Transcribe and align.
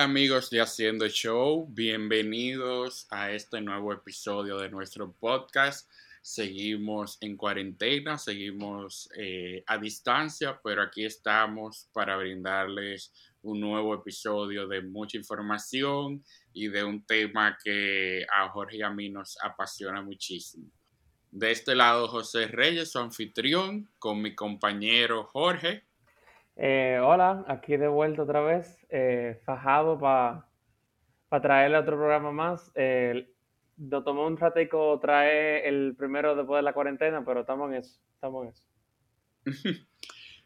Amigos 0.00 0.48
de 0.48 0.62
Haciendo 0.62 1.06
Show, 1.08 1.66
bienvenidos 1.68 3.06
a 3.10 3.32
este 3.32 3.60
nuevo 3.60 3.92
episodio 3.92 4.56
de 4.56 4.70
nuestro 4.70 5.12
podcast. 5.12 5.90
Seguimos 6.22 7.18
en 7.20 7.36
cuarentena, 7.36 8.16
seguimos 8.16 9.10
eh, 9.14 9.62
a 9.66 9.76
distancia, 9.76 10.58
pero 10.64 10.80
aquí 10.80 11.04
estamos 11.04 11.90
para 11.92 12.16
brindarles 12.16 13.12
un 13.42 13.60
nuevo 13.60 13.94
episodio 13.94 14.66
de 14.66 14.80
mucha 14.80 15.18
información 15.18 16.24
y 16.54 16.68
de 16.68 16.82
un 16.82 17.04
tema 17.04 17.58
que 17.62 18.24
a 18.32 18.48
Jorge 18.48 18.78
y 18.78 18.82
a 18.82 18.88
mí 18.88 19.10
nos 19.10 19.36
apasiona 19.42 20.00
muchísimo. 20.00 20.64
De 21.30 21.50
este 21.50 21.74
lado, 21.74 22.08
José 22.08 22.46
Reyes, 22.46 22.92
su 22.92 23.00
anfitrión, 23.00 23.90
con 23.98 24.22
mi 24.22 24.34
compañero 24.34 25.24
Jorge. 25.24 25.84
Eh, 26.62 27.00
hola, 27.02 27.42
aquí 27.48 27.78
de 27.78 27.88
vuelta 27.88 28.24
otra 28.24 28.42
vez, 28.42 28.86
eh, 28.90 29.40
fajado 29.46 29.98
para 29.98 30.46
traerle 31.40 31.78
otro 31.78 31.96
programa 31.96 32.32
más. 32.32 32.70
Eh, 32.74 33.32
tomó 34.04 34.26
un 34.26 34.36
ratico 34.36 35.00
trae 35.00 35.66
el 35.66 35.96
primero 35.96 36.36
después 36.36 36.58
de 36.58 36.62
la 36.62 36.74
cuarentena, 36.74 37.24
pero 37.24 37.40
estamos 37.40 37.70
en 37.70 37.76
eso, 37.78 37.98
estamos 38.12 38.44
en 38.44 38.50
eso. 38.50 38.64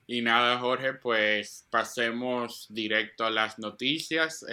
y 0.06 0.22
nada, 0.22 0.56
Jorge, 0.60 0.95
pues 0.95 1.66
pasemos 1.69 2.69
directo 2.72 3.25
a 3.25 3.31
las 3.31 3.58
noticias. 3.58 4.47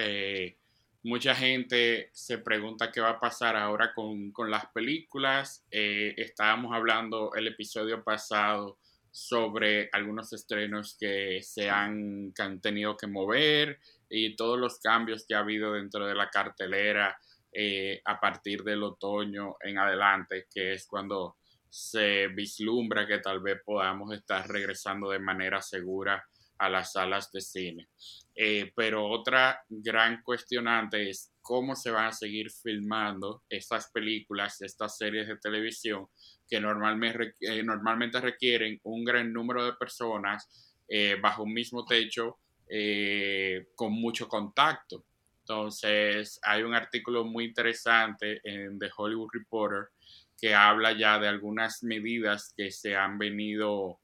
mucha 1.04 1.36
gente 1.36 2.10
se 2.12 2.40
pregunta 2.40 2.92
qué 2.92 3.02
va 3.02 3.12
a 3.12 3.20
pasar 3.20 3.56
ahora 3.56 3.94
con, 3.94 4.32
con 4.32 4.50
las 4.50 4.66
películas. 4.72 5.64
estábamos 5.70 6.74
hablando 6.74 7.36
el 7.36 7.50
episodio 7.50 8.04
pasado 8.04 8.80
sobre 9.12 9.90
algunos 9.92 10.32
estrenos 10.32 10.96
que 10.98 11.42
se 11.44 11.70
han, 11.70 12.34
han 12.40 12.62
tenido 12.62 12.96
que 12.96 13.08
mover 13.08 13.80
y 14.10 14.36
todos 14.36 14.58
los 14.58 14.80
cambios 14.80 15.26
que 15.28 15.36
ha 15.36 15.40
habido 15.40 15.74
dentro 15.74 16.08
de 16.08 16.16
la 16.16 16.30
cartelera 16.30 17.18
eh, 17.54 18.02
a 18.06 18.20
partir 18.20 18.64
del 18.64 18.84
otoño 18.84 19.58
en 19.62 19.78
adelante, 19.78 20.48
que 20.54 20.74
es 20.74 20.88
cuando 20.88 21.36
se 21.70 22.28
vislumbra 22.28 23.06
que 23.06 23.20
tal 23.20 23.42
vez 23.42 23.62
podamos 23.66 24.14
estar 24.14 24.48
regresando 24.48 25.10
de 25.10 25.20
manera 25.20 25.62
segura 25.62 26.26
a 26.58 26.70
las 26.70 26.94
salas 26.94 27.32
de 27.32 27.42
cine. 27.42 27.90
Eh, 28.36 28.72
pero 28.76 29.08
otra 29.10 29.66
gran 29.68 30.22
cuestionante 30.22 31.10
es 31.10 31.34
cómo 31.42 31.76
se 31.76 31.92
van 31.92 32.06
a 32.06 32.14
seguir 32.14 32.52
filmando 32.52 33.44
estas 33.50 33.90
películas, 33.92 34.62
estas 34.62 34.98
series 34.98 35.28
de 35.28 35.38
televisión 35.38 36.08
que 36.52 36.60
normalmente, 36.60 37.36
eh, 37.40 37.64
normalmente 37.64 38.20
requieren 38.20 38.78
un 38.84 39.06
gran 39.06 39.32
número 39.32 39.64
de 39.64 39.72
personas 39.72 40.50
eh, 40.86 41.16
bajo 41.16 41.44
un 41.44 41.54
mismo 41.54 41.86
techo 41.86 42.40
eh, 42.68 43.68
con 43.74 43.94
mucho 43.94 44.28
contacto. 44.28 45.06
Entonces, 45.40 46.42
hay 46.44 46.64
un 46.64 46.74
artículo 46.74 47.24
muy 47.24 47.46
interesante 47.46 48.42
en 48.44 48.78
The 48.78 48.90
Hollywood 48.94 49.30
Reporter 49.32 49.92
que 50.38 50.54
habla 50.54 50.92
ya 50.92 51.20
de 51.20 51.30
algunas 51.30 51.84
medidas 51.84 52.54
que 52.56 52.70
se 52.70 52.98
han 52.98 53.18
venido 53.18 54.00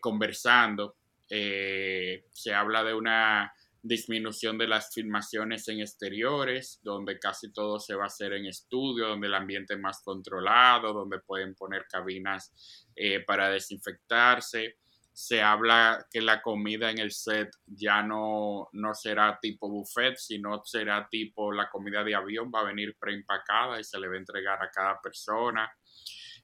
conversando. 0.00 0.94
se 1.28 2.54
habla 2.54 2.84
de 2.84 2.94
una 2.94 3.52
disminución 3.88 4.58
de 4.58 4.68
las 4.68 4.92
filmaciones 4.92 5.66
en 5.68 5.80
exteriores, 5.80 6.78
donde 6.82 7.18
casi 7.18 7.52
todo 7.52 7.80
se 7.80 7.94
va 7.94 8.04
a 8.04 8.06
hacer 8.06 8.34
en 8.34 8.46
estudio, 8.46 9.08
donde 9.08 9.26
el 9.26 9.34
ambiente 9.34 9.74
es 9.74 9.80
más 9.80 10.02
controlado, 10.04 10.92
donde 10.92 11.18
pueden 11.20 11.54
poner 11.54 11.86
cabinas 11.90 12.86
eh, 12.94 13.20
para 13.20 13.48
desinfectarse. 13.48 14.76
Se 15.12 15.42
habla 15.42 16.06
que 16.12 16.20
la 16.20 16.40
comida 16.40 16.90
en 16.90 16.98
el 16.98 17.10
set 17.10 17.50
ya 17.66 18.02
no, 18.02 18.68
no 18.72 18.94
será 18.94 19.38
tipo 19.40 19.68
buffet, 19.68 20.16
sino 20.16 20.62
será 20.64 21.08
tipo 21.10 21.50
la 21.50 21.68
comida 21.68 22.04
de 22.04 22.14
avión, 22.14 22.52
va 22.54 22.60
a 22.60 22.64
venir 22.64 22.96
preempacada 23.00 23.80
y 23.80 23.84
se 23.84 23.98
le 23.98 24.06
va 24.06 24.14
a 24.14 24.18
entregar 24.18 24.62
a 24.62 24.70
cada 24.70 25.00
persona. 25.00 25.68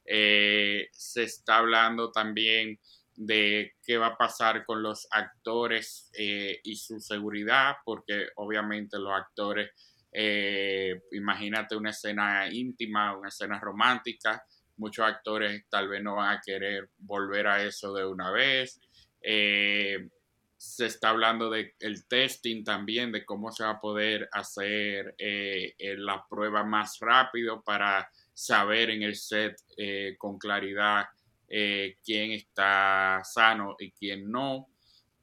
Eh, 0.05 0.89
se 0.91 1.23
está 1.23 1.59
hablando 1.59 2.11
también 2.11 2.79
de 3.17 3.75
qué 3.85 3.97
va 3.97 4.09
a 4.09 4.17
pasar 4.17 4.65
con 4.65 4.83
los 4.83 5.07
actores 5.11 6.11
eh, 6.15 6.61
y 6.65 6.77
su 6.77 6.99
seguridad, 7.01 7.77
porque 7.85 8.29
obviamente 8.37 8.99
los 8.99 9.13
actores, 9.13 9.71
eh, 10.13 11.01
imagínate 11.13 11.77
una 11.77 11.91
escena 11.91 12.49
íntima, 12.51 13.17
una 13.17 13.29
escena 13.29 13.61
romántica, 13.61 14.45
muchos 14.77 15.07
actores 15.07 15.65
tal 15.69 15.89
vez 15.89 16.03
no 16.03 16.17
van 16.17 16.37
a 16.37 16.41
querer 16.45 16.91
volver 16.99 17.47
a 17.47 17.63
eso 17.63 17.93
de 17.95 18.05
una 18.05 18.31
vez. 18.31 18.81
Eh, 19.21 20.09
se 20.57 20.87
está 20.87 21.11
hablando 21.11 21.51
del 21.51 21.75
el 21.81 22.07
testing 22.07 22.65
también, 22.65 23.13
de 23.13 23.25
cómo 23.25 23.53
se 23.53 23.65
va 23.65 23.71
a 23.71 23.81
poder 23.81 24.29
hacer 24.33 25.15
la 25.19 26.25
prueba 26.29 26.65
más 26.65 26.99
rápido 27.01 27.63
para 27.63 28.09
saber 28.33 28.89
en 28.89 29.03
el 29.03 29.15
set 29.15 29.57
con 30.17 30.39
claridad 30.39 31.05
eh, 31.49 31.97
quién 32.05 32.33
está 32.33 33.21
sano 33.25 33.77
y 33.79 33.93
quién 33.93 34.31
no. 34.31 34.69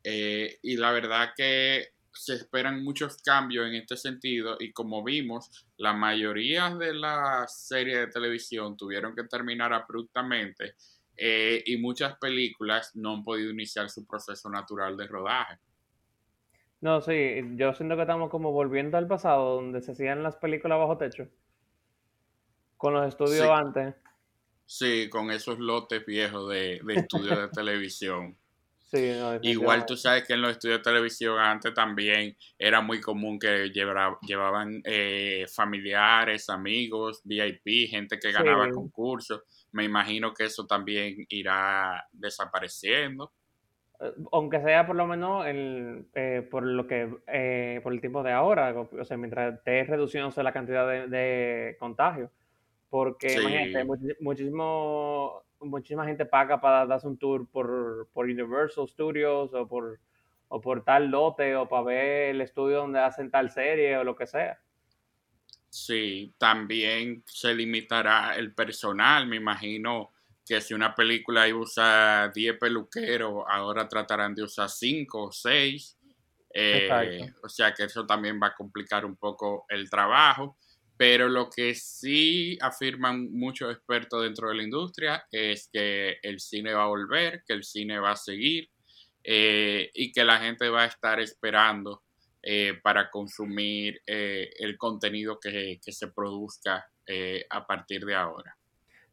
Eh, 0.04 0.58
y 0.64 0.78
la 0.78 0.92
verdad 0.92 1.30
que 1.36 1.90
se 2.14 2.34
esperan 2.34 2.84
muchos 2.84 3.18
cambios 3.22 3.68
en 3.68 3.76
este 3.76 3.96
sentido 3.96 4.58
y 4.60 4.72
como 4.72 5.04
vimos, 5.04 5.68
la 5.78 5.94
mayoría 5.94 6.70
de 6.76 6.94
las 6.94 7.68
series 7.68 8.00
de 8.00 8.08
televisión 8.08 8.76
tuvieron 8.76 9.16
que 9.16 9.24
terminar 9.24 9.74
abruptamente 9.74 10.76
eh, 11.16 11.64
y 11.66 11.78
muchas 11.78 12.18
películas 12.18 12.96
no 12.96 13.14
han 13.14 13.24
podido 13.24 13.52
iniciar 13.52 13.90
su 13.90 14.06
proceso 14.06 14.50
natural 14.50 14.98
de 14.98 15.08
rodaje. 15.08 15.60
No, 16.82 17.00
sí, 17.02 17.42
yo 17.56 17.74
siento 17.74 17.96
que 17.96 18.02
estamos 18.02 18.30
como 18.32 18.52
volviendo 18.52 18.98
al 18.98 19.08
pasado, 19.08 19.56
donde 19.56 19.82
se 19.82 19.92
hacían 19.92 20.24
las 20.24 20.36
películas 20.38 20.80
bajo 20.80 20.98
techo, 20.98 21.28
con 22.76 22.94
los 22.94 23.08
estudios 23.08 23.48
antes. 23.48 23.96
Sí, 24.74 25.10
con 25.10 25.32
esos 25.32 25.60
lotes 25.60 26.06
viejos 26.06 26.50
de, 26.50 26.80
de 26.82 26.94
estudios 26.94 27.38
de 27.38 27.50
televisión. 27.50 28.38
Sí, 28.84 29.10
Igual 29.44 29.86
tú 29.86 29.96
sabes 29.96 30.28
que 30.28 30.34
en 30.34 30.42
los 30.42 30.52
estudios 30.52 30.80
de 30.80 30.84
televisión 30.84 31.40
antes 31.40 31.74
también 31.74 32.36
era 32.60 32.82
muy 32.82 33.00
común 33.00 33.40
que 33.40 33.70
llevaban 33.70 34.82
eh, 34.84 35.46
familiares, 35.48 36.50
amigos, 36.50 37.22
VIP, 37.24 37.90
gente 37.90 38.20
que 38.20 38.34
ganaba 38.34 38.70
concursos. 38.70 39.44
Me 39.72 39.86
imagino 39.86 40.34
que 40.34 40.44
eso 40.44 40.68
también 40.68 41.26
irá 41.30 42.06
desapareciendo. 42.12 43.32
Eh, 44.02 44.12
aunque 44.34 44.60
sea 44.60 44.86
por 44.86 44.98
lo 44.98 45.08
menos 45.08 45.48
el, 45.48 46.08
eh, 46.14 46.46
por 46.52 46.64
lo 46.64 46.86
que 46.86 47.08
por 47.82 47.94
el 47.94 48.02
tiempo 48.02 48.24
de 48.24 48.34
ahora, 48.34 48.78
o 48.78 49.06
sea, 49.06 49.16
mientras 49.16 49.54
esté 49.54 49.86
reduciéndose 49.86 50.44
la 50.44 50.52
cantidad 50.52 50.86
de, 50.86 51.08
de 51.08 51.78
contagios. 51.80 52.30
Porque 52.92 53.34
imagínate, 53.34 53.86
muchísimo, 54.20 55.46
muchísima 55.62 56.06
gente 56.06 56.26
paga 56.26 56.60
para 56.60 56.86
darse 56.86 57.08
un 57.08 57.18
tour 57.18 57.48
por, 57.50 58.10
por 58.12 58.26
Universal 58.26 58.86
Studios 58.90 59.54
o 59.54 59.66
por, 59.66 60.02
o 60.50 60.60
por 60.60 60.84
tal 60.84 61.08
lote 61.08 61.56
o 61.56 61.70
para 61.70 61.84
ver 61.84 62.36
el 62.36 62.42
estudio 62.42 62.80
donde 62.80 63.00
hacen 63.00 63.32
tal 63.32 63.50
serie 63.50 63.98
o 63.98 64.04
lo 64.04 64.14
que 64.14 64.28
sea. 64.28 64.60
Sí, 65.70 66.36
también 66.38 67.24
se 67.26 67.56
limitará 67.56 68.36
el 68.36 68.54
personal, 68.54 69.26
me 69.26 69.38
imagino 69.38 70.12
que 70.46 70.60
si 70.60 70.74
una 70.74 70.94
película 70.94 71.48
usa 71.56 72.30
10 72.36 72.58
peluqueros, 72.58 73.46
ahora 73.48 73.88
tratarán 73.88 74.36
de 74.36 74.44
usar 74.44 74.68
5 74.68 75.28
o 75.28 75.32
6. 75.32 75.98
Eh, 76.54 77.32
o 77.42 77.48
sea 77.48 77.74
que 77.74 77.86
eso 77.86 78.06
también 78.06 78.38
va 78.38 78.48
a 78.48 78.54
complicar 78.54 79.06
un 79.06 79.16
poco 79.16 79.64
el 79.70 79.90
trabajo. 79.90 80.58
Pero 81.02 81.28
lo 81.30 81.50
que 81.50 81.74
sí 81.74 82.60
afirman 82.62 83.32
muchos 83.32 83.74
expertos 83.74 84.22
dentro 84.22 84.50
de 84.50 84.56
la 84.58 84.62
industria 84.62 85.26
es 85.32 85.68
que 85.74 86.18
el 86.22 86.40
cine 86.40 86.76
va 86.76 86.84
a 86.84 86.90
volver, 86.90 87.42
que 87.44 87.54
el 87.54 87.64
cine 87.64 87.98
va 87.98 88.12
a 88.12 88.16
seguir 88.16 88.70
eh, 89.24 89.90
y 89.96 90.12
que 90.12 90.24
la 90.24 90.38
gente 90.38 90.70
va 90.70 90.84
a 90.84 90.86
estar 90.86 91.20
esperando 91.20 92.04
eh, 92.44 92.80
para 92.84 93.10
consumir 93.10 94.00
eh, 94.06 94.52
el 94.60 94.78
contenido 94.78 95.40
que, 95.40 95.80
se 95.82 96.08
produzca 96.10 96.86
a 97.50 97.66
partir 97.66 98.06
de 98.06 98.14
ahora. 98.14 98.56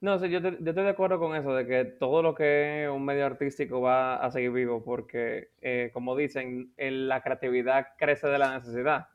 No, 0.03 0.19
sí, 0.19 0.29
yo, 0.29 0.41
yo, 0.41 0.51
estoy 0.51 0.85
de 0.85 0.91
acuerdo 0.91 1.19
con 1.19 1.35
eso, 1.37 1.55
de 1.55 1.67
que 1.67 1.87
todo 1.87 2.23
lo 2.23 2.35
que 2.35 2.85
es 2.85 2.91
un 2.91 3.03
medio 3.03 3.25
artístico 3.25 3.81
va 3.81 4.17
a 4.17 4.31
seguir 4.31 4.51
vivo, 4.51 4.85
porque, 4.85 5.53
como 5.95 6.15
dicen, 6.17 6.71
la 6.77 7.23
creatividad 7.23 7.87
crece 7.97 8.29
de 8.29 8.39
la 8.39 8.59
necesidad. 8.59 9.07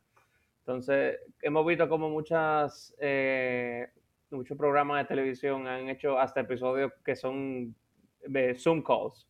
Entonces, 0.65 1.19
hemos 1.41 1.65
visto 1.65 1.89
como 1.89 2.09
muchas, 2.09 2.95
eh, 2.97 3.89
muchos 4.31 4.57
programas 4.57 5.03
de 5.03 5.07
televisión 5.09 5.67
han 5.67 5.89
hecho 5.89 6.17
hasta 6.17 6.39
episodios 6.39 6.93
que 7.03 7.17
son 7.17 7.75
de 8.25 8.55
Zoom 8.55 8.81
calls. 8.81 9.27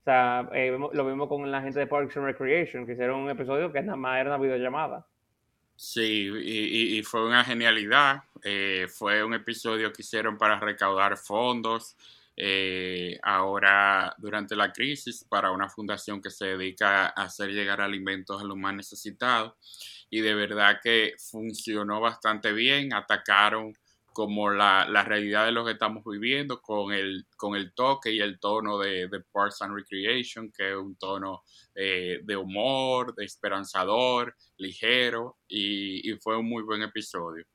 O 0.00 0.04
sea, 0.04 0.48
eh, 0.54 0.70
lo 0.70 1.06
vimos 1.06 1.28
con 1.28 1.48
la 1.50 1.60
gente 1.60 1.78
de 1.78 1.86
Parks 1.86 2.16
and 2.16 2.24
Recreation, 2.24 2.86
que 2.86 2.92
hicieron 2.92 3.20
un 3.20 3.30
episodio 3.30 3.70
que 3.70 3.82
nada 3.82 3.96
más 3.96 4.18
era 4.18 4.30
una 4.30 4.42
videollamada. 4.42 5.06
Sí, 5.76 6.30
y, 6.42 7.02
fue 7.02 7.26
una 7.26 7.44
genialidad. 7.44 8.22
Eh, 8.42 8.86
fue 8.88 9.22
un 9.22 9.34
episodio 9.34 9.92
que 9.92 10.00
hicieron 10.00 10.38
para 10.38 10.58
recaudar 10.58 11.18
fondos. 11.18 11.96
ahora, 13.22 14.14
durante 14.16 14.56
la 14.56 14.72
crisis, 14.72 15.22
para 15.28 15.50
una 15.50 15.68
fundación 15.68 16.22
que 16.22 16.30
se 16.30 16.46
dedica 16.46 17.08
a 17.08 17.24
hacer 17.24 17.50
llegar 17.50 17.82
alimentos 17.82 18.40
a 18.40 18.44
los 18.44 18.56
más 18.56 18.74
necesitados. 18.74 19.54
Y 20.12 20.20
de 20.20 20.34
verdad 20.34 20.78
que 20.82 21.14
funcionó 21.16 21.98
bastante 21.98 22.52
bien, 22.52 22.92
atacaron 22.92 23.72
como 24.12 24.50
la, 24.50 24.84
realidad 25.06 25.46
de 25.46 25.52
lo 25.52 25.64
que 25.64 25.72
estamos 25.72 26.04
viviendo 26.04 26.60
con 26.60 26.92
el, 26.92 27.24
con 27.34 27.56
el 27.56 27.72
toque 27.72 28.12
y 28.12 28.20
el 28.20 28.38
tono 28.38 28.78
de, 28.78 29.08
Parks 29.32 29.62
and 29.62 29.74
Recreation, 29.74 30.52
que 30.52 30.72
es 30.72 30.76
un 30.76 30.96
tono 30.96 31.44
eh, 31.74 32.20
de 32.24 32.36
humor, 32.36 33.14
de 33.14 33.24
esperanzador, 33.24 34.36
ligero, 34.58 35.38
y, 35.48 36.12
fue 36.20 36.36
un 36.36 36.46
muy 36.46 36.62
buen 36.62 36.82
episodio. 36.82 37.46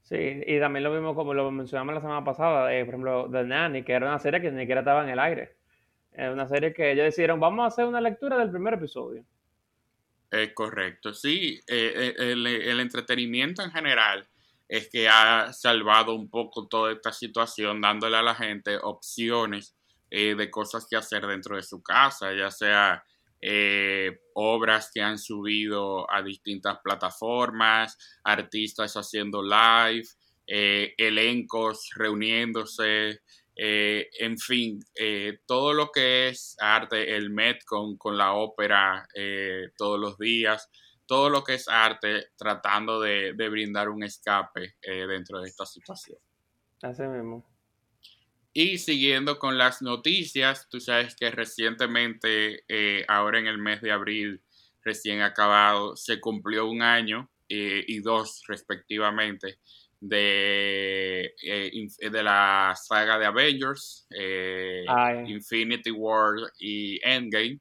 Sí, 0.00 0.40
y 0.46 0.58
también 0.60 0.84
lo 0.84 0.92
mismo 0.92 1.14
como 1.14 1.34
lo 1.34 1.50
mencionamos 1.50 1.94
la 1.94 2.00
semana 2.00 2.24
pasada, 2.24 2.74
eh, 2.74 2.86
por 2.86 2.94
ejemplo, 2.94 3.28
The 3.30 3.44
Nanny, 3.44 3.84
que 3.84 3.92
era 3.92 4.06
una 4.06 4.18
serie 4.18 4.40
que 4.40 4.50
ni 4.50 4.60
siquiera 4.60 4.80
estaba 4.80 5.04
en 5.04 5.10
el 5.10 5.18
aire. 5.18 5.56
Es 6.10 6.32
una 6.32 6.48
serie 6.48 6.72
que 6.72 6.90
ellos 6.90 7.04
decidieron, 7.04 7.38
vamos 7.38 7.64
a 7.64 7.66
hacer 7.66 7.84
una 7.84 8.00
lectura 8.00 8.38
del 8.38 8.50
primer 8.50 8.72
episodio. 8.72 9.26
Es 10.32 10.52
correcto, 10.54 11.14
sí, 11.14 11.60
eh, 11.68 12.14
el, 12.18 12.46
el 12.46 12.80
entretenimiento 12.80 13.62
en 13.62 13.70
general 13.70 14.26
es 14.66 14.88
que 14.88 15.06
ha 15.06 15.52
salvado 15.52 16.14
un 16.14 16.30
poco 16.30 16.66
toda 16.66 16.92
esta 16.92 17.12
situación, 17.12 17.82
dándole 17.82 18.16
a 18.16 18.22
la 18.22 18.34
gente 18.34 18.78
opciones 18.82 19.76
eh, 20.10 20.34
de 20.34 20.50
cosas 20.50 20.86
que 20.88 20.96
hacer 20.96 21.26
dentro 21.26 21.56
de 21.56 21.62
su 21.62 21.82
casa, 21.82 22.32
ya 22.34 22.50
sea 22.50 23.04
eh, 23.42 24.20
obras 24.34 24.90
que 24.94 25.02
han 25.02 25.18
subido 25.18 26.10
a 26.10 26.22
distintas 26.22 26.78
plataformas, 26.82 27.98
artistas 28.24 28.94
haciendo 28.94 29.42
live, 29.42 30.08
eh, 30.46 30.94
elencos 30.96 31.90
reuniéndose, 31.94 33.20
en 33.54 34.38
fin, 34.38 34.80
todo 35.46 35.74
lo 35.74 35.90
que 35.90 36.28
es 36.28 36.56
arte, 36.58 37.14
el 37.16 37.30
Met 37.30 37.64
con, 37.64 37.96
con 37.96 38.16
la 38.16 38.32
ópera 38.32 39.06
todos 39.76 40.00
los 40.00 40.18
días 40.18 40.70
todo 41.12 41.28
lo 41.28 41.44
que 41.44 41.52
es 41.52 41.68
arte 41.68 42.28
tratando 42.36 42.98
de, 42.98 43.32
brindar 43.32 43.90
un 43.90 44.02
escape 44.02 44.76
eh, 44.80 45.06
dentro 45.06 45.42
de 45.42 45.48
esta 45.48 45.66
situación. 45.66 46.16
Así 46.80 47.02
mismo. 47.02 47.46
Y 48.54 48.78
siguiendo 48.78 49.38
con 49.38 49.58
las 49.58 49.82
noticias, 49.82 50.68
tú 50.70 50.80
sabes 50.80 51.14
que 51.14 51.30
recientemente, 51.30 52.64
eh, 52.66 53.04
ahora 53.08 53.38
en 53.38 53.46
el 53.46 53.58
mes 53.58 53.82
de 53.82 53.92
abril 53.92 54.40
recién 54.82 55.20
acabado, 55.20 55.96
se 55.96 56.18
cumplió 56.18 56.66
un 56.66 56.80
año 56.80 57.30
eh, 57.48 57.84
y 57.86 58.00
dos 58.00 58.42
respectivamente 58.48 59.58
de, 60.02 61.32
de 61.40 62.22
la 62.22 62.74
saga 62.76 63.18
de 63.18 63.26
Avengers, 63.26 64.08
Infinity 65.26 65.92
War 65.92 66.34
y 66.58 67.00
Endgame. 67.06 67.60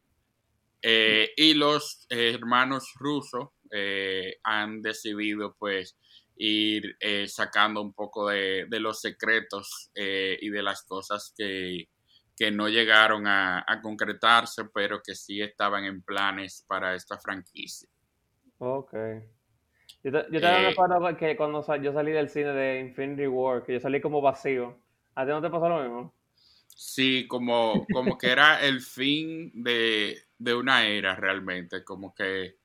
Eh, 0.81 1.29
y 1.37 1.53
los 1.53 2.07
hermanos 2.09 2.91
rusos 2.97 3.49
eh, 3.69 4.37
han 4.43 4.81
decidido 4.81 5.55
pues 5.55 5.95
ir 6.37 6.95
eh, 6.99 7.27
sacando 7.27 7.81
un 7.81 7.93
poco 7.93 8.29
de, 8.29 8.65
los 8.79 8.99
secretos 8.99 9.91
y 9.93 10.49
de 10.49 10.63
las 10.63 10.81
cosas 10.83 11.33
que, 11.37 11.87
no 12.53 12.67
llegaron 12.67 13.27
a, 13.27 13.63
concretarse, 13.83 14.63
pero 14.73 14.99
que 15.03 15.13
sí 15.13 15.39
estaban 15.43 15.85
en 15.85 16.01
planes 16.01 16.65
para 16.67 16.95
esta 16.95 17.19
franquicia. 17.19 17.87
Ok. 18.57 18.95
Yo, 20.03 20.11
te, 20.11 20.25
yo 20.31 20.41
también 20.41 21.03
me 21.03 21.17
que 21.17 21.35
cuando 21.35 21.63
yo 21.77 21.93
salí 21.93 22.11
del 22.11 22.29
cine 22.29 22.53
de 22.53 22.79
Infinity 22.79 23.27
War, 23.27 23.63
que 23.63 23.73
yo 23.73 23.79
salí 23.79 24.01
como 24.01 24.21
vacío. 24.21 24.75
¿A 25.15 25.25
ti 25.25 25.29
no 25.29 25.41
te 25.41 25.49
pasó 25.49 25.69
lo 25.69 25.81
mismo? 25.81 26.13
Sí, 26.75 27.27
como, 27.27 27.85
como 27.93 28.17
que 28.17 28.31
era 28.31 28.61
el 28.65 28.81
fin 28.81 29.51
de, 29.53 30.23
una 30.39 30.87
era 30.87 31.15
realmente, 31.15 31.83
como 31.83 32.15
que 32.15 32.55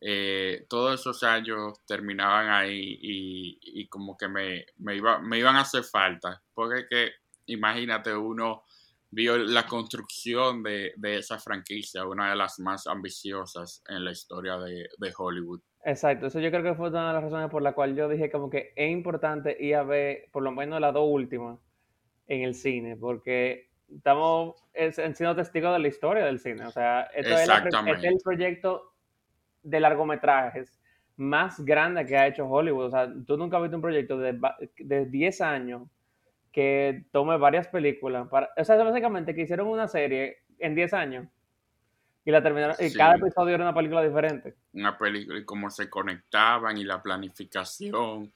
eh, 0.00 0.66
todos 0.68 1.00
esos 1.00 1.22
años 1.22 1.80
terminaban 1.86 2.50
ahí 2.50 2.98
y, 3.00 3.86
como 3.88 4.18
que 4.18 4.28
me, 4.28 4.66
me, 4.78 4.96
iba, 4.96 5.18
me 5.18 5.38
iban 5.38 5.56
a 5.56 5.62
hacer 5.62 5.84
falta, 5.84 6.42
porque 6.52 6.86
que, 6.90 7.12
imagínate, 7.46 8.14
uno 8.14 8.64
vio 9.10 9.38
la 9.38 9.66
construcción 9.66 10.62
de, 10.62 10.92
esa 11.02 11.38
franquicia, 11.38 12.06
una 12.06 12.30
de 12.30 12.36
las 12.36 12.58
más 12.58 12.86
ambiciosas 12.86 13.82
en 13.88 14.04
la 14.04 14.10
historia 14.10 14.58
de, 14.58 14.88
de, 14.98 15.14
Hollywood. 15.16 15.60
Exacto, 15.84 16.26
eso 16.26 16.40
yo 16.40 16.50
creo 16.50 16.62
que 16.62 16.74
fue 16.74 16.88
una 16.88 17.08
de 17.08 17.12
las 17.14 17.24
razones 17.24 17.50
por 17.50 17.60
la 17.60 17.72
cual 17.72 17.94
yo 17.94 18.08
dije 18.08 18.30
como 18.30 18.48
que 18.48 18.72
es 18.74 18.90
importante 18.90 19.54
ir 19.60 19.76
a 19.76 19.82
ver 19.82 20.28
por 20.32 20.42
lo 20.42 20.50
menos 20.50 20.80
las 20.80 20.94
dos 20.94 21.06
últimas 21.06 21.58
en 22.26 22.42
el 22.42 22.54
cine, 22.54 22.96
porque 22.96 23.68
estamos 23.94 24.64
siendo 24.72 25.36
testigos 25.36 25.74
de 25.74 25.78
la 25.78 25.88
historia 25.88 26.24
del 26.24 26.38
cine. 26.38 26.64
O 26.64 26.70
sea, 26.70 27.02
esto 27.14 27.34
es, 27.34 27.48
el 28.02 28.18
proyecto 28.24 28.94
de 29.62 29.80
largometrajes 29.80 30.80
más 31.16 31.60
grande 31.64 32.06
que 32.06 32.16
ha 32.16 32.26
hecho 32.26 32.46
Hollywood. 32.46 32.86
O 32.86 32.90
sea, 32.90 33.12
tú 33.26 33.36
nunca 33.36 33.58
has 33.58 33.64
visto 33.64 33.76
un 33.76 33.82
proyecto 33.82 34.18
de, 34.18 34.38
de 34.78 35.06
10 35.06 35.40
años 35.42 35.82
que 36.50 37.04
tome 37.12 37.36
varias 37.36 37.68
películas. 37.68 38.28
Para, 38.28 38.50
o 38.56 38.64
sea, 38.64 38.76
básicamente 38.76 39.34
que 39.34 39.42
hicieron 39.42 39.68
una 39.68 39.88
serie 39.88 40.38
en 40.58 40.74
10 40.74 40.94
años 40.94 41.28
y 42.24 42.30
la 42.30 42.42
terminaron. 42.42 42.76
Y 42.78 42.92
cada 42.92 43.16
episodio 43.16 43.54
era 43.54 43.64
una 43.64 43.74
película 43.74 44.02
diferente. 44.02 44.54
Una 44.72 44.96
película 44.96 45.38
y 45.38 45.44
cómo 45.44 45.70
se 45.70 45.90
conectaban 45.90 46.78
y 46.78 46.84
la 46.84 47.02
planificación. 47.02 48.32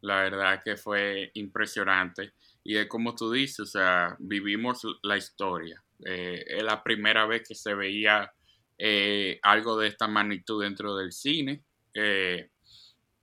La 0.00 0.22
verdad 0.22 0.62
que 0.62 0.76
fue 0.76 1.30
impresionante. 1.34 2.32
Y 2.64 2.76
es 2.76 2.86
como 2.86 3.14
tú 3.14 3.32
dices, 3.32 3.60
o 3.60 3.66
sea, 3.66 4.16
vivimos 4.20 4.86
la 5.02 5.16
historia. 5.16 5.82
Eh, 6.04 6.44
es 6.46 6.62
la 6.62 6.82
primera 6.82 7.26
vez 7.26 7.46
que 7.46 7.54
se 7.54 7.74
veía 7.74 8.32
eh, 8.78 9.38
algo 9.42 9.76
de 9.76 9.88
esta 9.88 10.06
magnitud 10.06 10.62
dentro 10.62 10.96
del 10.96 11.12
cine. 11.12 11.62
Eh, 11.94 12.48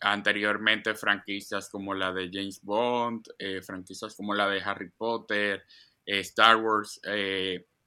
anteriormente 0.01 0.95
franquicias 0.95 1.69
como 1.69 1.93
la 1.93 2.13
de 2.13 2.29
James 2.31 2.61
Bond, 2.63 3.25
franquicias 3.65 4.15
como 4.15 4.33
la 4.33 4.47
de 4.47 4.61
Harry 4.61 4.89
Potter, 4.91 5.63
Star 6.05 6.55
Wars, 6.55 7.01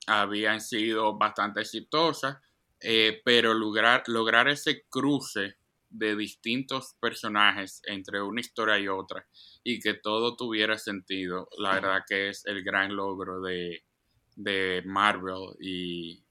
habían 0.06 0.60
sido 0.60 1.16
bastante 1.16 1.60
exitosas, 1.60 2.38
pero 3.24 3.54
lograr, 3.54 4.02
lograr 4.08 4.48
ese 4.48 4.84
cruce 4.88 5.56
de 5.92 6.16
distintos 6.16 6.94
personajes 7.00 7.82
entre 7.86 8.22
una 8.22 8.40
historia 8.40 8.78
y 8.78 8.88
otra 8.88 9.26
y 9.62 9.78
que 9.78 9.94
todo 9.94 10.36
tuviera 10.36 10.78
sentido, 10.78 11.48
la 11.58 11.74
verdad 11.74 12.02
que 12.08 12.30
es 12.30 12.46
el 12.46 12.64
gran 12.64 12.96
logro 12.96 13.40
de, 13.40 13.84
Marvel 14.84 15.54
y, 15.60 16.24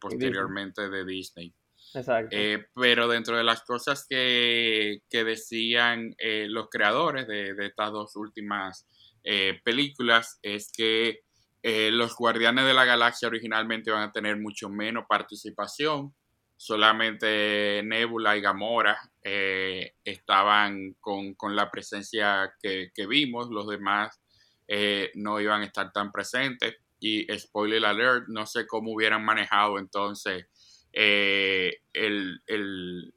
posteriormente 0.00 0.88
de 0.88 1.04
Disney. 1.04 1.52
Exacto. 1.92 2.36
Eh, 2.36 2.66
pero 2.74 3.08
dentro 3.08 3.36
de 3.36 3.42
las 3.42 3.62
cosas 3.62 4.06
que, 4.08 5.02
decían 5.10 6.14
eh, 6.18 6.46
los 6.48 6.68
creadores 6.70 7.26
de, 7.26 7.54
estas 7.58 7.90
dos 7.90 8.14
últimas 8.14 8.86
eh, 9.24 9.60
películas 9.64 10.38
es 10.42 10.70
que 10.70 11.22
los 11.62 12.16
Guardianes 12.16 12.64
de 12.64 12.74
la 12.74 12.84
Galaxia 12.84 13.28
originalmente 13.28 13.90
van 13.90 14.08
a 14.08 14.12
tener 14.12 14.36
mucho 14.38 14.68
menos 14.68 15.04
participación. 15.08 16.14
Solamente 16.56 17.82
Nebula 17.84 18.36
y 18.36 18.42
Gamora 18.42 18.98
eh, 19.22 19.94
estaban 20.04 20.94
con, 21.00 21.34
la 21.56 21.70
presencia 21.70 22.52
que, 22.62 22.90
vimos, 23.08 23.48
los 23.50 23.66
demás 23.66 24.20
eh, 24.68 25.10
no 25.14 25.40
iban 25.40 25.62
a 25.62 25.66
estar 25.66 25.92
tan 25.92 26.12
presentes. 26.12 26.76
Y 26.98 27.26
spoiler 27.38 27.84
alert, 27.86 28.28
no 28.28 28.44
sé 28.44 28.66
cómo 28.66 28.92
hubieran 28.92 29.24
manejado 29.24 29.78
entonces 29.78 30.46
eh, 30.92 31.78
el, 31.94 32.42
el, 32.46 33.14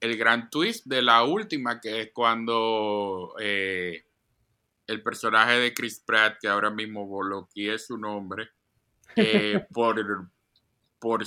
gran 0.00 0.48
twist 0.50 0.86
de 0.86 1.02
la 1.02 1.24
última, 1.24 1.80
que 1.80 2.02
es 2.02 2.10
cuando 2.12 3.34
el 4.92 5.02
personaje 5.02 5.58
de 5.58 5.74
Chris 5.74 6.02
Pratt, 6.04 6.36
que 6.40 6.48
ahora 6.48 6.70
mismo 6.70 7.06
bloqueé 7.08 7.78
su 7.78 7.98
nombre, 7.98 8.50
por 9.72 9.96
por, 10.98 11.24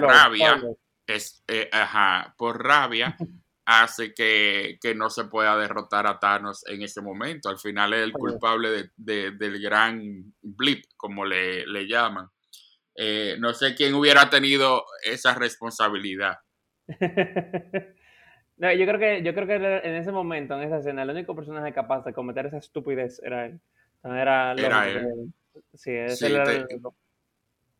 rabia, 0.00 0.62
es, 1.06 1.44
eh, 1.46 1.68
ajá, 1.70 2.34
por 2.38 2.64
rabia, 2.64 3.16
hace 3.66 4.14
que, 4.14 4.78
no 4.96 5.10
se 5.10 5.24
pueda 5.24 5.56
derrotar 5.58 6.06
a 6.06 6.18
Thanos 6.18 6.64
en 6.66 6.82
ese 6.82 7.02
momento. 7.02 7.50
Al 7.50 7.58
final 7.58 7.92
es 7.92 8.02
el 8.02 8.12
culpable 8.12 8.90
del 8.96 9.62
gran 9.62 10.34
blip, 10.40 10.84
como 10.96 11.26
le, 11.26 11.86
llaman. 11.86 12.28
Eh, 12.96 13.36
no 13.38 13.52
sé 13.52 13.74
quién 13.74 13.94
hubiera 13.94 14.30
tenido 14.30 14.84
esa 15.04 15.34
responsabilidad. 15.34 16.38
no, 18.60 18.72
yo 18.72 18.86
creo 18.86 18.98
que 18.98 19.22
yo 19.22 19.34
creo 19.34 19.46
que 19.46 19.54
en 19.56 19.94
ese 19.94 20.12
momento, 20.12 20.54
en 20.54 20.64
esa 20.64 20.78
escena, 20.78 21.02
el 21.02 21.10
único 21.10 21.34
personaje 21.34 21.72
capaz 21.72 22.04
de 22.04 22.12
cometer 22.12 22.46
esa 22.46 22.58
estupidez 22.58 23.20
era 23.24 23.46
él. 23.46 23.60
Era, 24.04 24.52
él. 24.52 25.32
Sí, 25.74 25.92
ese 25.92 26.26
era 26.26 26.44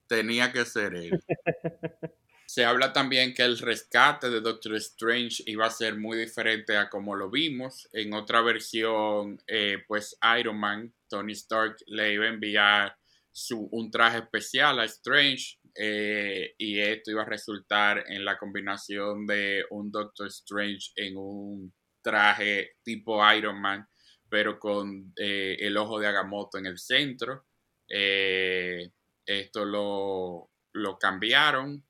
tenía 0.07 0.51
que 0.53 0.65
ser 0.65 0.95
él. 0.95 1.23
Se 2.47 2.65
habla 2.65 2.93
también 2.93 3.33
que 3.33 3.43
el 3.43 3.59
rescate 3.59 4.29
de 4.29 4.41
Doctor 4.41 4.75
Strange 4.77 5.45
iba 5.47 5.67
a 5.67 5.71
ser 5.71 5.97
muy 5.97 6.19
diferente 6.19 6.77
a 6.77 6.89
como 6.89 7.15
lo 7.15 7.31
vimos. 7.31 7.89
En 7.93 8.13
otra 8.15 8.41
versión, 8.41 9.41
eh, 9.47 9.85
pues 9.87 10.19
Iron 10.41 10.59
Man, 10.59 10.93
Tony 11.09 11.35
Stark, 11.35 11.77
le 11.87 12.15
iba 12.15 12.25
a 12.25 12.29
enviar 12.29 12.97
su, 13.31 13.69
un 13.71 13.91
traje 13.91 14.19
especial 14.19 14.81
a 14.81 14.85
Strange 14.87 15.60
eh, 15.75 16.55
y 16.59 16.81
esto 16.81 17.11
iba 17.11 17.23
a 17.23 17.27
resultar 17.27 18.05
en 18.09 18.25
la 18.25 18.39
combinación 18.39 19.27
de 19.27 19.65
un 19.71 19.91
Doctor 19.91 20.29
Strange 20.29 20.93
en 20.97 21.17
un 21.17 21.73
traje 22.03 22.77
tipo 22.83 23.21
Iron 23.33 23.61
Man, 23.61 23.87
pero 24.29 24.59
con 24.59 25.13
eh, 25.17 25.57
el 25.61 25.77
ojo 25.77 25.99
de 25.99 26.07
Agamotto 26.07 26.59
en 26.59 26.67
el 26.67 26.79
centro. 26.79 27.47
Eh, 27.89 28.91
esto 29.27 29.65
lo, 29.65 30.51
lo 30.73 30.99
cambiaron. 30.99 31.85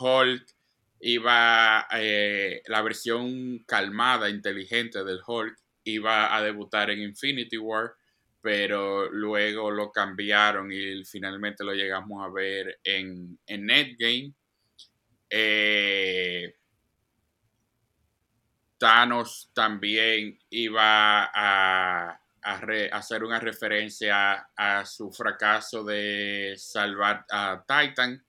Hulk 0.00 0.46
iba, 1.00 1.86
la 1.90 2.82
versión 2.82 3.64
calmada, 3.66 4.30
inteligente 4.30 5.04
del 5.04 5.20
Hulk 5.26 5.56
iba 5.84 6.34
a 6.34 6.42
debutar 6.42 6.90
en 6.90 7.02
Infinity 7.02 7.58
War 7.58 7.94
pero 8.44 9.10
luego 9.10 9.70
lo 9.70 9.90
cambiaron 9.90 10.70
y 10.70 11.02
finalmente 11.06 11.64
lo 11.64 11.72
llegamos 11.72 12.22
a 12.22 12.28
ver 12.28 12.78
en, 12.84 13.38
en 13.46 13.64
Netgame. 13.64 14.34
Eh, 15.30 16.54
Thanos 18.76 19.50
también 19.54 20.38
iba 20.50 21.30
a, 21.32 22.20
hacer 22.92 23.24
una 23.24 23.40
referencia 23.40 24.50
a 24.54 24.84
su 24.84 25.10
fracaso 25.10 25.82
de 25.82 26.52
salvar 26.58 27.24
a 27.30 27.64
Titan, 27.66 28.22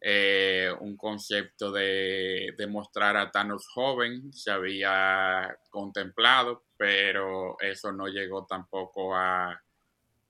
eh, 0.00 0.72
un 0.80 0.96
concepto 0.96 1.70
de, 1.70 2.54
de, 2.56 2.66
mostrar 2.66 3.14
a 3.18 3.30
Thanos 3.30 3.68
joven, 3.74 4.32
se 4.32 4.50
había 4.50 5.54
contemplado, 5.68 6.64
pero 6.80 7.60
eso 7.60 7.92
no 7.92 8.06
llegó 8.08 8.46
tampoco 8.46 9.14
a, 9.14 9.62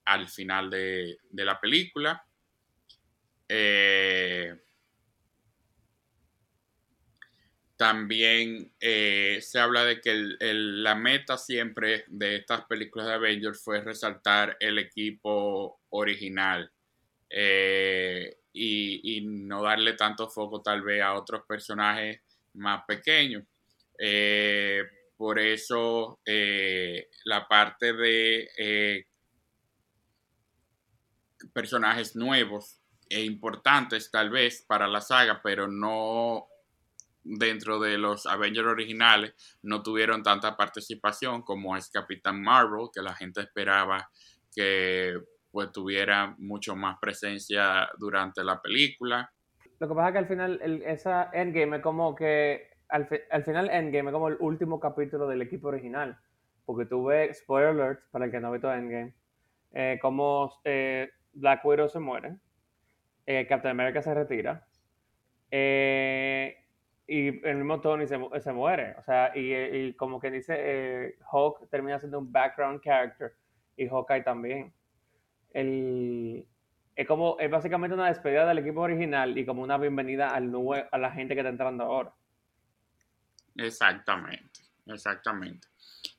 al 0.05 0.29
final 0.29 0.69
de, 0.69 1.17
la 1.31 1.61
película. 1.61 2.27
Eh, 3.49 4.53
también 7.77 8.73
eh, 8.81 9.39
se 9.41 9.61
habla 9.61 9.85
de 9.85 10.01
que 10.01 10.13
la 10.41 10.97
meta 10.97 11.39
siempre 11.39 12.03
de 12.09 12.39
estas 12.39 12.65
películas 12.65 13.07
de 13.07 13.15
Avengers 13.15 13.63
fue 13.63 13.81
resaltar 13.81 14.57
el 14.59 14.81
equipo 14.81 15.79
original 15.91 16.69
eh, 17.31 18.39
y, 18.53 19.19
y, 19.19 19.21
no 19.21 19.63
darle 19.63 19.93
tanto 19.93 20.29
foco 20.29 20.61
tal 20.61 20.83
vez 20.83 21.01
a 21.01 21.15
otros 21.15 21.45
personajes 21.47 22.21
más 22.55 22.83
pequeños. 22.89 23.45
Por 25.21 25.39
eso 25.39 26.19
eh, 26.25 27.11
la 27.27 27.47
parte 27.47 27.93
de 27.93 28.49
eh, 28.57 29.05
personajes 31.53 32.17
nuevos 32.17 32.81
e 33.07 33.23
importantes 33.25 34.11
tal 34.11 34.31
vez 34.31 34.65
para 34.67 34.89
la 34.89 35.03
saga, 35.03 35.43
pero 35.45 35.69
no 35.69 36.47
dentro 37.23 37.79
de 37.79 37.99
los 37.99 38.25
Avengers 38.25 38.67
originales 38.67 39.35
no 39.61 39.83
tuvieron 39.83 40.23
tanta 40.23 40.57
participación 40.57 41.43
como 41.43 41.77
es 41.77 41.91
Capitán 41.91 42.41
Marvel, 42.41 42.89
que 42.91 43.03
la 43.03 43.15
gente 43.15 43.43
esperaba 43.43 44.09
que 44.51 45.21
pues 45.51 45.71
tuviera 45.71 46.35
mucho 46.39 46.77
más 46.77 46.97
presencia 46.99 47.91
durante 47.99 48.43
la 48.43 48.63
película. 48.63 49.31
Lo 49.81 49.87
que 49.87 49.95
pasa 49.95 50.09
es 50.09 50.13
que 50.13 50.19
al 50.19 50.29
final 50.29 50.83
esa 50.87 51.29
Endgame 51.35 51.77
es 51.77 51.83
como 51.83 52.15
que 52.15 52.70
al, 52.91 53.09
al, 53.31 53.45
final 53.45 53.71
Endgame 53.71 54.11
es 54.11 54.13
como 54.13 54.29
el 54.29 54.37
último 54.41 54.81
capítulo 54.81 55.27
del 55.27 55.43
equipo 55.43 55.69
original, 55.69 56.19
porque 56.65 56.87
tuve, 56.87 57.33
spoiler 57.35 57.71
alert, 57.71 58.01
para 58.11 58.27
el 58.27 58.31
que 58.31 58.41
no 58.41 58.49
ha 58.49 58.53
visto 58.53 58.73
Endgame, 58.73 59.15
eh, 59.73 59.99
como 60.01 60.53
eh, 60.65 61.11
Black 61.33 61.65
Widow 61.65 61.89
se 61.89 62.01
muere, 62.01 62.37
eh, 63.27 63.47
Captain 63.49 63.73
America 63.73 64.03
se 64.03 64.15
retira, 64.15 64.67
eh, 65.51 66.57
y 67.07 67.47
el 67.47 67.57
mismo 67.57 67.81
Tony 67.81 68.07
se, 68.07 68.19
se 68.41 68.53
muere, 68.53 68.95
o 68.99 69.03
sea, 69.03 69.33
y, 69.35 69.53
y 69.53 69.95
como 69.95 70.21
que 70.21 70.31
dice, 70.31 71.17
Hawk 71.33 71.69
termina 71.69 71.99
siendo 71.99 72.19
un 72.19 72.31
background 72.31 72.81
character, 72.81 73.33
y 73.77 73.89
Hawkeye 73.89 74.23
también. 74.23 74.73
El, 75.53 76.47
es 76.95 77.07
como, 77.07 77.39
es 77.39 77.51
básicamente 77.51 77.95
una 77.95 78.09
despedida 78.09 78.47
del 78.47 78.59
equipo 78.59 78.83
original 78.83 79.37
y 79.39 79.47
como 79.47 79.63
una 79.63 79.79
bienvenida 79.79 80.29
al 80.29 80.51
nuevo, 80.51 80.75
a 80.91 80.99
la 80.99 81.11
gente 81.11 81.35
que 81.35 81.41
está 81.41 81.49
entrando 81.49 81.85
ahora. 81.85 82.13
Exactamente, 83.57 84.61
exactamente. 84.87 85.69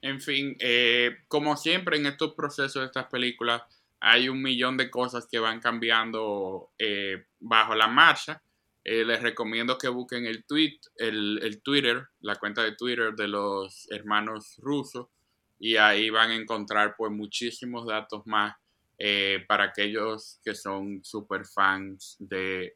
En 0.01 0.21
fin, 0.21 0.55
eh, 0.59 1.17
como 1.27 1.55
siempre 1.57 1.97
en 1.97 2.05
estos 2.05 2.33
procesos 2.33 2.81
de 2.81 2.85
estas 2.87 3.07
películas, 3.07 3.61
hay 3.99 4.29
un 4.29 4.41
millón 4.41 4.77
de 4.77 4.89
cosas 4.89 5.27
que 5.29 5.39
van 5.39 5.59
cambiando 5.59 6.71
eh, 6.77 7.25
bajo 7.39 7.75
la 7.75 7.87
marcha. 7.87 8.41
Eh, 8.83 9.05
les 9.05 9.21
recomiendo 9.21 9.77
que 9.77 9.89
busquen 9.89 10.25
el 10.25 10.43
tweet, 10.45 10.79
el, 10.95 11.61
Twitter, 11.63 12.07
la 12.21 12.35
cuenta 12.37 12.63
de 12.63 12.75
Twitter 12.75 13.13
de 13.13 13.27
los 13.27 13.87
hermanos 13.91 14.55
rusos, 14.57 15.07
y 15.59 15.75
ahí 15.75 16.09
van 16.09 16.31
a 16.31 16.35
encontrar 16.35 16.95
pues 16.97 17.11
muchísimos 17.11 17.85
datos 17.85 18.25
más 18.25 18.55
para 19.47 19.63
aquellos 19.65 20.39
que 20.43 20.53
son 20.53 21.03
super 21.03 21.43
fans 21.45 22.17
de 22.19 22.75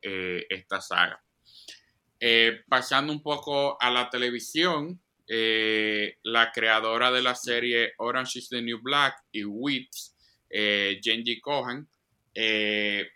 esta 0.50 0.82
saga. 0.82 1.22
Eh, 2.20 2.62
pasando 2.70 3.12
un 3.12 3.22
poco 3.22 3.82
a 3.82 3.92
la 3.92 4.10
televisión, 4.10 5.02
eh, 5.28 6.18
la 6.24 6.52
creadora 6.52 7.12
de 7.12 7.22
la 7.22 7.36
serie 7.36 7.94
Orange 7.98 8.40
is 8.40 8.50
the 8.50 8.62
New 8.62 8.80
Black 8.82 9.16
y 9.32 9.44
Wits, 9.44 10.16
eh, 10.50 11.00
Jenji 11.02 11.40
Kohan, 11.42 11.88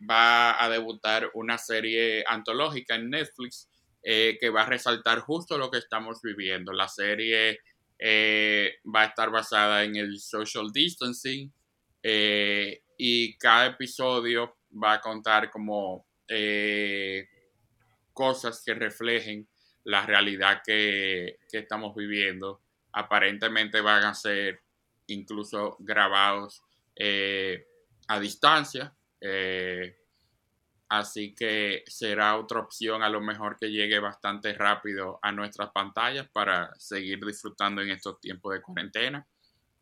va 0.09 0.63
a 0.63 0.69
debutar 0.69 1.29
una 1.33 1.57
serie 1.57 2.23
antológica 2.25 2.95
en 2.95 3.09
Netflix 3.09 3.69
que 4.01 4.49
va 4.49 4.61
a 4.61 4.65
resaltar 4.65 5.19
justo 5.19 5.57
lo 5.57 5.69
que 5.69 5.79
estamos 5.79 6.21
viviendo. 6.21 6.71
La 6.71 6.87
serie 6.87 7.59
va 8.01 9.01
a 9.01 9.05
estar 9.05 9.29
basada 9.29 9.83
en 9.83 9.97
el 9.97 10.19
social 10.19 10.71
distancing 10.71 11.51
y 12.01 13.37
cada 13.39 13.65
episodio 13.65 14.55
va 14.71 14.93
a 14.93 15.01
contar 15.01 15.51
como 15.51 16.07
cosas 18.19 18.61
que 18.65 18.73
reflejen 18.73 19.47
la 19.85 20.05
realidad 20.05 20.61
que, 20.65 21.39
estamos 21.53 21.95
viviendo. 21.95 22.59
Aparentemente 22.91 23.79
van 23.79 24.03
a 24.03 24.13
ser 24.13 24.59
incluso 25.07 25.77
grabados 25.79 26.61
eh, 26.97 27.65
a 28.09 28.19
distancia. 28.19 28.93
Eh, 29.21 29.95
así 30.89 31.33
que 31.33 31.85
será 31.87 32.35
otra 32.35 32.59
opción 32.59 33.03
a 33.03 33.09
lo 33.09 33.21
mejor 33.21 33.55
que 33.57 33.71
llegue 33.71 33.99
bastante 33.99 34.53
rápido 34.53 35.19
a 35.21 35.31
nuestras 35.31 35.71
pantallas 35.71 36.27
para 36.27 36.75
seguir 36.75 37.25
disfrutando 37.25 37.81
en 37.81 37.91
estos 37.91 38.19
tiempos 38.19 38.53
de 38.53 38.61
cuarentena. 38.61 39.25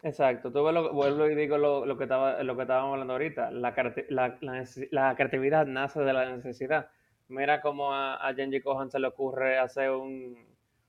Exacto, 0.03 0.51
tú 0.51 0.59
lo, 0.71 0.93
vuelvo 0.93 1.27
y 1.27 1.33
digo 1.33 1.57
lo, 1.57 1.97
que 1.97 2.03
estaba, 2.03 2.43
lo 2.43 2.55
que 2.55 2.61
estábamos 2.61 2.93
hablando 2.93 3.13
ahorita, 3.13 3.49
la 3.49 5.15
creatividad 5.15 5.65
nace 5.65 6.01
de 6.01 6.13
la 6.13 6.35
necesidad 6.35 6.91
mira 7.29 7.61
cómo 7.61 7.93
a, 7.93 8.15
a 8.15 8.33
Genji 8.33 8.61
Kohan 8.61 8.89
se 8.89 8.99
le 8.99 9.07
ocurre 9.07 9.57
hacer 9.57 9.91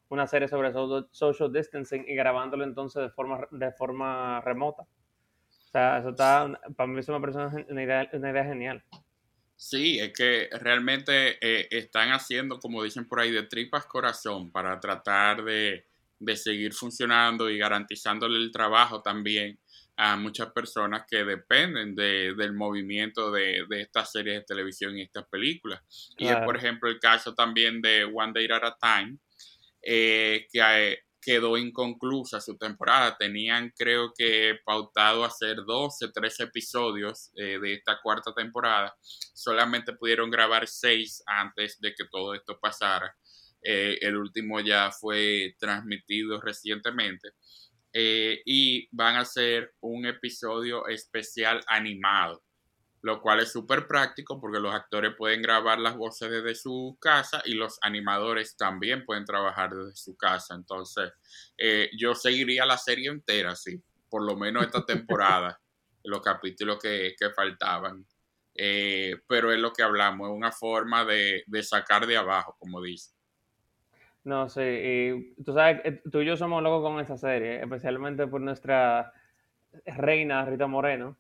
una 0.09 0.27
serie 0.27 0.49
sobre 0.49 0.73
social 1.11 1.53
distancing 1.53 2.05
y 2.07 2.15
grabándolo 2.15 2.65
entonces 2.65 3.03
de 3.03 3.11
forma, 3.11 3.47
de 3.51 3.73
forma 3.73 4.41
remota. 4.41 4.83
O 4.83 5.71
sea, 5.71 5.99
eso 5.99 6.11
está, 6.11 6.59
para 6.77 6.87
mí 6.87 6.99
es 6.99 7.09
una, 7.09 7.21
persona, 7.21 7.53
una, 7.69 7.83
idea, 7.83 8.09
una 8.13 8.31
idea 8.31 8.45
genial. 8.45 8.83
Sí, 9.55 9.99
es 9.99 10.13
que 10.13 10.49
realmente 10.61 11.37
eh, 11.41 11.69
están 11.71 12.11
haciendo, 12.11 12.59
como 12.59 12.83
dicen 12.83 13.07
por 13.07 13.21
ahí, 13.21 13.31
de 13.31 13.43
tripas 13.43 13.85
corazón 13.85 14.51
para 14.51 14.81
tratar 14.81 15.43
de, 15.45 15.85
de 16.21 16.37
seguir 16.37 16.73
funcionando 16.73 17.51
y 17.51 17.59
garantizándole 17.59 18.39
el 18.39 18.51
trabajo 18.51 19.03
también 19.03 19.59
a 20.01 20.17
muchas 20.17 20.53
personas 20.53 21.07
que 21.11 21.25
dependen 21.25 21.97
de, 21.97 22.33
del 22.37 22.53
movimiento 22.53 23.33
de, 23.33 23.65
de, 23.69 23.83
estas 23.83 24.13
series 24.13 24.37
de 24.37 24.45
televisión 24.45 24.97
y 24.97 25.03
estas 25.03 25.27
películas. 25.27 25.83
Y 26.17 26.29
es, 26.29 26.37
por 26.37 26.57
ejemplo, 26.57 26.89
el 26.89 27.01
caso 27.01 27.35
también 27.35 27.83
de 27.83 28.05
One 28.05 28.33
Day 28.33 28.47
at 28.47 28.63
a 28.63 28.77
Time, 28.81 29.19
eh, 29.83 30.47
que 30.53 30.61
eh, 30.61 31.01
quedó 31.21 31.59
inconclusa 31.59 32.41
su 32.41 32.57
temporada. 32.57 33.17
Tenían, 33.19 33.73
creo 33.77 34.13
que, 34.17 34.61
pautado 34.65 35.25
hacer 35.25 35.57
12, 35.67 36.13
13 36.13 36.45
episodios 36.45 37.33
eh, 37.35 37.59
de 37.59 37.75
esta 37.75 37.99
cuarta 38.01 38.33
temporada. 38.33 38.97
Solamente 39.03 39.95
pudieron 39.95 40.31
grabar 40.31 40.69
6 40.69 41.25
antes 41.27 41.81
de 41.81 41.93
que 41.97 42.05
todo 42.09 42.35
esto 42.35 42.57
pasara. 42.61 43.17
el 43.61 44.17
último 44.17 44.61
ya 44.61 44.93
fue 44.93 45.57
transmitido 45.59 46.41
recientemente. 46.41 47.31
Eh, 48.01 48.43
y 48.45 48.89
van 48.93 49.17
a 49.17 49.23
hacer 49.23 49.75
un 49.81 50.07
episodio 50.07 50.87
especial 50.87 51.65
animado, 51.67 52.45
lo 53.03 53.21
cual 53.21 53.41
es 53.41 53.51
súper 53.51 53.89
práctico 53.89 54.41
porque 54.41 54.61
los 54.61 54.73
actores 54.73 55.17
pueden 55.19 55.43
grabar 55.43 55.81
las 55.81 55.97
voces 55.97 56.31
desde 56.31 56.55
su 56.55 56.97
casa 57.01 57.43
y 57.45 57.55
los 57.55 57.77
animadores 57.83 58.57
también 58.57 59.05
pueden 59.05 59.25
trabajar 59.25 59.75
desde 59.75 59.97
su 59.97 60.17
casa. 60.17 60.55
Entonces, 60.55 61.11
eh, 61.57 61.91
yo 61.99 62.15
seguiría 62.15 62.65
la 62.67 62.79
serie 62.79 63.09
entera, 63.11 63.57
sí, 63.57 63.83
por 64.09 64.25
lo 64.25 64.37
menos 64.37 64.65
esta 64.65 64.87
temporada, 64.87 65.61
los 66.05 66.23
capítulos 66.23 66.79
que, 66.81 67.17
faltaban. 67.35 68.07
eh, 68.55 69.17
pero 69.27 69.51
es 69.53 69.59
lo 69.59 69.73
que 69.73 69.83
hablamos, 69.83 70.29
es 70.29 70.37
una 70.37 70.53
forma 70.53 71.05
de, 71.05 71.43
de 71.49 71.63
sacar 71.65 72.07
de 72.07 72.17
abajo, 72.17 72.55
como 72.61 72.81
dice. 72.81 73.18
No, 74.29 74.47
sí, 74.51 74.61
y 74.61 75.43
tú 75.43 75.55
sabes, 75.55 75.81
eh, 75.85 76.03
tú 76.13 76.21
y 76.21 76.27
yo 76.27 76.37
somos 76.37 76.63
locos 76.63 76.83
con 76.83 77.01
esa 77.01 77.17
serie, 77.17 77.63
especialmente 77.63 78.27
por 78.27 78.43
nuestra 78.43 79.11
reina 79.87 80.45
Rita 80.45 80.67
Moreno. 80.67 81.17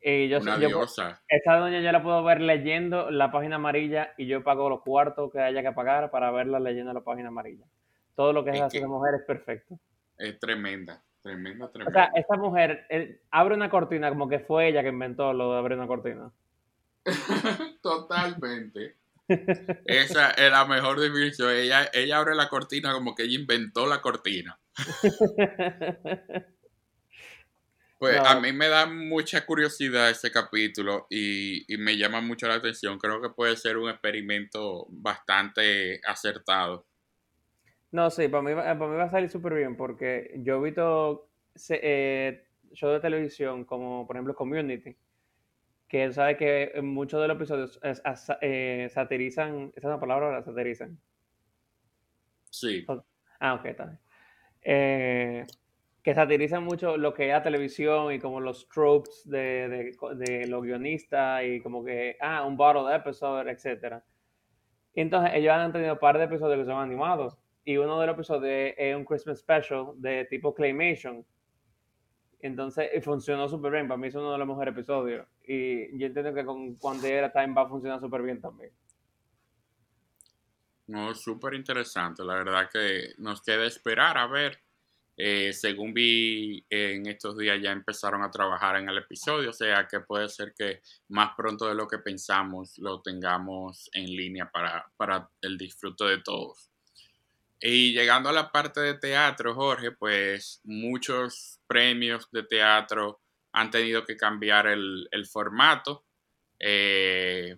Y 0.00 0.26
yo, 0.28 0.38
Una 0.38 0.58
yo- 0.58 0.68
diosa. 0.68 1.20
esa 1.28 1.56
doña 1.56 1.80
yo 1.80 1.92
la 1.92 2.02
puedo 2.02 2.24
ver 2.24 2.40
leyendo 2.40 3.10
la 3.10 3.30
página 3.30 3.56
amarilla 3.56 4.14
y 4.16 4.26
yo 4.26 4.42
pago 4.42 4.70
los 4.70 4.80
cuartos 4.80 5.30
que 5.30 5.40
haya 5.40 5.60
que 5.62 5.72
pagar 5.72 6.10
para 6.10 6.30
verla 6.30 6.58
leyendo 6.58 6.94
la 6.94 7.02
página 7.02 7.28
amarilla. 7.28 7.66
Todo 8.14 8.32
lo 8.32 8.42
que 8.44 8.50
Es 8.52 8.62
hace 8.62 8.72
que- 8.72 8.78
esa 8.78 8.88
mujer 8.88 9.16
es 9.16 9.22
perfecto. 9.26 9.78
Es 10.16 10.38
tremenda, 10.40 11.02
tremenda, 11.20 11.66
O 11.66 11.68
tremenda. 11.68 11.92
sea, 11.92 12.12
esa 12.18 12.36
mujer 12.38 12.86
eh, 12.88 13.20
abre 13.30 13.54
una 13.56 13.68
cortina 13.68 14.08
como 14.08 14.26
que 14.26 14.38
fue 14.38 14.68
ella 14.68 14.82
que 14.82 14.88
inventó 14.88 15.34
lo 15.34 15.52
de 15.52 15.58
abrir 15.58 15.76
una 15.76 15.86
cortina. 15.86 16.30
Totalmente. 17.82 18.96
Esa 19.86 20.30
es 20.32 20.50
la 20.50 20.64
mejor 20.66 21.00
definición. 21.00 21.50
Ella, 21.54 21.88
ella 21.92 22.18
abre 22.18 22.34
la 22.34 22.48
cortina 22.48 22.92
como 22.92 23.14
que 23.14 23.24
ella 23.24 23.38
inventó 23.40 23.86
la 23.86 24.00
cortina. 24.00 24.58
Pues 27.98 28.22
No. 28.22 28.26
a 28.28 28.40
mí 28.40 28.52
me 28.52 28.68
da 28.68 28.84
mucha 28.86 29.46
curiosidad 29.46 30.10
ese 30.10 30.30
capítulo 30.30 31.06
y, 31.08 31.72
y 31.72 31.78
me 31.78 31.96
llama 31.96 32.20
mucho 32.20 32.46
la 32.46 32.56
atención. 32.56 32.98
Creo 32.98 33.22
que 33.22 33.30
puede 33.30 33.56
ser 33.56 33.78
un 33.78 33.88
experimento 33.88 34.86
bastante 34.90 36.00
acertado. 36.06 36.84
No, 37.92 38.10
sí, 38.10 38.28
para 38.28 38.42
mí, 38.42 38.52
va- 38.52 38.64
para 38.78 38.90
mí 38.90 38.96
va 38.96 39.04
a 39.04 39.10
salir 39.10 39.30
súper 39.30 39.54
bien 39.54 39.76
porque 39.76 40.32
yo 40.38 40.56
he 40.58 40.64
visto 40.70 41.30
eh, 41.70 42.44
shows 42.72 42.94
de 42.94 43.00
televisión 43.00 43.64
como, 43.64 44.06
por 44.06 44.16
ejemplo, 44.16 44.34
Community, 44.34 44.94
que 45.88 46.12
sabe 46.12 46.36
que 46.36 46.72
en 46.74 46.86
muchos 46.86 47.20
de 47.22 47.28
los 47.28 47.36
episodios 47.36 47.78
es- 47.82 48.02
as- 48.04 48.36
eh, 48.40 48.88
satirizan, 48.90 49.68
¿esa 49.76 49.78
es 49.80 49.84
una 49.84 50.00
palabra 50.00 50.26
ahora? 50.26 50.42
Satirizan. 50.42 50.98
Sí, 52.50 52.84
Ah, 53.38 53.54
ok, 53.54 53.66
está 53.66 53.84
bien. 53.84 53.98
Eh, 54.62 55.46
que 56.02 56.14
satirizan 56.14 56.64
mucho 56.64 56.96
lo 56.96 57.12
que 57.12 57.26
es 57.26 57.32
la 57.32 57.42
televisión 57.42 58.12
y 58.12 58.18
como 58.18 58.40
los 58.40 58.68
tropes 58.68 59.22
de, 59.28 59.68
de, 59.68 60.14
de 60.16 60.46
los 60.46 60.62
guionistas 60.62 61.42
y 61.44 61.60
como 61.60 61.84
que, 61.84 62.16
ah, 62.20 62.44
un 62.44 62.56
bottle 62.56 62.94
episode. 62.94 63.50
Y 64.94 65.00
entonces 65.02 65.32
ellos 65.34 65.52
han 65.52 65.72
tenido 65.72 65.92
un 65.94 65.98
par 65.98 66.16
de 66.16 66.24
episodios 66.24 66.58
que 66.60 66.64
son 66.64 66.80
animados 66.80 67.36
y 67.64 67.76
uno 67.76 68.00
de 68.00 68.06
los 68.06 68.14
episodios 68.14 68.74
es 68.78 68.96
un 68.96 69.04
Christmas 69.04 69.38
special 69.40 69.88
de 69.96 70.24
tipo 70.26 70.54
Claymation. 70.54 71.26
Entonces 72.40 72.90
funcionó 73.02 73.48
súper 73.48 73.72
bien, 73.72 73.88
para 73.88 73.98
mí 73.98 74.08
es 74.08 74.14
uno 74.14 74.32
de 74.32 74.38
los 74.38 74.46
mejores 74.46 74.72
episodios 74.72 75.26
y 75.46 75.98
yo 75.98 76.06
entiendo 76.06 76.34
que 76.34 76.44
con 76.44 76.74
cuando 76.76 77.06
era 77.06 77.32
Time 77.32 77.54
va 77.54 77.62
a 77.62 77.68
funcionar 77.68 78.00
súper 78.00 78.22
bien 78.22 78.40
también. 78.40 78.70
no, 80.88 81.14
súper 81.14 81.54
interesante. 81.54 82.24
La 82.24 82.34
verdad 82.34 82.68
que 82.72 83.14
nos 83.18 83.42
queda 83.42 83.66
esperar 83.66 84.18
a 84.18 84.26
ver. 84.26 84.60
Eh, 85.18 85.54
según 85.54 85.94
vi 85.94 86.64
en 86.68 87.06
estos 87.06 87.38
días 87.38 87.58
ya 87.62 87.72
empezaron 87.72 88.22
a 88.22 88.30
trabajar 88.30 88.76
en 88.76 88.86
el 88.90 88.98
episodio, 88.98 89.48
o 89.48 89.52
sea 89.52 89.88
que 89.88 90.00
puede 90.00 90.28
ser 90.28 90.52
que 90.54 90.82
más 91.08 91.30
pronto 91.34 91.66
de 91.66 91.74
lo 91.74 91.88
que 91.88 91.98
pensamos 92.00 92.76
lo 92.76 93.00
tengamos 93.00 93.88
en 93.94 94.04
línea 94.14 94.50
para, 94.50 94.84
para 94.98 95.30
el 95.40 95.56
disfrute 95.56 96.04
de 96.04 96.18
todos. 96.18 96.70
Y 97.60 97.92
llegando 97.92 98.28
a 98.28 98.32
la 98.32 98.50
parte 98.52 98.80
de 98.80 98.94
teatro, 98.98 99.54
Jorge, 99.54 99.92
pues 99.92 100.60
muchos 100.64 101.60
premios 101.66 102.28
de 102.30 102.42
teatro 102.44 103.20
han 103.52 103.70
tenido 103.70 104.04
que 104.04 104.16
cambiar 104.16 104.66
el, 104.66 105.08
formato. 105.30 106.04
Eh, 106.60 107.56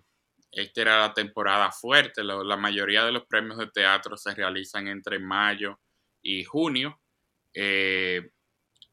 esta 0.51 0.81
era 0.81 0.99
la 1.01 1.13
temporada 1.13 1.71
fuerte. 1.71 2.23
lo- 2.23 2.43
la 2.43 2.57
mayoría 2.57 3.03
de 3.05 3.11
los 3.11 3.25
premios 3.27 3.57
de 3.57 3.67
teatro 3.71 4.17
se 4.17 4.33
realizan 4.35 4.87
entre 4.87 5.19
mayo 5.19 5.79
y 6.21 6.43
junio. 6.45 7.01
Eh, 7.53 8.29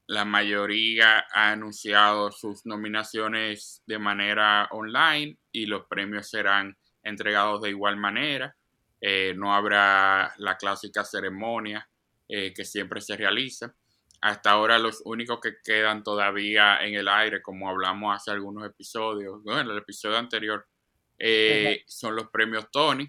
la 0.09 0.25
mayoría 0.25 1.27
ha 1.33 1.53
anunciado 1.53 2.33
sus 2.33 2.67
nominaciones 2.67 3.83
de 3.87 3.99
manera 3.99 4.69
online 4.73 5.39
y 5.53 5.67
los 5.67 5.87
premios 5.87 6.31
serán 6.31 6.77
entregados 7.03 7.63
de 7.63 7.71
igual 7.71 7.97
manera. 7.97 8.56
Eh, 9.01 9.35
no 9.37 9.55
habrá 9.55 10.33
la 10.39 10.57
clásica 10.57 11.05
ceremonia 11.05 11.89
eh, 12.29 12.53
que 12.53 12.65
siempre 12.65 13.01
se 13.01 13.17
realiza. 13.17 13.75
Hasta 14.21 14.51
ahora 14.51 14.79
los 14.79 15.01
únicos 15.05 15.39
que 15.41 15.59
quedan 15.63 16.03
todavía 16.03 16.85
en 16.85 16.95
el 16.95 17.07
aire, 17.07 17.41
como 17.41 17.69
hablamos 17.69 18.17
hace 18.17 18.33
algunos 18.33 18.67
episodios, 18.67 19.43
bueno, 19.45 19.71
el 19.71 19.79
episodio 19.79 20.17
anterior, 20.17 20.67
eh, 21.19 21.85
son 21.87 22.17
los 22.17 22.29
premios 22.31 22.69
Tony. 22.73 23.09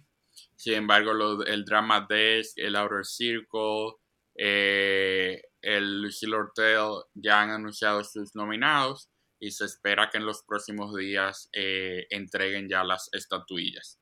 Sin 0.55 0.73
embargo, 0.73 1.43
el 1.43 1.65
Drama 1.65 2.05
Desk, 2.07 2.57
el 2.57 2.75
Outer 2.75 3.05
Circle, 3.05 3.93
eh, 4.35 5.41
el 5.61 6.03
Lucille 6.03 6.35
Hortel 6.35 7.03
ya 7.15 7.41
han 7.41 7.49
anunciado 7.49 8.03
sus 8.03 8.35
nominados 8.35 9.09
y 9.39 9.49
se 9.49 9.65
espera 9.65 10.09
que 10.11 10.19
en 10.19 10.25
los 10.27 10.43
próximos 10.43 10.95
días 10.95 11.49
entreguen 11.53 12.69
ya 12.69 12.83
las 12.83 13.09
estatuillas. 13.13 13.99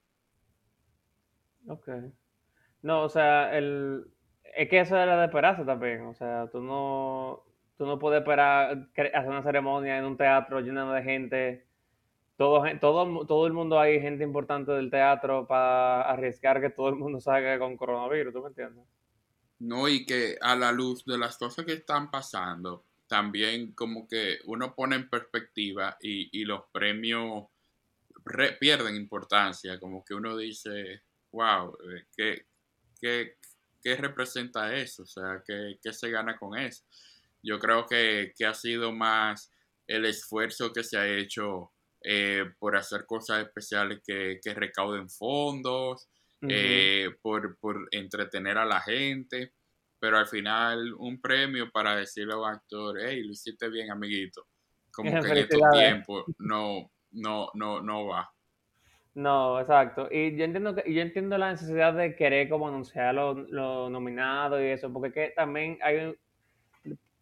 Ok. 1.67 1.89
No, 2.81 3.03
o 3.03 3.09
sea, 3.09 3.55
el, 3.57 4.05
es 4.55 4.69
que 4.69 4.79
eso 4.81 4.97
era 4.97 5.17
de 5.19 5.25
esperarse 5.25 5.65
también. 5.65 6.01
O 6.07 6.13
sea, 6.15 6.47
tú 6.51 6.61
no, 6.61 7.43
tú 7.77 7.85
no 7.85 7.99
puedes 7.99 8.19
esperar 8.19 8.89
hacer 8.95 9.29
una 9.29 9.43
ceremonia 9.43 9.97
en 9.97 10.05
un 10.05 10.17
teatro 10.17 10.59
lleno 10.61 10.91
de 10.93 11.03
gente. 11.03 11.67
Todo, 12.37 12.63
todo, 12.81 13.25
todo 13.27 13.47
el 13.47 13.53
mundo 13.53 13.79
hay 13.79 14.01
gente 14.01 14.23
importante 14.23 14.71
del 14.73 14.91
teatro 14.91 15.47
para 15.47 16.03
arriesgar 16.03 16.61
que 16.61 16.69
todo 16.71 16.89
el 16.89 16.95
mundo 16.95 17.19
salga 17.21 17.59
con 17.59 17.77
coronavirus, 17.77 18.33
¿tú 18.33 18.41
me 18.43 18.49
entiendes? 18.49 18.85
No, 19.59 19.87
y 19.87 20.05
que 20.05 20.37
a 20.41 20.55
la 20.55 20.71
luz 20.71 21.05
de 21.05 21.17
las 21.17 21.37
cosas 21.37 21.65
que 21.65 21.73
están 21.73 22.11
pasando, 22.11 22.85
también 23.07 23.73
como 23.73 24.07
que 24.07 24.39
uno 24.45 24.75
pone 24.75 24.95
en 24.97 25.09
perspectiva 25.09 25.97
y, 26.01 26.29
y 26.41 26.45
los 26.45 26.63
premios 26.71 27.45
re- 28.25 28.53
pierden 28.59 28.95
importancia, 28.95 29.79
como 29.79 30.03
que 30.03 30.13
uno 30.13 30.35
dice, 30.37 31.03
wow, 31.35 31.77
eh, 31.91 32.05
¿qué, 32.15 32.45
qué, 32.99 33.37
qué 33.81 33.95
representa 33.97 34.73
eso? 34.73 35.03
O 35.03 35.07
sea, 35.07 35.43
¿qué, 35.45 35.77
qué 35.81 35.93
se 35.93 36.09
gana 36.09 36.37
con 36.37 36.57
eso? 36.57 36.83
Yo 37.43 37.59
creo 37.59 37.85
que, 37.85 38.33
que 38.35 38.45
ha 38.45 38.53
sido 38.53 38.91
más 38.91 39.51
el 39.85 40.05
esfuerzo 40.05 40.73
que 40.73 40.83
se 40.83 40.97
ha 40.97 41.07
hecho 41.07 41.71
eh, 42.01 42.45
por 42.57 42.75
hacer 42.75 43.05
cosas 43.05 43.45
especiales 43.45 44.01
que, 44.05 44.39
que 44.41 44.53
recauden 44.53 45.09
fondos, 45.09 46.07
eh, 46.47 47.09
por, 47.21 47.57
por 47.57 47.87
entretener 47.91 48.57
a 48.57 48.65
la 48.65 48.79
gente, 48.79 49.53
pero 49.99 50.17
al 50.17 50.27
final 50.27 50.93
un 50.99 51.19
premio 51.19 51.71
para 51.71 51.95
decirle 51.95 52.33
a 52.33 52.37
un 52.37 52.49
actor, 52.49 52.99
hey, 52.99 53.23
lo 53.23 53.31
hiciste 53.31 53.69
bien, 53.69 53.91
amiguito. 53.91 54.47
Como 54.91 55.09
que 55.21 55.27
en 55.27 55.37
estos 55.37 55.61
tiempos 55.71 56.25
no, 56.37 56.91
no, 57.11 57.49
no, 57.55 57.81
no 57.81 58.05
va. 58.05 58.34
No, 59.15 59.59
exacto. 59.61 60.07
Y 60.11 60.35
yo 60.37 60.43
entiendo 60.45 60.75
que, 60.75 60.93
yo 60.93 61.01
entiendo 61.01 61.37
la 61.37 61.51
necesidad 61.51 61.93
de 61.93 62.15
querer 62.15 62.49
como 62.49 62.67
anunciar 62.67 63.15
los 63.15 63.37
lo 63.49 63.89
nominados 63.89 64.59
y 64.61 64.65
eso, 64.65 64.91
porque 64.91 65.11
que 65.11 65.29
también 65.35 65.79
hay 65.81 66.15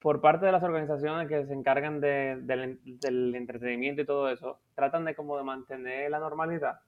por 0.02 0.20
parte 0.22 0.46
de 0.46 0.52
las 0.52 0.64
organizaciones 0.64 1.28
que 1.30 1.46
se 1.46 1.54
encargan 1.54 2.02
de- 2.02 2.38
del, 2.42 3.36
entretenimiento 3.36 4.02
y 4.02 4.06
todo 4.06 4.30
eso, 4.30 4.60
tratan 4.76 5.06
de 5.06 5.16
como 5.16 5.38
de 5.38 5.44
mantener 5.44 6.12
la 6.12 6.20
normalidad, 6.20 6.80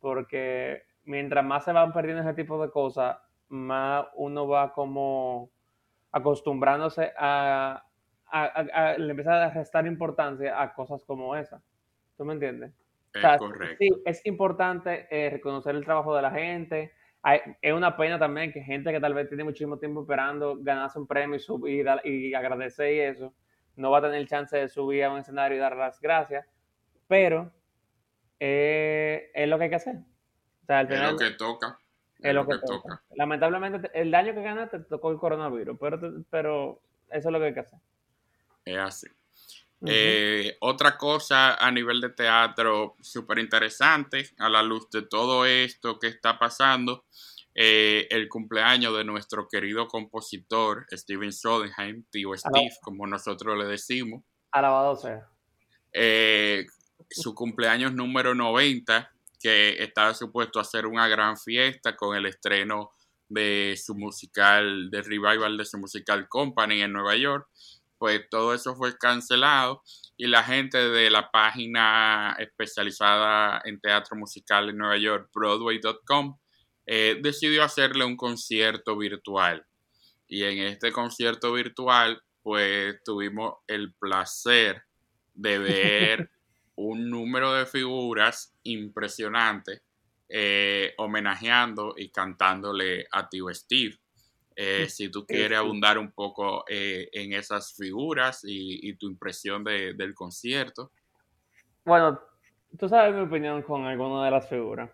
porque 0.00 0.82
mientras 1.04 1.44
más 1.44 1.64
se 1.64 1.72
van 1.72 1.92
perdiendo 1.92 2.22
ese 2.22 2.34
tipo 2.34 2.62
de 2.62 2.70
cosas, 2.72 3.18
más 3.48 4.06
uno 4.16 4.48
va 4.48 4.72
como 4.74 5.50
acostumbrándose 6.12 7.12
a, 7.18 7.84
a, 8.30 8.44
a- 8.44 8.90
a- 8.92 8.98
le 8.98 9.10
empieza 9.10 9.44
a 9.46 9.50
restar 9.50 9.86
importancia 9.86 10.60
a 10.62 10.74
cosas 10.74 11.04
como 11.04 11.36
esa. 11.36 11.62
¿Tú 12.18 12.24
me 12.24 12.34
entiendes? 12.34 12.72
Es 13.18 13.24
O 13.24 13.28
sea, 13.28 13.38
correcto. 13.38 13.76
sí, 13.78 13.90
es 14.04 14.24
importante 14.26 15.06
eh, 15.10 15.30
reconocer 15.30 15.74
el 15.74 15.84
trabajo 15.84 16.14
de 16.16 16.22
la 16.22 16.30
gente. 16.30 16.92
Hay- 17.22 17.40
es 17.60 17.72
una 17.72 17.96
pena 17.96 18.18
también 18.18 18.52
que 18.52 18.60
gente 18.62 18.92
que 18.92 19.00
tal 19.00 19.14
vez 19.14 19.28
tiene 19.28 19.44
muchísimo 19.44 19.78
tiempo 19.78 20.02
esperando 20.02 20.56
ganarse 20.60 20.98
un 20.98 21.06
premio 21.06 21.36
y, 21.36 21.40
subir, 21.40 21.86
y, 22.04 22.32
agradecer 22.34 22.94
y 22.94 23.00
eso, 23.00 23.34
no 23.76 23.90
va 23.90 23.98
a 23.98 24.02
tener 24.02 24.26
chance 24.26 24.56
de 24.56 24.68
subir 24.68 25.04
a 25.04 25.10
un 25.12 25.18
escenario 25.18 25.56
y 25.56 25.60
dar 25.60 25.76
las 25.76 26.00
gracias, 26.00 26.46
pero 27.08 27.52
eh, 28.40 29.30
es 29.34 29.48
lo 29.48 29.58
que 29.58 29.64
hay 29.64 29.70
que 29.70 29.76
hacer. 29.76 29.96
O 30.62 30.66
sea, 30.66 30.80
al 30.80 30.92
Es 30.92 31.00
lo 31.10 31.16
que 31.16 31.30
toca. 31.32 31.78
es 32.20 32.34
lo 32.34 32.46
que 32.46 32.58
toca. 32.58 33.02
Lamentablemente, 33.14 33.88
te- 33.88 34.00
el 34.00 34.10
daño 34.10 34.34
que 34.34 34.42
ganaste 34.42 34.78
te 34.80 34.84
tocó 34.84 35.10
el 35.10 35.18
coronavirus, 35.18 35.76
pero, 35.80 35.98
pero 36.30 36.80
eso 37.10 37.28
es 37.28 37.32
lo 37.32 37.38
que 37.38 37.46
hay 37.46 37.54
que 37.54 37.60
hacer. 37.60 37.78
Es 38.64 38.78
así. 38.78 39.06
Ujú. 39.80 39.92
Eh, 39.94 40.56
otra 40.60 40.98
cosa 40.98 41.54
a 41.54 41.70
nivel 41.70 42.00
de 42.00 42.10
teatro 42.10 42.96
súper 43.00 43.38
interesante, 43.38 44.30
a 44.38 44.48
la 44.48 44.62
luz 44.62 44.90
de 44.90 45.02
todo 45.02 45.46
esto 45.46 45.98
que 45.98 46.08
está 46.08 46.38
pasando, 46.38 47.04
eh, 47.54 48.06
el 48.10 48.28
cumpleaños 48.28 48.96
de 48.96 49.04
nuestro 49.04 49.48
querido 49.48 49.86
compositor 49.86 50.86
Steven 50.90 51.32
Sondheim, 51.32 52.04
tío 52.10 52.36
Steve, 52.36 52.70
como 52.82 53.06
nosotros 53.06 53.56
le 53.56 53.66
decimos. 53.66 54.22
Alabado 54.50 54.96
sea. 54.96 55.28
Eh, 55.92 56.66
su 57.10 57.34
cumpleaños 57.34 57.92
número 57.92 58.34
90, 58.34 59.10
que 59.40 59.82
estaba 59.82 60.14
supuesto 60.14 60.58
a 60.58 60.62
hacer 60.62 60.86
una 60.86 61.08
gran 61.08 61.36
fiesta 61.36 61.96
con 61.96 62.16
el 62.16 62.26
estreno 62.26 62.92
de 63.28 63.78
su 63.80 63.94
musical, 63.94 64.90
de 64.90 65.02
revival 65.02 65.56
de 65.56 65.64
su 65.64 65.78
musical 65.78 66.28
Company 66.28 66.82
en 66.82 66.92
Nueva 66.92 67.16
York, 67.16 67.48
pues 67.98 68.28
todo 68.30 68.54
eso 68.54 68.74
fue 68.76 68.96
cancelado 68.96 69.82
y 70.16 70.26
la 70.26 70.42
gente 70.42 70.78
de 70.78 71.10
la 71.10 71.30
página 71.30 72.36
especializada 72.38 73.60
en 73.64 73.80
teatro 73.80 74.16
musical 74.16 74.68
en 74.68 74.78
Nueva 74.78 74.96
York, 74.96 75.30
Broadway.com, 75.34 76.38
eh, 76.86 77.18
decidió 77.20 77.62
hacerle 77.62 78.04
un 78.04 78.16
concierto 78.16 78.96
virtual. 78.96 79.64
Y 80.26 80.44
en 80.44 80.58
este 80.58 80.92
concierto 80.92 81.52
virtual, 81.52 82.20
pues 82.42 83.02
tuvimos 83.04 83.54
el 83.66 83.94
placer 83.94 84.82
de 85.34 85.58
ver 85.58 86.30
un 86.76 87.10
número 87.10 87.52
de 87.52 87.66
figuras 87.66 88.54
impresionante 88.62 89.82
eh, 90.30 90.92
homenajeando 90.98 91.94
y 91.96 92.10
cantándole 92.10 93.06
a 93.10 93.28
tío 93.28 93.52
Steve. 93.54 93.98
Eh, 94.60 94.88
si 94.88 95.08
tú 95.08 95.24
quieres 95.24 95.56
abundar 95.56 95.98
un 95.98 96.10
poco 96.10 96.64
eh, 96.68 97.08
en 97.12 97.32
esas 97.32 97.76
figuras 97.76 98.40
y, 98.44 98.92
tu 98.94 99.06
impresión 99.06 99.62
del 99.62 100.14
concierto. 100.16 100.90
Bueno, 101.84 102.20
tú 102.76 102.88
sabes 102.88 103.14
mi 103.14 103.20
opinión 103.20 103.62
con 103.62 103.84
alguna 103.84 104.24
de 104.24 104.30
las 104.32 104.48
figuras. 104.48 104.90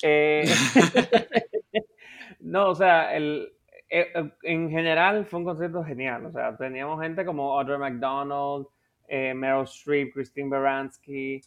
no, 2.38 2.70
o 2.70 2.74
sea, 2.76 3.16
el, 3.16 3.52
en 3.88 4.70
general 4.70 5.26
fue 5.26 5.40
un 5.40 5.46
concierto 5.46 5.82
genial. 5.82 6.26
O 6.26 6.30
sea, 6.30 6.56
teníamos 6.56 7.02
gente 7.02 7.24
como 7.24 7.58
Audrey 7.58 7.76
McDonald, 7.76 8.68
Meryl 9.08 9.64
Streep, 9.64 10.14
Christine 10.14 10.48
Baranski, 10.48 11.40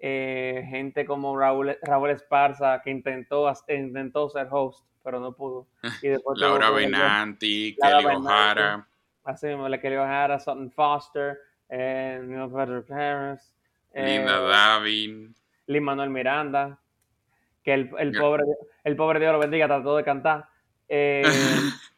eh, 0.00 0.66
gente 0.68 1.04
como 1.04 1.38
Raúl, 1.38 1.76
Raúl 1.82 2.10
Esparza, 2.10 2.80
que 2.82 2.90
intentó, 2.90 3.52
intentó 3.68 4.28
ser 4.30 4.48
host, 4.50 4.84
pero 5.04 5.20
no 5.20 5.32
pudo. 5.32 5.66
Y 6.02 6.08
Laura 6.36 6.70
Benanti, 6.70 7.76
Kelly 7.80 8.06
O'Hara. 8.06 8.86
Así 9.24 9.46
mismo, 9.46 9.68
Kelly 9.80 9.96
O'Hara, 9.96 10.40
Sutton 10.40 10.70
Foster, 10.70 11.38
eh, 11.68 12.20
Neil 12.22 12.50
Patrick 12.50 12.90
Harris. 12.90 13.54
Linda 13.94 14.38
eh, 14.38 14.48
Davin. 14.48 15.34
Lin 15.66 15.84
Manuel 15.84 16.10
Miranda, 16.10 16.78
que 17.62 17.74
el, 17.74 17.90
el 17.98 18.12
pobre, 18.12 18.44
el 18.82 18.96
pobre 18.96 19.20
Dios 19.20 19.32
lo 19.32 19.38
bendiga, 19.38 19.66
trató 19.66 19.96
de 19.96 20.04
cantar. 20.04 20.48
Eh, 20.88 21.22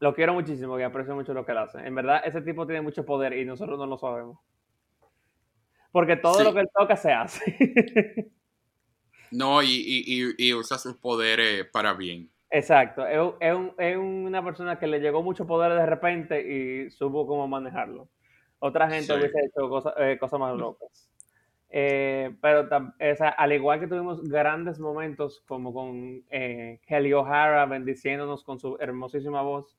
lo 0.00 0.14
quiero 0.14 0.34
muchísimo 0.34 0.78
y 0.78 0.82
aprecio 0.82 1.14
mucho 1.14 1.32
lo 1.32 1.46
que 1.46 1.52
él 1.52 1.58
hace. 1.58 1.78
En 1.78 1.94
verdad, 1.94 2.20
ese 2.24 2.42
tipo 2.42 2.66
tiene 2.66 2.82
mucho 2.82 3.06
poder 3.06 3.32
y 3.32 3.44
nosotros 3.44 3.78
no 3.78 3.86
lo 3.86 3.96
sabemos. 3.96 4.38
Porque 5.98 6.14
todo 6.14 6.44
lo 6.44 6.54
que 6.54 6.60
él 6.60 6.68
toca 6.72 6.94
se 6.94 7.10
hace. 7.10 7.42
no, 9.32 9.60
y, 9.64 10.54
usa 10.54 10.78
sus 10.78 10.94
poderes 10.94 11.66
para 11.72 11.92
bien. 11.92 12.30
Exacto. 12.50 13.04
Es, 13.04 13.96
una 13.96 14.44
persona 14.44 14.78
que 14.78 14.86
le 14.86 15.00
llegó 15.00 15.24
mucho 15.24 15.44
poder 15.44 15.72
de 15.72 15.86
repente 15.86 16.40
y 16.40 16.88
supo 16.92 17.26
cómo 17.26 17.48
manejarlo. 17.48 18.08
Otra 18.60 18.88
gente 18.88 19.12
hubiese 19.12 19.40
hecho 19.44 19.92
eh, 19.98 20.16
cosas 20.20 20.38
más 20.38 20.56
locas. 20.56 21.10
Eh, 21.68 22.32
pero 22.40 22.68
al 23.36 23.52
igual 23.52 23.80
que 23.80 23.88
tuvimos 23.88 24.22
grandes 24.22 24.78
momentos 24.78 25.42
como 25.48 25.74
con 25.74 26.22
eh, 26.30 26.78
Kelly 26.86 27.12
O'Hara 27.12 27.66
bendiciéndonos 27.66 28.44
con 28.44 28.60
su 28.60 28.76
hermosísima 28.78 29.42
voz, 29.42 29.76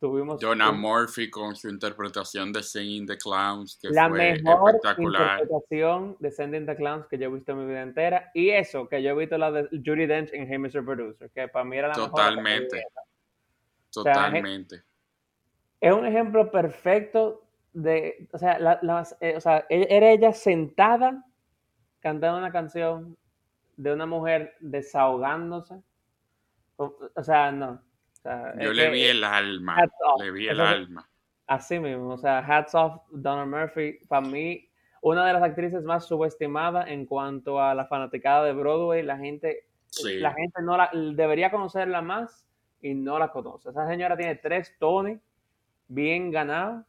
Tuvimos 0.00 0.40
Jonah 0.40 0.70
Murphy 0.70 1.28
con 1.28 1.56
su 1.56 1.68
interpretación 1.68 2.52
de 2.52 2.62
Singing 2.62 3.04
the 3.06 3.16
Clowns, 3.16 3.76
que 3.82 3.90
la 3.90 4.08
mejor 4.08 4.74
interpretación 4.74 6.16
de 6.20 6.30
Singing 6.30 6.66
the 6.66 6.76
Clowns 6.76 7.06
que 7.08 7.18
yo 7.18 7.26
he 7.26 7.32
visto 7.34 7.52
en 7.52 7.58
mi 7.58 7.66
vida 7.66 7.82
entera. 7.82 8.30
Y 8.32 8.50
eso, 8.50 8.88
que 8.88 9.02
yo 9.02 9.10
he 9.10 9.14
visto 9.14 9.36
la 9.36 9.50
de 9.50 9.68
Judy 9.70 10.06
Dench 10.06 10.32
en 10.32 10.46
Hey 10.46 10.58
Mr. 10.58 10.84
Producer, 10.84 11.28
que 11.30 11.48
para 11.48 11.64
mí 11.64 11.76
era 11.76 11.88
la 11.88 11.94
Totalmente. 11.94 12.76
mejor. 12.76 12.92
Totalmente. 13.90 14.82
es 15.80 15.92
un 15.92 16.06
ejemplo 16.06 16.50
perfecto 16.50 17.42
de, 17.72 18.28
o 18.32 18.38
sea, 18.38 18.58
las, 18.58 19.16
eh, 19.20 19.34
o 19.36 19.40
sea, 19.40 19.66
e, 19.68 19.86
era 19.90 20.10
ella 20.10 20.32
sentada 20.32 21.24
cantando 21.98 22.38
una 22.38 22.52
canción 22.52 23.16
de 23.76 23.92
una 23.92 24.06
mujer 24.06 24.54
desahogándose. 24.60 25.82
o 26.76 27.22
sea, 27.24 27.50
no. 27.50 27.87
Yo 28.60 28.72
le 28.72 28.90
vi 28.90 29.04
el 29.04 29.24
alma, 29.24 29.76
le 30.18 30.30
vi 30.30 30.48
el 30.48 30.60
alma. 30.60 31.08
Así 31.46 31.78
mismo, 31.78 32.10
o 32.10 32.18
sea, 32.18 32.38
hats 32.40 32.74
off 32.74 33.00
Donna 33.10 33.46
Murphy, 33.46 34.00
para 34.06 34.26
mí, 34.26 34.68
una 35.00 35.26
de 35.26 35.32
las 35.32 35.42
actrices 35.42 35.82
más 35.82 36.06
subestimadas 36.06 36.88
en 36.88 37.06
cuanto 37.06 37.60
a 37.60 37.74
la 37.74 37.86
fanaticada 37.86 38.44
de 38.44 38.52
Broadway, 38.52 39.02
la 39.02 39.16
gente, 39.16 39.66
la 40.02 40.34
gente 40.34 40.60
no 40.62 40.76
la, 40.76 40.90
debería 40.92 41.50
conocerla 41.50 42.02
más 42.02 42.46
y 42.82 42.94
no 42.94 43.18
la 43.18 43.30
conoce. 43.30 43.70
Esa 43.70 43.88
señora 43.88 44.16
tiene 44.16 44.34
tres 44.34 44.74
Tony 44.78 45.18
bien 45.88 46.30
ganados 46.30 46.84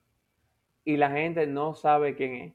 y 0.83 0.97
la 0.97 1.11
gente 1.11 1.47
no 1.47 1.73
sabe 1.73 2.15
quién 2.15 2.35
es. 2.35 2.53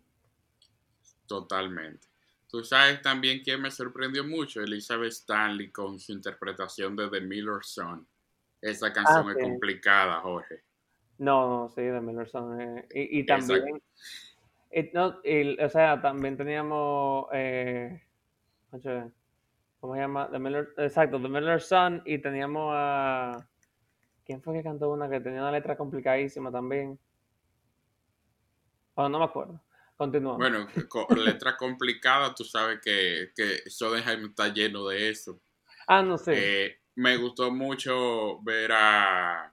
Totalmente. 1.26 2.06
Tú 2.48 2.62
sabes 2.62 3.00
también 3.02 3.40
quién 3.42 3.62
me 3.62 3.70
sorprendió 3.70 4.24
mucho, 4.24 4.60
Elizabeth 4.60 5.12
Stanley 5.12 5.70
con 5.70 5.98
su 5.98 6.12
interpretación 6.12 6.94
de 6.94 7.08
The 7.08 7.20
Miller's 7.20 7.68
Son. 7.68 8.06
Esa 8.64 8.90
canción 8.94 9.28
ah, 9.28 9.32
es 9.36 9.42
complicada, 9.42 10.20
Jorge. 10.22 10.62
No, 11.18 11.48
no, 11.48 11.68
sí, 11.68 11.82
de 11.82 12.00
Miller 12.00 12.26
eh, 12.90 13.08
y, 13.10 13.26
también, 13.26 13.82
no, 14.94 15.20
o 15.60 15.68
sea, 15.68 16.00
también 16.00 16.36
teníamos, 16.38 17.26
eh, 17.34 18.02
¿cómo 18.70 19.94
se 19.94 20.00
llama? 20.00 20.30
The 20.30 20.38
Miller, 20.38 20.72
exacto, 20.78 21.20
The 21.20 21.28
Miller 21.28 21.60
Son, 21.60 22.02
y 22.06 22.18
teníamos 22.18 22.72
a, 22.74 23.46
¿quién 24.24 24.40
fue 24.40 24.54
que 24.54 24.62
cantó 24.62 24.90
una 24.90 25.10
que 25.10 25.20
tenía 25.20 25.42
una 25.42 25.52
letra 25.52 25.76
complicadísima 25.76 26.50
también? 26.50 26.98
Bueno, 28.96 29.10
no 29.10 29.18
me 29.18 29.24
acuerdo. 29.26 29.60
Continuamos. 29.94 30.38
Bueno, 30.38 30.66
con 30.88 31.22
letra 31.22 31.54
complicada, 31.58 32.34
tú 32.34 32.44
sabes 32.44 32.80
que, 32.80 33.30
que 33.36 33.68
Sodenheim 33.68 34.30
está 34.30 34.48
lleno 34.48 34.88
de 34.88 35.10
eso. 35.10 35.38
Ah, 35.86 36.02
no 36.02 36.16
sé. 36.16 36.32
Eh, 36.34 36.83
me 36.96 37.16
gustó 37.16 37.50
mucho 37.50 38.40
ver 38.42 38.72
a, 38.72 39.52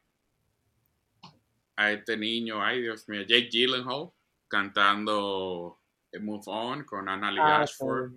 a 1.75 1.91
este 1.91 2.17
niño, 2.17 2.63
ay 2.63 2.81
Dios 2.81 3.07
mío, 3.09 3.21
Jake 3.21 3.49
Gyllenhaal 3.51 4.11
cantando 4.47 5.79
Move 6.19 6.43
On 6.47 6.83
con 6.83 7.07
Anna 7.07 7.31
Lee 7.31 7.39
ah, 7.41 7.61
Ashford. 7.61 8.11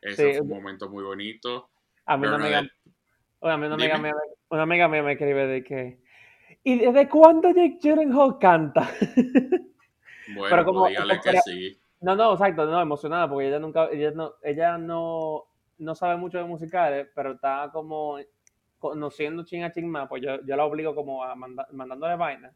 Ese 0.00 0.32
fue 0.32 0.40
un 0.40 0.48
momento 0.48 0.88
muy 0.88 1.04
bonito. 1.04 1.70
A 2.06 2.16
mí 2.16 2.26
una 2.26 2.36
amiga, 2.36 2.62
una, 3.40 3.54
amiga 4.62 4.88
mía, 4.88 5.02
me 5.02 5.12
escribe 5.12 5.46
de 5.46 5.64
que 5.64 6.04
¿Y 6.62 6.78
desde 6.78 7.08
cuándo 7.08 7.50
Jake 7.50 7.78
Gyllenhaal 7.80 8.38
canta? 8.38 8.90
Bueno, 10.26 10.48
Pero 10.48 10.64
como, 10.64 10.80
pues 10.80 10.92
dígale 10.92 11.20
que 11.20 11.38
sí. 11.44 11.78
No, 12.00 12.16
no, 12.16 12.32
exacto, 12.32 12.64
no, 12.64 12.80
emocionada, 12.80 13.28
porque 13.28 13.48
ella 13.48 13.58
nunca, 13.58 13.90
ella 13.92 14.10
no, 14.10 14.32
ella 14.42 14.78
no, 14.78 15.44
no 15.76 15.94
sabe 15.94 16.16
mucho 16.16 16.38
de 16.38 16.44
musicales, 16.44 17.08
pero 17.14 17.32
está 17.32 17.68
como 17.70 18.16
conociendo 18.90 19.44
ching 19.44 19.62
a 19.62 19.72
ching 19.72 19.88
más, 19.88 20.08
pues 20.08 20.22
yo, 20.22 20.44
yo 20.44 20.56
la 20.56 20.64
obligo 20.64 20.94
como 20.94 21.24
a 21.24 21.34
mandándole 21.34 22.16
vaina. 22.16 22.52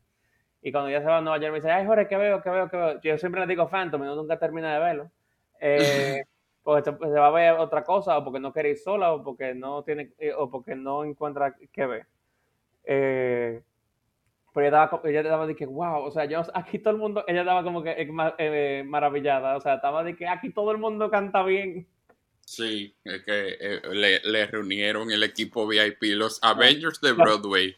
Y 0.61 0.73
cuando 0.73 0.91
ella 0.91 1.01
se 1.01 1.07
va 1.07 1.19
a 1.19 1.21
Nueva 1.21 1.39
York 1.39 1.53
me 1.53 1.59
dice, 1.59 1.71
ay 1.71 1.87
Jorge, 1.87 2.09
¿qué 2.09 2.17
veo? 2.17 2.43
¿Qué 2.43 2.51
veo? 2.51 2.69
¿Qué 2.69 2.77
veo? 2.77 3.01
Yo 3.01 3.19
siempre 3.19 3.41
le 3.41 3.47
digo 3.47 3.69
Phantom 3.69 4.03
y 4.03 4.07
no 4.07 4.17
nunca 4.17 4.39
termina 4.39 4.75
de 4.75 4.81
verlo. 4.81 5.11
Eh, 5.61 6.23
porque 6.63 6.91
se, 6.91 6.91
va 6.91 7.29
a 7.29 7.31
ver 7.31 7.53
otra 7.55 7.83
cosa, 7.83 8.19
o 8.19 8.25
porque 8.25 8.41
no 8.41 8.53
quiere 8.53 8.71
ir 8.71 8.79
sola, 8.79 9.13
o 9.13 9.23
porque 9.25 9.55
no 9.55 9.83
tiene, 9.85 10.13
eh, 10.19 10.33
o 10.37 10.51
porque 10.51 10.75
no 10.75 11.05
encuentra 11.05 11.55
qué 11.73 11.87
ver. 11.87 12.07
Eh, 12.85 13.63
pero 14.53 14.67
ella 14.67 14.85
estaba, 14.85 15.09
ella 15.09 15.21
estaba 15.21 15.47
de 15.47 15.57
que, 15.57 15.67
wow, 15.67 16.03
o 16.05 16.11
sea, 16.11 16.25
yo, 16.25 16.43
aquí 16.53 16.79
todo 16.79 16.93
el 16.93 17.01
mundo, 17.01 17.25
ella 17.27 17.41
estaba 17.41 17.63
como 17.63 17.83
que 17.83 17.95
eh, 18.39 18.83
maravillada, 18.85 19.57
o 19.57 19.61
sea, 19.61 19.75
estaba 19.75 20.03
de 20.03 20.17
que 20.17 20.27
aquí 20.27 20.51
todo 20.51 20.73
el 20.73 20.79
mundo 20.79 21.11
canta 21.11 21.43
bien. 21.43 21.87
Sí, 22.49 22.97
es 23.05 23.23
que 23.25 23.57
eh, 23.61 24.21
le, 24.25 24.47
reunieron 24.47 25.11
el 25.11 25.23
equipo 25.23 25.67
VIP, 25.67 26.15
los 26.17 26.43
Avengers 26.43 26.99
de 27.03 27.13
Broadway. 27.13 27.77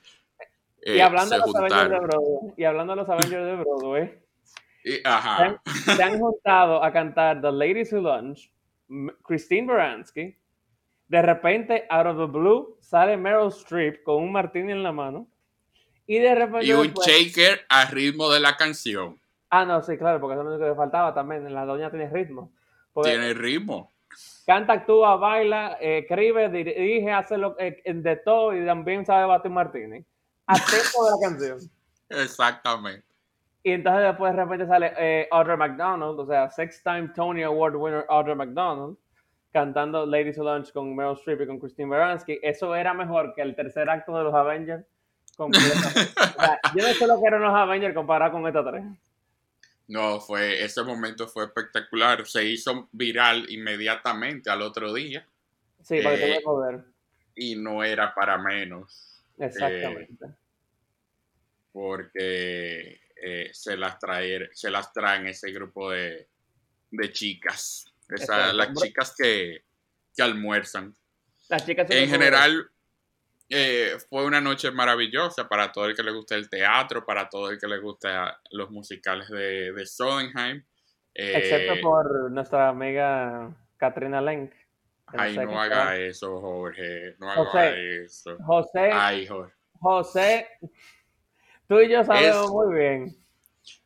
y, 0.87 0.93
eh, 0.93 1.03
hablando 1.03 1.35
de 1.35 1.41
los 1.41 1.55
Avengers 1.57 1.91
de 1.91 1.99
Broadway 1.99 2.55
y 2.57 2.65
hablando 2.65 2.93
de 2.93 2.97
los 2.97 3.09
Avengers 3.09 3.47
de 3.47 3.57
Broadway, 3.57 4.19
Se, 4.85 6.03
han, 6.03 6.21
juntado 6.21 6.85
a 6.85 6.93
cantar 6.93 7.43
The 7.43 7.51
Ladies 7.51 7.93
Who 7.93 8.01
Lunch, 8.01 8.53
Christine 9.25 9.67
Baranski. 9.67 10.37
De 11.09 11.21
repente, 11.21 11.87
out 11.91 12.07
of 12.07 12.17
the 12.19 12.27
blue, 12.27 12.79
sale 12.81 13.17
Meryl 13.17 13.49
Streep 13.49 14.05
con 14.05 14.23
un 14.23 14.31
martini 14.31 14.71
en 14.71 14.85
la 14.85 14.93
mano. 14.93 15.29
Y 16.07 16.21
de 16.21 16.33
repente. 16.33 16.67
Y 16.67 16.73
un 16.73 16.95
shaker 16.95 17.67
al 17.69 17.89
ritmo 17.89 18.31
de 18.31 18.39
la 18.39 18.57
canción. 18.57 19.21
Ah, 19.51 19.65
no, 19.65 19.83
sí, 19.83 19.99
claro, 19.99 20.21
porque 20.21 20.35
eso 20.35 20.43
es 20.43 20.47
lo 20.47 20.55
único 20.55 20.71
que 20.71 20.77
faltaba 20.77 21.13
también. 21.13 21.53
La 21.53 21.67
doña 21.67 21.91
tiene 21.91 22.09
ritmo. 22.09 22.53
tiene 23.03 23.35
ritmo 23.35 23.91
canta, 24.47 24.75
actúa, 24.75 25.17
baila, 25.17 25.79
escribe, 25.81 26.49
dirige, 26.49 27.11
hace 27.13 27.39
lo, 27.39 27.57
eh, 27.59 27.83
de 27.85 28.17
todo 28.17 28.57
y 28.57 28.65
también 28.65 29.05
sabe 29.05 29.27
batir 29.27 29.51
Martínez. 29.51 30.05
A 30.47 30.55
tiempo 30.55 31.05
de 31.05 31.11
la 31.11 31.29
canción. 31.29 31.59
Exactamente. 32.09 33.07
Y 33.63 33.73
entonces 33.73 34.03
después 34.03 34.35
de 34.35 34.43
repente 34.43 34.67
sale 34.67 34.93
eh, 34.97 35.29
Audra 35.31 35.57
McDonald, 35.57 36.19
o 36.19 36.27
sea, 36.27 36.51
six-time 36.51 37.09
Tony 37.15 37.43
Award 37.43 37.77
winner 37.77 38.07
Audra 38.09 38.35
McDonald, 38.35 38.97
cantando 39.53 40.07
Ladies 40.07 40.39
of 40.39 40.47
Lunch 40.47 40.73
con 40.73 40.97
Meryl 40.97 41.17
Streep 41.17 41.43
y 41.43 41.47
con 41.47 41.59
Christine 41.59 41.89
Baranski. 41.89 42.39
Eso 42.43 42.75
era 42.75 42.95
mejor 42.95 43.35
que 43.35 43.43
el 43.43 43.55
tercer 43.55 43.91
acto 43.91 44.17
de 44.17 44.25
los 44.25 44.35
Avengers. 44.35 44.85
o 45.39 45.53
sea, 45.53 46.61
yo 46.75 46.87
no 46.87 46.95
sé 46.95 47.07
lo 47.07 47.21
que 47.21 47.27
eran 47.27 47.43
los 47.43 47.55
Avengers 47.55 47.95
comparado 47.95 48.33
con 48.33 48.47
estos 48.47 48.67
tres. 48.67 48.85
No, 49.91 50.21
fue, 50.21 50.63
ese 50.63 50.85
momento 50.85 51.27
fue 51.27 51.47
espectacular. 51.47 52.25
Se 52.25 52.45
hizo 52.45 52.89
viral 52.93 53.51
inmediatamente 53.51 54.49
al 54.49 54.63
otro 54.63 54.95
día. 54.95 55.27
Sí, 55.83 56.01
para 56.01 56.15
que 56.17 56.35
eh, 56.35 56.41
poder. 56.45 56.85
Y 57.35 57.57
no 57.57 57.83
era 57.83 58.15
para 58.15 58.39
menos. 58.39 59.21
Exactamente. 59.37 60.27
Eh, 60.27 60.35
porque 61.73 63.01
eh, 63.17 63.51
se, 63.53 63.77
las 63.77 63.99
traer, 63.99 64.51
se 64.53 64.71
las 64.71 64.93
traen 64.93 65.27
ese 65.27 65.51
grupo 65.51 65.91
de, 65.91 66.29
de 66.93 67.13
chicas. 67.13 67.93
las 68.09 68.73
chicas 68.75 69.13
que, 69.19 69.65
que, 70.15 70.23
almuerzan. 70.23 70.95
Las 71.49 71.67
chicas 71.67 71.91
en 71.91 72.09
general, 72.09 72.71
eh, 73.51 73.99
fue 74.09 74.25
una 74.25 74.41
noche 74.41 74.71
maravillosa 74.71 75.49
para 75.49 75.73
todo 75.73 75.87
el 75.87 75.97
que 75.97 76.05
le 76.05 76.13
gusta 76.13 76.37
el 76.37 76.49
teatro, 76.49 77.05
para 77.05 77.29
todo 77.29 77.51
el 77.51 77.59
que 77.59 77.67
le 77.67 77.79
gusta 77.79 78.41
los 78.53 78.71
musicales 78.71 79.29
de, 79.29 79.73
de 79.73 79.87
Sondheim. 79.87 80.65
Excepto 81.13 81.75
eh, 81.75 81.81
por 81.83 82.31
nuestra 82.31 82.69
amiga 82.69 83.51
Katrina 83.77 84.21
Lenk. 84.21 84.53
Ay, 85.09 85.37
no 85.37 85.61
haga 85.61 85.97
eso, 85.97 86.41
Jorge. 86.41 87.17
No 87.19 87.29
haga 87.29 87.77
eso. 87.77 88.37
José. 88.47 88.91
Ay, 88.93 89.27
Jorge. 89.27 89.53
José, 89.81 90.47
tú 91.67 91.81
y 91.81 91.91
yo 91.91 92.05
sabemos 92.05 92.53
muy 92.53 92.79
bien. 92.79 93.17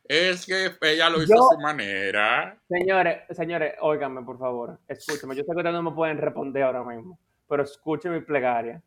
Es 0.03 0.45
que 0.45 0.71
ella 0.81 1.09
lo 1.09 1.23
hizo 1.23 1.33
a 1.33 1.55
su 1.55 1.59
manera. 1.59 2.55
Señores, 2.69 3.21
señores, 3.31 3.73
óiganme, 3.81 4.21
por 4.21 4.37
favor. 4.37 4.79
Escúchame. 4.87 5.35
Yo 5.35 5.41
sé 5.41 5.51
que 5.51 5.57
ustedes 5.57 5.73
no 5.73 5.81
me 5.81 5.95
pueden 5.95 6.19
responder 6.19 6.61
ahora 6.61 6.83
mismo, 6.83 7.17
pero 7.49 7.63
escuchen 7.63 8.13
mi 8.13 8.21
plegaria. 8.21 8.83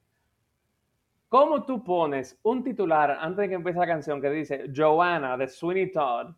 ¿Cómo 1.28 1.64
tú 1.66 1.84
pones 1.84 2.38
un 2.42 2.64
titular 2.64 3.10
antes 3.20 3.36
de 3.42 3.48
que 3.50 3.54
empiece 3.56 3.78
la 3.78 3.86
canción 3.86 4.20
que 4.20 4.30
dice 4.30 4.64
Joanna 4.74 5.36
de 5.36 5.46
Sweeney 5.46 5.92
Todd? 5.92 6.34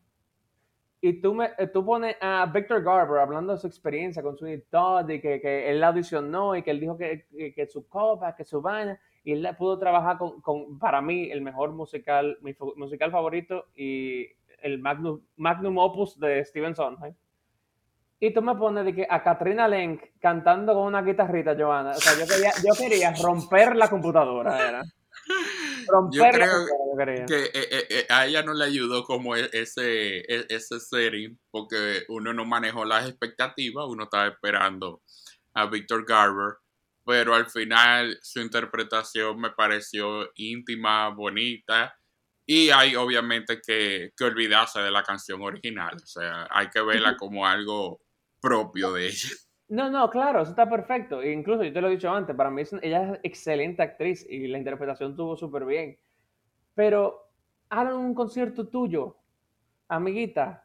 Y 1.01 1.21
tú, 1.21 1.33
me, 1.33 1.51
eh, 1.57 1.69
tú 1.69 1.85
pones 1.85 2.17
a 2.21 2.45
Victor 2.47 2.83
Garber 2.83 3.21
hablando 3.21 3.53
de 3.53 3.59
su 3.59 3.69
experiencia 3.69 4.21
con 4.21 4.37
Sweeney 4.37 4.65
Todd 4.69 5.09
y 5.09 5.21
que, 5.21 5.41
que 5.41 5.71
él 5.71 5.81
la 5.81 5.89
audicionó 5.89 6.57
y 6.57 6.63
que 6.63 6.73
él 6.73 6.81
dijo 6.81 6.99
que, 6.99 7.25
que, 7.55 7.67
su 7.69 7.89
copa, 7.89 8.35
que 8.35 8.45
su 8.45 8.61
vaina, 8.61 9.01
y 9.23 9.33
él 9.33 9.49
pudo 9.57 9.79
trabajar 9.79 10.19
con, 10.19 10.41
con, 10.41 10.79
para 10.81 11.01
mí, 11.01 11.31
el 11.31 11.41
mejor 11.41 11.71
musical, 11.73 12.37
mi 12.43 12.55
musical 12.77 13.13
favorito 13.13 13.67
y 13.77 14.27
el 14.61 14.81
magnum, 14.81 15.21
magnum 15.37 15.79
opus 15.79 16.19
de 16.19 16.45
Steven 16.45 16.75
Sondheim. 16.75 17.15
Y 18.23 18.35
tú 18.35 18.43
me 18.43 18.55
pones 18.55 18.85
de 18.85 18.95
que 18.95 19.07
a 19.09 19.23
Katrina 19.23 19.67
Lenk 19.67 20.03
cantando 20.21 20.75
con 20.75 20.83
una 20.83 21.01
guitarrita, 21.01 21.57
Joana. 21.59 21.93
O 21.93 22.01
sea, 22.01 22.13
yo 22.19 22.27
quería, 22.27 22.53
yo 22.63 22.75
quería 22.79 23.15
romper 23.15 23.75
la 23.77 23.89
computadora, 23.89 24.69
era. 24.69 24.83
Romper 25.89 26.35
yo 26.35 26.97
creo 26.97 27.27
que 27.27 27.45
eh, 27.45 27.51
eh, 27.55 27.87
eh, 27.89 28.07
a 28.11 28.27
ella 28.27 28.43
no 28.43 28.53
le 28.53 28.67
ayudó 28.67 29.05
como 29.05 29.37
e, 29.37 29.49
ese, 29.55 30.19
e, 30.19 30.47
ese 30.51 30.79
setting, 30.79 31.39
porque 31.51 32.05
uno 32.09 32.35
no 32.35 32.45
manejó 32.45 32.85
las 32.85 33.09
expectativas, 33.09 33.87
uno 33.89 34.05
estaba 34.05 34.29
esperando 34.29 35.01
a 35.55 35.67
Victor 35.67 36.05
Garber, 36.05 36.59
pero 37.07 37.35
al 37.35 37.49
final 37.49 38.19
su 38.21 38.41
interpretación 38.41 39.41
me 39.41 39.51
pareció 39.51 40.31
íntima, 40.35 41.09
bonita, 41.09 41.97
y 42.45 42.69
hay 42.69 42.97
obviamente 42.97 43.61
que, 43.67 44.13
que 44.15 44.25
olvidarse 44.25 44.81
de 44.81 44.91
la 44.91 45.03
canción 45.03 45.41
original, 45.41 45.97
o 45.97 46.07
sea, 46.07 46.47
hay 46.51 46.69
que 46.69 46.83
verla 46.83 47.17
como 47.17 47.47
algo 47.47 48.01
propio 48.41 48.93
de 48.93 49.07
ella. 49.07 49.31
No, 49.69 49.89
no, 49.89 50.11
claro, 50.11 50.43
eso 50.43 50.51
está 50.51 50.69
perfecto. 50.69 51.23
E 51.23 51.33
incluso 51.33 51.63
yo 51.63 51.73
te 51.73 51.81
lo 51.81 51.89
he 51.89 51.93
dicho 51.93 52.11
antes, 52.11 52.35
para 52.35 52.51
mí 52.51 52.63
ella 52.83 53.13
es 53.13 53.21
excelente 53.23 53.83
actriz 53.83 54.27
y 54.29 54.49
la 54.49 54.59
interpretación 54.59 55.15
tuvo 55.15 55.37
súper 55.37 55.65
bien. 55.65 55.97
Pero 56.75 57.31
hagan 57.69 57.95
un 57.95 58.15
concierto 58.15 58.67
tuyo, 58.67 59.17
amiguita. 59.89 60.65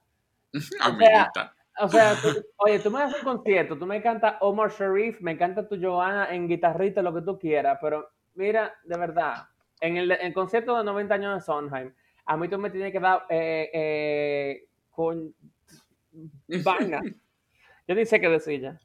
amiguita. 0.81 1.55
O 1.77 1.89
sea, 1.89 2.15
oye, 2.57 2.79
tú 2.79 2.89
me 2.89 2.99
das 2.99 3.13
un 3.15 3.23
concierto, 3.23 3.77
tú 3.77 3.85
me 3.85 3.97
encanta 3.97 4.37
Omar 4.39 4.71
Sharif, 4.71 5.19
me 5.21 5.31
encanta 5.31 5.67
tu 5.67 5.77
Johanna 5.79 6.33
en 6.33 6.47
guitarrita, 6.47 7.01
lo 7.01 7.13
que 7.13 7.21
tú 7.21 7.37
quieras, 7.37 7.77
pero 7.81 8.09
mira, 8.33 8.73
de 8.85 8.97
verdad, 8.97 9.49
en 9.81 9.97
el, 9.97 10.33
concierto 10.33 10.77
de 10.77 10.83
90 10.85 11.13
años 11.13 11.35
de 11.35 11.41
Sondheim, 11.41 11.93
a 12.25 12.37
mí 12.37 12.47
tú 12.47 12.57
me 12.57 12.69
tienes 12.69 12.93
que 12.93 12.99
dar 12.99 13.25
eh, 13.29 13.69
eh, 13.73 14.67
con 14.89 15.35
vaina. 16.63 17.01
Yo 17.87 17.95
dice 17.95 18.19
que 18.19 18.29
decía. 18.29 18.79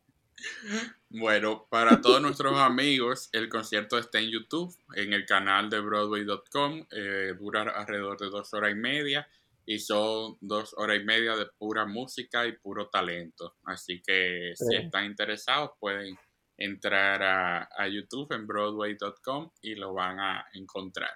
Bueno, 1.08 1.66
para 1.68 2.00
todos 2.00 2.22
nuestros 2.22 2.58
amigos, 2.58 3.28
el 3.32 3.48
concierto 3.48 3.98
está 3.98 4.20
en 4.20 4.30
YouTube, 4.30 4.74
en 4.94 5.12
el 5.12 5.26
canal 5.26 5.68
de 5.68 5.80
Broadway.com. 5.80 6.86
Eh, 6.90 7.34
dura 7.38 7.62
alrededor 7.62 8.18
de 8.18 8.30
dos 8.30 8.52
horas 8.54 8.72
y 8.72 8.76
media 8.76 9.28
y 9.66 9.78
son 9.78 10.36
dos 10.40 10.74
horas 10.76 11.00
y 11.00 11.04
media 11.04 11.36
de 11.36 11.46
pura 11.46 11.86
música 11.86 12.46
y 12.46 12.52
puro 12.52 12.88
talento. 12.88 13.56
Así 13.64 14.02
que 14.02 14.52
si 14.54 14.76
están 14.76 15.04
interesados, 15.04 15.70
pueden 15.78 16.16
entrar 16.56 17.22
a, 17.22 17.68
a 17.76 17.88
YouTube 17.88 18.32
en 18.32 18.46
Broadway.com 18.46 19.50
y 19.62 19.74
lo 19.74 19.94
van 19.94 20.20
a 20.20 20.46
encontrar. 20.52 21.10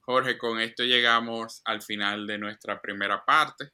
Jorge, 0.00 0.38
con 0.38 0.60
esto 0.60 0.84
llegamos 0.84 1.62
al 1.64 1.82
final 1.82 2.26
de 2.26 2.38
nuestra 2.38 2.80
primera 2.80 3.24
parte. 3.24 3.70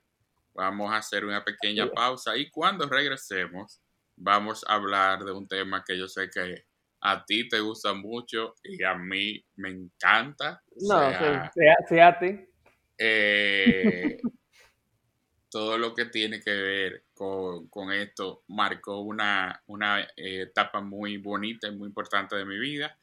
Vamos 0.56 0.90
a 0.92 0.96
hacer 0.96 1.24
una 1.24 1.44
pequeña 1.44 1.90
pausa 1.90 2.36
y 2.36 2.50
cuando 2.50 2.88
regresemos 2.88 3.80
vamos 4.16 4.64
a 4.66 4.74
hablar 4.74 5.22
de 5.22 5.32
un 5.32 5.46
tema 5.46 5.84
que 5.86 5.98
yo 5.98 6.08
sé 6.08 6.30
que 6.30 6.64
a 7.02 7.24
ti 7.24 7.46
te 7.48 7.60
gusta 7.60 7.92
mucho 7.92 8.54
y 8.64 8.82
a 8.82 8.94
mí 8.94 9.44
me 9.56 9.68
encanta. 9.68 10.62
No, 10.80 11.10
sí, 11.88 11.98
a 11.98 12.18
ti. 12.18 12.48
Eh, 12.98 14.18
todo 15.50 15.78
lo 15.78 15.94
que 15.94 16.06
tiene 16.06 16.40
que 16.40 16.50
ver 16.50 17.04
con, 17.14 17.92
esto 17.92 18.42
marcó 18.48 19.00
una, 19.00 19.62
una 19.66 20.00
eh, 20.16 20.42
etapa 20.42 20.80
muy 20.80 21.18
bonita 21.18 21.68
y 21.68 21.76
muy 21.76 21.88
importante 21.88 22.36
de 22.36 22.44
mi 22.44 22.58
vida 22.58 22.98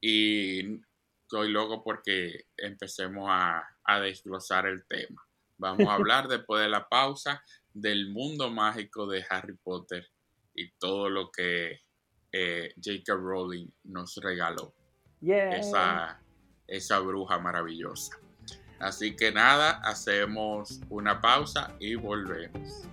y 0.00 0.80
estoy 1.22 1.50
loco 1.50 1.82
porque 1.82 2.46
empecemos 2.56 3.28
a, 3.30 3.66
a 3.84 4.00
desglosar 4.00 4.66
el 4.66 4.84
tema. 4.86 5.27
Vamos 5.58 5.88
a 5.88 5.94
hablar 5.94 6.28
después 6.28 6.62
de 6.62 6.68
la 6.68 6.88
pausa 6.88 7.42
del 7.72 8.10
mundo 8.10 8.50
mágico 8.50 9.06
de 9.06 9.24
Harry 9.28 9.56
Potter 9.56 10.06
y 10.54 10.70
todo 10.78 11.08
lo 11.10 11.30
que 11.30 11.80
eh, 12.32 12.72
J.K. 12.76 13.14
Rowling 13.14 13.68
nos 13.84 14.16
regaló. 14.16 14.74
Esa, 15.20 16.22
esa 16.66 16.98
bruja 17.00 17.38
maravillosa. 17.38 18.18
Así 18.78 19.16
que 19.16 19.32
nada, 19.32 19.80
hacemos 19.82 20.80
una 20.88 21.20
pausa 21.20 21.76
y 21.80 21.96
volvemos. 21.96 22.88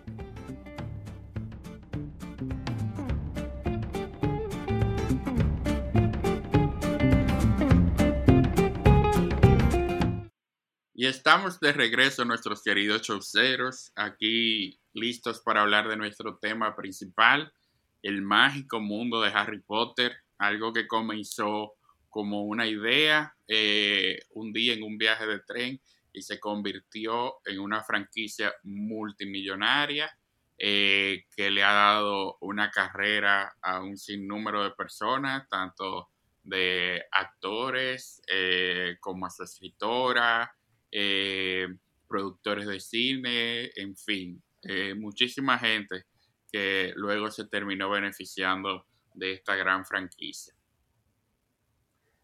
Estamos 11.05 11.59
de 11.59 11.71
regreso, 11.71 12.25
nuestros 12.25 12.63
queridos 12.63 13.03
showceros, 13.03 13.91
aquí 13.95 14.79
listos 14.93 15.39
para 15.39 15.61
hablar 15.61 15.87
de 15.87 15.97
nuestro 15.97 16.37
tema 16.37 16.75
principal, 16.75 17.53
el 18.01 18.23
mágico 18.23 18.79
mundo 18.79 19.21
de 19.21 19.29
Harry 19.29 19.61
Potter, 19.61 20.15
algo 20.39 20.73
que 20.73 20.87
comenzó 20.87 21.73
como 22.09 22.45
una 22.45 22.65
idea 22.65 23.35
eh, 23.47 24.17
un 24.31 24.51
día 24.51 24.73
en 24.73 24.81
un 24.81 24.97
viaje 24.97 25.27
de 25.27 25.41
tren 25.41 25.79
y 26.11 26.23
se 26.23 26.39
convirtió 26.39 27.35
en 27.45 27.59
una 27.59 27.83
franquicia 27.83 28.51
multimillonaria 28.63 30.09
eh, 30.57 31.25
que 31.35 31.51
le 31.51 31.63
ha 31.63 31.73
dado 31.73 32.37
una 32.41 32.71
carrera 32.71 33.55
a 33.61 33.79
un 33.79 33.95
sinnúmero 33.95 34.63
de 34.63 34.71
personas, 34.71 35.47
tanto 35.49 36.09
de 36.43 37.03
actores 37.11 38.23
eh, 38.27 38.97
como 38.99 39.27
a 39.27 39.29
su 39.29 39.43
escritora, 39.43 40.51
eh, 40.97 41.67
productores 42.07 42.65
de 42.67 42.79
cine, 42.79 43.69
en 43.75 43.97
fin, 43.97 44.41
eh, 44.63 44.93
muchísima 44.95 45.59
gente 45.59 46.03
que 46.49 46.93
luego 46.95 47.29
se 47.31 47.49
terminó 47.49 47.89
beneficiando 47.89 48.85
de 49.13 49.33
esta 49.33 49.57
gran 49.57 49.83
franquicia. 49.83 50.53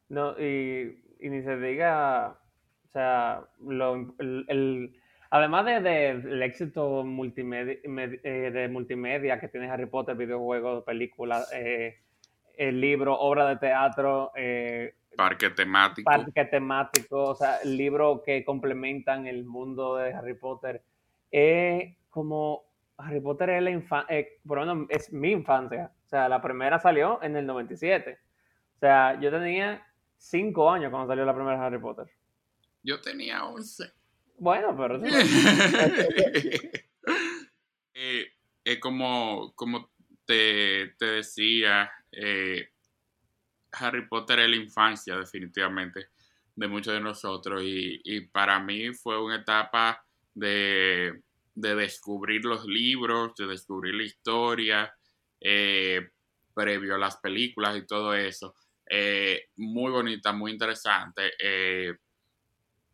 No, 0.07 0.39
y, 0.39 1.03
ni 1.19 1.43
se 1.43 1.57
diga, 1.57 2.39
o 2.87 2.91
sea, 2.93 3.45
el, 4.19 4.95
además 5.31 5.65
del 5.65 5.83
de, 5.83 6.45
éxito 6.45 7.03
multimedia, 7.03 7.77
eh, 7.83 8.51
de 8.53 8.69
multimedia 8.69 9.37
que 9.37 9.49
tiene 9.49 9.69
Harry 9.69 9.87
Potter, 9.87 10.15
videojuegos, 10.15 10.85
películas, 10.85 11.51
el 11.51 12.79
libro, 12.79 13.19
obra 13.19 13.49
de 13.49 13.57
teatro, 13.57 14.31
parque 15.15 15.49
temático. 15.49 16.09
Parque 16.09 16.45
temático, 16.45 17.23
o 17.29 17.35
sea, 17.35 17.57
el 17.57 17.77
libro 17.77 18.21
que 18.23 18.43
complementan 18.45 19.27
el 19.27 19.43
mundo 19.45 19.95
de 19.97 20.13
Harry 20.13 20.35
Potter. 20.35 20.83
Es 21.29 21.95
como 22.09 22.65
Harry 22.97 23.19
Potter 23.19 23.49
es 23.51 23.63
la 23.63 23.71
infancia, 23.71 24.17
eh, 24.17 24.39
por 24.45 24.59
lo 24.59 24.65
menos 24.65 24.87
es 24.89 25.11
mi 25.11 25.31
infancia. 25.31 25.91
O 26.05 26.09
sea, 26.09 26.29
la 26.29 26.41
primera 26.41 26.79
salió 26.79 27.21
en 27.23 27.35
el 27.35 27.45
97. 27.45 28.19
O 28.75 28.79
sea, 28.79 29.19
yo 29.19 29.31
tenía 29.31 29.85
5 30.17 30.71
años 30.71 30.91
cuando 30.91 31.07
salió 31.07 31.25
la 31.25 31.35
primera 31.35 31.65
Harry 31.65 31.79
Potter. 31.79 32.07
Yo 32.83 32.99
tenía 32.99 33.45
11. 33.45 33.91
Bueno, 34.37 34.75
pero... 34.75 34.99
eh, 37.93 38.27
es 38.63 38.79
como, 38.79 39.53
como 39.55 39.91
te, 40.25 40.93
te 40.97 41.05
decía, 41.05 41.91
eh, 42.11 42.70
Harry 43.71 44.07
Potter 44.07 44.39
es 44.39 44.49
la 44.49 44.55
infancia 44.55 45.17
definitivamente 45.17 46.09
de 46.55 46.67
muchos 46.67 46.93
de 46.93 46.99
nosotros 46.99 47.61
y, 47.63 48.21
para 48.31 48.59
mí 48.59 48.93
fue 48.93 49.21
una 49.21 49.37
etapa 49.37 50.03
de, 50.33 51.21
descubrir 51.53 52.45
los 52.45 52.65
libros, 52.65 53.35
de 53.35 53.47
descubrir 53.47 53.95
la 53.95 54.03
historia, 54.03 54.93
eh, 55.39 56.09
previo 56.53 56.95
a 56.95 56.99
las 56.99 57.17
películas 57.17 57.77
y 57.77 57.85
todo 57.85 58.13
eso. 58.13 58.55
Eh, 58.89 59.45
muy 59.55 59.91
bonita, 59.91 60.33
muy 60.33 60.51
interesante. 60.51 61.31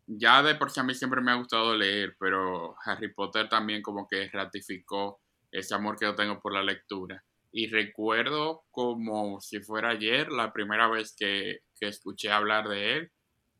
ya 0.05 0.41
de 0.41 0.55
por 0.55 0.71
sí 0.71 0.79
a 0.79 0.83
mí 0.83 0.93
siempre 0.93 1.21
me 1.21 1.31
ha 1.31 1.35
gustado 1.35 1.75
leer, 1.75 2.15
pero 2.19 2.75
Harry 2.85 3.13
Potter 3.13 3.49
también 3.49 3.81
como 3.81 4.07
que 4.07 4.29
ratificó 4.29 5.19
ese 5.51 5.75
amor 5.75 5.97
que 5.97 6.05
yo 6.05 6.15
tengo 6.15 6.39
por 6.39 6.53
la 6.53 6.63
lectura. 6.63 7.23
Y 7.51 7.67
recuerdo 7.67 8.63
como 8.71 9.41
si 9.41 9.59
fuera 9.59 9.89
ayer 9.89 10.31
la 10.31 10.51
primera 10.53 10.87
vez 10.87 11.15
que, 11.17 11.59
escuché 11.79 12.31
hablar 12.31 12.67
de 12.67 12.97
él. 12.97 13.11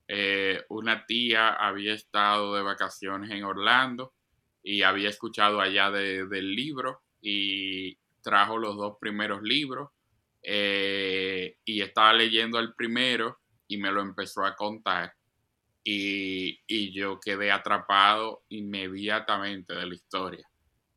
Eh, 0.08 0.64
una 0.70 1.06
tía 1.06 1.50
había 1.50 1.94
estado 1.94 2.56
de 2.56 2.62
vacaciones 2.62 3.30
en 3.32 3.44
Orlando 3.44 4.14
y 4.64 4.82
había 4.82 5.10
escuchado 5.10 5.60
allá 5.60 5.92
del 5.92 6.56
libro 6.56 7.02
y 7.22 7.98
trajo 8.22 8.58
los 8.58 8.76
dos 8.76 8.98
primeros 9.00 9.42
libros 9.44 9.90
eh, 10.42 11.58
y 11.66 11.82
estaba 11.82 12.14
leyendo 12.14 12.60
el 12.60 12.74
primero 12.74 13.40
y 13.68 13.78
me 13.78 13.92
lo 13.92 14.02
empezó 14.02 14.46
a 14.46 14.56
contar 14.56 15.14
y, 15.84 16.60
y 16.68 16.92
yo 16.92 17.20
quedé 17.20 17.52
atrapado 17.52 18.44
inmediatamente 18.50 19.74
de 19.74 19.86
la 19.86 19.96
historia. 19.96 20.50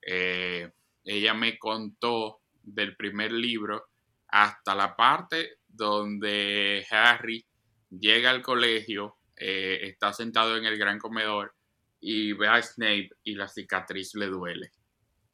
Eh, 0.04 0.68
ella 1.04 1.34
me 1.34 1.58
contó 1.58 2.39
del 2.74 2.96
primer 2.96 3.32
libro 3.32 3.86
hasta 4.28 4.74
la 4.74 4.94
parte 4.96 5.58
donde 5.66 6.84
Harry 6.90 7.44
llega 7.90 8.30
al 8.30 8.42
colegio, 8.42 9.16
eh, 9.36 9.80
está 9.82 10.12
sentado 10.12 10.56
en 10.56 10.64
el 10.64 10.78
gran 10.78 10.98
comedor 10.98 11.54
y 12.00 12.32
ve 12.32 12.48
a 12.48 12.62
Snape 12.62 13.10
y 13.24 13.34
la 13.34 13.48
cicatriz 13.48 14.14
le 14.14 14.26
duele. 14.26 14.70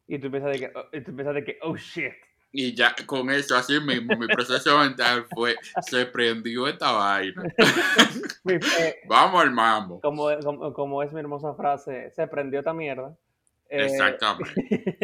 Y 0.08 0.18
tú 0.18 0.30
piensas 0.30 0.52
de 0.52 0.58
que, 0.58 0.72
oh, 0.74 0.84
tú 0.90 1.14
piensas 1.14 1.34
de 1.34 1.44
que 1.44 1.58
oh 1.62 1.76
shit. 1.76 2.12
Y 2.52 2.74
ya 2.74 2.94
con 3.04 3.28
eso, 3.30 3.56
así 3.56 3.78
mismo, 3.80 4.16
mi 4.16 4.26
proceso 4.28 4.78
mental 4.80 5.26
fue, 5.34 5.56
se 5.82 6.06
prendió 6.06 6.66
esta 6.68 6.92
vaina. 6.92 7.42
Vamos 9.08 9.42
al 9.42 9.50
mambo. 9.50 10.00
Como, 10.00 10.28
como, 10.42 10.72
como, 10.72 11.02
es 11.02 11.12
mi 11.12 11.20
hermosa 11.20 11.54
frase, 11.54 12.10
se 12.12 12.26
prendió 12.28 12.60
esta 12.60 12.72
mierda. 12.72 13.16
Eh, 13.68 13.86
Exactamente. 13.86 14.94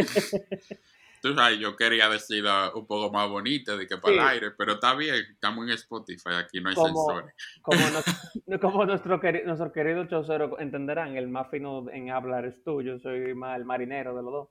Tú 1.22 1.34
sabes, 1.36 1.60
yo 1.60 1.76
quería 1.76 2.08
decir 2.08 2.44
un 2.74 2.84
poco 2.84 3.12
más 3.12 3.28
bonita 3.28 3.76
de 3.76 3.86
que 3.86 3.96
para 3.96 4.12
el 4.12 4.20
aire, 4.20 4.50
pero 4.58 4.72
está 4.72 4.96
bien, 4.96 5.14
estamos 5.30 5.68
en 5.68 5.74
Spotify, 5.74 6.30
aquí 6.36 6.60
no 6.60 6.70
hay 6.70 6.74
sensores. 6.74 7.32
Como, 7.62 7.78
nuestro, 8.86 9.20
querido, 9.20 9.46
nuestro 9.46 9.70
querido 9.70 10.04
chocero 10.08 10.58
entenderán, 10.58 11.16
el 11.16 11.28
más 11.28 11.48
fino 11.48 11.88
en 11.90 12.10
hablar 12.10 12.44
es 12.44 12.60
tú, 12.64 12.82
yo 12.82 12.98
soy 12.98 13.36
más 13.36 13.56
el 13.56 13.64
marinero 13.64 14.16
de 14.16 14.22
los 14.24 14.32
dos. 14.32 14.48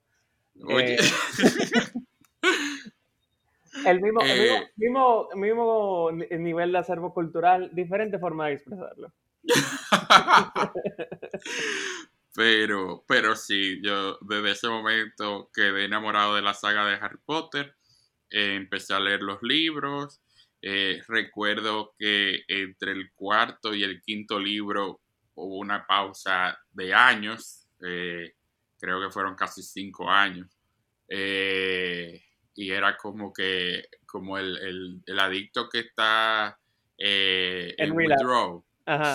Oye. 0.64 0.96
Eh, 0.96 1.00
el, 3.88 4.00
mismo, 4.00 4.22
el 4.22 4.30
eh. 4.30 4.72
mismo, 4.78 5.28
mismo, 5.36 6.10
nivel 6.12 6.72
de 6.72 6.78
acervo 6.78 7.14
cultural, 7.14 7.70
diferente 7.74 8.18
forma 8.18 8.48
de 8.48 8.54
expresarlo. 8.54 9.12
Pero, 12.34 13.04
pero 13.08 13.36
sí, 13.36 13.82
yo 13.84 14.18
desde 14.22 14.52
ese 14.52 14.70
momento 14.70 15.50
quedé 15.54 15.86
enamorado 15.86 16.36
de 16.36 16.42
la 16.42 16.54
saga 16.54 16.86
de 16.86 16.96
Harry 16.96 17.20
Potter. 17.26 17.76
Eh, 18.30 18.56
empecé 18.56 18.94
a 18.94 19.00
leer 19.00 19.22
los 19.22 19.44
libros. 19.44 20.22
Eh, 20.62 21.02
recuerdo 21.08 21.94
que 21.98 22.44
entre 22.48 22.94
el 22.94 23.12
cuarto 23.14 23.74
y 23.74 23.84
el 23.84 24.02
quinto 24.02 24.40
libro 24.40 25.02
hubo 25.36 25.58
una 25.58 25.86
pausa 25.86 26.58
de 26.72 26.94
años. 26.94 27.68
Eh, 27.86 28.34
creo 28.80 29.02
que 29.02 29.12
fueron 29.12 29.36
casi 29.36 29.62
cinco 29.62 30.10
años. 30.10 30.48
y 32.54 32.70
era 32.72 32.96
como 32.98 33.34
que, 33.34 33.86
como 34.06 34.38
el, 34.38 35.04
adicto 35.20 35.68
que 35.70 35.80
está 35.80 36.58
en 36.98 37.96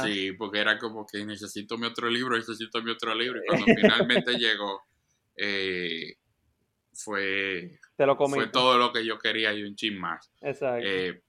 Sí, 0.04 0.32
porque 0.32 0.60
era 0.60 0.78
como 0.78 1.06
que 1.06 1.24
necesito 1.24 1.76
mi 1.76 1.86
otro 1.86 2.08
libro, 2.08 2.36
necesito 2.36 2.82
mi 2.82 2.90
otro 2.90 3.14
libro. 3.14 3.40
Y 3.40 3.46
cuando 3.46 3.66
finalmente 3.76 4.38
llegó, 4.38 4.82
eh, 5.36 6.14
fue, 6.92 7.78
fue 7.96 8.46
todo 8.48 8.78
lo 8.78 8.92
que 8.92 9.04
yo 9.04 9.18
quería 9.18 9.52
y 9.52 9.64
un 9.64 9.74
chin 9.74 9.98
más. 9.98 10.30
Exacto. 10.40 10.86
Eh, 10.86 11.22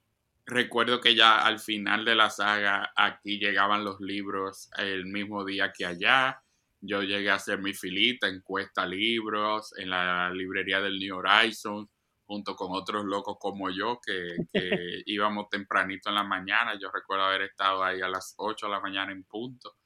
recuerdo 0.46 1.00
que 1.00 1.14
ya 1.14 1.40
al 1.40 1.58
final 1.58 2.04
de 2.04 2.14
la 2.14 2.30
saga, 2.30 2.92
aquí 2.96 3.38
llegaban 3.38 3.84
los 3.84 4.00
libros 4.00 4.70
el 4.78 5.06
mismo 5.06 5.44
día 5.44 5.72
que 5.76 5.84
allá. 5.84 6.42
Yo 6.80 7.02
llegué 7.02 7.30
a 7.30 7.34
hacer 7.34 7.58
mi 7.58 7.74
filita 7.74 8.28
en 8.28 8.40
Cuesta 8.40 8.86
Libros, 8.86 9.76
en 9.76 9.90
la 9.90 10.30
librería 10.30 10.80
del 10.80 10.98
New 10.98 11.16
Horizons 11.16 11.88
junto 12.28 12.54
con 12.54 12.68
otros 12.72 13.06
locos 13.06 13.38
como 13.40 13.70
yo 13.70 13.98
que, 14.04 14.36
íbamos 15.06 15.48
tempranito 15.48 16.10
en 16.10 16.14
la 16.14 16.24
mañana. 16.24 16.78
Yo 16.78 16.90
recuerdo 16.92 17.24
haber 17.24 17.42
estado 17.42 17.82
ahí 17.82 18.02
a 18.02 18.08
las 18.08 18.34
8 18.36 18.66
de 18.66 18.72
la 18.72 18.80
mañana 18.80 19.12
en 19.12 19.24
punto, 19.24 19.76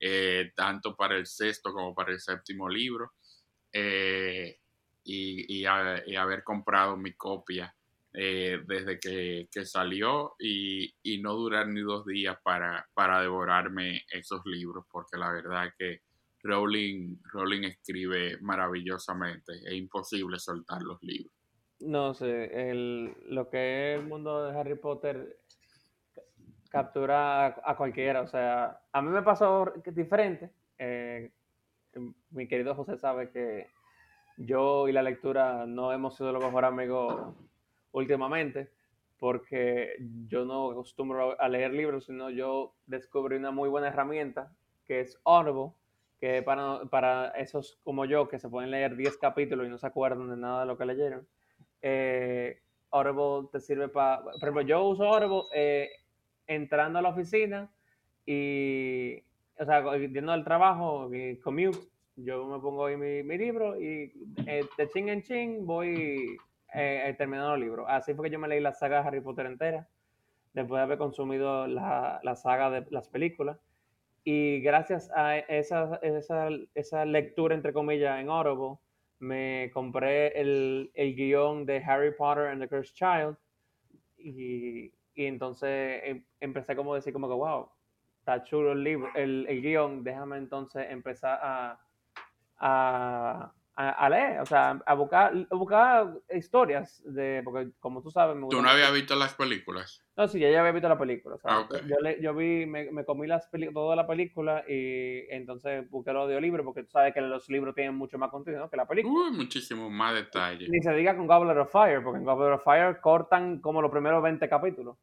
eh, 0.00 0.52
tanto 0.56 0.96
para 0.96 1.16
el 1.16 1.26
sexto 1.26 1.72
como 1.72 1.94
para 1.94 2.10
el 2.12 2.18
séptimo 2.18 2.68
libro, 2.68 3.12
eh, 3.72 4.58
y, 5.04 5.64
haber 5.64 6.42
comprado 6.42 6.96
mi 6.96 7.14
copia 7.14 7.74
eh, 8.12 8.60
desde 8.66 8.98
que, 8.98 9.64
salió 9.64 10.34
y, 10.40 10.92
no 11.22 11.34
durar 11.34 11.68
ni 11.68 11.82
dos 11.82 12.04
días 12.04 12.36
para, 12.42 12.84
para 12.94 13.20
devorarme 13.20 14.04
esos 14.10 14.40
libros, 14.44 14.84
porque 14.90 15.16
la 15.16 15.30
verdad 15.30 15.66
es 15.66 15.74
que 15.78 16.02
Rowling, 16.42 17.18
Rowling 17.32 17.62
escribe 17.62 18.38
maravillosamente, 18.40 19.52
es 19.64 19.74
imposible 19.74 20.40
soltar 20.40 20.82
los 20.82 21.00
libros. 21.02 21.41
No 21.84 22.14
sé, 22.14 22.72
lo 23.26 23.50
que 23.50 23.94
es 23.94 24.00
el 24.00 24.06
mundo 24.06 24.44
de 24.44 24.56
Harry 24.56 24.76
Potter 24.76 25.36
captura 26.68 27.46
a, 27.46 27.76
cualquiera. 27.76 28.20
O 28.20 28.28
sea, 28.28 28.80
a 28.92 29.02
mí 29.02 29.08
me 29.08 29.22
pasó 29.22 29.72
diferente. 29.86 30.50
Eh, 30.78 31.32
mi 32.30 32.46
querido 32.46 32.76
José 32.76 32.96
sabe 32.98 33.30
que 33.30 33.66
yo 34.36 34.88
y 34.88 34.92
la 34.92 35.02
lectura 35.02 35.66
no 35.66 35.92
hemos 35.92 36.16
sido 36.16 36.32
los 36.32 36.44
mejores 36.44 36.68
amigos 36.68 37.34
últimamente, 37.90 38.70
porque 39.18 39.96
yo 40.28 40.44
no 40.44 40.70
acostumbro 40.70 41.40
a 41.40 41.48
leer 41.48 41.72
libros, 41.72 42.06
sino 42.06 42.30
yo 42.30 42.76
descubrí 42.86 43.36
una 43.36 43.50
muy 43.50 43.68
buena 43.68 43.88
herramienta 43.88 44.52
que 44.84 45.00
es 45.00 45.20
Audible, 45.24 45.72
que 46.20 46.42
para, 46.42 46.84
para 46.84 47.30
esos 47.30 47.80
como 47.82 48.04
yo 48.04 48.28
que 48.28 48.38
se 48.38 48.48
pueden 48.48 48.70
leer 48.70 48.94
10 48.94 49.18
capítulos 49.18 49.66
y 49.66 49.68
no 49.68 49.78
se 49.78 49.86
acuerdan 49.88 50.30
de 50.30 50.36
nada 50.36 50.60
de 50.60 50.66
lo 50.66 50.78
que 50.78 50.86
leyeron 50.86 51.26
eh, 51.82 52.60
Audible 52.90 53.48
te 53.52 53.60
sirve 53.60 53.88
para, 53.88 54.22
por 54.22 54.36
ejemplo, 54.36 54.62
yo 54.62 54.84
uso 54.84 55.04
Audible 55.04 55.44
eh, 55.54 55.90
entrando 56.46 56.98
a 56.98 57.02
la 57.02 57.08
oficina 57.10 57.70
y, 58.26 59.22
o 59.58 59.64
sea, 59.64 59.96
yendo 59.96 60.32
al 60.32 60.44
trabajo, 60.44 61.10
commute, 61.42 61.78
yo 62.16 62.46
me 62.46 62.58
pongo 62.60 62.86
ahí 62.86 62.96
mi, 62.96 63.22
mi 63.22 63.38
libro 63.38 63.80
y 63.80 64.12
eh, 64.46 64.66
de 64.76 64.88
ching 64.88 65.08
en 65.08 65.22
ching 65.22 65.66
voy 65.66 66.36
eh, 66.74 67.14
terminando 67.16 67.54
el 67.54 67.60
libro. 67.60 67.88
Así 67.88 68.14
fue 68.14 68.26
que 68.26 68.32
yo 68.32 68.38
me 68.38 68.48
leí 68.48 68.60
la 68.60 68.72
saga 68.72 69.00
de 69.00 69.08
Harry 69.08 69.20
Potter 69.20 69.46
entera, 69.46 69.88
después 70.52 70.78
de 70.78 70.82
haber 70.82 70.98
consumido 70.98 71.66
la, 71.66 72.20
la 72.22 72.36
saga 72.36 72.70
de 72.70 72.86
las 72.90 73.08
películas. 73.08 73.58
Y 74.24 74.60
gracias 74.60 75.10
a 75.16 75.38
esa, 75.38 75.98
esa, 76.02 76.48
esa 76.74 77.04
lectura, 77.04 77.54
entre 77.54 77.72
comillas, 77.72 78.20
en 78.20 78.28
Audible, 78.28 78.78
me 79.22 79.70
compré 79.72 80.28
el, 80.38 80.90
el, 80.94 81.14
guion 81.14 81.64
de 81.64 81.76
Harry 81.78 82.12
Potter 82.12 82.48
and 82.48 82.60
the 82.60 82.68
Cursed 82.68 82.94
Child 82.94 83.36
y, 84.18 84.92
y 85.14 85.26
entonces 85.26 86.02
em, 86.04 86.24
empecé 86.40 86.74
como 86.74 86.92
a 86.92 86.96
decir 86.96 87.12
como 87.12 87.28
que, 87.28 87.34
wow, 87.34 87.70
está 88.18 88.42
chulo 88.42 88.72
el 88.72 88.82
libro, 88.82 89.08
el, 89.14 89.46
el 89.48 89.62
guion, 89.62 90.02
déjame 90.02 90.38
entonces 90.38 90.86
empezar 90.90 91.38
a, 91.40 91.80
a, 92.58 93.52
a, 93.74 94.08
leer, 94.10 94.40
o 94.40 94.46
sea, 94.46 94.82
a 94.84 94.94
buscar, 94.94 95.32
a 95.50 95.54
buscar 95.54 96.14
historias 96.30 97.02
de, 97.06 97.40
porque 97.42 97.70
como 97.80 98.02
tú 98.02 98.10
sabes... 98.10 98.36
¿Tú 98.50 98.60
no 98.60 98.68
habías 98.68 98.92
visto 98.92 99.16
las 99.16 99.34
películas? 99.34 100.04
No, 100.14 100.28
sí, 100.28 100.38
ya, 100.38 100.50
ya 100.50 100.60
había 100.60 100.72
visto 100.72 100.88
la 100.90 100.98
película. 100.98 101.36
Ah, 101.44 101.66
yo, 101.86 101.96
yo, 102.20 102.34
vi, 102.34 102.66
me, 102.66 102.90
me 102.92 103.04
comí 103.04 103.26
las 103.26 103.48
toda 103.72 103.96
la 103.96 104.06
película 104.06 104.62
y 104.68 105.24
entonces 105.30 105.88
busqué 105.88 106.12
los 106.12 106.24
audiolibros 106.24 106.66
porque 106.66 106.82
tú 106.82 106.90
sabes 106.90 107.14
que 107.14 107.22
los 107.22 107.48
libros 107.48 107.74
tienen 107.74 107.94
mucho 107.94 108.18
más 108.18 108.30
contenido 108.30 108.68
que 108.68 108.76
la 108.76 108.86
película. 108.86 109.14
Uy, 109.14 109.36
muchísimo 109.36 109.88
más 109.88 110.14
detalle. 110.14 110.68
Ni 110.68 110.82
se 110.82 110.92
diga 110.92 111.16
con 111.16 111.26
Goblet 111.26 111.56
of 111.56 111.72
Fire, 111.72 112.02
porque 112.02 112.18
en 112.18 112.24
Goblet 112.24 112.54
of 112.54 112.64
Fire 112.64 113.00
cortan 113.00 113.60
como 113.60 113.80
los 113.80 113.90
primeros 113.90 114.22
20 114.22 114.48
capítulos. 114.48 114.98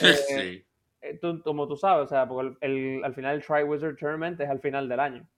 Eh, 0.00 0.14
sí. 0.28 0.64
Eh, 1.00 1.20
como 1.44 1.68
tú 1.68 1.76
sabes, 1.76 2.06
o 2.06 2.08
sea, 2.08 2.26
porque 2.26 2.56
el, 2.60 3.02
al 3.04 3.14
final 3.14 3.36
el 3.36 3.44
Tri-Wizard 3.44 3.96
Tournament 3.96 4.40
es 4.40 4.48
al 4.48 4.60
final 4.60 4.88
del 4.88 4.98
año. 4.98 5.28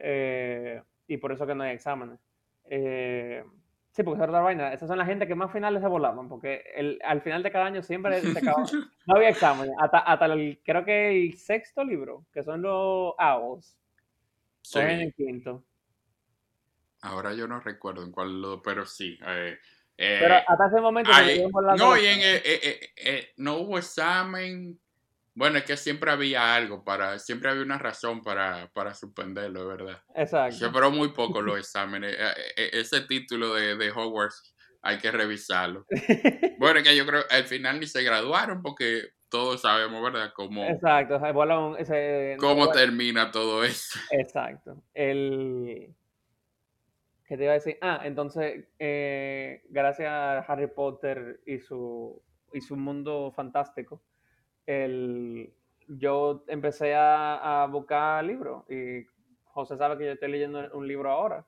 Eh, 0.00 0.82
y 1.08 1.16
por 1.16 1.32
eso 1.32 1.46
que 1.46 1.54
no 1.54 1.64
hay 1.64 1.74
exámenes. 1.74 2.20
Eh, 2.64 3.42
sí, 3.90 4.02
porque 4.02 4.22
es 4.22 4.28
otra 4.28 4.40
vaina. 4.40 4.72
Esas 4.72 4.88
son 4.88 4.98
las 4.98 5.08
gente 5.08 5.26
que 5.26 5.34
más 5.34 5.50
finales 5.50 5.82
se 5.82 5.88
volaban, 5.88 6.28
porque 6.28 6.62
el, 6.76 7.00
al 7.02 7.22
final 7.22 7.42
de 7.42 7.50
cada 7.50 7.64
año 7.64 7.82
siempre 7.82 8.20
se 8.20 8.38
acababa. 8.38 8.66
no 9.06 9.16
había 9.16 9.30
exámenes. 9.30 9.74
Hasta, 9.80 9.98
hasta 9.98 10.26
el, 10.26 10.60
creo 10.64 10.84
que 10.84 11.10
el 11.10 11.34
sexto 11.36 11.82
libro, 11.82 12.26
que 12.32 12.44
son 12.44 12.62
los 12.62 13.14
Owls. 13.18 13.76
Sí. 14.60 14.78
en 14.80 15.00
el 15.00 15.14
quinto. 15.14 15.64
Ahora 17.00 17.32
yo 17.32 17.48
no 17.48 17.58
recuerdo 17.60 18.02
en 18.02 18.12
cuál, 18.12 18.60
pero 18.62 18.84
sí. 18.84 19.18
Eh, 19.26 19.56
eh, 19.96 20.18
pero 20.20 20.34
hasta 20.46 20.66
ese 20.66 20.80
momento 20.80 21.10
no, 21.76 21.96
y 21.96 22.06
en, 22.06 23.24
no 23.38 23.56
hubo 23.58 23.78
examen 23.78 24.78
bueno, 25.38 25.58
es 25.58 25.64
que 25.64 25.76
siempre 25.76 26.10
había 26.10 26.56
algo 26.56 26.82
para, 26.82 27.16
siempre 27.20 27.48
había 27.48 27.62
una 27.62 27.78
razón 27.78 28.22
para, 28.22 28.68
para 28.74 28.92
suspenderlo, 28.92 29.68
¿verdad? 29.68 30.02
Exacto. 30.16 30.68
Pero 30.72 30.90
muy 30.90 31.08
poco 31.14 31.40
los 31.40 31.60
exámenes. 31.60 32.12
Eh, 32.12 32.16
eh, 32.18 32.52
eh, 32.56 32.70
ese 32.72 33.02
título 33.02 33.54
de, 33.54 33.76
de 33.76 33.92
Hogwarts 33.92 34.52
hay 34.82 34.98
que 34.98 35.12
revisarlo. 35.12 35.86
bueno, 36.58 36.80
es 36.80 36.88
que 36.88 36.96
yo 36.96 37.06
creo 37.06 37.22
al 37.30 37.44
final 37.44 37.78
ni 37.78 37.86
se 37.86 38.02
graduaron 38.02 38.62
porque 38.62 39.10
todos 39.28 39.60
sabemos, 39.60 40.02
¿verdad? 40.02 40.32
Cómo, 40.34 40.64
Exacto, 40.64 41.20
ese, 41.78 42.36
cómo 42.40 42.72
termina 42.72 43.30
todo 43.30 43.62
eso. 43.62 43.96
Exacto. 44.10 44.82
El... 44.92 45.94
¿Qué 47.28 47.36
te 47.36 47.44
iba 47.44 47.52
a 47.52 47.56
decir? 47.56 47.78
Ah, 47.80 48.00
entonces, 48.02 48.64
gracias 49.68 50.08
a 50.08 50.38
Harry 50.38 50.66
Potter 50.66 51.40
y 51.46 51.60
su, 51.60 52.20
y 52.52 52.60
su 52.60 52.74
mundo 52.74 53.30
fantástico, 53.36 54.02
el, 54.68 55.50
yo 55.88 56.44
empecé 56.46 56.94
a, 56.94 57.66
buscar 57.70 58.22
libros 58.22 58.70
y 58.70 59.06
José 59.44 59.78
sabe 59.78 59.96
que 59.96 60.04
yo 60.04 60.12
estoy 60.12 60.30
leyendo 60.30 60.70
un 60.74 60.86
libro 60.86 61.10
ahora. 61.10 61.46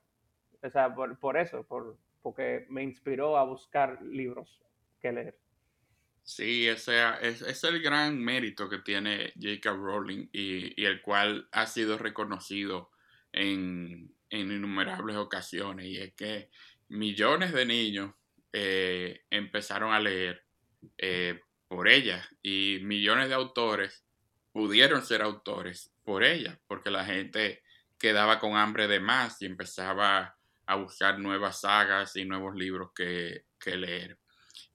O 0.63 0.69
sea, 0.69 0.93
por, 0.93 1.37
eso, 1.37 1.63
por, 1.63 1.97
porque 2.23 2.65
me 2.69 2.83
inspiró 2.83 3.37
a 3.37 3.43
buscar 3.43 4.01
libros 4.01 4.59
que 4.99 5.11
leer. 5.11 5.39
Sí, 6.23 6.67
ese 6.67 6.99
es, 7.21 7.63
el 7.63 7.81
gran 7.81 8.19
mérito 8.19 8.67
que 8.67 8.79
tiene 8.79 9.33
J.K. 9.39 9.71
Rowling 9.71 10.29
y, 10.31 10.83
el 10.83 11.01
cual 11.01 11.47
ha 11.51 11.67
sido 11.67 11.99
reconocido 11.99 12.89
en, 13.31 14.15
innumerables 14.31 15.15
ocasiones. 15.15 15.85
Y 15.85 15.97
es 15.97 16.13
que 16.15 16.49
millones 16.89 17.53
de 17.53 17.65
niños 17.67 18.13
eh, 18.51 19.21
empezaron 19.29 19.93
a 19.93 19.99
leer 19.99 20.43
eh, 20.97 21.39
por 21.71 21.87
ella 21.87 22.21
y 22.43 22.79
millones 22.81 23.29
de 23.29 23.35
autores 23.35 24.03
pudieron 24.51 25.05
ser 25.05 25.21
autores 25.21 25.89
por 26.03 26.21
ella, 26.21 26.59
porque 26.67 26.91
la 26.91 27.05
gente 27.05 27.63
quedaba 27.97 28.41
con 28.41 28.57
hambre 28.57 28.89
de 28.89 28.99
más 28.99 29.41
y 29.41 29.45
empezaba 29.45 30.35
a 30.65 30.75
buscar 30.75 31.17
nuevas 31.17 31.61
sagas 31.61 32.17
y 32.17 32.25
nuevos 32.25 32.55
libros 32.55 32.91
que, 32.93 33.45
leer. 33.77 34.19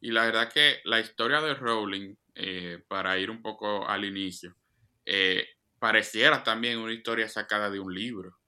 Y 0.00 0.10
la 0.10 0.24
verdad 0.24 0.50
que 0.50 0.80
la 0.84 0.98
historia 0.98 1.42
de 1.42 1.52
Rowling, 1.52 2.14
eh, 2.34 2.82
para 2.88 3.18
ir 3.18 3.30
un 3.30 3.42
poco 3.42 3.86
al 3.86 4.06
inicio, 4.06 4.56
eh, 5.04 5.46
pareciera 5.78 6.42
también 6.42 6.78
una 6.78 6.94
historia 6.94 7.28
sacada 7.28 7.68
de 7.68 7.78
un 7.78 7.92
libro. 7.92 8.38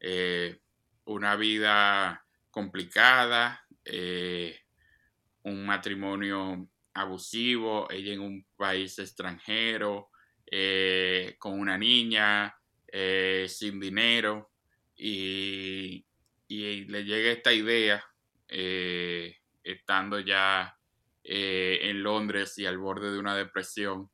Eh, 0.00 0.58
una 1.04 1.36
vida 1.36 2.26
complicada, 2.50 3.64
un 5.44 5.66
matrimonio 5.66 6.68
abusivo, 6.94 7.90
ella 7.90 8.12
en 8.12 8.20
un 8.20 8.46
país 8.56 8.98
extranjero, 8.98 10.10
eh, 10.50 11.36
con 11.38 11.58
una 11.58 11.78
niña, 11.78 12.54
eh, 12.88 13.46
sin 13.48 13.78
dinero, 13.78 14.50
y, 14.96 16.04
le 16.48 17.04
llega 17.04 17.30
esta 17.30 17.52
idea, 17.52 18.04
eh, 18.48 19.36
estando 19.62 20.18
ya 20.18 20.76
en 21.22 22.02
Londres 22.02 22.58
y 22.58 22.66
al 22.66 22.78
borde 22.78 23.12
de 23.12 23.18
una 23.20 23.36
depresión, 23.36 24.10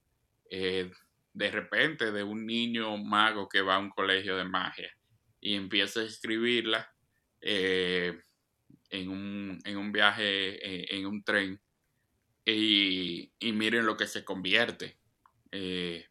de 0.51 1.51
repente 1.51 2.12
de 2.12 2.22
un 2.22 2.45
niño 2.45 2.99
mago 2.99 3.49
que 3.49 3.62
va 3.62 3.77
a 3.77 3.79
un 3.79 3.89
colegio 3.89 4.37
de 4.37 4.45
magia 4.45 4.95
y 5.41 5.55
empieza 5.55 6.01
a 6.01 6.05
escribirla 6.05 6.93
en 7.41 8.20
un, 9.09 9.59
en, 9.64 9.77
un, 9.79 9.93
viaje 9.93 10.95
en 10.95 11.07
un 11.07 11.24
tren 11.24 11.59
y, 12.47 13.33
miren 13.41 13.87
lo 13.87 13.97
que 13.97 14.07
se 14.07 14.25
convierte 14.25 14.97
eh, 15.51 16.05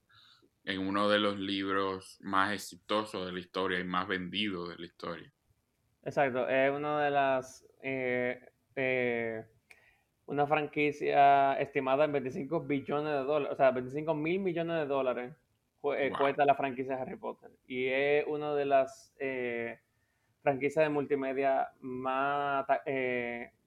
en 0.66 0.82
uno 0.82 1.08
de 1.08 1.20
los 1.20 1.40
libros 1.40 2.18
más 2.22 2.52
exitosos 2.52 3.26
de 3.26 3.32
la 3.32 3.40
historia 3.40 3.80
y 3.80 3.86
más 3.86 4.08
vendidos 4.08 4.70
de 4.70 4.76
la 4.78 4.86
historia. 4.86 5.32
Exacto, 6.04 6.48
es 6.48 6.72
una 6.72 7.04
de 7.04 7.12
las... 7.12 7.66
Eh, 7.82 8.40
eh, 8.76 9.46
una 10.28 10.48
franquicia 10.48 11.54
estimada 11.60 12.06
en 12.06 12.12
25 12.12 12.62
billones 12.62 13.14
de 13.14 13.24
dólares, 13.24 13.54
o 13.54 13.56
sea, 13.56 13.70
25 13.70 14.16
mil 14.16 14.40
millones 14.40 14.78
de 14.78 14.86
dólares 14.88 15.36
cuesta 15.80 16.46
la 16.46 16.56
franquicia 16.56 17.00
Harry 17.00 17.16
Potter. 17.16 17.52
Y 17.68 17.86
es 17.86 18.26
una 18.26 18.56
de 18.56 18.66
las 18.66 19.14
franquicias 20.42 20.84
de 20.84 20.90
multimedia 20.90 21.70
más 21.80 22.66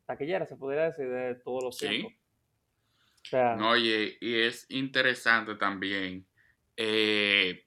taquilleras, 0.05 0.49
se 0.49 0.57
podría 0.57 0.87
decir, 0.87 1.09
de 1.09 1.37
todos 1.37 1.63
los 1.63 1.79
tiempos. 1.79 2.18
Oye, 3.33 4.17
y 4.21 4.35
es 4.35 4.67
interesante 4.71 5.57
también 5.57 6.27
eh, 6.77 7.65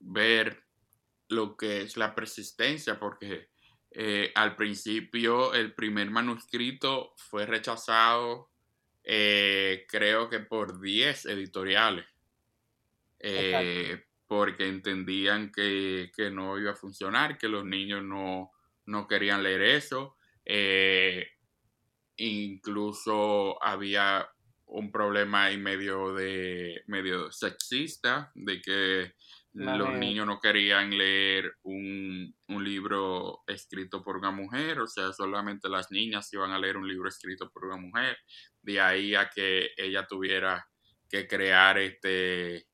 ver 0.00 0.62
lo 1.28 1.56
que 1.56 1.82
es 1.82 1.96
la 1.96 2.14
persistencia, 2.14 2.98
porque 2.98 3.48
eh, 3.90 4.30
al 4.34 4.56
principio 4.56 5.54
el 5.54 5.74
primer 5.74 6.10
manuscrito 6.10 7.14
fue 7.16 7.46
rechazado, 7.46 8.50
eh, 9.04 9.86
creo 9.88 10.28
que 10.28 10.40
por 10.40 10.80
10 10.80 11.26
editoriales, 11.26 12.06
porque 14.26 14.68
entendían 14.68 15.50
que, 15.50 16.10
no 16.32 16.58
iba 16.58 16.72
a 16.72 16.76
funcionar, 16.76 17.38
que 17.38 17.48
los 17.48 17.64
niños 17.64 18.02
no, 18.02 18.50
no 18.86 19.06
querían 19.06 19.42
leer 19.42 19.62
eso. 19.62 20.16
incluso 22.16 23.62
había 23.62 24.31
un 24.72 24.90
problema 24.90 25.44
ahí 25.44 25.58
medio 25.58 26.14
de 26.14 26.82
medio 26.86 27.30
sexista 27.30 28.30
de 28.34 28.60
que 28.60 29.12
los 29.54 29.92
niños 29.94 30.26
no 30.26 30.40
querían 30.40 30.96
leer 30.96 31.56
un, 31.62 32.34
libro 32.48 33.42
escrito 33.46 34.02
por 34.02 34.16
una 34.16 34.30
mujer, 34.30 34.80
o 34.80 34.86
sea, 34.86 35.12
solamente 35.12 35.68
las 35.68 35.90
niñas 35.90 36.32
iban 36.32 36.52
a 36.52 36.58
leer 36.58 36.76
un 36.76 36.88
libro 36.88 37.08
escrito 37.08 37.50
por 37.50 37.64
una 37.64 37.76
mujer. 37.76 38.16
De 38.62 38.80
ahí 38.80 39.14
a 39.14 39.28
que 39.28 39.70
ella 39.76 40.06
tuviera 40.06 40.66
que 41.08 41.26
crear 41.26 41.78
este, 41.78 42.68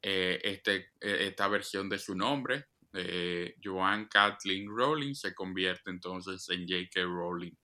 eh, 0.00 0.40
este, 0.42 0.92
e, 1.00 1.26
esta 1.26 1.48
versión 1.48 1.88
de 1.88 1.98
su 1.98 2.14
nombre. 2.14 2.66
Eh, 2.94 3.56
Joan 3.62 4.06
Kathleen 4.06 4.68
Rowling 4.68 5.14
se 5.14 5.34
convierte 5.34 5.90
entonces 5.90 6.48
en 6.48 6.66
J.K. 6.66 7.02
Rowling. 7.02 7.54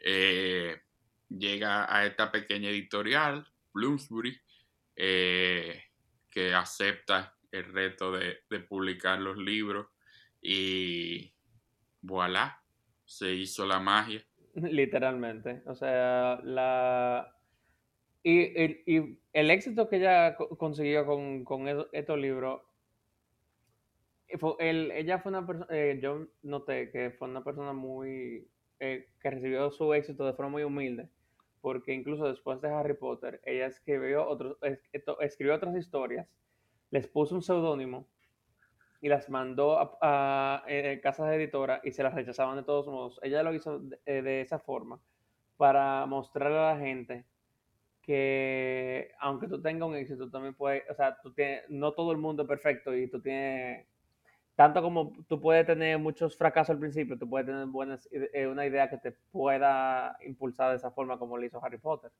Eh, 0.00 0.76
llega 1.28 1.94
a 1.94 2.06
esta 2.06 2.30
pequeña 2.30 2.70
editorial, 2.70 3.46
Bloomsbury, 3.74 4.36
eh, 4.96 5.82
que 6.30 6.54
acepta 6.54 7.34
el 7.52 7.64
reto 7.72 8.12
de, 8.12 8.38
publicar 8.68 9.18
los 9.20 9.36
libros 9.38 9.86
y 10.40 11.32
voilà, 12.02 12.62
se 13.04 13.32
hizo 13.32 13.66
la 13.66 13.80
magia. 13.80 14.22
Literalmente, 14.54 15.62
o 15.66 15.74
sea, 15.74 16.40
la... 16.42 17.34
Y, 18.24 19.18
el 19.32 19.50
éxito 19.50 19.88
que 19.88 19.96
ella 19.96 20.36
consiguió 20.36 21.06
con, 21.06 21.88
estos 21.92 22.18
libros, 22.18 22.60
ella 24.58 25.18
fue 25.20 25.30
una 25.30 25.46
persona, 25.46 25.66
eh, 25.70 25.98
yo 26.02 26.26
noté 26.42 26.90
que 26.90 27.12
fue 27.12 27.28
una 27.28 27.44
persona 27.44 27.72
muy, 27.72 28.50
eh, 28.80 29.08
que 29.20 29.30
recibió 29.30 29.70
su 29.70 29.94
éxito 29.94 30.26
de 30.26 30.34
forma 30.34 30.50
muy 30.50 30.64
humilde 30.64 31.08
porque 31.60 31.92
incluso 31.92 32.26
después 32.28 32.60
de 32.60 32.68
Harry 32.68 32.94
Potter, 32.94 33.40
ella 33.44 33.66
escribió, 33.66 34.28
escribió 35.20 35.54
otras 35.54 35.76
historias, 35.76 36.26
les 36.90 37.06
puso 37.06 37.34
un 37.34 37.42
seudónimo 37.42 38.06
y 39.00 39.08
las 39.08 39.28
mandó 39.28 39.78
a, 39.78 39.98
a, 40.00 40.64
eh, 40.66 41.00
casas 41.02 41.32
editoras 41.32 41.80
y 41.84 41.92
se 41.92 42.02
las 42.02 42.14
rechazaban 42.14 42.56
de 42.56 42.64
todos 42.64 42.86
modos. 42.86 43.20
Ella 43.22 43.42
lo 43.42 43.54
hizo 43.54 43.78
de, 43.78 43.98
eh, 44.06 44.22
de 44.22 44.40
esa 44.40 44.58
forma 44.58 45.00
para 45.56 46.06
mostrarle 46.06 46.58
a 46.58 46.74
la 46.74 46.78
gente 46.78 47.24
que 48.02 49.12
aunque 49.20 49.48
tú 49.48 49.60
tengas 49.60 49.86
un 49.86 49.94
éxito, 49.94 50.30
también 50.30 50.54
puedes, 50.54 50.82
o 50.88 50.94
sea, 50.94 51.20
tú 51.20 51.32
tienes, 51.34 51.68
no 51.68 51.92
todo 51.92 52.10
el 52.12 52.16
mundo 52.16 52.42
es 52.42 52.48
perfecto 52.48 52.96
y 52.96 53.06
tú 53.08 53.20
tienes, 53.20 53.86
tanto 54.58 54.82
como 54.82 55.12
tú 55.28 55.40
puedes 55.40 55.64
tener 55.64 56.00
muchos 56.00 56.36
fracasos 56.36 56.70
al 56.70 56.80
principio, 56.80 57.16
tú 57.16 57.30
puedes 57.30 57.46
tener 57.46 57.64
buenas, 57.66 58.08
eh, 58.10 58.44
una 58.48 58.66
idea 58.66 58.90
que 58.90 58.96
te 58.96 59.12
pueda 59.12 60.16
impulsar 60.26 60.70
de 60.70 60.78
esa 60.78 60.90
forma 60.90 61.16
como 61.16 61.38
lo 61.38 61.46
hizo 61.46 61.64
Harry 61.64 61.78
Potter. 61.78 62.10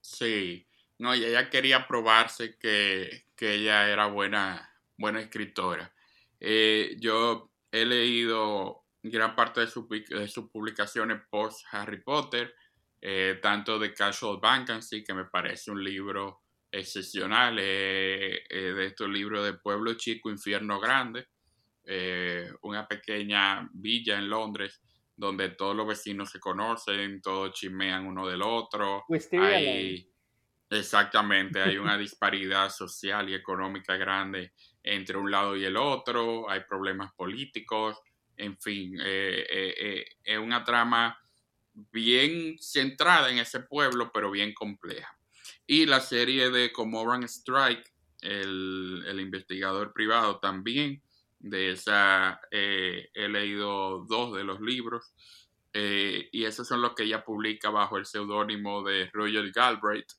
Sí, 0.00 0.66
no, 0.96 1.14
y 1.14 1.22
ella 1.22 1.50
quería 1.50 1.86
probarse 1.86 2.56
que, 2.56 3.26
que 3.36 3.56
ella 3.56 3.90
era 3.90 4.06
buena, 4.06 4.66
buena 4.96 5.20
escritora. 5.20 5.92
Eh, 6.40 6.96
yo 6.98 7.50
he 7.70 7.84
leído 7.84 8.86
gran 9.02 9.36
parte 9.36 9.60
de, 9.60 9.66
su, 9.66 9.86
de 9.86 10.28
sus 10.28 10.48
publicaciones 10.48 11.20
post 11.28 11.66
Harry 11.72 12.00
Potter, 12.00 12.54
eh, 12.98 13.38
tanto 13.42 13.78
de 13.78 13.92
Casual 13.92 14.38
Vacancy, 14.40 15.04
que 15.04 15.12
me 15.12 15.26
parece 15.26 15.70
un 15.70 15.84
libro 15.84 16.44
excepcional, 16.70 17.58
eh, 17.60 18.42
de 18.48 18.86
estos 18.86 19.10
libros 19.10 19.44
de 19.44 19.52
Pueblo 19.52 19.92
Chico, 19.98 20.30
Infierno 20.30 20.80
Grande, 20.80 21.26
eh, 21.84 22.50
una 22.62 22.86
pequeña 22.86 23.68
villa 23.72 24.18
en 24.18 24.28
Londres 24.28 24.80
donde 25.16 25.50
todos 25.50 25.76
los 25.76 25.86
vecinos 25.86 26.30
se 26.30 26.40
conocen, 26.40 27.20
todos 27.20 27.52
chismean 27.52 28.06
uno 28.06 28.26
del 28.26 28.42
otro. 28.42 29.04
Hay, 29.40 30.10
exactamente, 30.70 31.60
hay 31.60 31.78
una 31.78 31.96
disparidad 31.98 32.70
social 32.70 33.28
y 33.28 33.34
económica 33.34 33.96
grande 33.96 34.52
entre 34.82 35.16
un 35.16 35.30
lado 35.30 35.56
y 35.56 35.64
el 35.64 35.76
otro, 35.76 36.50
hay 36.50 36.60
problemas 36.68 37.12
políticos, 37.14 38.00
en 38.36 38.58
fin, 38.58 38.98
eh, 39.00 39.46
eh, 39.48 39.74
eh, 39.78 40.04
es 40.24 40.38
una 40.38 40.64
trama 40.64 41.16
bien 41.74 42.56
centrada 42.58 43.30
en 43.30 43.38
ese 43.38 43.60
pueblo, 43.60 44.10
pero 44.12 44.30
bien 44.30 44.52
compleja. 44.52 45.16
Y 45.66 45.86
la 45.86 46.00
serie 46.00 46.50
de 46.50 46.72
Comoran 46.72 47.22
Strike, 47.22 47.92
el, 48.20 49.04
el 49.06 49.20
investigador 49.20 49.92
privado 49.92 50.38
también, 50.40 51.02
de 51.42 51.72
esa 51.72 52.40
eh, 52.50 53.10
he 53.14 53.28
leído 53.28 54.04
dos 54.08 54.34
de 54.34 54.44
los 54.44 54.60
libros, 54.60 55.12
eh, 55.72 56.28
y 56.32 56.44
esos 56.44 56.68
son 56.68 56.80
los 56.80 56.94
que 56.94 57.02
ella 57.02 57.24
publica 57.24 57.70
bajo 57.70 57.98
el 57.98 58.06
seudónimo 58.06 58.82
de 58.82 59.10
Roger 59.12 59.50
Galbraith. 59.52 60.12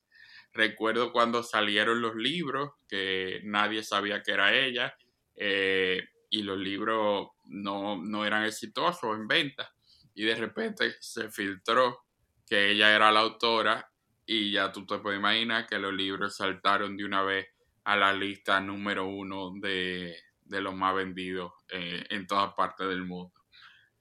Recuerdo 0.52 1.12
cuando 1.12 1.42
salieron 1.42 2.00
los 2.00 2.14
libros, 2.14 2.72
que 2.88 3.40
nadie 3.44 3.82
sabía 3.82 4.22
que 4.22 4.32
era 4.32 4.54
ella, 4.54 4.94
eh, 5.36 6.06
y 6.30 6.42
los 6.42 6.58
libros 6.58 7.28
no, 7.46 7.96
no 7.96 8.24
eran 8.24 8.44
exitosos 8.44 9.16
en 9.16 9.26
venta, 9.26 9.72
y 10.14 10.24
de 10.24 10.34
repente 10.34 10.94
se 11.00 11.30
filtró 11.30 12.04
que 12.46 12.70
ella 12.70 12.94
era 12.94 13.10
la 13.10 13.20
autora, 13.20 13.90
y 14.26 14.52
ya 14.52 14.70
tú 14.72 14.86
te 14.86 14.98
puedes 14.98 15.18
imaginar 15.18 15.66
que 15.66 15.78
los 15.78 15.92
libros 15.92 16.36
saltaron 16.36 16.96
de 16.96 17.04
una 17.04 17.22
vez 17.22 17.46
a 17.84 17.96
la 17.96 18.12
lista 18.12 18.60
número 18.60 19.06
uno 19.06 19.52
de, 19.60 20.16
de 20.44 20.60
los 20.60 20.74
más 20.74 20.94
vendidos 20.94 21.52
eh, 21.70 22.04
en 22.10 22.26
todas 22.26 22.54
partes 22.54 22.88
del 22.88 23.04
mundo. 23.04 23.32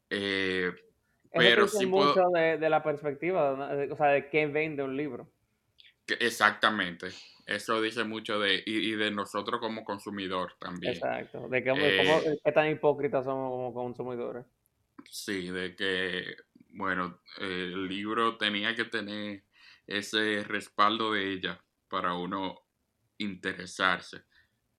Eh, 0.10 0.72
pero 1.32 1.68
sí 1.68 1.86
mucho 1.86 2.14
puedo... 2.14 2.30
de, 2.32 2.58
de, 2.58 2.70
la 2.70 2.84
perspectiva, 2.84 3.52
o 3.92 3.96
sea, 3.96 4.08
de 4.08 4.30
qué 4.30 4.46
vende 4.46 4.84
un 4.84 4.96
libro. 4.96 5.32
Exactamente. 6.20 7.08
Eso 7.46 7.82
dice 7.82 8.04
mucho 8.04 8.40
de, 8.40 8.64
y, 8.66 8.92
y 8.92 8.96
de 8.96 9.12
nosotros 9.12 9.60
como 9.60 9.84
consumidor 9.84 10.54
también. 10.60 10.94
Exacto. 10.94 11.48
De 11.50 11.64
que, 11.64 11.72
eh, 11.72 11.98
cómo, 11.98 12.38
qué 12.44 12.52
tan 12.52 12.70
hipócritas 12.70 13.26
somos 13.26 13.50
como 13.50 13.74
consumidores. 13.74 14.46
Sí, 15.10 15.50
de 15.50 15.76
que, 15.76 16.36
bueno, 16.70 17.20
el 17.40 17.88
libro 17.88 18.38
tenía 18.38 18.76
que 18.76 18.86
tener 18.86 19.44
ese 19.88 20.44
respaldo 20.44 21.14
de 21.14 21.34
ella 21.34 21.62
para 21.90 22.14
uno 22.14 22.62
interesarse. 23.18 24.24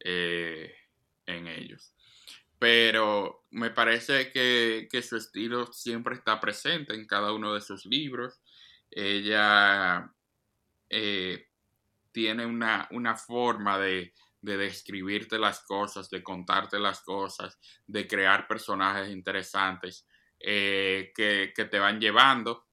Eh, 0.00 0.74
en 1.26 1.46
ellos. 1.46 1.94
Pero 2.58 3.44
me 3.50 3.70
parece 3.70 4.30
que, 4.30 4.88
que, 4.90 5.02
su 5.02 5.16
estilo 5.16 5.72
siempre 5.72 6.14
está 6.14 6.40
presente 6.40 6.94
en 6.94 7.06
cada 7.06 7.32
uno 7.32 7.52
de 7.52 7.60
sus 7.60 7.84
libros. 7.84 8.40
Ella 8.90 10.10
eh, 10.88 11.48
tiene 12.12 12.46
una, 12.46 12.88
una 12.92 13.16
forma 13.16 13.78
de, 13.78 14.14
de, 14.40 14.56
describirte 14.56 15.38
las 15.38 15.60
cosas, 15.64 16.08
de 16.08 16.22
contarte 16.22 16.78
las 16.78 17.00
cosas, 17.00 17.58
de 17.86 18.06
crear 18.06 18.46
personajes 18.46 19.10
interesantes 19.10 20.06
eh, 20.38 21.12
que, 21.14 21.52
que, 21.54 21.64
te 21.64 21.78
van 21.78 22.00
llevando. 22.00 22.66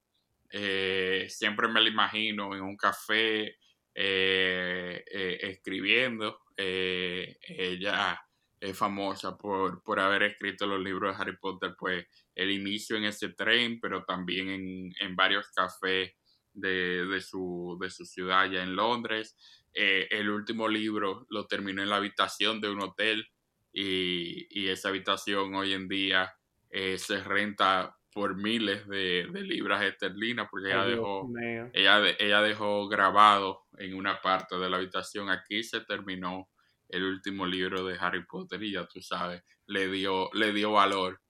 Eh, 0.48 1.26
siempre 1.28 1.68
me 1.68 1.80
lo 1.80 1.88
imagino 1.88 2.54
en 2.54 2.62
un 2.62 2.76
café 2.76 3.58
escribiendo. 3.94 6.40
ella 6.56 8.22
es 8.62 8.78
famosa 8.78 9.36
por, 9.36 9.82
por, 9.82 9.98
haber 9.98 10.22
escrito 10.22 10.66
los 10.66 10.80
libros 10.80 11.16
de 11.16 11.20
Harry 11.20 11.36
Potter, 11.36 11.74
pues 11.76 12.06
el 12.32 12.48
inicio 12.52 12.96
en 12.96 13.04
ese 13.04 13.30
tren, 13.30 13.80
pero 13.80 14.04
también 14.04 14.48
en, 14.50 14.92
en 15.00 15.16
varios 15.16 15.48
cafés 15.50 16.12
de, 16.52 17.04
de, 17.06 17.20
su, 17.20 17.76
de, 17.80 17.90
su, 17.90 18.06
ciudad 18.06 18.42
allá 18.42 18.62
en 18.62 18.76
Londres. 18.76 19.36
Eh, 19.74 20.06
el 20.12 20.30
último 20.30 20.68
libro 20.68 21.26
lo 21.28 21.48
terminó 21.48 21.82
en 21.82 21.88
la 21.88 21.96
habitación 21.96 22.60
de 22.60 22.70
un 22.70 22.80
hotel 22.82 23.26
y, 23.72 24.46
y 24.48 24.68
esa 24.68 24.90
habitación 24.90 25.56
hoy 25.56 25.72
en 25.72 25.88
día 25.88 26.32
eh, 26.70 26.98
se 26.98 27.20
renta 27.20 27.96
por 28.14 28.36
miles 28.36 28.86
de, 28.86 29.26
de 29.32 29.42
libras 29.42 29.82
esterlinas 29.82 30.46
porque 30.48 30.68
ella 30.68 30.84
dejó, 30.84 31.28
ella, 31.72 32.00
ella 32.16 32.42
dejó 32.42 32.86
grabado 32.86 33.64
en 33.78 33.94
una 33.94 34.20
parte 34.20 34.56
de 34.56 34.70
la 34.70 34.76
habitación. 34.76 35.30
Aquí 35.30 35.64
se 35.64 35.80
terminó 35.80 36.48
el 36.92 37.04
último 37.04 37.46
libro 37.46 37.84
de 37.84 37.96
Harry 37.98 38.24
Potter 38.24 38.62
y 38.62 38.72
ya 38.72 38.86
tú 38.86 39.00
sabes, 39.00 39.42
le 39.66 39.88
dio, 39.88 40.30
le 40.34 40.52
dio 40.52 40.72
valor. 40.72 41.20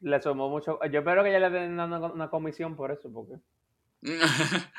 Le 0.00 0.20
sumó 0.20 0.48
mucho. 0.48 0.80
Yo 0.90 1.00
espero 1.00 1.22
que 1.22 1.30
ya 1.30 1.38
le 1.38 1.50
den 1.50 1.78
una, 1.78 1.98
una 1.98 2.30
comisión 2.30 2.74
por 2.74 2.90
eso, 2.90 3.12
porque. 3.12 3.34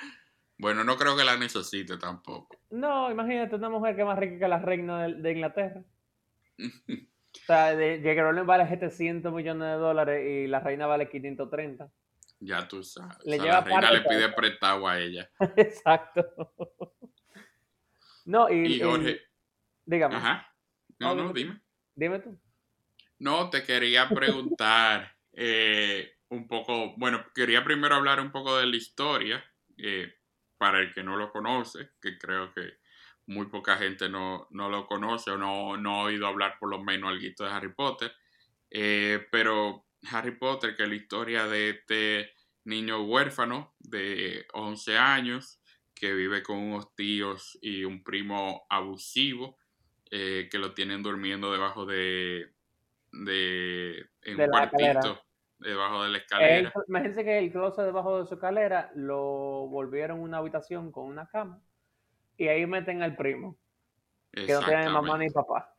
bueno, 0.58 0.84
no 0.84 0.98
creo 0.98 1.16
que 1.16 1.24
la 1.24 1.38
necesite 1.38 1.98
tampoco. 1.98 2.58
No, 2.72 3.10
imagínate 3.10 3.56
una 3.56 3.70
mujer 3.70 3.96
que 3.96 4.02
es 4.02 4.08
más 4.08 4.20
rica 4.20 4.40
que 4.40 4.48
la 4.48 4.60
reina 4.60 5.04
de, 5.08 5.14
de 5.14 5.32
Inglaterra. 5.32 5.84
o 6.60 7.46
sea, 7.46 7.72
J.K. 7.72 8.22
Rowling 8.22 8.46
vale 8.46 8.68
700 8.68 9.32
millones 9.32 9.68
de 9.68 9.76
dólares 9.76 10.26
y 10.28 10.48
la 10.48 10.60
reina 10.60 10.88
vale 10.88 11.10
530. 11.10 11.90
Ya 12.40 12.68
tú 12.68 12.84
sabes. 12.84 13.18
Le 13.24 13.40
o 13.40 13.44
sea, 13.44 13.54
la 13.54 13.62
reina 13.62 13.92
le 13.92 14.02
pide 14.02 14.30
prestado 14.30 14.88
a 14.88 15.00
ella. 15.00 15.30
Exacto. 15.56 16.26
no, 18.26 18.50
y, 18.50 18.74
y 18.74 18.82
Jorge. 18.82 19.22
Dígame. 19.86 20.16
Ajá. 20.16 20.48
No, 21.00 21.16
no, 21.16 21.34
dime. 21.34 21.62
Dime 21.96 22.20
tú. 22.20 22.40
No, 23.20 23.50
te 23.50 23.64
quería 23.64 24.10
preguntar 24.10 25.16
eh, 25.34 26.18
un 26.30 26.48
poco, 26.48 26.94
bueno, 26.98 27.26
quería 27.34 27.64
primero 27.64 27.96
hablar 27.96 28.20
un 28.20 28.32
poco 28.32 28.58
de 28.58 28.66
la 28.66 28.76
historia, 28.76 29.44
eh, 29.78 30.14
para 30.58 30.80
el 30.80 30.94
que 30.94 31.04
no 31.04 31.18
lo 31.18 31.32
conoce, 31.32 31.92
que 32.02 32.18
creo 32.18 32.54
que 32.54 32.78
muy 33.28 33.48
poca 33.48 33.78
gente 33.78 34.10
no, 34.10 34.48
no 34.52 34.70
lo 34.70 34.86
conoce 34.86 35.32
o 35.32 35.38
no, 35.38 35.78
no, 35.78 35.96
ha 35.96 36.04
oído 36.04 36.28
hablar 36.28 36.58
por 36.60 36.70
lo 36.70 36.82
menos 36.84 37.12
algo 37.12 37.22
de 37.22 37.50
Harry 37.50 37.74
Potter. 37.74 38.14
Eh, 38.70 39.28
pero 39.32 39.86
Harry 40.12 40.38
Potter, 40.38 40.76
que 40.76 40.84
es 40.84 40.90
la 40.90 40.96
historia 40.96 41.48
de 41.48 41.70
este 41.70 42.34
niño 42.66 43.04
huérfano 43.04 43.76
de 43.80 44.46
11 44.54 44.98
años 44.98 45.62
que 45.94 46.14
vive 46.14 46.44
con 46.44 46.58
unos 46.58 46.94
tíos 46.96 47.58
y 47.62 47.84
un 47.84 48.04
primo 48.04 48.66
abusivo 48.70 49.58
eh, 50.16 50.48
que 50.52 50.60
lo 50.60 50.76
tienen 50.76 51.02
durmiendo 51.02 51.52
debajo 51.52 51.88
de, 51.88 52.54
de 53.12 53.98
en 54.22 54.38
de 54.38 54.44
un 54.44 54.50
cuartito, 54.52 55.20
debajo 55.58 56.04
de 56.04 56.10
la 56.12 56.18
escalera. 56.20 56.72
Imagínense 56.88 57.24
que 57.24 57.40
el 57.40 57.52
closet 57.52 57.86
debajo 57.86 58.20
de 58.20 58.28
su 58.28 58.36
escalera 58.36 58.92
lo 58.94 59.66
volvieron 59.68 60.20
una 60.20 60.38
habitación 60.38 60.92
con 60.92 61.06
una 61.06 61.26
cama 61.26 61.60
y 62.38 62.48
ahí 62.48 62.64
meten 62.68 63.02
al 63.02 63.16
primo, 63.16 63.58
que 64.32 64.54
no 64.54 64.64
tiene 64.64 64.88
mamá 64.90 65.18
ni 65.18 65.32
papá. 65.32 65.76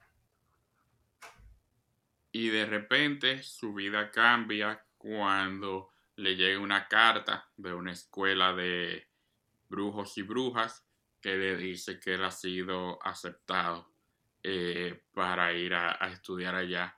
Y 2.33 2.49
de 2.49 2.67
repente 2.67 3.41
su 3.41 3.73
vida 3.73 4.11
cambia 4.11 4.85
cuando 4.99 5.91
le 6.17 6.35
llega 6.35 6.59
una 6.59 6.89
carta 6.89 7.49
de 7.57 7.73
una 7.73 7.93
escuela 7.93 8.53
de 8.53 9.07
brujos 9.69 10.19
y 10.19 10.23
brujas 10.23 10.85
que 11.21 11.37
le 11.37 11.57
dice 11.57 12.01
que 12.01 12.15
él 12.15 12.25
ha 12.25 12.33
sido 12.33 12.99
aceptado 13.01 13.94
eh, 14.45 15.03
para 15.13 15.53
ir 15.55 15.75
a, 15.75 15.93
estudiar 16.13 16.55
allá. 16.55 16.97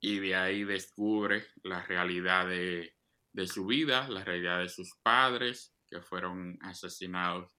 Y 0.00 0.18
de 0.18 0.34
ahí 0.34 0.64
descubre 0.64 1.46
la 1.62 1.82
realidad 1.82 2.48
de, 2.48 2.96
de, 3.32 3.46
su 3.46 3.66
vida, 3.66 4.08
la 4.08 4.24
realidad 4.24 4.60
de 4.60 4.68
sus 4.68 4.96
padres, 5.02 5.76
que 5.88 6.00
fueron 6.00 6.58
asesinados 6.62 7.52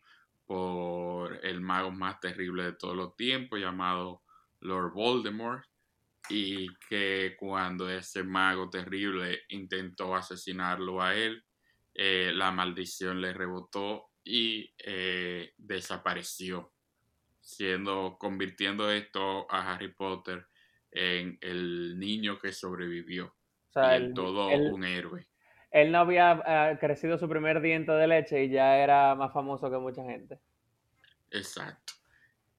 por 0.46 1.40
el 1.46 1.62
mago 1.62 1.92
más 1.92 2.20
terrible 2.20 2.64
de 2.64 2.74
todos 2.74 2.96
los 2.96 3.16
tiempos, 3.16 3.60
llamado 3.60 4.24
Lord 4.60 4.94
Voldemort. 4.94 5.64
y 6.30 6.68
que 6.90 7.36
cuando 7.40 7.90
ese 7.90 8.24
mago 8.24 8.70
terrible 8.70 9.42
intentó 9.50 10.16
asesinarlo 10.16 11.02
a 11.02 11.16
él, 11.16 11.44
eh, 11.94 12.32
la 12.34 12.52
maldición 12.52 13.22
le 13.22 13.34
rebotó 13.34 14.12
y 14.24 14.74
eh, 14.78 15.54
desapareció, 15.58 16.74
siendo 17.42 18.18
convirtiendo 18.20 18.92
esto 18.92 19.48
a 19.52 19.74
Harry 19.74 19.94
Potter 19.94 20.46
en 20.92 21.38
el 21.42 22.00
niño 22.00 22.40
que 22.40 22.52
sobrevivió 22.52 23.36
y 23.76 23.96
en 23.96 24.14
todo 24.14 24.48
un 24.48 24.84
héroe. 24.84 25.28
Él 25.72 25.92
no 25.92 26.00
había 26.00 26.44
eh, 26.46 26.78
crecido 26.80 27.18
su 27.18 27.30
primer 27.30 27.62
diente 27.62 27.92
de 27.94 28.08
leche 28.08 28.44
y 28.44 28.50
ya 28.50 28.78
era 28.78 29.16
más 29.16 29.34
famoso 29.34 29.72
que 29.72 29.78
mucha 29.78 30.04
gente. 30.04 30.40
Exacto. 31.30 31.94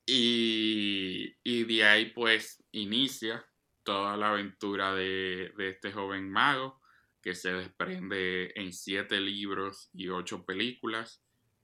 Y, 0.06 1.36
y 1.44 1.64
de 1.64 1.84
ahí 1.84 2.06
pues 2.06 2.64
inicia 2.72 3.44
toda 3.82 4.16
la 4.16 4.30
aventura 4.30 4.94
de, 4.94 5.52
este 5.58 5.92
joven 5.92 6.30
mago 6.30 6.80
que 7.20 7.34
se 7.34 7.52
desprende 7.52 8.52
en 8.56 8.72
siete 8.72 9.20
libros 9.20 9.90
y 9.92 10.08
ocho 10.08 10.44
películas. 10.44 11.22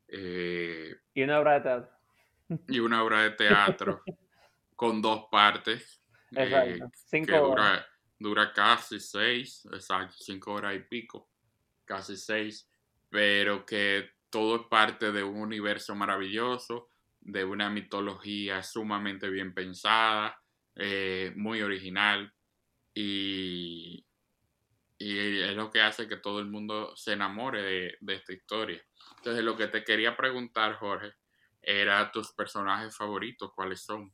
Eh, 0.09 0.95
y 1.15 1.23
una 1.23 1.41
obra 1.41 1.55
de 1.55 1.61
teatro. 1.61 1.98
Y 2.69 2.79
una 2.81 3.03
obra 3.03 3.23
de 3.23 3.31
teatro 3.33 4.03
con 4.75 5.03
dos 5.03 5.27
partes. 5.31 6.03
Eh, 6.33 6.45
exacto. 6.45 6.91
cinco 6.95 7.33
que 7.33 7.39
dura, 7.39 7.87
dura, 8.19 8.53
casi 8.53 9.01
seis, 9.01 9.67
exacto, 9.73 10.15
cinco 10.19 10.53
horas 10.53 10.75
y 10.77 10.81
pico, 10.81 11.31
casi 11.85 12.17
seis, 12.17 12.71
pero 13.11 13.65
que 13.65 14.11
todo 14.31 14.57
es 14.57 14.63
parte 14.69 15.13
de 15.13 15.23
un 15.23 15.41
universo 15.41 15.95
maravilloso, 15.95 16.91
de 17.21 17.45
una 17.45 17.71
mitología 17.71 18.63
sumamente 18.63 19.29
bien 19.29 19.55
pensada, 19.55 20.39
eh, 20.77 21.33
muy 21.37 21.61
original 21.63 22.33
y, 22.95 24.07
y, 24.99 25.41
es 25.41 25.57
lo 25.57 25.71
que 25.71 25.81
hace 25.81 26.09
que 26.09 26.17
todo 26.17 26.41
el 26.41 26.47
mundo 26.47 26.95
se 26.97 27.13
enamore 27.15 27.97
de, 28.01 28.15
esta 28.15 28.33
historia. 28.33 28.81
Entonces 29.17 29.45
lo 29.45 29.57
que 29.57 29.67
te 29.67 29.83
quería 29.83 30.17
preguntar, 30.17 30.75
Jorge, 30.75 31.15
era 31.69 32.11
tus 32.11 32.33
personajes 32.33 32.97
favoritos, 32.97 33.53
¿cuáles 33.53 33.83
son? 33.83 34.11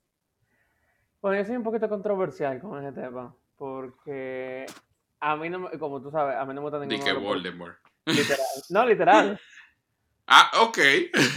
Bueno, 1.23 1.39
yo 1.39 1.47
soy 1.47 1.57
un 1.57 1.63
poquito 1.63 1.89
controversial 1.89 2.61
con 2.61 2.85
ese 2.85 3.01
tema, 3.01 3.33
porque 3.57 4.67
a 5.21 5.37
mí 5.37 5.49
no, 5.49 5.71
como 5.79 6.03
tú 6.03 6.11
sabes, 6.11 6.37
a 6.37 6.45
mí 6.45 6.53
no 6.53 6.61
me 6.61 6.69
gusta 6.69 6.85
ningún... 6.85 7.05
que 7.05 7.13
Voldemort. 7.13 7.79
Literal. 8.07 8.47
No, 8.71 8.87
literal. 8.87 9.41
ah, 10.27 10.51
ok. 10.63 10.79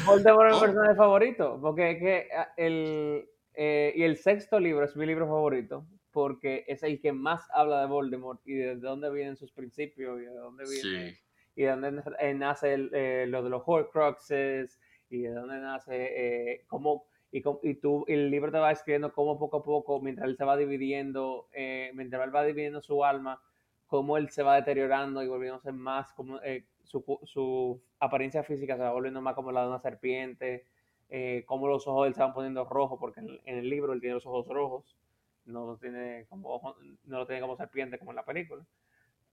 Voldemort 0.05 0.47
es 0.47 0.53
mi 0.53 0.57
oh. 0.57 0.61
personaje 0.61 0.95
favorito, 0.95 1.59
porque 1.61 1.91
es 1.91 1.99
que 1.99 2.29
ah, 2.35 2.51
el, 2.57 3.29
eh, 3.53 3.93
y 3.95 4.01
el 4.01 4.17
sexto 4.17 4.59
libro 4.59 4.85
es 4.85 4.95
mi 4.95 5.05
libro 5.05 5.27
favorito 5.27 5.85
porque 6.11 6.65
es 6.67 6.81
el 6.81 6.99
que 6.99 7.11
más 7.11 7.47
habla 7.53 7.81
de 7.81 7.85
Voldemort 7.85 8.41
y 8.43 8.55
de 8.55 8.77
dónde 8.77 9.11
vienen 9.11 9.35
sus 9.35 9.51
principios 9.51 10.19
y 10.19 10.25
de 10.25 10.33
dónde 10.33 10.63
viene 10.67 11.19
y 11.55 11.61
de 11.61 11.69
dónde 11.69 12.33
nace 12.33 12.89
eh, 12.91 13.25
lo 13.27 13.43
de 13.43 13.51
los 13.51 13.61
Horcruxes 13.63 14.79
y 15.09 15.21
de 15.21 15.33
dónde 15.33 15.59
nace 15.59 16.63
cómo 16.67 17.05
y, 17.31 17.43
y 17.63 17.73
tú 17.75 18.05
el 18.07 18.31
libro 18.31 18.51
te 18.51 18.57
va 18.57 18.71
escribiendo 18.71 19.11
cómo 19.11 19.37
poco 19.37 19.57
a 19.57 19.63
poco 19.63 20.01
mientras 20.01 20.27
él 20.27 20.37
se 20.37 20.45
va 20.45 20.57
dividiendo 20.57 21.47
mientras 21.93 22.23
él 22.23 22.35
va 22.35 22.43
dividiendo 22.43 22.81
su 22.81 23.03
alma 23.03 23.41
cómo 23.85 24.17
él 24.17 24.29
se 24.29 24.43
va 24.43 24.55
deteriorando 24.55 25.23
y 25.23 25.27
volviéndose 25.27 25.71
más 25.71 26.13
como 26.13 26.39
su, 26.83 27.19
su 27.23 27.81
apariencia 27.99 28.43
física 28.43 28.75
se 28.75 28.83
va 28.83 28.91
volviendo 28.91 29.21
más 29.21 29.35
como 29.35 29.51
la 29.51 29.61
de 29.61 29.67
una 29.67 29.79
serpiente 29.79 30.65
eh, 31.09 31.43
cómo 31.45 31.67
los 31.67 31.87
ojos 31.87 32.03
de 32.03 32.07
él 32.09 32.15
se 32.15 32.21
van 32.21 32.33
poniendo 32.33 32.65
rojos, 32.65 32.99
porque 32.99 33.21
en, 33.21 33.39
el 33.45 33.69
libro 33.69 33.93
él 33.93 34.01
tiene 34.01 34.15
los 34.15 34.25
ojos 34.25 34.47
rojos, 34.47 34.97
no, 35.45 35.77
tiene 35.77 36.25
como 36.27 36.75
no 37.05 37.19
lo 37.19 37.25
tiene 37.25 37.41
como 37.41 37.55
serpiente 37.55 37.97
como 37.97 38.11
en 38.11 38.17
la 38.17 38.25
película. 38.25 38.65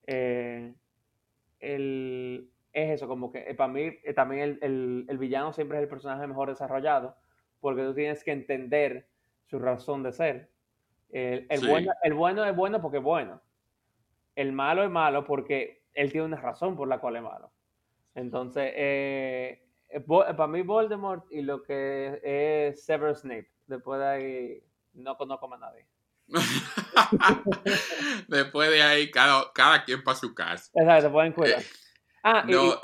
Eh, 0.07 0.72
es 2.75 2.91
eso, 2.91 3.09
como 3.09 3.33
que 3.33 3.49
eh, 3.49 3.55
para 3.55 3.72
mí 3.72 3.99
eh, 4.03 4.12
también 4.12 4.59
el, 4.61 5.07
el, 5.09 5.18
villano 5.18 5.53
siempre 5.53 5.79
es 5.79 5.85
el 5.85 5.89
personaje 5.89 6.27
mejor 6.27 6.51
desarrollado, 6.51 7.16
porque 7.61 7.83
tú 7.83 7.95
tienes 7.95 8.22
que 8.22 8.33
entender 8.33 9.09
su 9.47 9.59
razón 9.59 10.03
de 10.03 10.12
ser. 10.12 10.51
El, 11.11 11.47
el, 11.49 11.66
bueno, 11.66 11.93
el 12.03 12.12
bueno 12.12 12.45
es 12.45 12.55
bueno 12.55 12.83
porque 12.83 12.99
es 12.99 13.03
bueno. 13.03 13.41
El 14.35 14.53
malo 14.53 14.83
es 14.83 14.91
malo 14.91 15.25
porque 15.25 15.85
él 15.95 16.11
tiene 16.11 16.27
una 16.27 16.41
razón 16.41 16.77
por 16.77 16.89
la 16.89 16.99
cual 16.99 17.16
es 17.16 17.22
malo. 17.22 17.53
Entonces, 18.16 18.72
eh, 18.75 19.64
eh, 19.89 20.01
para 20.01 20.49
mí 20.49 20.62
Voldemort 20.62 21.25
y 21.31 21.43
lo 21.43 21.62
que 21.62 22.20
es 22.22 22.85
Severus 22.85 23.20
Snape. 23.20 23.49
Después 23.66 24.01
de 24.01 24.07
ahí 24.07 24.62
no 24.93 25.16
conozco 25.16 25.53
a 25.53 25.59
nadie. 25.59 25.87
Después 28.29 28.70
de 28.70 28.83
ahí 28.83 29.11
cada, 29.11 29.53
cada 29.53 29.85
quien 29.85 30.03
para 30.03 30.16
su 30.16 30.35
casa. 30.35 30.70
Exacto, 30.75 31.12
pueden 31.12 31.33
cuidar. 31.33 31.62
Eh, 32.25 32.31
ah, 32.31 32.45
no, 32.49 32.81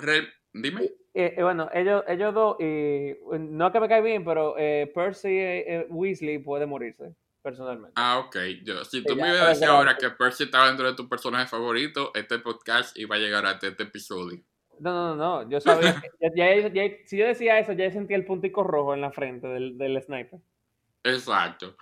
dime. 0.53 0.91
bueno, 1.39 1.71
ellos, 1.73 2.05
ellos 2.07 2.35
dos, 2.35 2.57
y, 2.61 3.15
no 3.39 3.73
que 3.73 3.81
me 3.81 3.89
cae 3.89 4.03
bien, 4.03 4.23
pero 4.23 4.55
Percy 4.95 5.65
Weasley 5.89 6.39
puede 6.41 6.67
morirse, 6.67 7.15
personalmente. 7.43 7.95
Ah, 7.97 8.19
ok. 8.19 8.37
Yo, 8.63 8.85
si 8.85 9.03
tú 9.03 9.17
me 9.17 9.29
ibas 9.29 9.41
a 9.41 9.49
decir 9.49 9.69
ahora 9.69 9.97
que 9.97 10.11
Percy 10.11 10.45
estaba 10.45 10.67
dentro 10.69 10.87
de 10.87 10.95
tu 10.95 11.09
personaje 11.09 11.47
favorito, 11.47 12.13
este 12.15 12.39
podcast 12.39 12.95
iba 12.99 13.17
a 13.17 13.19
llegar 13.19 13.47
a 13.47 13.53
este 13.53 13.83
episodio. 13.83 14.43
No, 14.79 14.93
no, 14.93 15.17
no, 15.17 15.51
yo 15.51 15.61
sabía, 15.61 16.03
si 17.07 17.17
yo 17.17 17.27
decía 17.27 17.59
eso, 17.59 17.73
ya 17.73 17.91
sentía 17.91 18.17
el 18.17 18.25
puntico 18.25 18.63
rojo 18.63 18.95
en 18.95 19.01
la 19.01 19.11
frente 19.11 19.47
del, 19.47 19.79
del 19.79 20.03
sniper. 20.03 20.41
Exacto. 21.03 21.77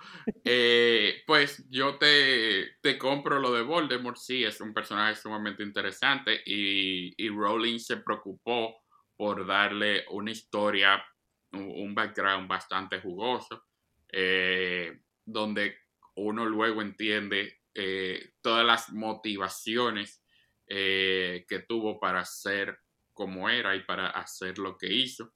Eh, 0.45 1.23
pues 1.27 1.65
yo 1.69 1.97
te, 1.97 2.77
te, 2.81 2.97
compro 2.97 3.39
lo 3.39 3.51
de 3.51 3.63
Voldemort, 3.63 4.15
sí, 4.17 4.43
es 4.45 4.61
un 4.61 4.73
personaje 4.73 5.19
sumamente 5.19 5.61
interesante 5.61 6.41
y, 6.45 7.13
y 7.17 7.29
Rowling 7.29 7.79
se 7.79 7.97
preocupó 7.97 8.77
por 9.17 9.45
darle 9.45 10.05
una 10.11 10.31
historia, 10.31 11.03
un, 11.51 11.93
background 11.93 12.47
bastante 12.47 13.01
jugoso, 13.01 13.65
eh, 14.09 15.01
donde 15.25 15.75
uno 16.15 16.45
luego 16.45 16.81
entiende 16.81 17.59
eh, 17.73 18.31
todas 18.41 18.65
las 18.65 18.93
motivaciones 18.93 20.23
que 20.65 21.65
tuvo 21.67 21.99
para 21.99 22.23
ser 22.25 22.77
como 23.11 23.49
era 23.49 23.75
y 23.75 23.83
para 23.83 24.09
hacer 24.09 24.59
lo 24.59 24.77
que 24.77 24.93
hizo. 24.93 25.33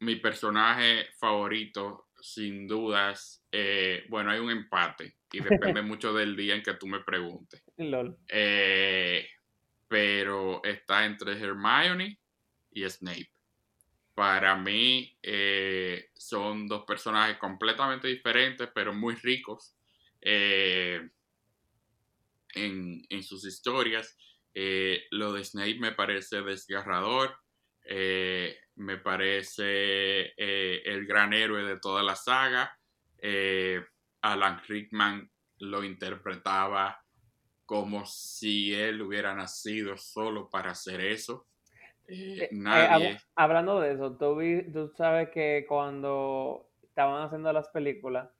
Mi 0.00 0.16
personaje 0.16 1.06
favorito, 1.18 2.08
sin 2.20 2.66
dudas, 2.66 3.44
eh, 3.52 4.04
bueno, 4.08 4.30
hay 4.30 4.40
un 4.40 4.50
empate 4.50 5.16
y 5.32 5.40
depende 5.40 5.82
mucho 5.82 6.12
del 6.12 6.36
día 6.36 6.54
en 6.54 6.62
que 6.62 6.74
tú 6.74 6.86
me 6.86 7.00
preguntes. 7.00 7.62
Eh, 8.28 9.28
pero 9.88 10.62
está 10.64 11.04
entre 11.04 11.38
Hermione 11.38 12.18
y 12.72 12.88
Snape. 12.88 13.30
Para 14.14 14.56
mí 14.56 15.18
son 16.14 16.66
dos 16.66 16.84
personajes 16.84 17.36
completamente 17.36 18.08
diferentes, 18.08 18.68
pero 18.74 18.94
muy 18.94 19.14
ricos 19.16 19.76
en, 20.22 21.12
en 22.54 23.22
sus 23.22 23.46
historias. 23.46 24.16
Eh, 24.58 25.04
lo 25.10 25.34
de 25.34 25.44
Snape 25.44 25.78
me 25.78 25.92
parece 25.92 26.40
desgarrador. 26.40 27.36
Eh, 27.84 28.58
me 28.76 28.98
parece 28.98 30.32
eh, 30.36 30.82
el 30.84 31.06
gran 31.06 31.32
héroe 31.32 31.64
de 31.64 31.78
toda 31.78 32.02
la 32.02 32.16
saga. 32.16 32.78
Alan 34.22 34.60
Rickman 34.68 35.28
lo 35.58 35.82
interpretaba 35.84 37.00
como 37.66 38.06
si 38.06 38.72
él 38.72 39.02
hubiera 39.02 39.34
nacido 39.34 39.96
solo 39.96 40.48
para 40.48 40.70
hacer 40.70 41.00
eso. 41.00 41.46
nadie... 42.52 43.18
hablando 43.34 43.80
de 43.80 43.94
eso, 43.94 44.16
¿tú, 44.16 44.38
tú, 44.72 44.92
sabes 44.96 45.30
que 45.30 45.66
cuando 45.68 46.70
estaban 46.82 47.24
haciendo 47.24 47.52
las 47.52 47.68
películas, 47.68 48.30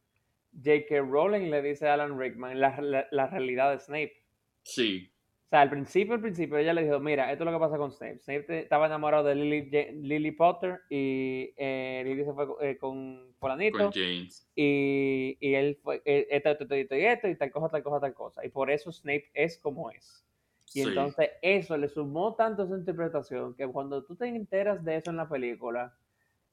J.K. 0.53 1.01
Rowling 1.01 1.51
le 1.51 1.61
dice 1.61 1.89
a 1.89 1.95
Alan 1.95 2.18
Rickman 2.18 2.61
la, 2.61 3.07
la 3.11 3.26
realidad 3.26 3.72
de 3.72 3.80
Snape. 3.80 4.24
Sí. 4.62 5.12
O 5.47 5.49
sea, 5.49 5.61
al 5.61 5.70
principio, 5.70 6.14
al 6.14 6.20
principio, 6.20 6.59
ella 6.59 6.74
le 6.74 6.82
dijo, 6.82 6.99
mira, 6.99 7.30
esto 7.30 7.44
es 7.44 7.47
lo 7.47 7.57
que 7.57 7.64
pasa 7.64 7.78
con 7.78 7.92
Snape. 7.92 8.18
Snape 8.18 8.62
estaba 8.62 8.86
enamorado 8.86 9.22
de 9.22 9.36
Lily, 9.36 9.70
Lily 10.03 10.32
Potter 10.32 10.80
y 10.90 11.55
eh, 11.57 12.03
Lily 12.05 12.24
se 12.24 12.32
fue 12.32 12.47
eh, 12.62 12.76
con 12.76 13.32
Polanito. 13.38 13.78
Con 13.78 13.92
James. 13.92 14.51
Y, 14.57 15.38
y 15.38 15.55
él 15.55 15.78
fue, 15.80 16.03
eh, 16.05 16.26
esto, 16.30 16.51
esto, 16.51 16.74
esto, 16.74 16.97
y 16.97 17.05
esto, 17.05 17.28
y 17.28 17.36
tal 17.36 17.53
cosa, 17.53 17.68
tal 17.68 17.82
cosa, 17.84 18.01
tal 18.01 18.14
cosa. 18.14 18.44
Y 18.44 18.49
por 18.49 18.72
eso 18.72 18.90
Snape 18.90 19.30
es 19.34 19.57
como 19.59 19.88
es. 19.92 20.26
Y 20.74 20.80
entonces 20.80 21.30
eso 21.42 21.76
le 21.76 21.88
sumó 21.88 22.34
tanto 22.34 22.64
a 22.64 22.66
su 22.66 22.74
interpretación 22.74 23.55
que 23.55 23.68
cuando 23.68 24.05
tú 24.05 24.16
te 24.16 24.26
enteras 24.26 24.84
de 24.84 24.97
eso 24.97 25.11
en 25.11 25.16
la 25.16 25.28
película, 25.28 25.97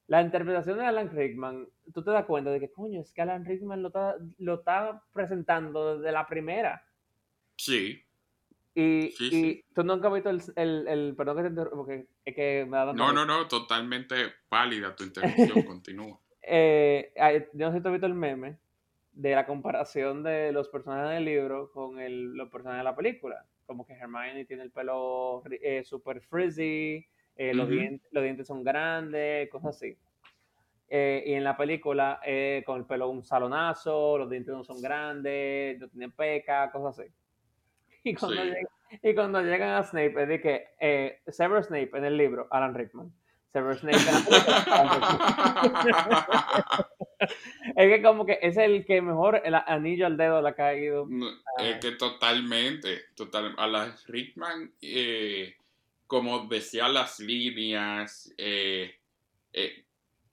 la 0.06 0.22
interpretación 0.22 0.78
de 0.78 0.86
Alan 0.86 1.10
Rickman, 1.10 1.68
tú 1.92 2.04
te 2.04 2.12
das 2.12 2.26
cuenta 2.26 2.50
de 2.50 2.60
que, 2.60 2.70
coño, 2.70 3.00
es 3.00 3.12
que 3.12 3.22
Alan 3.22 3.44
Rickman 3.44 3.82
lo 3.82 3.88
está, 3.88 4.16
lo 4.38 4.54
está 4.54 5.02
presentando 5.12 5.98
desde 5.98 6.12
la 6.12 6.26
primera. 6.26 6.84
Sí. 7.56 8.00
Y, 8.74 9.14
y 9.20 9.62
tú 9.72 9.84
nunca 9.84 10.08
has 10.08 10.14
visto 10.14 10.30
el, 10.30 10.42
el, 10.56 10.88
el, 10.88 11.14
Perdón 11.16 11.36
que 11.36 11.42
te 11.44 11.48
interrumpa, 11.50 11.76
porque 11.76 12.06
es 12.24 12.34
que 12.34 12.66
me 12.68 12.76
ha 12.76 12.80
dado... 12.80 12.94
No, 12.94 13.12
no, 13.12 13.24
no, 13.24 13.46
totalmente 13.46 14.16
válida 14.50 14.96
tu 14.96 15.04
intervención, 15.04 15.62
continúa. 15.66 16.18
Eh, 16.42 17.12
yo 17.52 17.66
no 17.66 17.70
sé 17.70 17.78
si 17.78 17.82
tú 17.82 17.88
has 17.88 17.94
visto 17.94 18.06
el 18.06 18.14
meme 18.14 18.58
de 19.12 19.34
la 19.34 19.46
comparación 19.46 20.22
de 20.24 20.50
los 20.52 20.68
personajes 20.68 21.14
del 21.14 21.24
libro 21.24 21.70
con 21.70 22.00
el, 22.00 22.34
los 22.34 22.50
personajes 22.50 22.80
de 22.80 22.84
la 22.84 22.96
película. 22.96 23.46
Como 23.66 23.86
que 23.86 23.94
Hermione 23.94 24.44
tiene 24.44 24.64
el 24.64 24.70
pelo 24.72 25.42
eh, 25.62 25.84
super 25.84 26.20
frizzy, 26.20 27.06
eh, 27.36 27.54
los, 27.54 27.68
dientes, 27.68 28.08
los, 28.12 28.22
dientes, 28.22 28.46
son 28.46 28.62
grandes, 28.62 29.48
cosas 29.50 29.76
así. 29.76 29.96
Eh, 30.88 31.24
y 31.26 31.32
en 31.32 31.44
la 31.44 31.56
película, 31.56 32.20
eh, 32.24 32.62
con 32.66 32.78
el 32.78 32.86
pelo 32.86 33.08
un 33.08 33.24
salonazo, 33.24 34.18
los 34.18 34.30
dientes 34.30 34.54
no 34.54 34.64
son 34.64 34.80
grandes, 34.80 35.78
no 35.80 35.88
tienen 35.88 36.12
peca, 36.12 36.70
cosas 36.70 36.98
así. 36.98 37.10
Y 38.06 38.14
cuando, 38.14 38.42
y 39.02 39.14
cuando 39.14 39.40
llegan 39.40 39.70
a 39.70 39.82
Snape, 39.82 40.22
es 40.22 40.28
de 40.28 40.38
que 40.40 40.68
eh, 40.78 41.22
Severus 41.26 41.68
Snape 41.68 41.90
en 41.94 42.04
el 42.04 42.18
libro, 42.18 42.48
Alan 42.50 42.74
Rickman. 42.74 43.10
Severus 43.50 43.80
Snape 43.80 43.96
en 43.96 44.04
es 47.76 47.88
que 47.88 48.02
como 48.02 48.26
que 48.26 48.38
es 48.42 48.56
el 48.56 48.84
que 48.84 49.00
mejor 49.00 49.40
el 49.44 49.54
anillo 49.54 50.06
al 50.06 50.16
dedo 50.16 50.42
le 50.42 50.48
ha 50.48 50.54
caído. 50.54 51.08
es 51.58 51.78
que 51.78 51.92
totalmente, 51.92 53.02
total, 53.14 53.54
Alan 53.56 53.94
Rickman, 54.06 54.72
eh, 54.82 55.54
como 56.06 56.46
decía 56.46 56.88
las 56.88 57.20
líneas, 57.20 58.34
eh, 58.36 58.96
eh, 59.52 59.84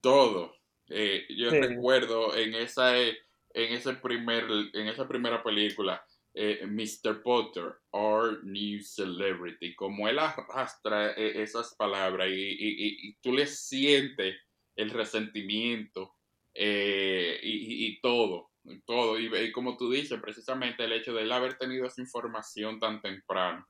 todo. 0.01 0.55
yo 0.87 1.51
recuerdo 1.51 2.35
en 2.35 2.55
esa, 2.55 2.97
en 2.97 3.15
ese 3.53 3.93
primer, 3.93 4.45
en 4.73 4.87
esa 4.87 5.07
primera 5.07 5.43
película, 5.43 6.03
eh, 6.33 6.65
Mr. 6.65 7.21
Potter, 7.21 7.75
our 7.91 8.41
new 8.43 8.81
celebrity, 8.81 9.75
como 9.75 10.07
él 10.07 10.17
arrastra 10.17 11.11
eh, 11.11 11.41
esas 11.41 11.75
palabras 11.75 12.29
y, 12.31 13.17
tú 13.21 13.33
le 13.33 13.45
sientes 13.45 14.37
el 14.77 14.91
resentimiento 14.91 16.15
eh, 16.53 17.37
y, 17.43 17.99
todo, 17.99 18.49
todo. 18.85 19.19
Y, 19.19 19.51
como 19.51 19.75
tú 19.75 19.91
dices, 19.91 20.21
precisamente 20.21 20.85
el 20.85 20.93
hecho 20.93 21.13
de 21.13 21.23
él 21.23 21.31
haber 21.33 21.57
tenido 21.57 21.85
esa 21.85 22.01
información 22.01 22.79
tan 22.79 23.01
temprano 23.01 23.67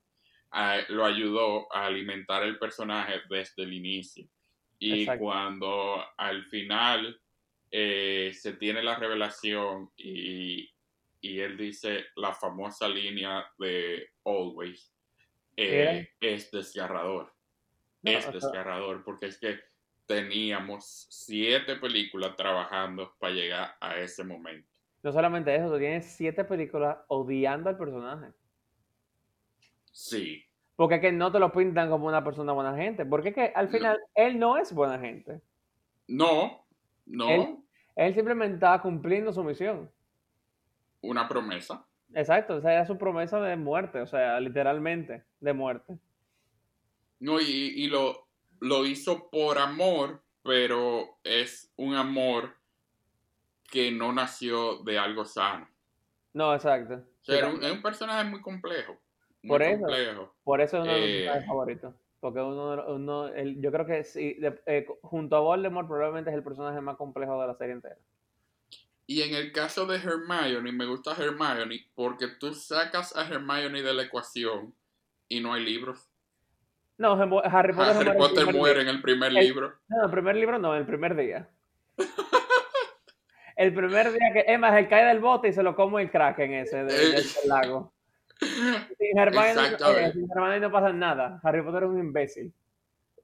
ah, 0.51 0.81
lo 0.89 1.03
ayudó 1.03 1.73
a 1.73 1.87
alimentar 1.87 2.43
el 2.43 2.59
personaje 2.59 3.21
desde 3.27 3.63
el 3.63 3.73
inicio. 3.73 4.27
Y 4.77 5.07
cuando 5.17 6.03
al 6.15 6.45
final 6.45 7.19
se 7.71 8.55
tiene 8.59 8.83
la 8.83 8.97
revelación 8.97 9.89
y, 9.97 10.69
y 11.21 11.39
él 11.39 11.55
dice 11.55 12.05
la 12.15 12.33
famosa 12.33 12.89
línea 12.89 13.45
de 13.57 14.09
Always. 14.25 14.91
Eh, 15.55 16.09
es 16.19 16.49
desgarrador. 16.51 17.31
es 18.03 18.31
desgarrador 18.33 19.03
porque 19.03 19.27
es 19.27 19.39
que 19.39 19.59
teníamos 20.07 21.07
siete 21.09 21.75
películas 21.75 22.35
trabajando 22.35 23.13
para 23.19 23.33
llegar 23.33 23.75
a 23.79 23.97
ese 23.97 24.23
momento. 24.23 24.67
No 25.03 25.11
solamente 25.11 25.55
eso, 25.55 25.71
tú 25.71 25.77
tienes 25.77 26.05
siete 26.05 26.43
películas 26.43 26.97
odiando 27.07 27.69
al 27.69 27.77
personaje. 27.77 28.31
Sí. 29.91 30.43
Porque 30.75 30.95
es 30.95 31.01
que 31.01 31.11
no 31.11 31.31
te 31.31 31.39
lo 31.39 31.51
pintan 31.51 31.89
como 31.89 32.07
una 32.07 32.23
persona 32.23 32.53
buena 32.53 32.75
gente. 32.75 33.05
Porque 33.05 33.29
es 33.29 33.35
que 33.35 33.51
al 33.55 33.69
final 33.69 33.99
él 34.15 34.39
no 34.39 34.57
es 34.57 34.73
buena 34.73 34.99
gente. 34.99 35.41
No, 36.07 36.65
no. 37.05 37.29
Él, 37.29 37.57
él 37.95 38.15
simplemente 38.15 38.55
estaba 38.55 38.81
cumpliendo 38.81 39.31
su 39.31 39.43
misión 39.43 39.91
una 41.01 41.27
promesa. 41.27 41.85
Exacto, 42.13 42.57
esa 42.57 42.73
era 42.73 42.85
su 42.85 42.97
promesa 42.97 43.39
de 43.39 43.55
muerte, 43.55 44.01
o 44.01 44.07
sea, 44.07 44.39
literalmente, 44.39 45.23
de 45.39 45.53
muerte. 45.53 45.97
No, 47.19 47.39
y, 47.39 47.87
lo, 47.87 48.27
lo 48.59 48.85
hizo 48.85 49.29
por 49.29 49.57
amor, 49.59 50.21
pero 50.43 51.19
es 51.23 51.71
un 51.77 51.95
amor 51.95 52.55
que 53.69 53.91
no 53.91 54.11
nació 54.11 54.83
de 54.83 54.97
algo 54.97 55.23
sano. 55.23 55.69
No, 56.33 56.53
exacto. 56.53 57.03
es 57.27 57.71
un 57.71 57.81
personaje 57.81 58.27
muy 58.29 58.41
complejo. 58.41 58.97
por 59.47 59.61
eso, 59.61 60.33
por 60.43 60.61
eso 60.61 60.77
es 60.77 60.83
uno 60.83 60.93
de 60.93 61.01
mis 61.01 61.27
eh, 61.27 61.45
favoritos. 61.45 61.95
Porque 62.19 62.39
uno, 62.39 62.85
uno 62.87 63.35
yo 63.35 63.71
creo 63.71 63.85
que 63.85 64.03
sí, 64.03 64.37
eh, 64.67 64.85
junto 65.01 65.35
a 65.35 65.39
Voldemort 65.39 65.87
probablemente 65.87 66.29
es 66.29 66.35
el 66.35 66.43
personaje 66.43 66.79
más 66.79 66.95
complejo 66.97 67.39
de 67.41 67.47
la 67.47 67.55
serie 67.55 67.73
entera. 67.73 67.97
Y 69.11 69.23
en 69.23 69.35
el 69.35 69.51
caso 69.51 69.85
de 69.85 69.97
Hermione, 69.97 70.71
me 70.71 70.85
gusta 70.85 71.11
Hermione 71.11 71.85
porque 71.95 72.29
tú 72.39 72.53
sacas 72.53 73.13
a 73.13 73.27
Hermione 73.27 73.81
de 73.81 73.93
la 73.93 74.03
ecuación 74.03 74.73
y 75.27 75.41
no 75.41 75.53
hay 75.53 75.65
libros. 75.65 76.09
No, 76.97 77.11
Harry 77.11 77.73
Potter, 77.73 78.07
Harry 78.07 78.17
Potter 78.17 78.53
muere 78.53 78.83
en 78.83 78.87
el 78.87 79.01
primer 79.01 79.33
libro. 79.33 79.73
No, 79.89 80.05
el 80.05 80.11
primer 80.11 80.37
libro 80.37 80.59
no, 80.59 80.73
el 80.77 80.85
primer 80.85 81.17
día. 81.17 81.49
el 83.57 83.73
primer 83.73 84.13
día 84.13 84.31
que, 84.31 84.45
Emma, 84.47 84.79
él 84.79 84.87
cae 84.87 85.03
del 85.03 85.19
bote 85.19 85.49
y 85.49 85.53
se 85.53 85.61
lo 85.61 85.75
come 85.75 86.03
el 86.03 86.09
kraken 86.09 86.53
ese 86.53 86.77
del 86.85 86.87
de, 86.87 87.23
lago. 87.47 87.91
Sin 88.39 89.19
Hermione, 89.19 89.55
no, 89.77 90.11
sin 90.13 90.31
Hermione 90.31 90.59
no 90.61 90.71
pasa 90.71 90.93
nada. 90.93 91.41
Harry 91.43 91.61
Potter 91.61 91.83
es 91.83 91.89
un 91.89 91.99
imbécil. 91.99 92.53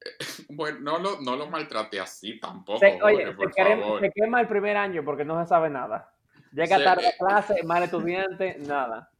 Bueno, 0.50 0.80
no 0.80 1.00
lo, 1.00 1.22
no 1.22 1.36
lo 1.36 1.48
maltrate 1.48 2.00
así 2.00 2.40
tampoco. 2.40 2.80
Se, 2.80 3.00
oye, 3.02 3.36
se, 3.36 4.12
quema 4.14 4.42
el 4.42 4.48
primer 4.48 4.78
año 4.78 5.04
porque 5.04 5.26
no 5.26 5.42
se 5.42 5.50
sabe 5.50 5.70
nada. 5.70 6.14
Llega 6.52 6.84
tarde 6.84 7.08
a 7.08 7.18
clase, 7.18 7.56
mal 7.66 7.84
estudiante, 7.84 8.58
nada. 8.60 9.12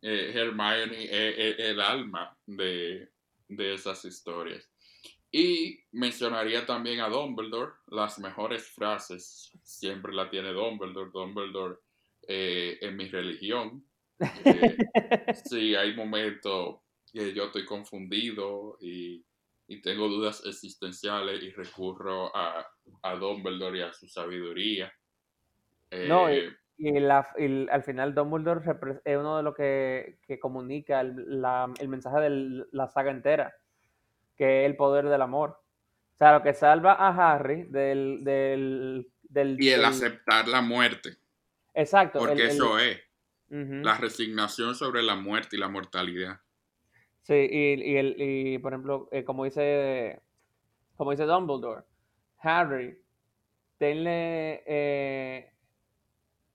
Eh, 0.00 0.32
Hermione 0.34 1.04
es 1.04 1.58
el 1.58 1.80
alma 1.80 2.36
de, 2.46 3.10
de 3.48 3.74
esas 3.74 4.04
historias. 4.04 4.68
Y 5.30 5.80
mencionaría 5.92 6.64
también 6.64 7.00
a 7.00 7.08
Dumbledore. 7.08 7.72
Las 7.88 8.18
mejores 8.18 8.66
frases 8.68 9.52
siempre 9.62 10.12
la 10.14 10.30
tiene 10.30 10.52
Dumbledore. 10.52 11.10
Dumbledore 11.12 11.76
eh, 12.26 12.78
en 12.80 12.96
mi 12.96 13.08
religión. 13.08 13.84
Eh, 14.44 14.76
sí, 15.44 15.74
hay 15.74 15.94
momentos 15.94 16.80
que 17.12 17.32
yo 17.34 17.44
estoy 17.44 17.64
confundido 17.64 18.78
y 18.80 19.24
y 19.68 19.82
tengo 19.82 20.08
dudas 20.08 20.42
existenciales 20.46 21.42
y 21.42 21.50
recurro 21.50 22.34
a, 22.34 22.66
a 23.02 23.14
Dumbledore 23.16 23.78
y 23.78 23.82
a 23.82 23.92
su 23.92 24.08
sabiduría. 24.08 24.90
no, 26.08 26.32
y, 26.32 26.54
eh, 26.78 27.66
al 27.70 27.82
final 27.82 28.14
Dumbledore 28.14 28.62
es 29.04 29.16
uno 29.18 29.36
de 29.36 29.42
los 29.42 29.54
que, 29.54 30.18
comunica 30.40 31.00
el, 31.00 31.88
mensaje 31.88 32.20
de 32.20 32.64
la 32.72 32.88
saga 32.88 33.10
entera, 33.10 33.54
que 34.36 34.64
es 34.64 34.70
el 34.70 34.76
poder 34.76 35.08
del 35.08 35.20
amor. 35.20 35.50
O 35.50 36.16
sea, 36.16 36.32
lo 36.32 36.42
que 36.42 36.54
salva 36.54 36.94
a 36.94 37.34
Harry 37.34 37.64
del... 37.64 38.24
del, 38.24 39.06
y 39.60 39.68
el 39.68 39.84
aceptar 39.84 40.48
la 40.48 40.62
muerte. 40.62 41.18
Exacto. 41.74 42.20
Porque 42.20 42.46
eso 42.46 42.78
es. 42.78 42.98
La 43.50 43.96
resignación 43.96 44.74
sobre 44.74 45.02
la 45.02 45.14
muerte 45.14 45.56
y 45.56 45.58
la 45.58 45.68
mortalidad. 45.68 46.40
Sí, 47.28 47.34
y, 47.34 47.92
y, 47.92 47.96
el, 47.98 48.16
y 48.18 48.58
por 48.58 48.72
ejemplo, 48.72 49.08
eh, 49.12 49.22
como 49.22 49.44
dice 49.44 50.22
como 50.96 51.10
dice 51.10 51.24
Dumbledore, 51.24 51.82
Harry, 52.38 52.98
tenle, 53.76 54.62
eh, 54.64 55.52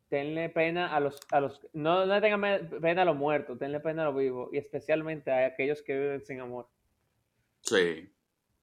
tenle 0.10 0.50
pena 0.50 0.96
a 0.96 1.00
los, 1.00 1.20
a 1.32 1.42
los 1.42 1.62
no, 1.74 2.08
no 2.08 2.20
tengan 2.20 2.68
pena 2.82 3.04
a 3.04 3.06
los 3.06 3.16
muertos, 3.16 3.60
tenle 3.60 3.82
pena 3.82 4.02
a 4.02 4.06
los 4.06 4.16
vivos, 4.16 4.50
y 4.52 4.58
especialmente 4.58 5.30
a 5.32 5.46
aquellos 5.46 5.84
que 5.84 5.96
viven 5.96 6.26
sin 6.26 6.40
amor. 6.40 6.68
Sí. 7.62 8.12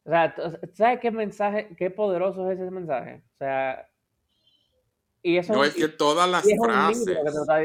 O 0.03 0.11
sea, 0.11 0.35
¿sabes 0.73 0.99
qué 0.99 1.13
mensaje, 1.13 1.77
qué 1.77 1.91
poderoso 1.91 2.51
es 2.51 2.59
ese 2.59 2.73
mensaje? 2.73 3.23
O 3.35 3.39
sea, 3.39 3.89
y 5.23 5.37
eso 5.37 5.53
no 5.53 5.65
es 5.65 5.75
que 5.75 5.89
todas 5.89 6.29
las 6.29 6.45
frases. 6.45 7.19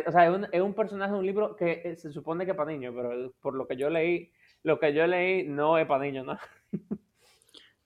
o 0.06 0.12
sea, 0.12 0.26
es 0.26 0.36
un, 0.36 0.48
es 0.52 0.62
un, 0.62 0.74
personaje 0.74 1.14
de 1.14 1.20
un 1.20 1.26
libro 1.26 1.56
que 1.56 1.82
eh, 1.86 1.96
se 1.96 2.12
supone 2.12 2.46
que 2.46 2.52
es 2.52 2.58
para 2.58 2.72
niños, 2.72 2.94
pero 2.96 3.32
por 3.42 3.56
lo 3.56 3.68
que 3.68 3.78
yo 3.78 3.90
leí, 3.90 4.32
lo 4.64 4.80
que 4.80 4.94
yo 4.94 5.08
leí 5.08 5.44
no 5.44 5.78
es 5.78 5.88
para 5.88 6.04
niños, 6.04 6.26
¿no? 6.26 6.38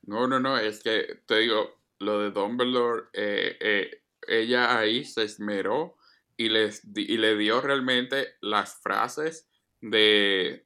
no, 0.04 0.28
no, 0.28 0.40
no, 0.40 0.58
es 0.58 0.82
que 0.82 1.22
te 1.26 1.40
digo, 1.40 1.80
lo 2.00 2.20
de 2.20 2.32
Dumbledore, 2.32 3.04
eh, 3.14 3.58
eh, 3.60 4.02
ella 4.28 4.78
ahí 4.78 5.06
se 5.06 5.24
esmeró 5.24 5.98
y, 6.36 6.50
les, 6.50 6.82
y 6.96 7.18
le 7.18 7.38
dio 7.38 7.62
realmente 7.62 8.36
las 8.42 8.76
frases 8.82 9.50
de, 9.82 10.64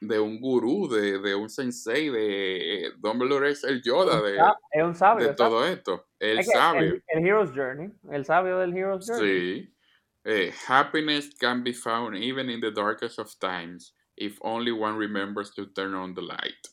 de 0.00 0.20
un 0.20 0.40
gurú, 0.40 0.88
de, 0.88 1.18
de, 1.18 1.34
un 1.34 1.48
sensei, 1.48 2.10
de 2.10 2.92
Dumbledore 2.98 3.50
es 3.50 3.64
el 3.64 3.82
Yoda 3.82 4.20
de, 4.20 4.36
es 4.70 4.84
un 4.84 4.94
sabio, 4.94 5.28
de 5.28 5.34
todo 5.34 5.64
esto. 5.64 6.06
El 6.18 6.44
sabio. 6.44 7.00
El, 7.08 7.26
Hero's 7.26 7.50
Journey, 7.54 7.90
el 8.10 8.24
sabio 8.24 8.58
del 8.58 8.76
Hero's 8.76 9.06
Journey. 9.06 9.62
Sí. 9.62 9.72
Eh, 10.24 10.52
happiness 10.66 11.32
can 11.38 11.62
be 11.62 11.72
found 11.72 12.16
even 12.16 12.50
in 12.50 12.60
the 12.60 12.70
darkest 12.72 13.18
of 13.18 13.32
times 13.38 13.94
if 14.16 14.38
only 14.42 14.72
one 14.72 14.96
remembers 14.96 15.52
to 15.52 15.66
turn 15.66 15.94
on 15.94 16.14
the 16.14 16.22
light. 16.22 16.68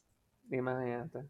Imagínate. 0.51 1.30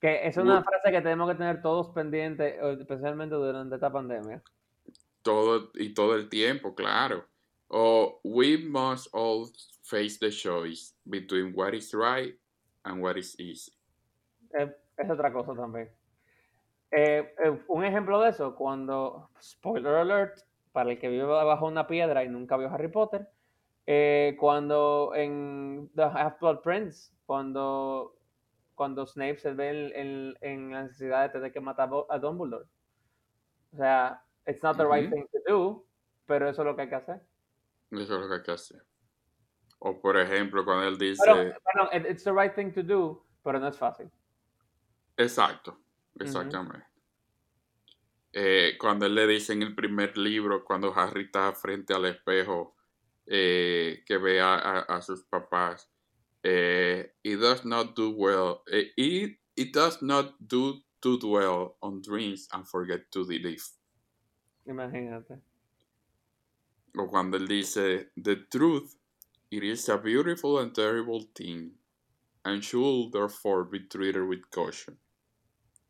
Que 0.00 0.26
es 0.26 0.36
una 0.36 0.62
frase 0.62 0.90
que 0.90 1.00
tenemos 1.00 1.28
que 1.28 1.36
tener 1.36 1.60
todos 1.60 1.88
pendientes, 1.94 2.54
especialmente 2.80 3.34
durante 3.34 3.74
esta 3.76 3.90
pandemia. 3.90 4.42
Todo 5.22 5.70
y 5.74 5.92
todo 5.92 6.14
el 6.14 6.28
tiempo, 6.28 6.74
claro. 6.74 7.24
O 7.70 8.20
we 8.24 8.56
must 8.56 9.08
all 9.12 9.50
face 9.82 10.18
the 10.18 10.30
choice 10.30 10.94
between 11.08 11.52
what 11.54 11.74
is 11.74 11.92
right 11.92 12.34
and 12.84 13.02
what 13.02 13.16
is 13.16 13.38
easy. 13.38 13.72
Es, 14.52 15.10
otra 15.10 15.32
cosa 15.32 15.54
también. 15.54 15.90
Eh, 16.90 17.34
eh, 17.44 17.62
un 17.68 17.84
ejemplo 17.84 18.20
de 18.20 18.30
eso, 18.30 18.54
cuando, 18.54 19.30
spoiler 19.40 19.94
alert, 19.96 20.38
para 20.72 20.90
el 20.90 20.98
que 20.98 21.08
vive 21.08 21.24
bajo 21.24 21.66
una 21.66 21.86
piedra 21.86 22.24
y 22.24 22.28
nunca 22.28 22.56
vio 22.56 22.70
Harry 22.70 22.88
Potter, 22.88 23.28
eh, 23.86 24.36
cuando 24.38 25.12
en 25.14 25.90
The 25.94 26.04
Half-Blood 26.04 26.60
Prince, 26.62 27.12
cuando, 27.26 28.16
cuando 28.74 29.06
Snape 29.06 29.38
se 29.38 29.52
ve 29.52 29.92
en, 29.94 30.34
en, 30.40 30.72
la 30.72 30.82
necesidad 30.84 31.22
de 31.24 31.28
tener 31.30 31.52
que 31.52 31.60
matar 31.60 31.90
a 32.08 32.18
Dumbledore. 32.18 32.66
O 33.72 33.76
sea, 33.76 34.22
it's 34.46 34.62
not 34.62 34.76
the 34.76 34.86
right 34.86 35.10
thing 35.10 35.26
to 35.32 35.38
do, 35.46 35.84
pero 36.26 36.48
eso 36.48 36.62
es 36.62 36.66
lo 36.66 36.74
que 36.74 36.82
hay 36.82 36.88
que 36.88 36.94
hacer. 36.94 37.20
Eso 37.90 38.02
es 38.02 38.20
lo 38.20 38.28
que 38.28 38.34
hay 38.34 38.42
que 38.42 38.50
hacer. 38.52 38.82
O 39.80 40.00
por 40.00 40.18
ejemplo, 40.18 40.64
cuando 40.64 40.88
él 40.88 40.98
dice... 40.98 41.22
Pero, 41.24 41.90
it's 42.08 42.24
the 42.24 42.32
right 42.32 42.54
thing 42.54 42.72
to 42.72 42.82
do, 42.82 43.24
pero 43.42 43.58
no 43.60 43.68
es 43.68 43.76
fácil. 43.76 44.10
Exacto, 45.16 45.78
exactamente. 46.18 46.86
Eh, 48.32 48.76
cuando 48.78 49.06
él 49.06 49.14
le 49.14 49.26
dice 49.26 49.52
en 49.52 49.62
el 49.62 49.74
primer 49.74 50.16
libro, 50.18 50.64
cuando 50.64 50.92
Harry 50.94 51.24
está 51.24 51.52
frente 51.52 51.94
al 51.94 52.04
espejo, 52.04 52.76
eh, 53.26 54.02
que 54.06 54.18
ve 54.18 54.40
a, 54.40 55.00
sus 55.02 55.24
papás, 55.24 55.90
eh, 56.42 57.14
it 57.22 57.38
does 57.38 57.64
not 57.64 57.94
do 57.94 58.10
well, 58.10 58.62
eh, 58.70 58.92
it, 58.96 59.38
it 59.56 59.74
does 59.74 60.02
not 60.02 60.34
do 60.38 60.82
too 61.00 61.18
well 61.22 61.76
on 61.80 62.00
dreams 62.00 62.48
and 62.52 62.66
forget 62.66 63.10
to 63.10 63.26
believe. 63.26 63.64
Imagínate. 64.66 65.40
O 67.00 67.06
cuando 67.06 67.36
él 67.36 67.46
dice, 67.46 68.10
the 68.16 68.34
truth, 68.50 68.96
it 69.50 69.62
is 69.62 69.88
a 69.88 69.96
beautiful 69.96 70.58
and 70.58 70.74
terrible 70.74 71.24
thing, 71.32 71.70
and 72.44 72.60
should 72.60 73.12
therefore 73.12 73.64
be 73.64 73.78
treated 73.88 74.22
with 74.22 74.42
caution. 74.50 74.98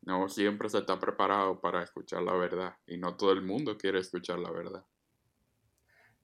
No 0.02 0.28
siempre 0.28 0.68
se 0.68 0.78
está 0.78 0.98
preparado 0.98 1.60
para 1.60 1.82
escuchar 1.82 2.22
la 2.22 2.34
verdad, 2.34 2.74
y 2.86 2.98
no 2.98 3.16
todo 3.16 3.32
el 3.32 3.40
mundo 3.40 3.78
quiere 3.78 4.00
escuchar 4.00 4.38
la 4.38 4.50
verdad. 4.50 4.84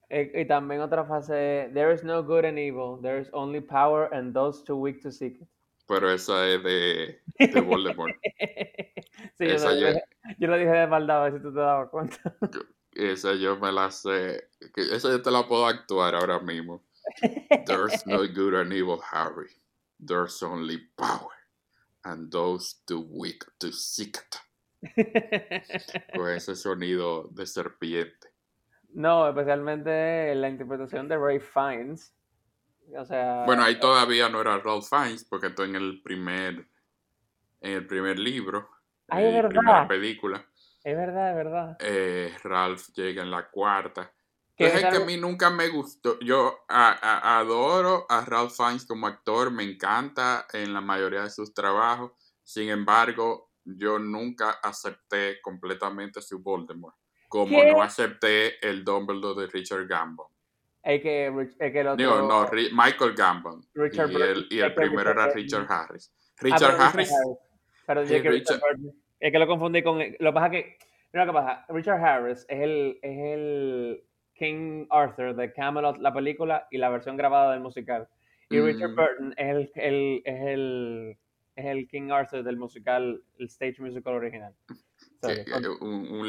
Y, 0.07 0.45
también 0.45 0.81
otra 0.81 1.03
frase, 1.03 1.71
there 1.73 1.91
is 1.91 2.03
no 2.03 2.21
good 2.21 2.45
and 2.45 2.59
evil, 2.59 2.99
there 3.01 3.19
is 3.19 3.27
only 3.33 3.61
power 3.61 4.07
and 4.13 4.35
those 4.35 4.63
too 4.63 4.77
weak 4.77 5.01
to 5.01 5.11
seek 5.11 5.41
it. 5.41 5.47
Pero 5.87 6.11
esa 6.11 6.47
es 6.47 6.63
de, 6.63 7.21
de 7.39 7.61
Voldemort. 7.61 8.15
sí, 9.37 9.45
esa 9.45 9.73
yo, 9.73 9.99
yo, 10.37 10.47
lo 10.47 10.57
dije 10.57 10.69
de 10.69 10.87
maldad, 10.87 11.21
a 11.21 11.29
ver 11.29 11.33
si 11.33 11.39
tú 11.41 11.51
te 11.51 11.59
dabas 11.59 11.89
cuenta. 11.89 12.17
Esa 12.95 13.33
yo 13.35 13.57
me 13.57 13.71
la 13.71 13.91
sé. 13.91 14.49
Esa 14.75 15.09
yo 15.09 15.21
te 15.21 15.31
la 15.31 15.47
puedo 15.47 15.67
actuar 15.67 16.15
ahora 16.15 16.39
mismo. 16.39 16.83
There's 17.65 18.05
no 18.07 18.25
good 18.33 18.55
and 18.55 18.73
evil, 18.73 19.01
Harry. 19.11 19.49
There's 19.99 20.41
only 20.41 20.79
power. 20.97 21.31
And 22.03 22.31
those 22.31 22.75
too 22.87 23.05
weak 23.11 23.43
to 23.59 23.71
seek 23.71 24.17
it. 24.17 24.39
Con 26.15 26.29
ese 26.29 26.55
sonido 26.55 27.29
de 27.33 27.45
serpiente. 27.45 28.29
No, 28.93 29.27
especialmente 29.27 30.33
la 30.35 30.47
interpretación 30.47 31.07
de 31.07 31.17
Ray 31.17 31.39
Fiennes. 31.39 32.13
O 32.97 33.03
sea, 33.03 33.43
bueno, 33.45 33.63
ahí 33.63 33.79
todavía 33.79 34.29
no 34.29 34.39
era 34.39 34.59
Ralph 34.59 34.87
Fiennes, 34.87 35.25
porque 35.25 35.47
estoy 35.47 35.69
en 35.69 35.75
el 35.75 36.01
primer, 36.03 36.67
en 37.61 37.71
el 37.71 37.87
primer 37.87 38.19
libro, 38.19 38.69
en 39.09 39.33
la 39.33 39.49
primera 39.49 39.87
película. 39.87 40.45
Es 40.85 40.95
verdad, 40.95 41.31
es 41.31 41.35
verdad. 41.35 41.77
Eh, 41.79 42.33
Ralph 42.43 42.89
llega 42.95 43.23
en 43.23 43.31
la 43.31 43.49
cuarta. 43.49 44.11
Es 44.55 44.71
que 44.71 44.85
a 44.85 44.99
mí 45.01 45.17
nunca 45.17 45.49
me 45.49 45.67
gustó. 45.67 46.17
Yo 46.19 46.59
adoro 46.69 48.05
a 48.07 48.23
Ralph 48.23 48.55
Fiennes 48.55 48.85
como 48.85 49.07
actor, 49.07 49.51
me 49.51 49.63
encanta 49.63 50.45
en 50.53 50.73
la 50.73 50.79
mayoría 50.79 51.23
de 51.23 51.29
sus 51.29 51.53
trabajos. 51.53 52.13
Sin 52.41 52.69
embargo, 52.69 53.51
yo 53.65 53.99
nunca 53.99 54.51
acepté 54.63 55.41
completamente 55.41 56.21
su 56.21 56.39
Voldemort 56.39 56.95
como 57.35 57.63
no 57.63 57.81
acepté 57.81 58.65
el 58.65 58.83
Dumbledore 58.83 59.41
de 59.41 59.47
Richard 59.47 59.87
Gambon. 59.87 60.27
Es 60.81 61.01
que, 61.01 61.49
que 61.59 61.79
el 61.79 61.87
otro... 61.87 62.21
no, 62.21 62.49
Michael 62.71 63.13
Gambon. 63.13 63.67
Richard 63.73 64.11
y 64.11 64.15
el, 64.15 64.47
y 64.51 64.59
el 64.59 64.73
primero 64.73 65.11
era 65.11 65.33
Richard 65.33 65.65
Harris. 65.67 66.13
Richard 66.37 66.75
ah, 66.79 66.87
Harris. 66.87 67.11
Pero 67.87 68.01
es 68.01 68.09
que 68.09 68.29
Richard... 68.29 68.61
es 69.19 69.31
que 69.31 69.39
lo 69.39 69.47
confundí 69.47 69.83
con. 69.83 69.99
Lo 69.99 70.31
que 70.31 70.33
pasa 70.33 70.49
que. 70.49 70.77
Mira 71.13 71.25
lo 71.25 71.31
que 71.31 71.39
pasa. 71.39 71.65
Richard 71.69 72.03
Harris 72.03 72.45
es 72.49 72.59
el, 72.59 72.99
es 73.01 73.17
el 73.17 74.03
King 74.33 74.85
Arthur 74.89 75.35
de 75.35 75.53
Camelot, 75.53 75.97
la 75.99 76.13
película, 76.13 76.67
y 76.71 76.77
la 76.77 76.89
versión 76.89 77.15
grabada 77.15 77.53
del 77.53 77.61
musical. 77.61 78.07
Y 78.49 78.59
Richard 78.59 78.91
mm. 78.91 78.95
Burton 78.95 79.33
es 79.37 79.47
el, 79.47 79.71
el, 79.75 80.21
es 80.25 80.47
el, 80.47 81.17
es 81.55 81.65
el 81.65 81.87
King 81.87 82.11
Arthur 82.11 82.43
del 82.43 82.57
musical, 82.57 83.23
el 83.39 83.47
stage 83.47 83.81
musical 83.81 84.13
original. 84.13 84.53
Eh, 85.23 85.45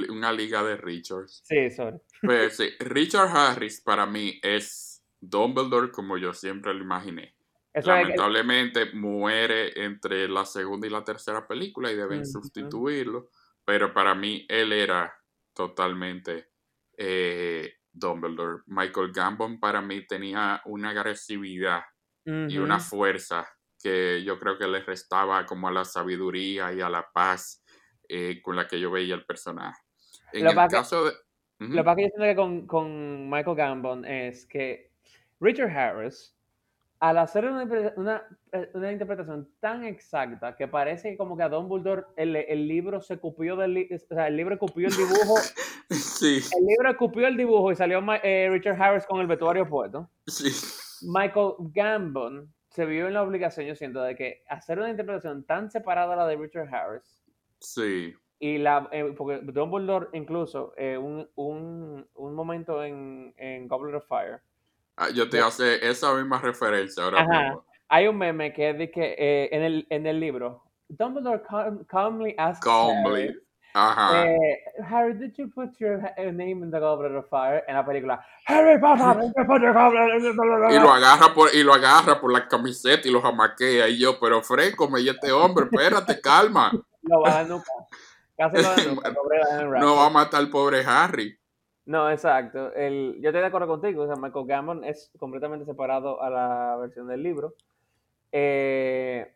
una 0.09 0.33
liga 0.33 0.63
de 0.63 0.77
Richards. 0.77 1.43
Sí, 1.45 1.71
sorry. 1.71 1.99
Pues, 2.23 2.59
Richard 2.81 3.29
Harris 3.29 3.81
para 3.81 4.07
mí 4.07 4.41
es 4.43 5.05
Dumbledore 5.21 5.91
como 5.91 6.17
yo 6.17 6.33
siempre 6.33 6.73
lo 6.73 6.83
imaginé. 6.83 7.36
Lamentablemente 7.85 8.93
muere 8.93 9.85
entre 9.85 10.29
la 10.29 10.45
segunda 10.45 10.87
y 10.87 10.91
la 10.91 11.05
tercera 11.05 11.47
película 11.47 11.91
y 11.91 11.97
deben 11.97 12.27
sustituirlo, 12.27 13.29
pero 13.65 13.93
para 13.93 14.15
mí 14.15 14.47
él 14.49 14.73
era 14.73 15.15
totalmente 15.53 16.51
eh, 16.97 17.75
Dumbledore. 17.93 18.63
Michael 18.67 19.13
Gambon 19.13 19.61
para 19.61 19.83
mí 19.83 20.07
tenía 20.07 20.63
una 20.65 20.91
agresividad 20.91 21.83
y 22.25 22.59
una 22.59 22.81
fuerza 22.81 23.47
que 23.81 24.25
yo 24.25 24.39
creo 24.39 24.59
que 24.59 24.67
le 24.67 24.81
restaba 24.81 25.47
como 25.47 25.69
a 25.69 25.73
la 25.73 25.85
sabiduría 25.85 26.73
y 26.73 26.81
a 26.81 26.89
la 26.89 27.07
paz 27.13 27.63
eh, 28.09 28.41
con 28.43 28.57
la 28.57 28.67
que 28.67 28.81
yo 28.81 28.91
veía 28.91 29.15
el 29.15 29.25
personaje. 29.25 29.81
En 30.33 30.47
el 30.47 30.55
caso 30.69 31.05
de... 31.05 31.13
Lo 31.59 31.85
que 31.95 32.03
yo 32.03 32.09
siento 32.17 32.43
con, 32.43 32.67
con, 32.67 33.31
Michael 33.31 33.57
Gambon 33.57 34.05
es 34.05 34.47
que 34.47 34.91
Richard 35.41 35.71
Harris, 35.71 36.36
al 36.99 37.19
hacer 37.19 37.45
una, 37.45 37.65
una, 37.97 38.23
eh, 38.53 38.71
una, 38.75 38.93
interpretación 38.93 39.49
tan 39.61 39.85
exacta 39.85 40.57
que 40.57 40.67
parece 40.67 41.17
como 41.17 41.37
que 41.37 41.43
a 41.43 41.49
Don 41.49 41.69
Bulldor 41.69 42.09
el, 42.17 42.37
el 42.37 42.67
libro 42.67 43.01
se 43.03 43.19
copió 43.19 43.57
del 43.57 43.89
o 43.93 44.15
sea, 44.15 44.29
el 44.29 44.37
libro 44.37 44.59
copió 44.59 44.89
el 44.89 44.97
dibujo. 44.97 45.37
sí. 45.91 46.41
El 46.59 46.67
libro 46.67 46.97
copió 46.97 47.27
el 47.27 47.37
dibujo 47.37 47.71
y 47.71 47.77
salió 47.77 48.03
eh, 48.23 48.49
Richard 48.51 48.81
Harris 48.81 49.07
con 49.07 49.21
el 49.21 49.27
vestuario 49.27 49.69
puesto. 49.69 50.09
Sí. 50.27 50.51
Michael 51.03 51.53
Gambon 51.75 52.53
se 52.71 52.87
vio 52.87 53.07
en 53.07 53.15
la 53.15 53.23
obligación, 53.23 53.67
yo 53.67 53.75
siento, 53.75 54.03
de 54.03 54.17
que 54.17 54.43
hacer 54.49 54.79
una 54.79 54.91
interpretación 54.91 55.45
tan 55.45 55.71
separada 55.71 56.15
a 56.15 56.17
la 56.17 56.27
de 56.27 56.37
Richard 56.37 56.75
Harris 56.75 57.23
Sí. 57.59 58.15
Y 58.39 58.59
la, 58.59 58.89
eh, 58.93 59.15
porque 59.17 59.41
Dumbledore 59.41 60.09
incluso, 60.13 60.75
eh, 60.77 60.99
un, 60.99 61.29
un, 61.37 62.07
un, 62.15 62.35
momento 62.35 62.85
en, 62.85 63.33
en 63.39 63.67
Goblet 63.67 63.95
of 63.95 64.07
Fire. 64.07 64.41
Ah, 64.97 65.11
yo 65.11 65.29
te 65.29 65.41
hace 65.41 65.87
esa 65.87 66.15
misma 66.15 66.39
referencia 66.41 67.05
ahora 67.05 67.27
mismo. 67.27 67.65
Hay 67.89 68.09
un 68.09 68.17
meme 68.19 68.53
que 68.53 68.73
dice 68.73 68.91
que 68.91 69.15
eh, 69.19 69.49
en, 69.53 69.63
el, 69.63 69.87
en 69.91 70.07
el 70.07 70.19
libro, 70.19 70.65
Dumbledore 70.89 71.43
calmly 71.89 72.35
asks 72.39 72.65
calmly. 72.65 73.37
Ajá. 73.75 74.27
Eh, 74.27 74.59
Harry, 74.89 75.13
did 75.13 75.35
you 75.37 75.51
put 75.51 75.79
your 75.79 76.01
name 76.33 76.63
in 76.63 76.71
the 76.71 76.81
Goblet 76.81 77.13
of 77.13 77.29
Fire? 77.29 77.63
En 77.69 77.75
la 77.75 77.85
película, 77.85 78.25
Harry 78.47 78.81
Potter, 78.81 79.21
did 79.21 79.35
you 79.37 79.45
put 79.45 79.61
your 79.61 79.75
goblet 79.75 80.73
Y 80.73 80.79
lo 80.79 80.91
agarra 80.91 81.35
por, 81.35 81.55
y 81.55 81.63
lo 81.63 81.75
agarra 81.75 82.19
por 82.19 82.33
la 82.33 82.49
camiseta 82.49 83.07
y 83.07 83.11
lo 83.11 83.21
jamaquea. 83.21 83.87
Y 83.89 83.99
yo, 83.99 84.19
pero 84.19 84.43
Fresco, 84.43 84.89
me 84.89 85.01
este 85.01 85.31
hombre, 85.31 85.67
espérate, 85.71 86.21
calma. 86.23 86.73
No 87.09 87.21
va 87.21 87.39
a 87.39 87.45
nunca. 87.45 87.71
Casi 88.37 88.57
no 89.79 89.95
va 89.95 90.07
a 90.07 90.11
matar 90.11 90.41
al 90.41 90.51
pobre 90.51 90.85
Harry. 90.85 91.39
No, 91.87 92.11
exacto. 92.11 92.73
Yo 92.75 93.29
estoy 93.29 93.41
de 93.41 93.47
acuerdo 93.47 93.69
contigo. 93.69 94.03
O 94.03 94.07
sea, 94.07 94.17
Michael 94.17 94.47
Gambon 94.47 94.85
es 94.85 95.11
completamente 95.19 95.65
separado 95.65 96.21
a 96.23 96.29
la 96.29 96.77
versión 96.77 97.07
del 97.07 97.23
libro. 97.23 97.55
Eh, 98.33 99.33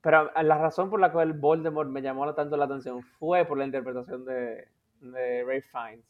pero 0.00 0.32
la 0.42 0.58
razón 0.58 0.90
por 0.90 0.98
la 0.98 1.12
cual 1.12 1.34
Voldemort 1.34 1.88
me 1.88 2.02
llamó 2.02 2.34
tanto 2.34 2.56
la 2.56 2.64
atención 2.64 3.02
fue 3.02 3.44
por 3.44 3.58
la 3.58 3.66
interpretación 3.66 4.24
de, 4.24 4.68
de 5.00 5.44
Ray 5.44 5.60
Fiennes. 5.60 6.06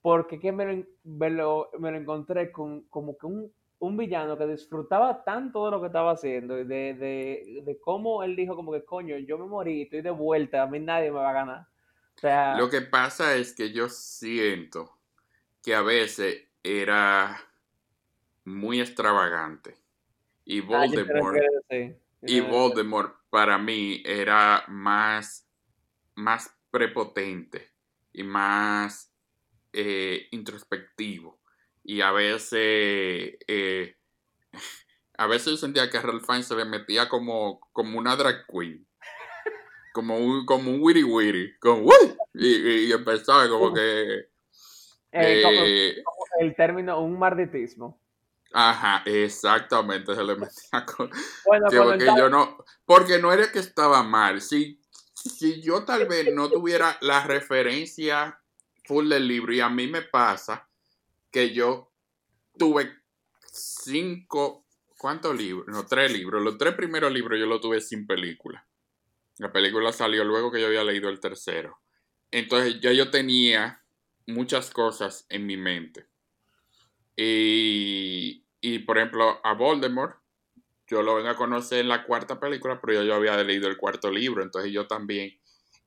Porque 0.00 0.40
que 0.40 0.50
me 0.50 0.86
lo, 1.04 1.70
me 1.78 1.90
lo 1.92 1.96
encontré 1.96 2.50
con 2.50 2.82
como 2.88 3.16
que 3.16 3.26
un 3.26 3.52
un 3.82 3.96
villano 3.96 4.38
que 4.38 4.46
disfrutaba 4.46 5.24
tanto 5.24 5.64
de 5.64 5.72
lo 5.72 5.80
que 5.80 5.88
estaba 5.88 6.12
haciendo 6.12 6.56
y 6.56 6.64
de, 6.64 6.94
de, 6.94 7.62
de, 7.64 7.80
cómo 7.80 8.22
él 8.22 8.36
dijo 8.36 8.54
como 8.54 8.70
que 8.70 8.84
coño, 8.84 9.18
yo 9.18 9.36
me 9.38 9.44
morí, 9.44 9.82
estoy 9.82 10.02
de 10.02 10.10
vuelta, 10.12 10.62
a 10.62 10.66
mí 10.68 10.78
nadie 10.78 11.10
me 11.10 11.18
va 11.18 11.30
a 11.30 11.32
ganar. 11.32 11.66
O 12.16 12.20
sea, 12.20 12.56
lo 12.56 12.70
que 12.70 12.82
pasa 12.82 13.34
es 13.34 13.52
que 13.52 13.72
yo 13.72 13.88
siento 13.88 14.98
que 15.62 15.74
a 15.74 15.82
veces 15.82 16.48
era 16.62 17.40
muy 18.44 18.80
extravagante. 18.80 19.76
Y 20.44 20.60
ah, 20.60 20.64
Voldemort, 20.66 21.38
y 22.22 22.40
Voldemort 22.40 23.14
para 23.30 23.58
mí 23.58 24.02
era 24.04 24.64
más, 24.68 25.48
más 26.14 26.54
prepotente 26.70 27.70
y 28.12 28.24
más 28.24 29.12
eh, 29.72 30.26
introspectivo. 30.32 31.40
Y 31.84 32.00
a 32.00 32.12
veces 32.12 33.38
eh, 33.46 33.96
a 35.18 35.26
veces 35.26 35.52
yo 35.52 35.56
sentía 35.56 35.90
que 35.90 36.00
Ralph 36.00 36.24
Fiennes 36.24 36.46
se 36.46 36.56
le 36.56 36.64
metía 36.64 37.08
como, 37.08 37.60
como 37.72 37.98
una 37.98 38.16
drag 38.16 38.46
queen. 38.46 38.86
Como 39.92 40.16
un, 40.16 40.46
como 40.46 40.70
un 40.70 40.82
witty 40.82 41.04
witty 41.04 41.58
como, 41.58 41.92
y, 42.32 42.86
y, 42.86 42.92
empezaba 42.92 43.46
como 43.46 43.74
que 43.74 44.31
Eh, 45.12 45.40
eh, 45.40 46.02
como, 46.04 46.24
el 46.40 46.56
término 46.56 47.00
un 47.00 47.18
marditismo. 47.18 48.00
Ajá, 48.52 49.02
exactamente, 49.06 50.14
se 50.14 50.24
le 50.24 50.36
metía 50.36 50.86
con... 50.96 51.10
Bueno, 51.46 51.66
porque 51.70 52.04
yo 52.04 52.28
no, 52.28 52.64
porque 52.84 53.18
no 53.18 53.32
era 53.32 53.50
que 53.50 53.58
estaba 53.58 54.02
mal, 54.02 54.40
si, 54.40 54.80
si 55.14 55.62
yo 55.62 55.84
tal 55.84 56.06
vez 56.06 56.32
no 56.34 56.50
tuviera 56.50 56.96
la 57.00 57.24
referencia 57.24 58.38
full 58.84 59.08
del 59.08 59.28
libro 59.28 59.52
y 59.52 59.60
a 59.60 59.68
mí 59.68 59.86
me 59.86 60.02
pasa 60.02 60.68
que 61.30 61.54
yo 61.54 61.92
tuve 62.58 62.92
cinco, 63.46 64.66
¿cuántos 64.98 65.36
libros? 65.36 65.66
No, 65.68 65.86
tres 65.86 66.12
libros, 66.12 66.42
los 66.42 66.58
tres 66.58 66.74
primeros 66.74 67.12
libros 67.12 67.38
yo 67.38 67.46
los 67.46 67.60
tuve 67.60 67.80
sin 67.80 68.06
película. 68.06 68.66
La 69.38 69.50
película 69.50 69.92
salió 69.92 70.24
luego 70.24 70.52
que 70.52 70.60
yo 70.60 70.66
había 70.66 70.84
leído 70.84 71.08
el 71.08 71.20
tercero. 71.20 71.80
Entonces 72.30 72.80
ya 72.80 72.92
yo 72.92 73.10
tenía 73.10 73.81
muchas 74.26 74.70
cosas 74.70 75.26
en 75.28 75.46
mi 75.46 75.56
mente. 75.56 76.06
Y, 77.16 78.44
y 78.60 78.78
por 78.80 78.98
ejemplo, 78.98 79.40
a 79.44 79.54
Voldemort, 79.54 80.16
yo 80.86 81.02
lo 81.02 81.14
vengo 81.16 81.30
a 81.30 81.36
conocer 81.36 81.80
en 81.80 81.88
la 81.88 82.04
cuarta 82.04 82.38
película, 82.38 82.80
pero 82.80 82.94
yo, 82.94 83.02
yo 83.04 83.14
había 83.14 83.36
leído 83.42 83.68
el 83.68 83.76
cuarto 83.76 84.10
libro, 84.10 84.42
entonces 84.42 84.72
yo 84.72 84.86
también 84.86 85.38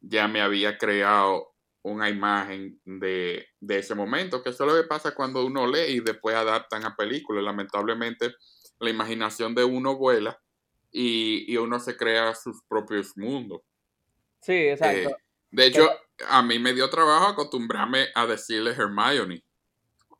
ya 0.01 0.27
me 0.27 0.41
había 0.41 0.77
creado 0.77 1.55
una 1.83 2.09
imagen 2.09 2.79
de, 2.83 3.47
de, 3.59 3.77
ese 3.77 3.93
momento, 3.93 4.41
que 4.41 4.49
eso 4.49 4.65
es 4.65 4.73
lo 4.73 4.81
que 4.81 4.87
pasa 4.87 5.13
cuando 5.13 5.45
uno 5.45 5.67
lee 5.67 5.95
y 5.95 5.99
después 5.99 6.35
adaptan 6.35 6.83
a 6.83 6.95
películas. 6.95 7.43
Lamentablemente, 7.43 8.33
la 8.79 8.89
imaginación 8.89 9.53
de 9.53 9.63
uno 9.63 9.95
vuela 9.95 10.41
y, 10.91 11.51
y 11.51 11.57
uno 11.57 11.79
se 11.79 11.95
crea 11.95 12.33
sus 12.33 12.63
propios 12.67 13.15
mundos. 13.15 13.61
Sí, 14.41 14.53
exacto. 14.53 15.09
Eh, 15.09 15.15
de 15.51 15.67
hecho, 15.67 15.87
a 16.29 16.41
mí 16.41 16.59
me 16.59 16.73
dio 16.73 16.89
trabajo 16.89 17.27
acostumbrarme 17.27 18.07
a 18.13 18.25
decirle 18.25 18.71
Hermione. 18.71 19.43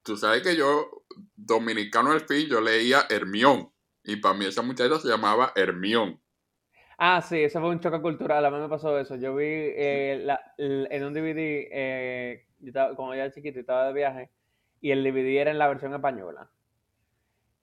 Tú 0.04 0.18
sabes 0.18 0.44
que 0.44 0.56
yo, 0.56 1.04
dominicano 1.36 2.12
al 2.12 2.22
fin, 2.22 2.48
yo 2.48 2.62
leía 2.62 3.06
Hermión. 3.10 3.72
Y 4.04 4.18
para 4.18 4.36
mí 4.36 4.46
esa 4.46 4.62
muchacha 4.62 5.00
se 5.00 5.08
llamaba 5.08 5.52
Hermión. 5.56 6.22
Ah, 6.98 7.22
sí, 7.22 7.44
eso 7.44 7.60
fue 7.60 7.70
un 7.70 7.80
choque 7.80 8.02
cultural. 8.02 8.46
A 8.46 8.52
mí 8.52 8.60
me 8.60 8.70
pasó 8.70 8.98
eso. 9.00 9.16
Yo 9.16 9.36
vi 9.36 9.46
eh, 9.48 10.22
la, 10.24 10.54
en 10.58 11.04
un 11.04 11.14
DVD, 11.14 11.68
eh, 11.72 12.46
yo 12.60 12.68
estaba, 12.68 12.96
como 12.96 13.14
yo 13.14 13.22
era 13.22 13.34
chiquito 13.34 13.60
estaba 13.60 13.88
de 13.88 13.94
viaje, 13.94 14.30
y 14.80 14.92
el 14.92 15.04
DVD 15.04 15.42
era 15.42 15.52
en 15.52 15.58
la 15.58 15.68
versión 15.68 15.94
española. 15.94 16.50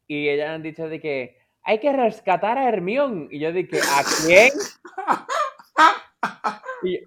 Y 0.06 0.28
ellas 0.28 0.50
han 0.50 0.62
dicho 0.62 0.88
de 0.88 1.00
que 1.00 1.38
hay 1.62 1.78
que 1.78 1.92
rescatar 1.92 2.58
a 2.58 2.68
Hermión. 2.68 3.28
Y 3.30 3.38
yo 3.38 3.52
dije, 3.52 3.78
¿a 3.78 4.02
quién? 4.26 4.52
Y, 6.82 7.00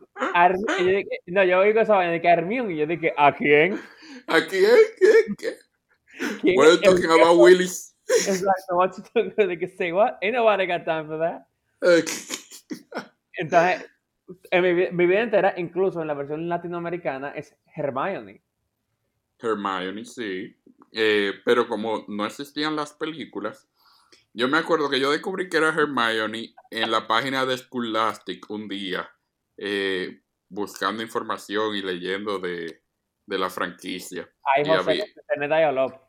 no, 1.28 1.44
yo 1.44 1.60
oigo 1.60 1.80
esa 1.80 1.96
vaina 1.96 2.14
de 2.14 2.22
que 2.22 2.28
Hermione, 2.28 2.74
y 2.74 2.78
yo 2.78 2.88
dije, 2.88 3.14
¿a 3.18 3.34
quién? 3.34 3.80
¿A 4.28 4.42
quién? 4.46 4.78
¿Qué? 4.98 5.36
¿Qué? 5.38 5.58
¿Quién 6.42 6.58
What 6.58 6.68
are 6.68 6.76
you 6.76 6.82
talking 6.82 7.12
about, 7.12 7.38
Willis? 7.38 7.96
Exacto, 8.08 8.76
what 8.76 8.96
you 8.98 9.04
talking 9.14 9.48
de 9.48 9.58
que 9.60 9.68
say 9.68 9.92
what? 9.92 10.18
Ain't 10.22 10.36
nobody 10.36 10.66
got 10.66 10.86
time 10.86 11.08
for 11.08 11.20
that. 11.20 11.46
Entonces, 13.38 13.90
en 14.52 14.64
mi, 14.64 14.92
mi, 14.92 15.06
vida 15.06 15.22
entera, 15.22 15.54
incluso 15.58 16.02
en 16.02 16.08
la 16.08 16.14
versión 16.14 16.48
latinoamericana, 16.48 17.32
es 17.32 17.56
Hermione. 17.76 18.42
Hermione, 19.40 20.06
sí. 20.06 20.56
Eh, 20.92 21.34
pero 21.44 21.68
como 21.68 22.06
no 22.08 22.26
existían 22.26 22.76
las 22.76 22.94
películas, 22.94 23.68
yo 24.34 24.48
me 24.48 24.58
acuerdo 24.58 24.90
que 24.90 25.00
yo 25.00 25.12
descubrí 25.12 25.50
que 25.50 25.58
era 25.58 25.70
Hermione 25.70 26.56
en 26.72 26.92
la 26.92 27.08
página 27.08 27.46
de 27.46 27.58
Scholastic 27.58 28.50
un 28.50 28.68
día 28.68 29.10
eh, 29.58 30.22
buscando 30.50 31.04
información 31.04 31.76
y 31.76 31.82
leyendo 31.82 32.40
de, 32.40 32.82
de 33.26 33.38
la 33.38 33.50
franquicia. 33.50 34.30
Ay, 34.56 34.66
José, 34.66 35.06
Internet 35.16 35.50
Dialog. 35.50 36.06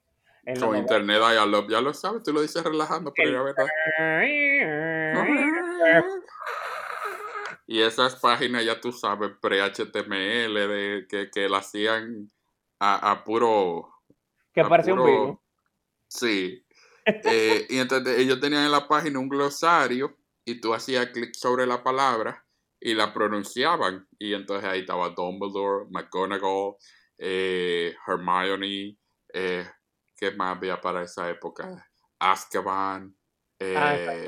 Con 0.61 0.77
Internet 0.77 1.19
Dialog, 1.19 1.69
ya 1.69 1.81
lo 1.81 1.93
sabes, 1.93 2.23
tú 2.23 2.33
lo 2.33 2.41
dices 2.41 2.63
relajando, 2.63 3.13
pero 3.13 3.33
ya 3.33 3.43
verdad. 3.43 3.67
Y 7.67 7.83
esas 7.83 8.15
páginas, 8.17 8.65
ya 8.65 8.81
tú 8.81 8.93
sabes, 8.93 9.33
pre-HTML, 9.41 10.55
de, 10.55 11.07
que, 11.09 11.31
que 11.31 11.49
la 11.49 11.59
hacían 11.59 12.31
a, 12.79 13.11
a 13.11 13.25
puro... 13.25 13.93
Que 14.53 14.63
parecía 14.65 14.95
un 14.95 15.05
video. 15.05 15.43
Sí. 16.07 16.65
Eh, 17.05 17.67
y 17.69 17.79
entonces 17.79 18.19
ellos 18.19 18.41
tenían 18.41 18.65
en 18.65 18.71
la 18.71 18.87
página 18.87 19.19
un 19.19 19.29
glosario 19.29 20.17
y 20.45 20.61
tú 20.61 20.73
hacías 20.75 21.07
clic 21.07 21.35
sobre 21.35 21.67
la 21.67 21.83
palabra 21.83 22.46
y 22.81 22.95
la 22.95 23.13
pronunciaban. 23.13 24.07
Y 24.19 24.35
entonces 24.35 24.69
ahí 24.69 24.81
estaba 24.81 25.11
Dumbledore, 25.11 25.87
McGonagall, 25.91 26.77
eh, 27.19 27.95
Hermione, 28.07 28.99
eh, 29.33 29.67
¿qué 30.17 30.31
más 30.33 30.57
había 30.57 30.81
para 30.81 31.03
esa 31.03 31.29
época? 31.31 31.89
Azkaban, 32.19 33.15
ah, 33.61 33.97
eh, 33.97 34.27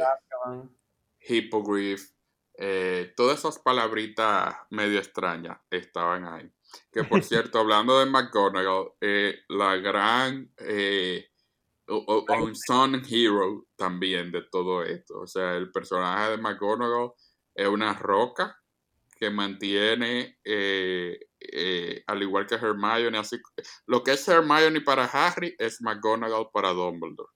Hippogriff, 1.20 2.10
eh, 2.54 3.12
todas 3.16 3.38
esas 3.38 3.58
palabritas 3.58 4.54
medio 4.70 4.98
extrañas 4.98 5.58
estaban 5.70 6.24
ahí. 6.26 6.50
Que 6.92 7.04
por 7.04 7.22
cierto, 7.24 7.58
hablando 7.58 7.98
de 7.98 8.06
McGonagall, 8.06 8.92
la 9.48 9.76
gran 9.76 10.50
un 11.88 12.54
son 12.54 13.02
hero 13.08 13.66
también 13.76 14.30
de 14.30 14.42
todo 14.42 14.82
esto. 14.82 15.20
O 15.20 15.26
sea, 15.26 15.54
el 15.54 15.70
personaje 15.72 16.32
de 16.32 16.36
McGonagall 16.36 17.12
es 17.58 17.66
una 17.66 17.92
roca 17.92 18.56
que 19.18 19.30
mantiene, 19.30 20.38
eh, 20.44 21.18
eh, 21.40 22.04
al 22.06 22.22
igual 22.22 22.46
que 22.46 22.54
Hermione, 22.54 23.18
así, 23.18 23.36
lo 23.86 24.04
que 24.04 24.12
es 24.12 24.28
Hermione 24.28 24.80
para 24.80 25.06
Harry 25.06 25.56
es 25.58 25.82
McGonagall 25.82 26.50
para 26.52 26.68
Dumbledore. 26.68 27.30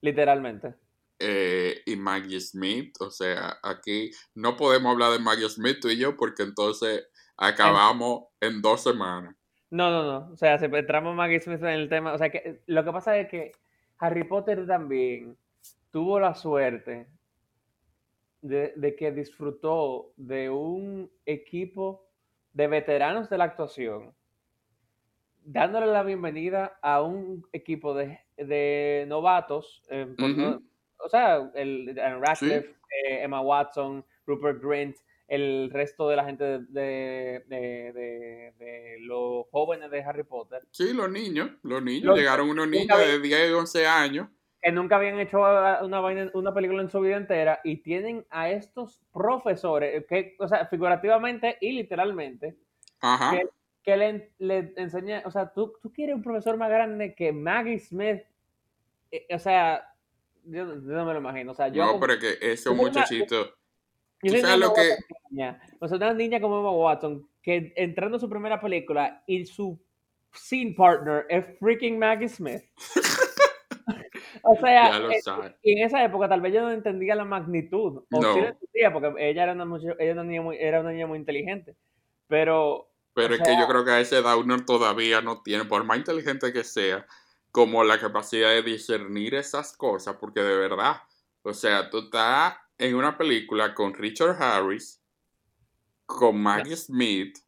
Literalmente. 0.00 0.74
Eh, 1.20 1.80
y 1.86 1.94
Maggie 1.94 2.40
Smith, 2.40 2.96
o 3.00 3.10
sea, 3.10 3.58
aquí 3.62 4.10
no 4.34 4.56
podemos 4.56 4.92
hablar 4.92 5.12
de 5.12 5.20
Maggie 5.20 5.48
Smith 5.48 5.78
tú 5.80 5.88
y 5.88 5.96
yo 5.96 6.16
porque 6.16 6.42
entonces 6.42 7.06
acabamos 7.36 8.24
en 8.40 8.60
dos 8.60 8.82
semanas. 8.82 9.34
No, 9.70 9.90
no, 9.90 10.02
no, 10.04 10.32
o 10.32 10.36
sea, 10.36 10.58
si 10.58 10.64
entramos 10.64 11.14
Maggie 11.14 11.40
Smith 11.40 11.62
en 11.62 11.68
el 11.68 11.88
tema, 11.88 12.14
o 12.14 12.18
sea, 12.18 12.30
que 12.30 12.62
lo 12.66 12.84
que 12.84 12.92
pasa 12.92 13.16
es 13.16 13.28
que 13.28 13.52
Harry 13.98 14.24
Potter 14.24 14.66
también 14.66 15.38
tuvo 15.92 16.18
la 16.18 16.34
suerte 16.34 17.06
de, 18.48 18.96
que 18.96 19.12
disfrutó 19.12 20.12
de 20.16 20.50
un 20.50 21.10
equipo 21.24 22.06
de 22.52 22.66
veteranos 22.68 23.28
de 23.28 23.38
la 23.38 23.44
actuación, 23.44 24.14
dándole 25.44 25.86
la 25.86 26.02
bienvenida 26.02 26.78
a 26.82 27.02
un 27.02 27.46
equipo 27.52 27.94
de, 27.94 29.04
novatos, 29.08 29.82
eh, 29.90 30.06
o 30.98 31.08
sea, 31.08 31.50
el, 31.54 31.94
Radcliffe, 31.96 32.76
eh, 33.04 33.22
Emma 33.22 33.40
Watson, 33.40 34.04
Rupert 34.26 34.62
Grint, 34.62 34.96
el 35.28 35.70
resto 35.72 36.08
de 36.08 36.16
la 36.16 36.24
gente 36.24 36.44
de, 36.44 37.44
de, 37.48 38.96
los 39.00 39.46
jóvenes 39.50 39.90
de 39.90 40.02
Harry 40.02 40.22
Potter. 40.22 40.62
Sí, 40.70 40.92
los 40.94 41.10
niños, 41.10 41.50
los 41.62 41.82
niños, 41.82 42.16
llegaron 42.16 42.48
unos 42.48 42.68
niños 42.68 42.98
de 42.98 43.20
10 43.20 43.50
y 43.50 43.52
11 43.52 43.86
años 43.86 44.28
que 44.66 44.72
nunca 44.72 44.96
habían 44.96 45.20
hecho 45.20 45.38
una, 45.38 46.10
una 46.34 46.52
película 46.52 46.82
en 46.82 46.90
su 46.90 46.98
vida 46.98 47.16
entera 47.16 47.60
y 47.62 47.76
tienen 47.76 48.26
a 48.30 48.50
estos 48.50 49.00
profesores, 49.12 50.04
que, 50.08 50.34
o 50.40 50.48
sea, 50.48 50.66
figurativamente 50.66 51.56
y 51.60 51.70
literalmente, 51.70 52.56
que, 53.84 53.96
le, 53.96 54.32
le 54.38 54.72
enseñan, 54.74 55.22
o 55.24 55.30
sea, 55.30 55.52
¿tú, 55.52 55.74
tú 55.80 55.92
quieres 55.92 56.16
un 56.16 56.22
profesor 56.24 56.56
más 56.56 56.68
grande 56.68 57.14
que 57.14 57.30
Maggie 57.30 57.78
Smith, 57.78 58.22
eh, 59.12 59.26
o 59.32 59.38
sea, 59.38 59.84
yo, 60.42 60.64
no 60.64 61.04
me 61.04 61.12
lo 61.12 61.20
imagino, 61.20 61.52
o 61.52 61.54
sea, 61.54 61.68
yo... 61.68 61.86
No, 61.86 62.00
pero 62.00 62.18
que 62.18 62.36
ese 62.40 62.68
muchachito... 62.70 63.54
¿Tú 64.20 64.36
sabes 64.36 64.58
lo 64.58 64.74
que... 64.74 64.96
O 65.78 65.86
sea, 65.86 65.96
una 65.96 66.12
niña 66.12 66.40
como 66.40 66.58
Emma 66.58 66.72
Watson, 66.72 67.28
que 67.40 67.72
entrando 67.76 68.16
a 68.16 68.20
su 68.20 68.28
primera 68.28 68.60
película 68.60 69.22
y 69.28 69.46
su 69.46 69.78
scene 70.32 70.74
partner 70.76 71.24
es 71.28 71.56
freaking 71.60 72.00
Maggie 72.00 72.28
Smith. 72.28 72.64
O 74.48 74.56
sea, 74.60 74.98
eh, 74.98 75.56
en 75.62 75.84
esa 75.84 76.04
época 76.04 76.28
tal 76.28 76.40
vez 76.40 76.54
yo 76.54 76.62
no 76.62 76.70
entendía 76.70 77.14
la 77.14 77.24
magnitud. 77.24 78.04
O 78.10 78.22
sí 78.22 78.40
lo 78.40 78.48
entendía, 78.48 78.92
porque 78.92 79.12
ella 79.18 79.42
era 79.42 79.52
una, 79.52 79.78
ella 79.98 80.12
una 80.12 80.24
niña 80.24 80.42
muy, 80.42 80.56
era 80.56 80.80
una 80.80 80.92
niña 80.92 81.06
muy 81.06 81.18
inteligente. 81.18 81.76
Pero. 82.28 82.90
Pero 83.14 83.34
es 83.34 83.40
que 83.40 83.56
yo 83.58 83.66
creo 83.66 83.84
que 83.84 83.92
a 83.92 84.00
esa 84.00 84.18
edad 84.18 84.36
uno 84.36 84.64
todavía 84.64 85.22
no 85.22 85.42
tiene, 85.42 85.64
por 85.64 85.82
más 85.84 85.96
inteligente 85.96 86.52
que 86.52 86.64
sea, 86.64 87.06
como 87.50 87.82
la 87.82 87.98
capacidad 87.98 88.50
de 88.50 88.62
discernir 88.62 89.34
esas 89.34 89.74
cosas, 89.74 90.16
porque 90.20 90.42
de 90.42 90.54
verdad, 90.54 90.96
o 91.40 91.54
sea, 91.54 91.88
tú 91.88 92.00
estás 92.00 92.56
en 92.76 92.94
una 92.94 93.16
película 93.16 93.72
con 93.74 93.94
Richard 93.94 94.36
Harris, 94.38 95.02
con 96.04 96.38
Maggie 96.38 96.76
Smith, 96.76 97.38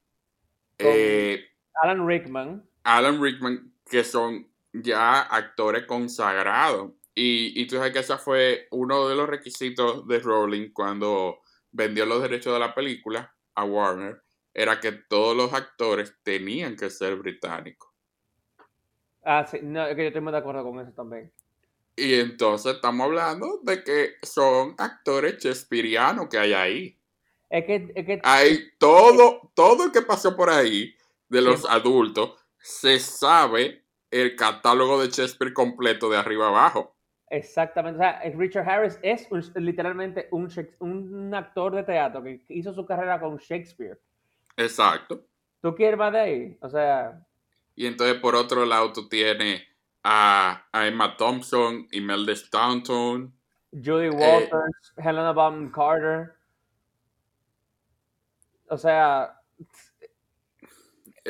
eh, 0.79 1.45
Alan 1.83 2.09
Rickman. 2.09 2.67
Alan 2.85 3.23
Rickman, 3.23 3.75
que 3.85 4.05
son 4.05 4.49
ya 4.73 5.21
actores 5.23 5.87
consagrados. 5.87 6.93
Y, 7.15 7.61
y 7.61 7.67
tú 7.67 7.77
sabes 7.77 7.93
que 7.93 7.99
ese 8.01 8.17
fue 8.17 8.69
uno 8.71 9.09
de 9.09 9.17
los 9.17 9.29
requisitos 9.29 10.07
de 10.07 10.21
Rowling 10.21 10.71
cuando 10.73 11.41
vendió 11.71 12.07
los 12.07 12.23
derechos 12.23 12.53
de 12.53 12.61
la 12.61 12.75
película 12.75 13.35
a 13.55 13.65
Warner, 13.65 14.23
era 14.55 14.81
que 14.81 14.93
todos 14.93 15.37
los 15.37 15.53
actores 15.53 16.15
tenían 16.23 16.77
que 16.77 16.91
ser 16.91 17.17
británicos. 17.17 17.89
Ah, 19.25 19.47
sí, 19.49 19.59
no, 19.63 19.87
es 19.87 19.95
que 19.95 20.03
yo 20.03 20.09
estoy 20.09 20.23
muy 20.23 20.33
de 20.33 20.39
acuerdo 20.39 20.65
con 20.65 20.81
eso 20.81 20.93
también. 20.93 21.33
Y 21.97 22.15
entonces 22.15 22.77
estamos 22.77 23.05
hablando 23.05 23.61
de 23.63 23.83
que 23.83 24.15
son 24.23 24.75
actores 24.79 25.39
shakespearianos 25.39 26.29
que 26.29 26.39
hay 26.39 26.53
ahí. 26.53 26.99
Es 27.51 27.65
que, 27.65 27.93
es 27.95 28.07
que 28.07 28.21
Hay 28.23 28.71
todo, 28.79 29.51
todo 29.55 29.85
el 29.85 29.93
que 29.93 30.03
pasó 30.03 30.37
por 30.37 30.49
ahí 30.49 30.95
de 31.29 31.43
los 31.43 31.69
adultos, 31.69 32.35
se 32.61 32.99
sabe 33.01 33.85
el 34.11 34.37
catálogo 34.37 35.01
de 35.01 35.09
Shakespeare 35.09 35.53
completo 35.53 36.09
de 36.11 36.17
arriba 36.17 36.49
abajo. 36.49 36.95
Exactamente. 37.31 37.99
O 37.99 38.03
sea, 38.03 38.21
Richard 38.37 38.69
Harris 38.69 38.99
es 39.03 39.27
un- 39.31 39.45
literalmente 39.57 40.29
un, 40.31 40.49
un 40.79 41.35
actor 41.35 41.75
de 41.75 41.83
teatro 41.83 42.23
que 42.23 42.43
hizo 42.49 42.73
su 42.73 42.87
carrera 42.87 43.21
con 43.21 43.37
Shakespeare. 43.37 43.99
Exacto. 44.57 45.25
¿Tú 45.61 45.75
quieres 45.75 45.99
más 45.99 46.13
de 46.13 46.19
ahí? 46.21 46.59
O 46.63 46.69
sea, 46.71 47.21
Y 47.75 47.87
entonces 47.87 48.17
por 48.21 48.35
otro 48.35 48.65
lado 48.65 48.93
tú 48.93 49.09
tienes 49.09 49.63
a, 50.03 50.67
a 50.73 50.87
Emma 50.87 51.17
Thompson, 51.17 51.87
Imelda 51.93 52.33
Staunton, 52.35 53.33
Julie 53.73 54.09
Walters, 54.11 54.95
Helena 54.97 55.33
Bonham 55.33 55.71
Carter. 55.71 56.33
O 58.71 58.79
sea, 58.79 59.39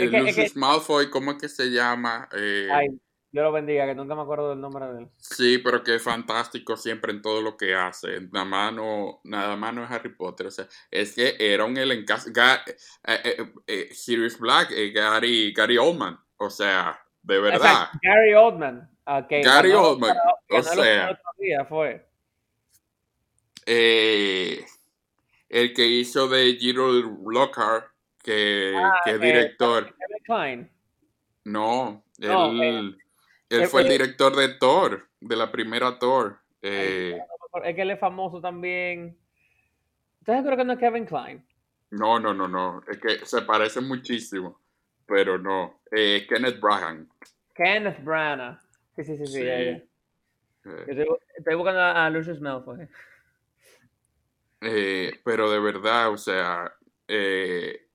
Es 0.05 0.11
que- 0.11 0.17
es 0.17 0.23
Lucius 0.37 0.57
Malfoy, 0.57 1.11
¿cómo 1.11 1.33
es 1.33 1.39
que 1.39 1.49
se 1.49 1.71
llama? 1.71 2.29
Eh, 2.33 2.69
ay, 2.73 2.89
Dios 3.31 3.45
lo 3.45 3.53
bendiga, 3.53 3.85
que 3.87 3.95
nunca 3.95 4.15
me 4.15 4.23
acuerdo 4.23 4.49
del 4.51 4.61
nombre 4.61 4.87
de 4.87 5.01
él. 5.01 5.09
Sí, 5.19 5.59
pero 5.59 5.83
que 5.85 5.97
es 5.97 6.03
fantástico 6.03 6.77
siempre 6.79 7.13
en 7.13 7.21
todo 7.21 7.43
lo 7.43 7.57
que 7.59 7.75
hace. 7.75 8.23
Nada 8.33 8.45
más 8.47 8.73
no, 8.73 9.21
nada 9.25 9.55
más 9.57 9.75
no 9.75 9.85
es 9.85 9.91
Harry 9.91 10.15
Potter. 10.15 10.47
O 10.47 10.51
sea, 10.51 10.67
es 10.91 11.15
que 11.15 11.37
era 11.39 11.65
un 11.67 11.77
elenco. 11.77 12.13
Ga- 12.15 12.63
eh, 12.67 12.77
eh, 13.07 13.53
eh, 13.67 13.89
Sirius 13.93 14.39
Black, 14.39 14.71
eh, 14.71 14.91
Gary, 14.93 15.53
Gary 15.53 15.77
Oldman. 15.77 16.19
O 16.39 16.49
sea, 16.49 16.99
de 17.23 17.39
verdad. 17.39 17.57
Exacto, 17.59 17.99
Gary 18.03 18.35
Oldman. 18.35 18.91
ah, 19.05 19.27
que 19.29 19.43
Gary 19.43 19.73
Oldman. 19.73 20.17
O 20.51 20.63
sea, 20.63 21.19
día, 21.39 21.65
fue. 21.67 22.09
eh, 23.67 24.65
el 25.51 25.75
que 25.75 25.87
hizo 25.87 26.29
de 26.29 26.55
Giro 26.57 26.91
Lockhart, 27.27 27.87
que, 28.33 28.75
Ah, 28.77 29.01
que 29.05 29.11
es 29.13 29.21
director. 29.21 29.85
Kevin 29.85 30.23
Klein. 30.25 30.71
No, 31.45 32.05
él, 32.19 32.29
No, 32.29 32.63
él 32.63 32.99
él 33.49 33.67
fue 33.69 33.81
el 33.83 33.89
director 33.89 34.37
de 34.37 34.49
Thor, 34.59 35.09
de 35.21 35.37
la 35.37 35.51
primera 35.51 35.99
Thor. 35.99 36.39
Eh, 36.61 37.19
Es 37.65 37.75
que 37.75 37.83
él 37.83 37.91
es 37.93 37.99
famoso 37.99 38.41
también. 38.41 39.17
Entonces 40.21 40.45
creo 40.45 40.57
que 40.59 40.65
no 40.65 40.75
es 40.75 40.79
Kevin 40.79 41.07
Klein. 41.07 41.47
No, 41.91 42.21
no, 42.21 42.35
no, 42.35 42.47
no. 42.47 42.83
Es 42.87 42.99
que 42.99 43.25
se 43.25 43.41
parece 43.43 43.81
muchísimo, 43.81 44.61
pero 45.07 45.39
no. 45.39 45.81
Eh, 45.91 46.27
Kenneth 46.29 46.61
Branagh. 46.61 47.07
Kenneth 47.55 48.05
Branagh. 48.05 48.59
Sí, 48.97 49.05
sí, 49.05 49.17
sí, 49.17 49.27
sí. 49.27 49.33
Sí. 49.33 49.39
Eh, 49.41 49.85
Estoy, 50.87 51.07
estoy 51.35 51.55
buscando 51.55 51.81
a, 51.81 52.05
a 52.05 52.11
Lucius 52.11 52.41
Malfoy. 52.43 52.87
eh, 54.61 55.13
pero 55.25 55.51
de 55.51 55.61
verdad, 55.61 56.11
o 56.11 56.19
sea, 56.19 56.71
eh, 57.07 57.88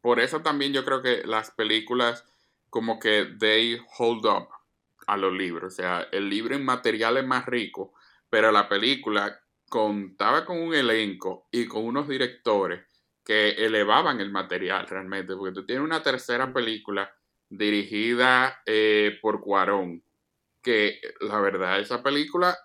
por 0.00 0.20
eso 0.20 0.40
también 0.40 0.72
yo 0.72 0.84
creo 0.84 1.02
que 1.02 1.22
las 1.24 1.50
películas 1.50 2.24
como 2.70 2.98
que 2.98 3.26
they 3.38 3.80
hold 3.98 4.26
up 4.26 4.48
a 5.06 5.16
los 5.16 5.32
libros. 5.32 5.74
O 5.74 5.76
sea, 5.76 6.06
el 6.12 6.30
libro 6.30 6.54
en 6.54 6.64
material 6.64 7.16
es 7.16 7.26
más 7.26 7.44
rico, 7.46 7.92
pero 8.28 8.52
la 8.52 8.68
película 8.68 9.40
contaba 9.68 10.44
con 10.44 10.60
un 10.60 10.74
elenco 10.74 11.48
y 11.50 11.66
con 11.66 11.84
unos 11.84 12.08
directores 12.08 12.84
que 13.24 13.50
elevaban 13.50 14.20
el 14.20 14.30
material 14.30 14.86
realmente, 14.88 15.34
porque 15.36 15.54
tú 15.54 15.66
tienes 15.66 15.84
una 15.84 16.02
tercera 16.02 16.52
película 16.52 17.12
dirigida 17.48 18.62
eh, 18.66 19.18
por 19.20 19.40
Cuarón, 19.40 20.02
que 20.62 21.00
la 21.20 21.40
verdad 21.40 21.80
esa 21.80 22.02
película 22.02 22.56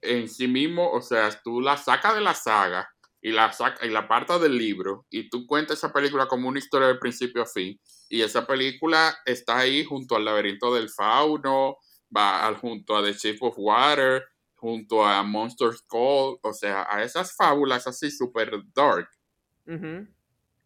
en 0.00 0.28
sí 0.28 0.48
mismo, 0.48 0.90
o 0.90 1.00
sea, 1.00 1.30
tú 1.42 1.60
la 1.60 1.76
sacas 1.76 2.14
de 2.14 2.20
la 2.20 2.34
saga 2.34 2.92
y 3.22 3.30
la 3.32 3.52
saca, 3.52 3.86
y 3.86 3.90
la 3.90 4.00
apartas 4.00 4.40
del 4.40 4.58
libro 4.58 5.06
y 5.08 5.30
tú 5.30 5.46
cuentas 5.46 5.78
esa 5.78 5.92
película 5.92 6.26
como 6.26 6.48
una 6.48 6.58
historia 6.58 6.88
de 6.88 6.96
principio 6.96 7.42
a 7.42 7.46
fin 7.46 7.80
y 8.10 8.20
esa 8.20 8.46
película 8.46 9.16
está 9.24 9.58
ahí 9.58 9.84
junto 9.84 10.16
al 10.16 10.24
laberinto 10.24 10.74
del 10.74 10.90
fauno, 10.90 11.76
va 12.14 12.46
al- 12.46 12.56
junto 12.58 12.96
a 12.96 13.02
The 13.04 13.12
Shape 13.14 13.38
of 13.40 13.54
Water, 13.56 14.24
junto 14.56 15.04
a 15.04 15.22
Monsters 15.22 15.82
Call, 15.88 16.38
o 16.42 16.52
sea, 16.52 16.86
a 16.90 17.02
esas 17.02 17.34
fábulas 17.34 17.86
así 17.86 18.10
super 18.10 18.50
dark 18.74 19.08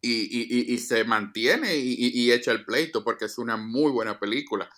y, 0.01 0.11
y- 0.11 0.47
y- 0.49 0.73
y 0.73 0.77
se 0.79 1.03
mantiene 1.03 1.75
y, 1.77 1.93
y- 1.93 2.21
y 2.21 2.31
echa 2.31 2.51
el 2.51 2.65
pleito 2.65 3.03
porque 3.03 3.25
es 3.25 3.37
una 3.37 3.55
muy 3.57 3.91
buena 3.91 4.19
película. 4.19 4.69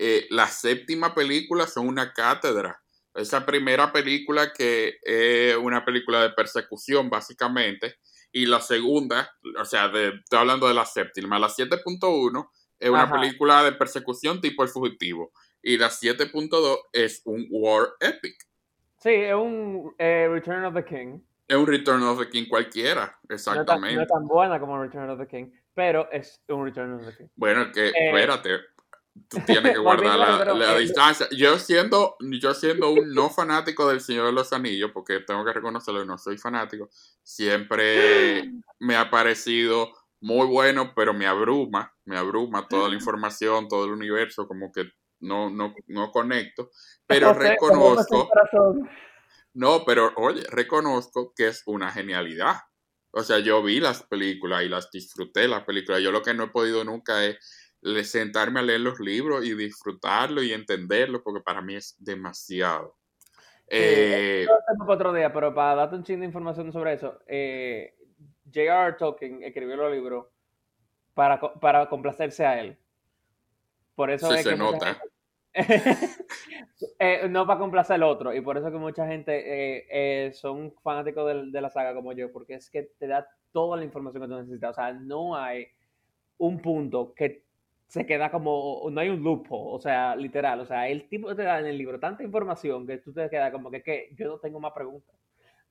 Eh, 0.00 0.26
la 0.30 0.46
séptima 0.48 1.14
película 1.14 1.66
son 1.66 1.88
una 1.88 2.12
cátedra. 2.12 2.80
Esa 3.18 3.44
primera 3.44 3.92
película 3.92 4.52
que 4.52 4.98
es 5.02 5.56
una 5.56 5.84
película 5.84 6.22
de 6.22 6.30
persecución 6.30 7.10
básicamente 7.10 7.96
y 8.32 8.46
la 8.46 8.60
segunda, 8.60 9.30
o 9.58 9.64
sea, 9.64 9.88
de, 9.88 10.08
estoy 10.22 10.38
hablando 10.38 10.68
de 10.68 10.74
la 10.74 10.84
séptima, 10.84 11.38
la 11.38 11.48
7.1 11.48 12.48
es 12.78 12.90
una 12.90 13.02
Ajá. 13.02 13.20
película 13.20 13.64
de 13.64 13.72
persecución 13.72 14.40
tipo 14.40 14.62
El 14.62 14.68
Fugitivo 14.68 15.32
y 15.62 15.78
la 15.78 15.88
7.2 15.88 16.78
es 16.92 17.22
un 17.24 17.46
war 17.50 17.88
epic. 18.00 18.36
Sí, 18.98 19.10
es 19.10 19.34
un 19.34 19.94
eh, 19.98 20.28
Return 20.30 20.64
of 20.64 20.74
the 20.74 20.84
King. 20.84 21.20
Es 21.48 21.56
un 21.56 21.66
Return 21.66 22.02
of 22.02 22.20
the 22.20 22.28
King 22.28 22.44
cualquiera, 22.48 23.18
No 23.28 23.34
es, 23.34 23.44
tan, 23.44 23.54
exactamente. 23.54 23.96
no 23.96 24.06
tan 24.06 24.24
buena 24.26 24.60
como 24.60 24.80
Return 24.80 25.10
of 25.10 25.18
the 25.18 25.26
King, 25.26 25.50
pero 25.74 26.08
es 26.12 26.40
un 26.48 26.64
Return 26.64 26.94
of 26.94 27.06
the 27.06 27.16
King. 27.16 27.28
Bueno, 27.36 27.72
que 27.72 27.88
Eh, 27.88 27.92
espérate, 27.96 28.58
tú 29.28 29.38
tienes 29.46 29.72
que 29.74 29.78
guardar 29.78 30.18
la, 30.18 30.54
la 30.54 30.78
distancia. 30.78 31.26
Yo 31.30 31.58
siendo, 31.58 32.16
yo 32.20 32.54
siendo 32.54 32.90
un 32.90 33.12
no 33.14 33.30
fanático 33.30 33.88
del 33.88 34.00
Señor 34.00 34.26
de 34.26 34.32
los 34.32 34.52
Anillos, 34.52 34.90
porque 34.92 35.20
tengo 35.20 35.44
que 35.44 35.52
reconocerlo, 35.52 36.04
no 36.04 36.18
soy 36.18 36.38
fanático, 36.38 36.88
siempre 37.22 38.50
me 38.80 38.96
ha 38.96 39.10
parecido 39.10 39.92
muy 40.20 40.46
bueno, 40.46 40.92
pero 40.94 41.14
me 41.14 41.26
abruma, 41.26 41.94
me 42.04 42.16
abruma 42.16 42.66
toda 42.68 42.88
la 42.88 42.94
información, 42.96 43.68
todo 43.68 43.84
el 43.84 43.92
universo, 43.92 44.46
como 44.46 44.72
que 44.72 44.90
no, 45.20 45.50
no, 45.50 45.74
no 45.86 46.10
conecto, 46.12 46.70
pero 47.06 47.34
José, 47.34 47.50
reconozco, 47.50 48.28
no, 49.54 49.84
pero 49.84 50.12
oye, 50.16 50.44
reconozco 50.50 51.32
que 51.34 51.48
es 51.48 51.62
una 51.66 51.90
genialidad. 51.90 52.56
O 53.10 53.22
sea, 53.22 53.38
yo 53.38 53.62
vi 53.62 53.80
las 53.80 54.02
películas 54.04 54.62
y 54.62 54.68
las 54.68 54.90
disfruté 54.90 55.48
las 55.48 55.64
películas. 55.64 56.02
Yo 56.02 56.12
lo 56.12 56.22
que 56.22 56.34
no 56.34 56.44
he 56.44 56.48
podido 56.48 56.84
nunca 56.84 57.24
es 57.24 57.38
sentarme 58.04 58.60
a 58.60 58.62
leer 58.62 58.80
los 58.80 59.00
libros 59.00 59.44
y 59.44 59.54
disfrutarlo 59.54 60.42
y 60.42 60.52
entenderlo, 60.52 61.22
porque 61.22 61.40
para 61.40 61.62
mí 61.62 61.74
es 61.74 61.96
demasiado. 61.98 62.96
Eh, 63.68 64.46
para 64.78 64.92
otro 64.92 65.12
día, 65.12 65.32
pero 65.32 65.54
para 65.54 65.74
darte 65.74 65.96
un 65.96 66.04
chingo 66.04 66.20
de 66.20 66.26
información 66.26 66.72
sobre 66.72 66.94
eso, 66.94 67.20
eh, 67.26 67.94
J.R.R. 68.46 68.94
Tolkien 68.94 69.42
escribió 69.42 69.76
los 69.76 69.92
libros 69.92 70.26
para, 71.14 71.38
para 71.38 71.88
complacerse 71.88 72.46
a 72.46 72.60
él. 72.60 72.78
Por 73.94 74.10
eso 74.10 74.30
sí 74.30 74.38
es 74.38 74.42
se 74.44 74.50
que 74.50 74.56
nota. 74.56 74.98
Eh, 77.00 77.26
no 77.28 77.44
para 77.44 77.58
complacer 77.58 77.94
al 77.94 78.04
otro, 78.04 78.32
y 78.32 78.40
por 78.40 78.56
eso 78.56 78.70
que 78.70 78.78
mucha 78.78 79.04
gente 79.06 79.32
eh, 79.34 79.86
eh, 79.90 80.32
son 80.32 80.72
fanáticos 80.80 81.26
de, 81.50 81.60
la 81.60 81.70
saga 81.70 81.92
como 81.92 82.12
yo, 82.12 82.30
porque 82.30 82.54
es 82.54 82.70
que 82.70 82.84
te 82.98 83.08
da 83.08 83.28
toda 83.50 83.76
la 83.76 83.84
información 83.84 84.22
que 84.22 84.28
tú 84.28 84.36
necesitas. 84.36 84.70
O 84.70 84.74
sea, 84.74 84.92
no 84.92 85.34
hay 85.34 85.66
un 86.38 86.60
punto 86.60 87.12
que 87.14 87.42
se 87.88 88.04
queda 88.04 88.30
como, 88.30 88.86
no 88.90 89.00
hay 89.00 89.08
un 89.08 89.22
loophole, 89.22 89.76
o 89.76 89.80
sea, 89.80 90.14
literal. 90.14 90.60
O 90.60 90.66
sea, 90.66 90.88
el 90.88 91.08
tipo 91.08 91.34
te 91.34 91.42
da 91.42 91.58
en 91.58 91.66
el 91.66 91.78
libro 91.78 91.98
tanta 91.98 92.22
información 92.22 92.86
que 92.86 92.98
tú 92.98 93.12
te 93.12 93.28
quedas 93.30 93.50
como 93.50 93.70
que, 93.70 93.82
que 93.82 94.10
yo 94.14 94.28
no 94.28 94.38
tengo 94.38 94.60
más 94.60 94.72
preguntas. 94.72 95.16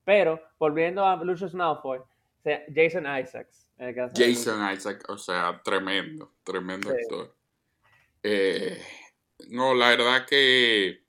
Pero, 0.03 0.41
volviendo 0.57 1.05
a 1.05 1.15
Lucius 1.23 1.53
Malfoy, 1.53 1.99
o 1.99 2.41
sea, 2.41 2.63
Jason 2.73 3.05
Isaacs. 3.05 3.71
el 3.77 3.95
Jason 3.95 4.73
Isaac, 4.73 5.03
o 5.09 5.17
sea, 5.17 5.61
tremendo, 5.63 6.33
tremendo 6.43 6.89
Sí. 6.89 6.95
actor. 7.01 7.35
Eh, 8.23 8.81
no, 9.49 9.75
la 9.75 9.89
verdad 9.89 10.25
que, 10.27 11.03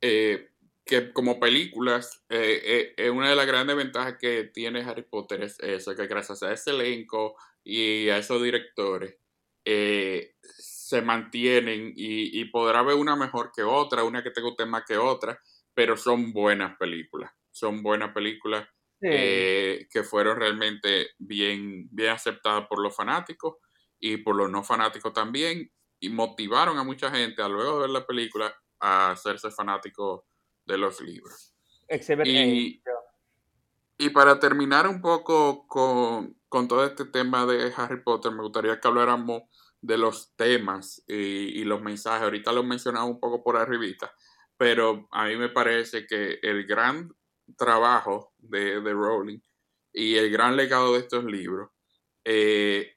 eh, 0.00 0.48
que 0.84 1.12
como 1.12 1.40
películas, 1.40 2.24
eh, 2.28 2.94
eh, 2.96 3.10
una 3.10 3.30
de 3.30 3.36
las 3.36 3.46
grandes 3.46 3.76
ventajas 3.76 4.16
que 4.18 4.44
tiene 4.44 4.82
Harry 4.82 5.02
Potter 5.02 5.42
es 5.42 5.58
eso, 5.60 5.96
que 5.96 6.06
gracias 6.06 6.42
a 6.44 6.52
ese 6.52 6.70
elenco 6.70 7.36
y 7.64 8.08
a 8.08 8.18
esos 8.18 8.40
directores, 8.40 9.16
eh, 9.70 10.34
se 10.42 11.02
mantienen 11.02 11.92
y, 11.94 12.40
y 12.40 12.44
podrá 12.46 12.78
haber 12.80 12.96
una 12.96 13.16
mejor 13.16 13.50
que 13.54 13.62
otra, 13.62 14.04
una 14.04 14.22
que 14.22 14.30
te 14.30 14.40
guste 14.40 14.64
más 14.66 14.84
que 14.86 14.96
otra, 14.96 15.38
pero 15.74 15.96
son 15.96 16.32
buenas 16.32 16.76
películas, 16.78 17.30
son 17.50 17.82
buenas 17.82 18.12
películas 18.14 18.66
Sí. 19.00 19.06
eh, 19.10 19.86
que 19.92 20.02
fueron 20.02 20.38
realmente 20.38 21.10
bien, 21.18 21.86
bien 21.92 22.10
aceptadas 22.10 22.66
por 22.66 22.82
los 22.82 22.96
fanáticos 22.96 23.54
y 24.00 24.16
por 24.16 24.34
los 24.34 24.50
no 24.50 24.64
fanáticos 24.64 25.12
también, 25.12 25.70
y 26.00 26.08
motivaron 26.08 26.78
a 26.78 26.82
mucha 26.84 27.08
gente 27.10 27.40
a 27.42 27.48
luego 27.48 27.74
de 27.76 27.80
ver 27.82 27.90
la 27.90 28.06
película 28.06 28.52
a 28.80 29.12
hacerse 29.12 29.50
fanáticos 29.52 30.22
de 30.66 30.78
los 30.78 31.00
libros. 31.00 31.54
Y, 32.24 32.82
y 33.98 34.10
para 34.10 34.38
terminar 34.38 34.86
un 34.88 35.00
poco 35.00 35.66
con, 35.66 36.36
con 36.48 36.68
todo 36.68 36.84
este 36.84 37.04
tema 37.04 37.46
de 37.46 37.72
Harry 37.76 38.02
Potter, 38.02 38.32
me 38.32 38.42
gustaría 38.42 38.80
que 38.80 38.88
habláramos 38.88 39.42
de 39.80 39.98
los 39.98 40.34
temas 40.36 41.02
y, 41.06 41.64
los 41.64 41.80
mensajes. 41.82 42.22
Ahorita 42.22 42.52
lo 42.52 42.60
he 42.60 42.66
mencionado 42.66 43.06
un 43.06 43.20
poco 43.20 43.42
por 43.42 43.56
arribita, 43.56 44.12
pero 44.56 45.08
a 45.12 45.26
mí 45.26 45.36
me 45.36 45.48
parece 45.48 46.06
que 46.06 46.38
el 46.42 46.66
gran 46.66 47.12
trabajo 47.56 48.32
de, 48.38 48.80
de 48.80 48.92
Rowling 48.92 49.40
y 49.92 50.16
el 50.16 50.30
gran 50.30 50.56
legado 50.56 50.94
de 50.94 51.00
estos 51.00 51.24
libros 51.24 51.70
eh, 52.24 52.96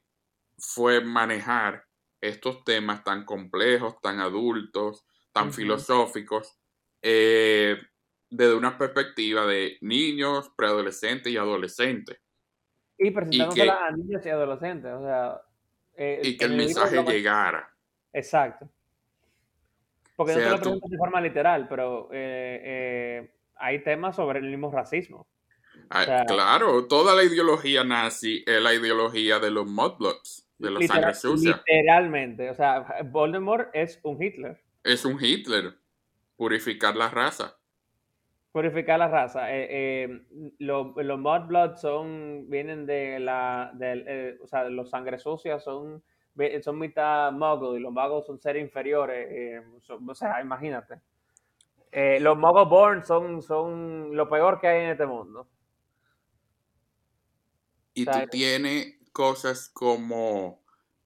fue 0.58 1.02
manejar 1.02 1.84
estos 2.20 2.62
temas 2.64 3.02
tan 3.02 3.24
complejos, 3.24 4.00
tan 4.00 4.20
adultos, 4.20 5.04
tan 5.32 5.52
filosóficos, 5.52 6.58
eh, 7.00 7.76
desde 8.30 8.54
una 8.54 8.78
perspectiva 8.78 9.46
de 9.46 9.78
niños, 9.80 10.52
preadolescentes 10.56 11.32
y 11.32 11.36
adolescentes. 11.36 12.20
Y 12.98 13.10
presentándoselas 13.10 13.78
a 13.80 13.90
niños 13.90 14.24
y 14.24 14.28
adolescentes, 14.28 14.92
o 14.92 15.02
sea... 15.02 15.42
Eh, 16.04 16.20
y 16.24 16.36
que 16.36 16.46
el, 16.46 16.56
mensaje 16.56 17.00
llegara. 17.04 17.72
Exacto. 18.12 18.68
Porque 20.16 20.34
no 20.34 20.40
te 20.40 20.50
lo 20.50 20.60
preguntas 20.60 20.90
de 20.90 20.98
forma 20.98 21.20
literal, 21.20 21.68
pero 21.68 22.08
eh, 22.12 23.30
hay 23.54 23.84
temas 23.84 24.16
sobre 24.16 24.40
el 24.40 24.46
mismo 24.46 24.72
racismo. 24.72 25.28
Ah, 25.90 26.24
claro, 26.26 26.88
toda 26.88 27.14
la 27.14 27.22
ideología 27.22 27.84
nazi 27.84 28.42
es 28.44 28.60
la 28.60 28.74
ideología 28.74 29.38
de 29.38 29.52
los 29.52 29.66
mudbloods, 29.66 30.48
de 30.58 30.70
los 30.72 30.86
sangre 30.86 31.14
sucia. 31.14 31.62
Literalmente, 31.68 32.50
o 32.50 32.54
sea, 32.54 32.84
Voldemort 33.04 33.70
es 33.72 34.00
un 34.02 34.20
Hitler. 34.20 34.60
Es 34.82 35.04
un 35.04 35.22
Hitler. 35.22 35.76
Purificar 36.34 36.96
la 36.96 37.10
raza. 37.10 37.56
Purificar 38.52 38.98
la 38.98 39.08
raza. 39.08 39.50
Eh, 39.50 39.66
eh, 39.70 40.22
los 40.58 40.94
mudbloods 40.94 41.80
son, 41.80 42.50
vienen 42.50 42.84
de 42.84 43.18
la, 43.18 43.70
de, 43.72 44.04
eh, 44.06 44.38
o 44.42 44.46
sea, 44.46 44.64
los 44.68 44.90
sangre 44.90 45.18
sucias 45.18 45.64
son, 45.64 46.04
son 46.60 46.78
mitad 46.78 47.32
muggle 47.32 47.78
y 47.78 47.82
los 47.82 47.92
magos 47.92 48.26
son 48.26 48.38
seres 48.38 48.62
inferiores. 48.62 49.64
o 49.88 50.14
sea, 50.14 50.42
imagínate. 50.42 51.00
los 52.20 52.36
muggle 52.36 52.66
born 52.66 53.02
son, 53.02 53.40
son 53.40 54.14
lo 54.14 54.28
peor 54.28 54.60
que 54.60 54.68
hay 54.68 54.84
en 54.84 54.90
este 54.90 55.06
mundo. 55.06 55.48
Y 57.94 58.04
tú 58.04 58.18
tienes 58.30 58.98
cosas 59.12 59.70
como 59.70 60.60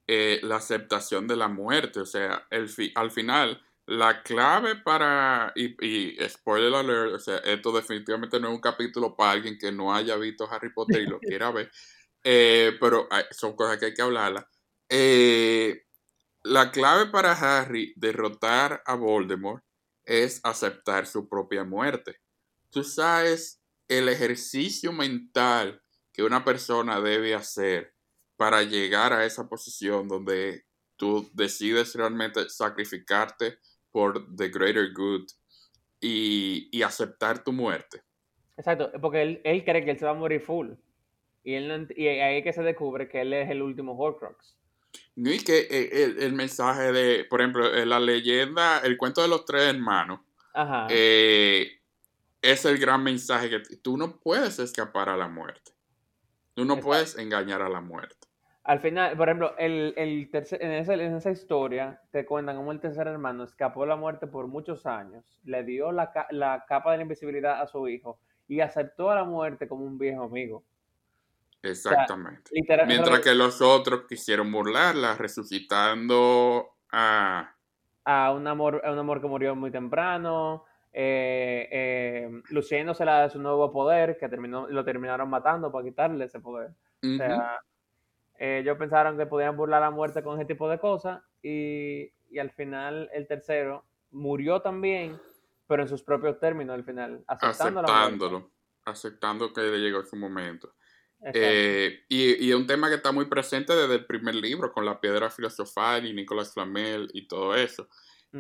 la 0.09 0.57
aceptación 0.57 1.29
de 1.29 1.37
la 1.37 1.47
muerte, 1.47 2.01
o 2.01 2.07
sea, 2.07 2.43
el 2.51 2.69
al 2.97 3.13
final, 3.13 3.63
la 3.87 4.23
clave 4.23 4.77
para, 4.77 5.53
y, 5.55 5.77
y, 5.87 6.29
spoiler 6.29 6.75
alert, 6.75 7.15
o 7.15 7.19
sea, 7.21 7.39
esto 7.39 7.71
definitivamente 7.73 8.41
no 8.41 8.49
es 8.49 8.55
un 8.55 8.61
capítulo 8.61 9.15
para 9.15 9.33
alguien 9.33 9.57
que 9.59 9.71
no 9.71 9.95
haya 9.95 10.17
visto 10.17 10.51
Harry 10.51 10.73
Potter 10.73 11.03
y 11.03 11.07
lo 11.07 11.21
quiera 11.21 11.53
ver, 11.53 11.71
eh, 12.25 12.77
pero 12.81 13.09
son 13.31 13.55
cosas 13.55 13.79
que 13.79 13.87
hay 13.87 13.95
que 13.95 14.03
hablarlas. 14.03 14.45
Eh, 14.89 15.85
la 16.43 16.71
clave 16.71 17.07
para 17.07 17.33
Harry 17.33 17.93
derrotar 17.97 18.83
a 18.87 18.95
Voldemort 18.95 19.65
es 20.05 20.41
aceptar 20.45 21.07
su 21.07 21.29
propia 21.29 21.65
muerte. 21.65 22.21
Tú 22.71 22.85
sabes 22.85 23.61
el 23.89 24.09
ejercicio 24.09 24.93
mental 24.93 25.83
que 26.13 26.23
una 26.23 26.45
persona 26.45 27.01
debe 27.01 27.35
hacer 27.35 27.95
para 28.37 28.63
llegar 28.63 29.13
a 29.13 29.25
esa 29.25 29.49
posición 29.49 30.09
donde 30.09 30.67
tú 30.97 31.29
decides 31.35 31.95
realmente 31.95 32.49
sacrificarte 32.49 33.59
por 33.97 34.37
the 34.37 34.51
greater 34.51 34.93
good 34.93 35.27
y, 36.03 36.83
aceptar 36.83 37.43
tu 37.43 37.51
muerte. 37.51 38.03
Exacto, 38.59 38.93
porque 39.01 39.23
él, 39.23 39.41
él, 39.43 39.65
cree 39.65 39.87
que 39.87 39.93
él 39.93 39.99
se 39.99 40.05
va 40.05 40.11
a 40.11 40.15
morir 40.15 40.43
full. 40.43 40.73
Y, 41.43 41.55
él, 41.55 41.89
y 41.97 42.07
ahí 42.07 42.37
es 42.37 42.45
que 42.45 42.53
se 42.53 42.63
descubre 42.63 43.09
que 43.09 43.23
él 43.23 43.33
es 43.33 43.49
el 43.49 43.63
último 43.63 43.97
Horcrux. 43.97 44.59
No, 45.15 45.33
y 45.33 45.39
que 45.39 45.61
eh, 45.71 46.15
el, 46.19 46.35
mensaje 46.35 46.93
de, 46.93 47.25
por 47.25 47.41
ejemplo, 47.41 47.73
la 47.87 47.99
leyenda, 47.99 48.81
el 48.81 48.99
cuento 48.99 49.23
de 49.23 49.29
los 49.29 49.47
tres 49.47 49.75
hermanos, 49.75 50.21
eh, 50.91 51.81
es 52.43 52.67
el 52.67 52.77
gran 52.77 53.03
mensaje 53.03 53.49
que 53.49 53.77
tú 53.79 53.97
no 53.97 54.21
puedes 54.21 54.59
escapar 54.59 55.09
a 55.09 55.17
la 55.17 55.29
muerte. 55.29 55.73
Tú 56.53 56.67
no 56.67 56.81
puedes 56.81 57.17
engañar 57.17 57.63
a 57.63 57.71
la 57.71 57.81
muerte. 57.81 58.26
Al 58.67 58.81
final, 58.81 59.17
por 59.17 59.29
ejemplo, 59.29 59.55
el, 59.59 59.95
el 59.97 60.29
tercer, 60.29 60.61
en, 60.61 60.73
esa, 60.73 60.95
en, 60.95 61.15
esa, 61.15 61.31
historia 61.31 62.01
te 62.11 62.27
cuentan 62.27 62.57
cómo 62.57 62.73
el 62.73 62.81
tercer 62.81 63.07
hermano 63.07 63.45
escapó 63.45 63.83
de 63.83 63.89
la 63.89 63.97
muerte 63.97 64.27
por 64.27 64.49
muchos 64.49 64.87
años, 64.87 65.41
le 65.45 65.63
dio 65.63 65.93
la, 65.93 66.11
la 66.31 66.65
capa 66.67 66.91
de 66.91 66.97
la 66.97 67.03
invisibilidad 67.05 67.61
a 67.61 67.69
su 67.69 67.87
hijo 67.87 68.19
y 68.49 68.61
aceptó 68.61 69.11
a 69.11 69.15
la 69.15 69.25
muerte 69.25 69.69
como 69.69 69.85
un 69.85 69.99
viejo 69.99 70.25
amigo. 70.25 70.65
Exactamente. 71.63 72.51
Mientras 72.89 73.21
que 73.21 73.37
los 73.37 73.63
otros 73.63 74.03
quisieron 74.09 74.51
burlarla, 74.51 75.15
resucitando 75.15 76.71
a... 76.91 77.53
A 78.05 78.33
un 78.33 78.49
amor, 78.49 78.83
a 78.85 78.91
un 78.91 78.99
amor 78.99 79.21
que 79.21 79.29
murió 79.29 79.55
muy 79.55 79.71
temprano, 79.71 80.65
eh, 80.93 81.69
eh, 81.71 82.43
luciéndosela 82.51 83.23
de 83.23 83.31
su 83.31 83.41
nuevo 83.41 83.71
poder, 83.71 84.17
que 84.19 84.29
terminó, 84.29 84.67
lo 84.69 84.85
terminaron 84.85 85.31
matando 85.31 85.71
para 85.71 85.85
quitarle 85.85 86.25
ese 86.25 86.41
poder. 86.41 86.71
O 87.03 87.17
sea, 87.17 87.61
ellos 88.39 88.77
pensaron 88.79 89.17
que 89.17 89.27
podían 89.27 89.57
burlar 89.57 89.81
la 89.81 89.91
muerte 89.91 90.23
con 90.23 90.39
ese 90.39 90.47
tipo 90.47 90.69
de 90.69 90.79
cosas 90.79 91.23
y, 91.43 92.13
al 92.39 92.51
final 92.51 93.09
el 93.15 93.27
tercero 93.27 93.85
murió 94.11 94.61
también, 94.61 95.19
pero 95.67 95.83
en 95.83 95.89
sus 95.89 96.03
propios 96.03 96.39
términos 96.39 96.75
al 96.75 96.85
final, 96.85 97.25
aceptándolo, 97.27 98.51
aceptando 98.85 99.53
que 99.53 99.63
le 99.63 99.79
llegó 99.79 100.05
su 100.05 100.17
momento. 100.17 100.75
Eh, 101.33 102.05
y, 102.09 102.47
y, 102.47 102.53
un 102.53 102.67
tema 102.67 102.89
que 102.89 102.97
está 102.97 103.11
muy 103.11 103.25
presente 103.25 103.75
desde 103.75 103.95
el 103.95 104.07
primer 104.07 104.35
libro, 104.35 104.71
con 104.71 104.85
la 104.85 105.01
piedra 105.01 105.31
filosofal 105.31 106.07
y 106.07 106.13
Nicolás 106.13 106.53
Flamel 106.53 107.09
y 107.15 107.27
todo 107.27 107.55
eso. 107.55 107.89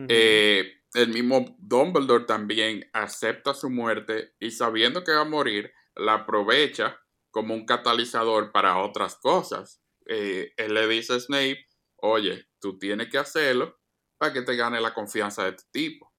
Eh, 0.09 0.83
el 0.95 1.09
mismo 1.09 1.57
Dumbledore 1.59 2.25
también 2.25 2.89
acepta 2.93 3.55
su 3.55 3.71
muerte 3.71 4.35
y 4.39 4.51
sabiendo 4.51 5.05
que 5.05 5.13
va 5.13 5.23
a 5.23 5.25
morir, 5.25 5.73
la 5.95 6.15
aprovecha 6.15 7.01
como 7.31 7.55
un 7.55 7.65
catalizador 7.65 8.53
para 8.53 8.79
otras 8.79 9.17
cosas. 9.17 9.83
Eh, 10.09 10.53
él 10.57 10.75
le 10.75 10.87
dice 10.87 11.15
a 11.15 11.21
Snape, 11.21 11.67
oye, 11.97 12.47
tú 12.61 12.79
tienes 12.79 13.09
que 13.09 13.19
hacerlo 13.19 13.79
para 14.19 14.33
que 14.33 14.43
te 14.43 14.57
gane 14.57 14.81
la 14.81 14.95
confianza 14.95 15.45
de 15.45 15.51
este 15.51 15.65
tipo. 15.71 16.13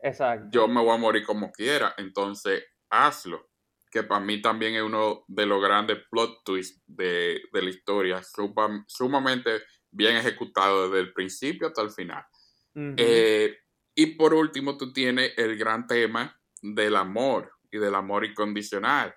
Exacto. 0.00 0.48
Yo 0.52 0.68
me 0.68 0.80
voy 0.80 0.94
a 0.94 0.98
morir 0.98 1.24
como 1.24 1.50
quiera, 1.50 1.94
entonces 1.96 2.64
hazlo. 2.90 3.48
Que 3.90 4.02
para 4.02 4.20
mí 4.20 4.42
también 4.42 4.74
es 4.74 4.82
uno 4.82 5.24
de 5.28 5.46
los 5.46 5.62
grandes 5.62 5.98
plot 6.10 6.44
twists 6.44 6.82
de, 6.86 7.40
la 7.52 7.70
historia, 7.70 8.20
sumamente 8.86 9.62
bien 9.90 10.16
ejecutado 10.16 10.90
desde 10.90 11.00
el 11.00 11.12
principio 11.14 11.68
hasta 11.68 11.82
el 11.82 11.90
final. 11.90 12.22
Eh, 12.74 13.56
y 13.94 14.06
por 14.14 14.34
último, 14.34 14.76
tú 14.76 14.92
tienes 14.92 15.32
el 15.36 15.56
gran 15.56 15.86
tema 15.86 16.38
del 16.62 16.96
amor 16.96 17.50
y 17.70 17.78
del 17.78 17.94
amor 17.94 18.24
incondicional, 18.24 19.14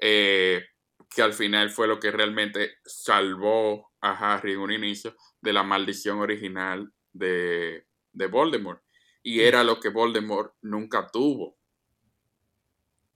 eh, 0.00 0.64
que 1.14 1.22
al 1.22 1.32
final 1.32 1.70
fue 1.70 1.86
lo 1.86 1.98
que 1.98 2.10
realmente 2.10 2.72
salvó 2.84 3.92
a 4.00 4.34
Harry 4.34 4.52
en 4.52 4.60
un 4.60 4.72
inicio 4.72 5.14
de 5.40 5.52
la 5.52 5.62
maldición 5.62 6.20
original 6.20 6.92
de, 7.12 7.84
Voldemort. 8.30 8.82
Y 9.22 9.40
era 9.40 9.62
lo 9.62 9.78
que 9.78 9.90
Voldemort 9.90 10.54
nunca 10.62 11.06
tuvo. 11.12 11.56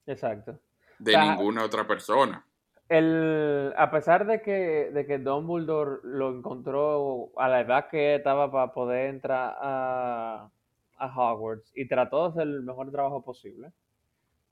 Exacto. 0.06 0.60
De 0.98 1.16
ninguna 1.16 1.64
otra 1.64 1.86
persona. 1.86 2.46
El, 2.88 3.72
a 3.76 3.90
pesar 3.90 4.26
de 4.26 4.40
que, 4.42 4.90
de 4.92 5.06
que 5.06 5.18
Dumbledore 5.18 6.00
lo 6.04 6.30
encontró 6.30 7.32
a 7.36 7.48
la 7.48 7.60
edad 7.60 7.88
que 7.90 8.14
estaba 8.14 8.50
para 8.52 8.72
poder 8.72 9.08
entrar 9.08 9.56
a, 9.60 10.48
a 10.96 11.06
Hogwarts 11.06 11.72
y 11.74 11.88
trató 11.88 12.22
de 12.22 12.28
hacer 12.28 12.42
el 12.42 12.62
mejor 12.62 12.92
trabajo 12.92 13.24
posible, 13.24 13.72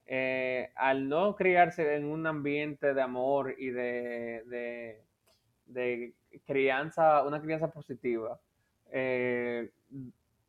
eh, 0.06 0.70
al 0.76 1.08
no 1.08 1.34
criarse 1.34 1.94
en 1.94 2.04
un 2.04 2.26
ambiente 2.26 2.92
de 2.92 3.02
amor 3.02 3.54
y 3.58 3.70
de, 3.70 5.02
de, 5.66 6.14
crianza, 6.46 7.22
una 7.22 7.40
crianza 7.40 7.70
positiva, 7.70 8.38
eh, 8.90 9.70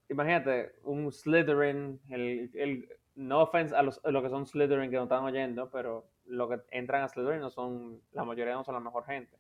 imagínate, 0.10 0.74
un 0.84 1.12
Slytherin, 1.12 2.00
el, 2.10 2.52
el, 2.54 2.90
no 3.16 3.44
offense 3.44 3.76
a 3.76 3.82
los, 3.82 4.04
a 4.04 4.12
los 4.12 4.24
que 4.24 4.30
son 4.30 4.46
Slytherin 4.46 4.90
que 4.90 4.98
no 4.98 5.04
están 5.04 5.24
oyendo, 5.24 5.70
pero 5.70 6.06
lo 6.26 6.50
que 6.50 6.60
entran 6.72 7.04
a 7.04 7.08
Slytherin 7.08 7.40
no 7.40 7.50
son, 7.50 8.02
la 8.12 8.24
mayoría 8.24 8.54
no 8.54 8.64
son 8.64 8.76
la 8.76 8.82
mejor 8.82 9.06
gente. 9.06 9.38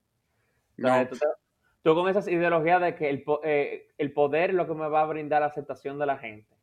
tú, 1.83 1.93
con 1.93 2.09
esas 2.09 2.27
ideologías 2.27 2.81
de 2.81 2.95
que 2.95 3.09
el, 3.09 3.23
eh, 3.43 3.87
el, 3.97 4.11
poder 4.13 4.51
es 4.51 4.55
lo 4.55 4.67
que 4.67 4.73
me 4.73 4.87
va 4.87 5.01
a 5.01 5.05
brindar 5.05 5.41
la 5.41 5.47
aceptación 5.47 5.99
de 5.99 6.05
la 6.05 6.17
gente. 6.17 6.54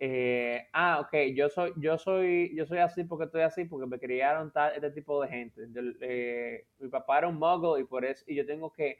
Eh, 0.00 0.68
ah, 0.72 1.00
ok, 1.00 1.34
yo 1.34 1.48
soy, 1.48 1.72
yo 1.76 1.98
soy, 1.98 2.54
yo 2.54 2.66
soy 2.66 2.78
así 2.78 3.04
porque 3.04 3.24
estoy 3.24 3.42
así, 3.42 3.64
porque 3.64 3.86
me 3.86 3.98
criaron 3.98 4.52
tal, 4.52 4.72
este 4.74 4.90
tipo 4.92 5.20
de 5.22 5.28
gente. 5.28 5.68
Eh, 6.00 6.66
mi 6.78 6.88
papá 6.88 7.18
era 7.18 7.28
un 7.28 7.38
muggle 7.38 7.80
y 7.80 7.84
por 7.84 8.04
eso, 8.04 8.24
y 8.26 8.36
yo 8.36 8.46
tengo 8.46 8.72
que, 8.72 8.98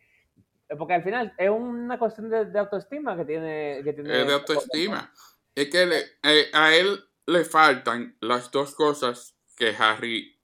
porque 0.76 0.94
al 0.94 1.02
final 1.02 1.32
es 1.38 1.50
una 1.50 1.98
cuestión 1.98 2.28
de, 2.28 2.58
autoestima 2.58 3.16
que 3.16 3.24
tiene, 3.24 3.80
que 3.84 3.92
tiene. 3.92 4.20
Es 4.20 4.26
de 4.26 4.32
autoestima. 4.32 5.12
Es 5.54 5.70
que 5.70 6.50
a 6.52 6.74
él 6.74 7.00
le 7.26 7.44
faltan 7.44 8.16
las 8.20 8.50
dos 8.50 8.74
cosas 8.74 9.36
que 9.56 9.74
Harry 9.78 10.38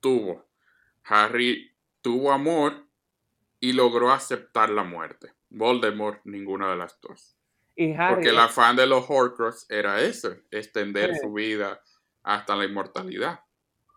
tuvo. 0.00 0.46
Harry 1.04 1.72
tuvo 2.00 2.32
amor 2.32 2.86
y 3.60 3.72
logró 3.72 4.10
aceptar 4.10 4.70
la 4.70 4.84
muerte. 4.84 5.32
Voldemort, 5.48 6.20
ninguna 6.24 6.70
de 6.70 6.76
las 6.76 7.00
dos. 7.00 7.36
Porque 7.74 8.28
el 8.28 8.38
afán 8.38 8.76
de 8.76 8.86
los 8.86 9.08
Horcrux 9.08 9.66
era 9.70 10.00
eso, 10.00 10.34
extender 10.50 11.16
su 11.16 11.32
vida 11.32 11.80
hasta 12.22 12.54
la 12.54 12.64
inmortalidad. 12.64 13.40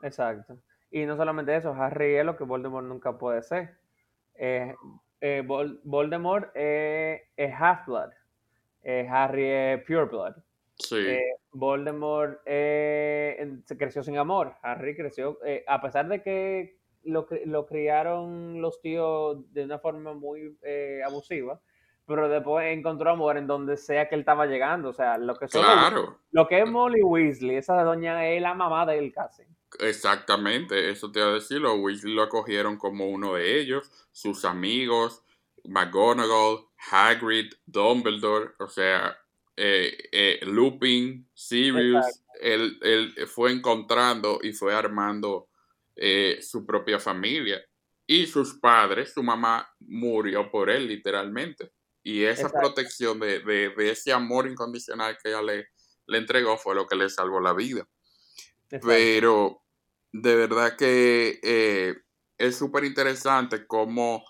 Exacto. 0.02 0.58
Y 0.92 1.06
no 1.06 1.18
solamente 1.18 1.56
eso, 1.56 1.74
Harry 1.74 2.16
es 2.16 2.26
lo 2.26 2.38
que 2.38 2.46
Voldemort 2.46 2.86
nunca 2.86 3.18
puede 3.18 3.44
ser. 3.44 3.78
Eh, 4.36 4.74
eh, 5.20 5.44
Voldemort 5.46 6.52
es 6.56 7.22
Half-Blood. 7.38 8.12
Eh, 8.84 9.08
Harry 9.10 9.46
es 9.46 9.84
Pure 9.84 10.06
Blood. 10.06 10.36
Sí. 10.78 11.18
Voldemort 11.52 12.42
se 12.46 13.78
creció 13.78 14.04
sin 14.04 14.18
amor. 14.18 14.56
Harry 14.62 14.96
creció, 14.96 15.40
a 15.68 15.82
pesar 15.82 16.08
de 16.08 16.22
que 16.22 16.78
lo, 17.04 17.28
lo, 17.46 17.66
criaron 17.66 18.62
los 18.62 18.82
tíos 18.82 19.52
de 19.54 19.64
una 19.64 19.80
forma 19.80 20.14
muy 20.14 20.58
abusiva, 21.06 21.60
pero 22.06 22.30
después 22.30 22.68
encontró 22.76 23.12
amor 23.12 23.38
en 23.38 23.48
donde 23.48 23.78
sea 23.78 24.08
que 24.08 24.16
él 24.16 24.22
estaba 24.22 24.46
llegando. 24.46 24.90
O 24.90 24.94
sea, 24.94 25.18
lo 25.18 25.36
que, 25.36 25.48
claro. 25.48 26.20
lo 26.32 26.48
que 26.48 26.62
es 26.62 26.70
Molly 26.70 27.02
Weasley, 27.02 27.58
esa 27.58 27.82
doña 27.84 28.28
es 28.30 28.42
la 28.42 28.54
mamá 28.54 28.86
de 28.86 29.00
él 29.00 29.14
casi. 29.14 29.44
Exactamente, 29.80 30.90
eso 30.90 31.12
te 31.12 31.20
iba 31.20 31.30
a 31.30 31.34
decir. 31.34 31.60
Los 31.60 31.78
Weasley 31.80 32.14
lo 32.14 32.24
acogieron 32.24 32.78
como 32.78 33.10
uno 33.10 33.34
de 33.34 33.60
ellos, 33.60 33.92
sus 34.12 34.46
amigos, 34.46 35.24
McGonagall, 35.66 36.66
Hagrid, 36.92 37.52
Dumbledore, 37.66 38.52
o 38.60 38.68
sea, 38.68 39.18
eh, 39.56 39.98
eh, 40.12 40.40
Lupin, 40.44 41.28
Sirius. 41.34 42.06
Él, 42.42 42.78
él, 42.82 43.14
fue 43.28 43.52
encontrando 43.52 44.40
y 44.44 44.52
fue 44.52 44.74
armando 44.74 45.48
eh, 45.96 46.40
su 46.42 46.66
propia 46.66 47.00
familia. 47.00 47.62
Y 48.08 48.28
sus 48.28 48.60
padres, 48.60 49.14
su 49.14 49.24
mamá 49.24 49.68
murió 49.80 50.52
por 50.52 50.70
él, 50.70 50.88
literalmente. 50.88 51.72
Y 52.08 52.24
esa 52.24 52.50
protección 52.50 53.20
de, 53.20 53.74
ese 53.80 54.14
amor 54.14 54.48
incondicional 54.48 55.18
que 55.18 55.30
ella 55.30 55.42
le, 55.42 55.70
le 56.06 56.20
entregó 56.20 56.56
fue 56.56 56.76
lo 56.76 56.86
que 56.86 56.96
le 56.96 57.10
salvó 57.10 57.42
la 57.42 57.54
vida. 57.54 57.90
Pero 58.70 59.64
de 60.12 60.36
verdad 60.36 60.76
que 60.78 61.40
eh, 61.42 61.96
es 62.38 62.58
súper 62.58 62.84
interesante 62.84 63.66
cómo 63.66 64.24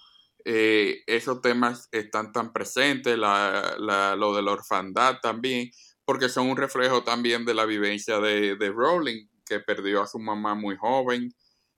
eh, 0.45 1.03
esos 1.05 1.41
temas 1.41 1.89
están 1.91 2.31
tan 2.31 2.53
presentes, 2.53 3.17
la, 3.17 3.75
la, 3.77 4.15
lo 4.15 4.33
de 4.33 4.41
la 4.41 4.53
orfandad 4.53 5.19
también, 5.21 5.69
porque 6.05 6.29
son 6.29 6.49
un 6.49 6.55
reflejo 6.55 7.03
también 7.03 7.43
de 7.43 7.55
la 7.55 7.65
vivencia 7.65 8.21
de, 8.21 8.55
de 8.55 8.69
Rowling, 8.69 9.27
que 9.45 9.59
perdió 9.59 10.01
a 10.01 10.07
su 10.07 10.17
mamá 10.17 10.55
muy 10.55 10.77
joven, 10.77 11.29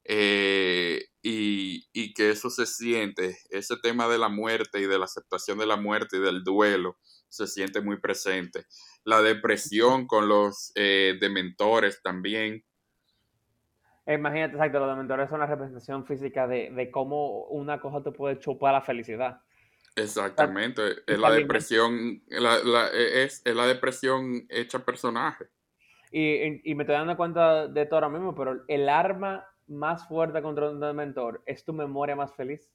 eh, 0.10 1.02
y, 1.22 2.14
que 2.14 2.32
eso 2.32 2.50
se 2.50 2.66
siente, 2.66 3.38
ese 3.50 3.76
tema 3.84 4.08
de 4.08 4.18
la 4.18 4.30
muerte 4.30 4.80
y 4.80 4.86
de 4.86 4.98
la 4.98 5.06
aceptación 5.06 5.58
de 5.58 5.68
la 5.68 5.76
muerte 5.76 6.18
y 6.18 6.22
del 6.22 6.44
duelo, 6.44 6.98
se 7.28 7.46
siente 7.46 7.82
muy 7.82 8.00
presente. 8.00 8.66
La 9.04 9.22
depresión 9.22 10.08
con 10.08 10.30
los 10.30 10.72
eh, 10.76 11.18
dementores 11.20 12.02
también. 12.02 12.64
Imagínate, 14.08 14.54
exacto, 14.54 14.80
los 14.80 14.90
dementores 14.90 15.30
son 15.30 15.42
la 15.42 15.46
representación 15.46 16.06
física 16.06 16.48
de, 16.48 16.90
cómo 16.92 17.44
una 17.48 17.82
cosa 17.82 18.02
te 18.02 18.12
puede 18.12 18.40
chupar 18.40 18.74
la 18.74 18.82
felicidad. 18.82 19.42
Exactamente, 19.98 20.82
es 21.06 21.20
la 21.20 21.32
depresión, 21.32 22.24
e, 22.30 23.24
es, 23.24 23.44
la 23.46 23.68
depresión 23.68 24.46
hecha 24.50 24.80
personaje. 24.80 25.48
Y, 26.12 26.62
y, 26.72 26.76
me 26.76 26.84
estoy 26.84 26.96
dando 26.96 27.18
cuenta 27.18 27.68
de 27.68 27.86
todo 27.86 27.96
ahora 27.96 28.10
mismo, 28.10 28.34
pero 28.34 28.64
el 28.70 28.88
arma 28.88 29.46
más 29.68 30.08
fuerte 30.08 30.42
contra 30.42 30.70
un 30.70 30.80
dementor 30.80 31.42
es 31.46 31.64
tu 31.64 31.74
memoria 31.74 32.16
más 32.16 32.34
feliz. 32.34 32.72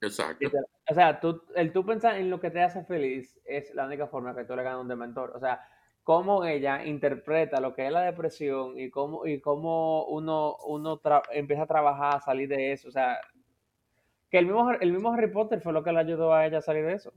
Exacto. 0.00 0.48
O 0.90 0.94
sea, 0.94 1.20
tú, 1.20 1.42
el 1.54 1.72
tú 1.72 1.84
pensar 1.84 2.16
en 2.16 2.30
lo 2.30 2.40
que 2.40 2.50
te 2.50 2.62
hace 2.62 2.84
feliz 2.84 3.38
es 3.44 3.74
la 3.74 3.86
única 3.86 4.06
forma 4.06 4.34
que 4.34 4.44
tú 4.44 4.56
le 4.56 4.62
ganas 4.62 4.78
a 4.78 4.82
un 4.82 4.88
dementor. 4.88 5.32
O 5.34 5.40
sea, 5.40 5.60
cómo 6.02 6.44
ella 6.44 6.84
interpreta 6.84 7.60
lo 7.60 7.74
que 7.74 7.86
es 7.86 7.92
la 7.92 8.02
depresión 8.02 8.78
y 8.78 8.90
cómo, 8.90 9.26
y 9.26 9.40
cómo 9.40 10.06
uno, 10.06 10.56
uno 10.66 11.00
empieza 11.32 11.62
a 11.64 11.66
trabajar, 11.66 12.16
a 12.16 12.20
salir 12.20 12.48
de 12.48 12.72
eso. 12.72 12.88
O 12.88 12.92
sea, 12.92 13.18
que 14.30 14.38
el 14.38 14.46
mismo, 14.46 14.70
el 14.72 14.92
mismo 14.92 15.12
Harry 15.12 15.30
Potter 15.30 15.60
fue 15.60 15.72
lo 15.72 15.84
que 15.84 15.92
le 15.92 16.00
ayudó 16.00 16.32
a 16.32 16.46
ella 16.46 16.58
a 16.58 16.62
salir 16.62 16.84
de 16.84 16.94
eso. 16.94 17.12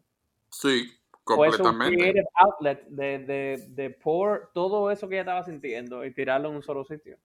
Sí, 0.49 0.91
completamente. 1.23 1.97
Fue 1.97 2.11
un 2.11 2.27
outlet 2.35 2.85
de, 2.87 3.19
de, 3.19 3.65
de 3.69 3.89
por 3.91 4.51
todo 4.53 4.91
eso 4.91 5.07
que 5.07 5.15
ella 5.15 5.21
estaba 5.21 5.43
sintiendo 5.43 6.03
y 6.03 6.13
tirarlo 6.13 6.49
en 6.49 6.55
un 6.55 6.63
solo 6.63 6.83
sitio. 6.83 7.17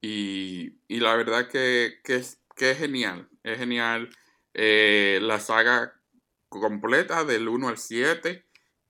Y, 0.00 0.74
la 0.88 1.16
verdad 1.16 1.48
que, 1.48 2.00
es, 2.04 2.40
que 2.56 2.70
es 2.70 2.78
genial, 2.78 3.28
es 3.42 3.58
genial 3.58 4.10
eh, 4.54 5.18
la 5.22 5.40
saga 5.40 5.92
completa 6.48 7.24
del 7.24 7.48
1 7.48 7.68
al 7.68 7.78
7. 7.78 8.44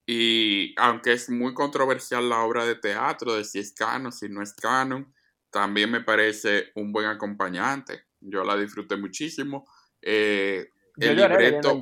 Y 0.07 0.75
aunque 0.79 1.13
es 1.13 1.29
muy 1.29 1.53
controversial 1.53 2.29
la 2.29 2.41
obra 2.41 2.65
de 2.65 2.77
teatro, 2.77 3.35
de 3.35 3.45
si 3.45 3.59
es 3.59 3.73
canon, 3.73 4.13
si 4.13 4.29
no 4.29 4.43
es 4.43 4.55
canon, 4.55 5.13
también 5.51 5.91
me 5.91 6.01
parece 6.01 6.71
un 6.75 6.93
buen 6.93 7.07
acompañante. 7.07 8.05
Yo 8.21 8.43
la 8.45 8.57
disfruté 8.57 8.97
muchísimo. 8.97 9.67
Eh, 10.01 10.71
el, 10.99 11.17
libreto, 11.17 11.81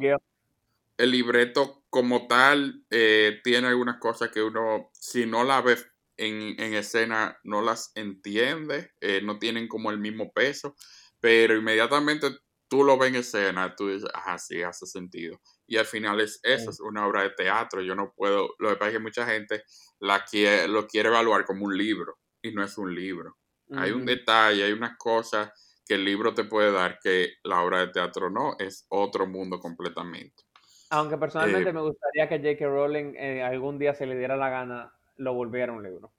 el 0.97 1.11
libreto 1.11 1.85
como 1.89 2.27
tal 2.27 2.85
eh, 2.91 3.41
tiene 3.45 3.69
algunas 3.69 3.99
cosas 3.99 4.31
que 4.31 4.43
uno, 4.43 4.91
si 4.93 5.25
no 5.27 5.45
la 5.45 5.61
ve 5.61 5.77
en, 6.17 6.75
escena 6.75 7.39
no 7.45 7.63
las 7.63 7.93
entiende, 7.95 8.93
eh, 9.01 9.21
no 9.23 9.39
tienen 9.39 9.69
como 9.69 9.91
el 9.91 9.99
mismo 9.99 10.33
peso, 10.33 10.75
pero 11.21 11.57
inmediatamente 11.57 12.29
tú 12.69 12.85
lo 12.85 12.99
ves 12.99 13.11
en 13.11 13.17
escena, 13.17 13.75
tú 13.77 13.89
dices, 13.89 14.09
ajá, 14.13 14.39
sí, 14.39 14.63
hace 14.63 14.87
sentido. 14.87 15.41
Y 15.67 15.77
al 15.77 15.87
final 15.87 16.21
es 16.21 16.41
eso, 16.43 16.71
es 16.71 16.81
una 16.81 17.07
obra 17.07 17.23
de 17.23 17.31
teatro, 17.31 17.81
yo 17.83 17.95
no 17.95 18.13
puedo, 18.17 18.55
lo 18.59 18.71
que 18.71 18.77
pasa 18.77 18.89
es 18.89 18.97
que 18.97 19.03
mucha 19.03 19.27
gente 19.27 19.63
la 20.01 20.25
quiere, 20.25 20.69
lo 20.69 20.87
quiere 20.87 21.09
evaluar 21.09 21.45
como 21.45 21.65
un 21.65 21.77
libro, 21.77 22.19
y 22.43 22.53
no 22.53 22.65
es 22.65 22.77
un 22.79 22.95
libro. 22.95 23.37
Hay 23.73 23.91
un 23.91 24.07
detalle, 24.07 24.63
hay 24.63 24.73
unas 24.73 24.97
cosas 24.97 25.51
que 25.85 25.95
el 25.95 26.05
libro 26.05 26.35
te 26.35 26.45
puede 26.45 26.71
dar 26.71 27.01
que 27.03 27.35
la 27.43 27.63
obra 27.63 27.81
de 27.81 27.89
teatro 27.89 28.31
no, 28.31 28.55
es 28.61 28.87
otro 28.89 29.27
mundo 29.27 29.59
completamente. 29.59 30.45
Aunque 30.91 31.17
personalmente 31.17 31.71
eh, 31.71 31.73
me 31.73 31.81
gustaría 31.81 32.29
que 32.29 32.39
J.K. 32.39 32.65
Rowling 32.65 33.15
eh, 33.17 33.43
algún 33.43 33.77
día 33.77 33.93
se 33.95 34.07
le 34.07 34.17
diera 34.17 34.37
la 34.37 34.51
gana 34.51 34.93
lo 35.17 35.35
volviera 35.35 35.73
un 35.73 35.83
libro. 35.83 36.13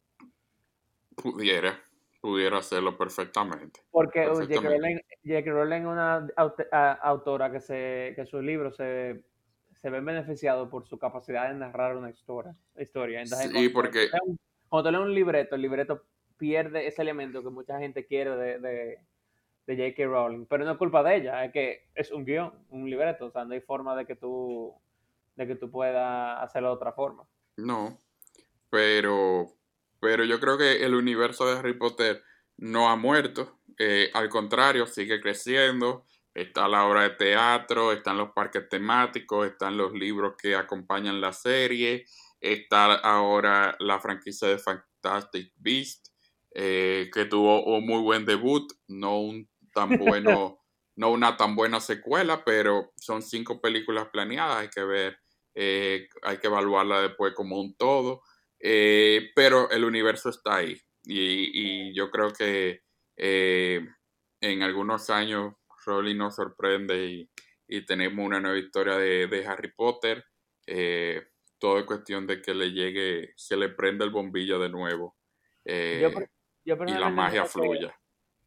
Pudiera, 1.16 1.80
pudiera 2.22 2.58
hacerlo 2.58 2.98
perfectamente. 2.98 3.82
Porque 3.92 4.26
J.K. 4.26 5.52
Rowling, 5.52 5.82
es 5.82 5.86
una 5.86 6.28
autora 7.02 7.52
que, 7.52 7.60
se, 7.60 8.14
que 8.16 8.26
sus 8.26 8.44
libros 8.44 8.76
se, 8.76 9.24
se 9.82 9.90
ven 9.90 10.06
beneficiados 10.06 10.70
por 10.70 10.88
su 10.88 10.98
capacidad 10.98 11.50
de 11.50 11.56
narrar 11.56 11.96
una 11.96 12.10
historia. 12.10 12.56
historia. 12.78 13.22
Entonces, 13.22 13.52
sí, 13.52 13.70
porque... 13.70 14.10
Cuando 14.70 14.90
tú 14.90 14.92
lees 14.92 15.06
un 15.06 15.16
libreto, 15.16 15.56
el 15.56 15.62
libreto 15.62 16.04
pierde 16.38 16.88
ese 16.88 17.02
elemento 17.02 17.42
que 17.42 17.50
mucha 17.50 17.80
gente 17.80 18.06
quiere 18.06 18.36
de, 18.36 18.60
de, 18.60 19.00
de 19.66 19.76
J.K. 19.76 20.06
Rowling, 20.06 20.46
pero 20.46 20.66
no 20.66 20.72
es 20.72 20.78
culpa 20.78 21.04
de 21.04 21.16
ella, 21.16 21.46
es 21.46 21.52
que 21.52 21.90
es 21.96 22.12
un 22.12 22.26
guion, 22.26 22.54
un 22.70 22.90
libreto, 22.90 23.28
o 23.28 23.32
sea, 23.32 23.46
no 23.46 23.54
hay 23.54 23.62
forma 23.62 23.96
de 23.96 24.06
que 24.06 24.16
tú, 24.16 24.74
de 25.36 25.48
que 25.48 25.56
tú 25.56 25.72
puedas 25.72 26.44
hacerlo 26.44 26.70
de 26.70 26.76
otra 26.76 26.92
forma. 26.92 27.28
No, 27.56 27.98
pero, 28.70 29.48
pero 30.00 30.24
yo 30.26 30.40
creo 30.40 30.58
que 30.58 30.86
el 30.86 30.96
universo 30.96 31.46
de 31.46 31.58
Harry 31.58 31.78
Potter 31.78 32.24
no 32.58 32.90
ha 32.90 32.96
muerto, 32.96 33.58
eh, 33.78 34.10
al 34.14 34.30
contrario, 34.30 34.88
sigue 34.88 35.22
creciendo. 35.22 36.06
Está 36.34 36.68
la 36.68 36.86
obra 36.86 37.02
de 37.04 37.10
teatro, 37.12 37.92
están 37.92 38.18
los 38.18 38.32
parques 38.32 38.70
temáticos, 38.70 39.48
están 39.48 39.76
los 39.76 39.94
libros 39.94 40.36
que 40.38 40.56
acompañan 40.56 41.20
la 41.20 41.34
serie, 41.34 42.06
está 42.40 42.94
ahora 42.94 43.76
la 43.80 44.00
franquicia 44.00 44.48
de 44.48 44.60
Fantastic 44.60 45.52
Beast, 45.58 46.10
eh, 46.54 47.10
que 47.12 47.26
tuvo 47.26 47.64
un 47.66 47.88
muy 47.88 48.02
buen 48.02 48.26
debut, 48.26 48.72
no 48.88 49.20
un 49.20 49.50
tan 49.74 49.90
bueno, 49.98 50.60
no 50.96 51.10
una 51.10 51.38
tan 51.38 51.56
buena 51.56 51.80
secuela, 51.80 52.44
pero 52.46 52.92
son 52.98 53.24
cinco 53.24 53.60
películas 53.60 54.10
planeadas, 54.10 54.58
hay 54.58 54.70
que 54.70 54.84
ver, 54.84 55.18
eh, 55.56 56.08
hay 56.22 56.38
que 56.38 56.48
evaluarla 56.48 57.02
después 57.02 57.34
como 57.34 57.60
un 57.60 57.76
todo. 57.76 58.22
Eh, 58.60 59.32
pero 59.36 59.70
el 59.70 59.84
universo 59.84 60.30
está 60.30 60.58
ahí. 60.58 60.78
Y, 61.04 61.94
yo 61.94 62.12
creo 62.12 62.34
que 62.34 62.82
eh, 63.16 63.88
en 64.42 64.62
algunos 64.62 65.10
años 65.10 65.54
Rowling 65.86 66.18
nos 66.18 66.36
sorprende 66.36 67.28
y, 67.68 67.86
tenemos 67.86 68.26
una 68.26 68.40
nueva 68.40 68.58
historia 68.58 68.98
de, 68.98 69.46
Harry 69.46 69.72
Potter. 69.72 70.24
Eh, 70.66 71.22
todo 71.60 71.80
es 71.80 71.86
cuestión 71.86 72.28
de 72.28 72.42
que 72.42 72.54
le 72.54 72.72
llegue, 72.72 73.34
se 73.36 73.58
le 73.58 73.70
prenda 73.70 74.06
el 74.06 74.12
bombillo 74.12 74.60
de 74.60 74.70
nuevo 74.70 75.18
y 75.66 76.74
la 76.76 77.10
magia 77.10 77.46
fluya. 77.46 77.98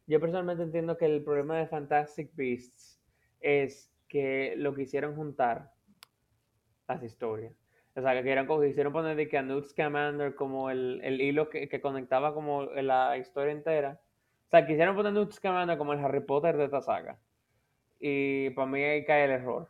yo 0.07 0.19
personalmente 0.19 0.63
entiendo 0.63 0.97
que 0.97 1.05
el 1.05 1.23
problema 1.23 1.57
de 1.57 1.67
Fantastic 1.67 2.31
Beasts 2.35 3.01
es 3.39 3.91
que 4.07 4.55
lo 4.57 4.75
quisieron 4.75 5.15
juntar 5.15 5.71
las 6.87 7.03
historias. 7.03 7.60
O 7.95 8.01
sea, 8.01 8.13
que 8.13 8.19
quisieron, 8.19 8.47
quisieron 8.61 8.93
poner 8.93 9.15
de 9.17 9.27
que 9.27 9.37
a 9.37 9.41
Newt 9.41 9.65
Scamander 9.65 10.35
como 10.35 10.69
el, 10.69 11.01
el 11.03 11.19
hilo 11.19 11.49
que, 11.49 11.67
que, 11.67 11.81
conectaba 11.81 12.33
como 12.33 12.63
la 12.65 13.17
historia 13.17 13.51
entera. 13.51 13.99
O 14.47 14.49
sea, 14.49 14.65
quisieron 14.65 14.95
poner 14.95 15.13
Newt 15.13 15.33
Scamander 15.33 15.77
como 15.77 15.93
el 15.93 15.99
Harry 15.99 16.21
Potter 16.21 16.55
de 16.55 16.65
esta 16.65 16.81
saga. 16.81 17.19
Y 17.99 18.49
para 18.51 18.67
mí 18.67 18.81
ahí 18.81 19.05
cae 19.05 19.25
el 19.25 19.31
error. 19.31 19.69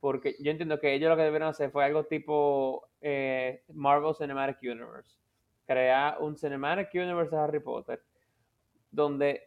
porque 0.00 0.36
yo 0.40 0.50
entiendo 0.50 0.80
que 0.80 0.94
ellos 0.94 1.10
lo 1.10 1.16
que 1.16 1.22
debieron 1.22 1.48
hacer 1.48 1.70
fue 1.70 1.84
algo 1.84 2.04
tipo 2.04 2.88
eh, 3.00 3.62
Marvel 3.72 4.14
Cinematic 4.14 4.58
Universe. 4.62 5.18
Crear 5.66 6.20
un 6.20 6.36
Cinematic 6.36 6.88
Universe 6.94 7.34
de 7.34 7.42
Harry 7.42 7.60
Potter, 7.60 8.02
donde 8.90 9.42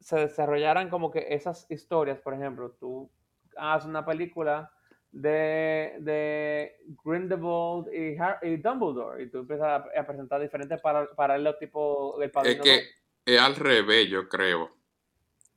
se 0.00 0.18
desarrollaran 0.20 0.88
como 0.88 1.10
que 1.10 1.26
esas 1.30 1.70
historias, 1.70 2.18
por 2.20 2.34
ejemplo, 2.34 2.70
tú 2.78 3.10
haces 3.56 3.88
una 3.88 4.04
película 4.04 4.72
de, 5.12 5.96
de 6.00 6.76
Grindelwald 7.04 7.88
y, 7.92 8.16
y, 8.46 8.56
Dumbledore, 8.56 9.22
y 9.22 9.30
tú 9.30 9.38
empiezas 9.38 9.82
a, 9.96 10.06
presentar 10.06 10.40
diferentes 10.40 10.80
paralelos 11.16 11.58
tipo 11.58 12.20
el 12.20 12.30
Es 12.44 12.60
que 12.60 12.82
es 13.24 13.40
al 13.40 13.56
revés, 13.56 14.08
yo 14.08 14.28
creo. 14.28 14.76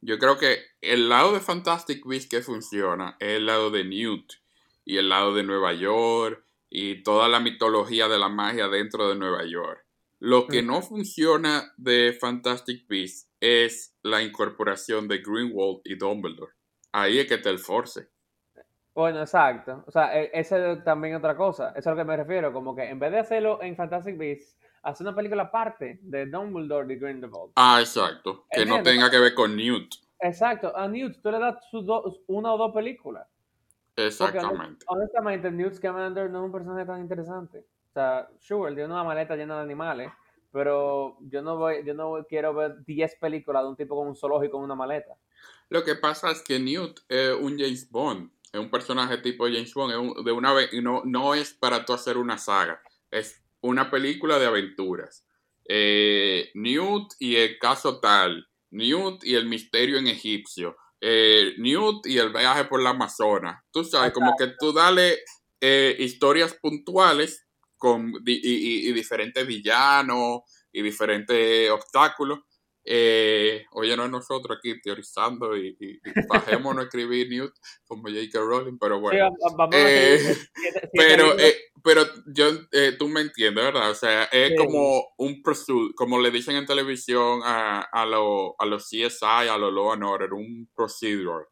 Yo 0.01 0.17
creo 0.17 0.37
que 0.37 0.57
el 0.81 1.09
lado 1.09 1.33
de 1.33 1.39
Fantastic 1.39 2.05
Beasts 2.05 2.29
que 2.29 2.41
funciona 2.41 3.17
es 3.19 3.37
el 3.37 3.45
lado 3.45 3.69
de 3.69 3.83
Newt 3.83 4.33
y 4.83 4.97
el 4.97 5.09
lado 5.09 5.35
de 5.35 5.43
Nueva 5.43 5.73
York 5.73 6.43
y 6.69 7.03
toda 7.03 7.27
la 7.27 7.39
mitología 7.39 8.07
de 8.07 8.17
la 8.17 8.29
magia 8.29 8.67
dentro 8.67 9.09
de 9.09 9.15
Nueva 9.15 9.45
York. 9.45 9.85
Lo 10.19 10.47
que 10.47 10.61
no 10.61 10.81
funciona 10.81 11.73
de 11.77 12.17
Fantastic 12.19 12.87
Beasts 12.87 13.29
es 13.39 13.95
la 14.03 14.21
incorporación 14.21 15.07
de 15.07 15.19
Greenwald 15.19 15.81
y 15.83 15.95
Dumbledore. 15.95 16.53
Ahí 16.91 17.19
es 17.19 17.27
que 17.27 17.37
te 17.37 17.49
el 17.49 17.59
force. 17.59 18.09
Bueno, 18.93 19.21
exacto. 19.21 19.83
O 19.87 19.91
sea, 19.91 20.19
e, 20.19 20.31
esa 20.33 20.71
es 20.71 20.83
también 20.83 21.15
otra 21.15 21.35
cosa. 21.35 21.69
Eso 21.69 21.79
es 21.79 21.87
a 21.87 21.91
lo 21.91 21.97
que 21.97 22.03
me 22.03 22.17
refiero. 22.17 22.51
Como 22.51 22.75
que 22.75 22.83
en 22.83 22.99
vez 22.99 23.11
de 23.11 23.19
hacerlo 23.19 23.61
en 23.61 23.75
Fantastic 23.75 24.17
Beasts, 24.17 24.57
hace 24.83 25.03
una 25.03 25.15
película 25.15 25.43
aparte 25.43 25.99
de 26.01 26.25
Dumbledore 26.25 26.93
y 26.93 26.97
Grindelwald. 26.97 27.53
Ah, 27.55 27.77
exacto. 27.79 28.45
Que 28.51 28.65
no 28.65 28.81
tenga 28.83 29.09
que 29.09 29.19
ver 29.19 29.33
con 29.33 29.55
Newt. 29.55 29.95
Exacto. 30.19 30.75
A 30.75 30.87
Newt 30.87 31.21
tú 31.21 31.31
le 31.31 31.39
das 31.39 31.57
sus 31.69 31.85
una 32.27 32.53
o 32.53 32.57
dos 32.57 32.73
películas. 32.73 33.27
Exactamente. 33.95 34.85
honestamente, 34.87 35.51
Newt 35.51 35.73
Scamander 35.73 36.29
no 36.29 36.39
es 36.39 36.45
un 36.45 36.51
personaje 36.51 36.85
tan 36.85 37.01
interesante. 37.01 37.59
O 37.59 37.93
sea, 37.93 38.29
sure, 38.39 38.73
tiene 38.73 38.91
una 38.91 39.03
maleta 39.03 39.35
llena 39.35 39.57
de 39.57 39.63
animales, 39.63 40.11
pero 40.51 41.17
yo 41.21 41.41
no 41.41 41.57
voy, 41.57 41.83
yo 41.85 41.93
no 41.93 42.25
quiero 42.27 42.53
ver 42.53 42.83
10 42.85 43.15
películas 43.19 43.63
de 43.63 43.69
un 43.69 43.75
tipo 43.75 43.95
con 43.95 44.07
un 44.07 44.15
zoológico 44.15 44.57
en 44.57 44.63
una 44.63 44.75
maleta. 44.75 45.15
Lo 45.69 45.83
que 45.83 45.95
pasa 45.95 46.31
es 46.31 46.41
que 46.41 46.57
Newt 46.59 47.01
es 47.09 47.33
un 47.33 47.57
James 47.57 47.89
Bond, 47.91 48.31
es 48.51 48.59
un 48.59 48.69
personaje 48.69 49.17
tipo 49.17 49.45
James 49.45 49.73
Bond, 49.73 50.25
de 50.25 50.31
una 50.31 50.53
vez, 50.53 50.69
no, 50.73 51.03
no 51.05 51.35
es 51.35 51.53
para 51.53 51.85
tú 51.85 51.93
hacer 51.93 52.17
una 52.17 52.37
saga, 52.37 52.81
es 53.09 53.41
una 53.61 53.89
película 53.89 54.39
de 54.39 54.45
aventuras. 54.45 55.25
Eh, 55.67 56.51
Newt 56.55 57.13
y 57.19 57.37
el 57.37 57.57
caso 57.59 57.99
tal, 57.99 58.47
Newt 58.71 59.23
y 59.23 59.35
el 59.35 59.45
misterio 59.45 59.97
en 59.97 60.07
egipcio, 60.07 60.75
eh, 60.99 61.53
Newt 61.57 62.05
y 62.07 62.17
el 62.17 62.31
viaje 62.31 62.65
por 62.65 62.81
la 62.81 62.89
Amazonas. 62.89 63.63
Tú 63.71 63.83
sabes, 63.83 64.11
como 64.11 64.35
que 64.37 64.53
tú 64.59 64.73
dale 64.73 65.19
eh, 65.61 65.95
historias 65.99 66.55
puntuales 66.55 67.45
con, 67.77 68.13
y, 68.25 68.91
diferentes 68.91 69.47
villanos 69.47 70.41
y 70.71 70.81
diferentes 70.81 71.69
obstáculos. 71.71 72.39
Eh, 72.83 73.65
oye, 73.73 73.95
no 73.95 74.05
es 74.05 74.09
nosotros 74.09 74.57
aquí 74.57 74.81
teorizando 74.81 75.55
y, 75.55 75.77
y, 75.79 75.99
bajémonos 76.27 76.83
a 76.83 76.85
escribir 76.87 77.29
Newt 77.29 77.53
como 77.85 78.03
J.K. 78.03 78.39
Rowling, 78.39 78.77
pero 78.79 78.99
bueno. 78.99 79.29
pero, 80.91 81.35
pero 81.83 82.03
yo, 82.33 82.47
eh, 82.71 82.93
tú 82.97 83.07
me 83.07 83.21
entiendes, 83.21 83.63
¿verdad? 83.63 83.91
O 83.91 83.95
sea, 83.95 84.23
es 84.25 84.53
como 84.57 85.13
un 85.17 85.43
como 85.95 86.19
le 86.19 86.31
dicen 86.31 86.55
en 86.55 86.65
televisión 86.65 87.41
a, 87.43 87.81
a, 87.81 88.01
a 88.01 88.65
los 88.65 88.89
CSI, 88.89 89.47
a 89.49 89.57
los 89.57 89.71
Law 89.71 89.91
and 89.93 90.03
Order, 90.03 90.33
un 90.33 90.67
procedural, 90.75 91.45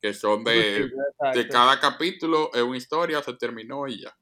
que 0.00 0.14
son 0.14 0.42
de, 0.42 0.90
de 1.34 1.48
cada 1.48 1.78
capítulo, 1.78 2.50
es 2.54 2.62
una 2.62 2.78
historia, 2.78 3.22
se 3.22 3.34
terminó 3.34 3.86
y 3.86 4.02
ya. 4.02 4.16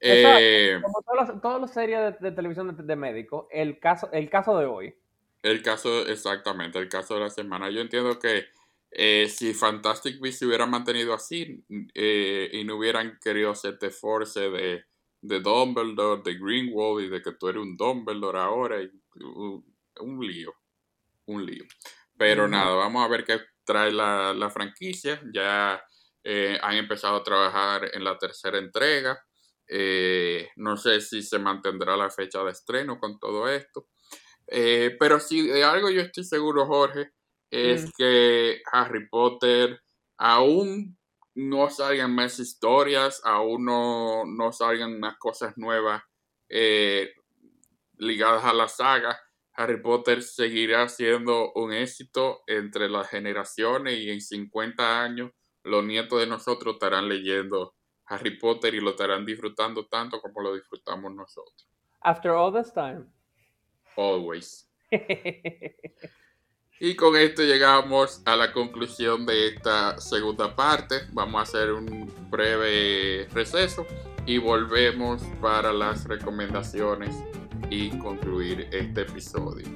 Eh, 0.00 0.78
como 0.80 1.02
todas 1.02 1.28
las, 1.28 1.40
todas 1.42 1.60
las 1.60 1.72
series 1.72 2.20
de, 2.20 2.30
televisión 2.30 2.76
de, 2.76 2.82
de 2.82 2.96
médicos, 2.96 3.46
el 3.50 3.80
caso, 3.80 4.10
el 4.12 4.28
caso 4.28 4.56
de 4.58 4.66
hoy. 4.66 4.94
El 5.42 5.62
caso, 5.62 6.06
exactamente, 6.06 6.78
el 6.78 6.88
caso 6.88 7.14
de 7.14 7.20
la 7.20 7.30
semana. 7.30 7.70
Yo 7.70 7.80
entiendo 7.80 8.18
que 8.18 8.46
eh, 8.90 9.28
si 9.28 9.54
Fantastic 9.54 10.20
Beasts 10.20 10.40
se 10.40 10.46
hubiera 10.46 10.66
mantenido 10.66 11.14
así 11.14 11.64
eh, 11.94 12.50
y 12.52 12.64
no 12.64 12.76
hubieran 12.76 13.18
querido 13.22 13.50
hacerte 13.50 13.90
force 13.90 14.50
de, 14.50 14.84
de 15.20 15.40
Dumbledore, 15.40 16.22
de 16.24 16.38
Greenwald 16.38 17.04
y 17.04 17.08
de 17.08 17.22
que 17.22 17.32
tú 17.32 17.48
eres 17.48 17.62
un 17.62 17.76
Dumbledore 17.76 18.38
ahora, 18.38 18.82
y, 18.82 18.90
un 20.00 20.26
lío, 20.26 20.54
un 21.26 21.44
lío. 21.44 21.64
Pero 22.16 22.48
nada, 22.48 22.74
vamos 22.74 23.04
a 23.04 23.08
ver 23.08 23.24
qué 23.24 23.40
trae 23.64 23.92
la, 23.92 24.50
franquicia. 24.52 25.20
Ya 25.32 25.80
eh, 26.24 26.58
han 26.62 26.76
empezado 26.76 27.16
a 27.16 27.22
trabajar 27.22 27.90
en 27.92 28.02
la 28.02 28.18
tercera 28.18 28.58
entrega. 28.58 29.20
no 30.56 30.76
sé 30.76 31.00
si 31.00 31.22
se 31.22 31.38
mantendrá 31.38 31.96
la 31.96 32.10
fecha 32.10 32.42
de 32.42 32.52
estreno 32.52 32.98
con 32.98 33.20
todo 33.20 33.48
esto. 33.48 33.88
Pero 34.48 35.20
si 35.20 35.46
de 35.46 35.64
algo 35.64 35.90
yo 35.90 36.00
estoy 36.00 36.24
seguro, 36.24 36.66
Jorge, 36.66 37.10
es 37.50 37.86
mm. 37.86 37.90
que 37.96 38.62
Harry 38.72 39.08
Potter 39.08 39.80
aún 40.16 40.98
no 41.34 41.70
salgan 41.70 42.14
más 42.14 42.38
historias, 42.40 43.22
aún 43.24 43.64
no, 43.64 44.24
no 44.24 44.52
salgan 44.52 44.98
más 44.98 45.16
cosas 45.18 45.56
nuevas 45.56 46.02
eh, 46.48 47.12
ligadas 47.96 48.44
a 48.44 48.52
la 48.52 48.68
saga. 48.68 49.18
Harry 49.54 49.80
Potter 49.80 50.22
seguirá 50.22 50.88
siendo 50.88 51.52
un 51.54 51.72
éxito 51.72 52.42
entre 52.46 52.88
las 52.88 53.08
generaciones 53.08 53.98
y 53.98 54.10
en 54.10 54.20
50 54.20 55.02
años 55.02 55.32
los 55.62 55.84
nietos 55.84 56.20
de 56.20 56.26
nosotros 56.26 56.74
estarán 56.74 57.08
leyendo 57.08 57.74
Harry 58.06 58.38
Potter 58.38 58.74
y 58.74 58.80
lo 58.80 58.90
estarán 58.90 59.24
disfrutando 59.24 59.86
tanto 59.86 60.20
como 60.20 60.40
lo 60.40 60.54
disfrutamos 60.54 61.14
nosotros. 61.14 61.68
After 62.00 62.32
all 62.32 62.52
this 62.52 62.72
time. 62.72 63.06
Always. 63.98 64.70
Y 66.80 66.94
con 66.94 67.16
esto 67.16 67.42
llegamos 67.42 68.22
a 68.24 68.36
la 68.36 68.52
conclusión 68.52 69.26
de 69.26 69.48
esta 69.48 70.00
segunda 70.00 70.54
parte. 70.54 71.00
Vamos 71.12 71.40
a 71.40 71.42
hacer 71.42 71.72
un 71.72 72.08
breve 72.30 73.26
receso 73.32 73.84
y 74.26 74.38
volvemos 74.38 75.20
para 75.40 75.72
las 75.72 76.04
recomendaciones 76.04 77.16
y 77.68 77.90
concluir 77.98 78.68
este 78.70 79.00
episodio. 79.00 79.66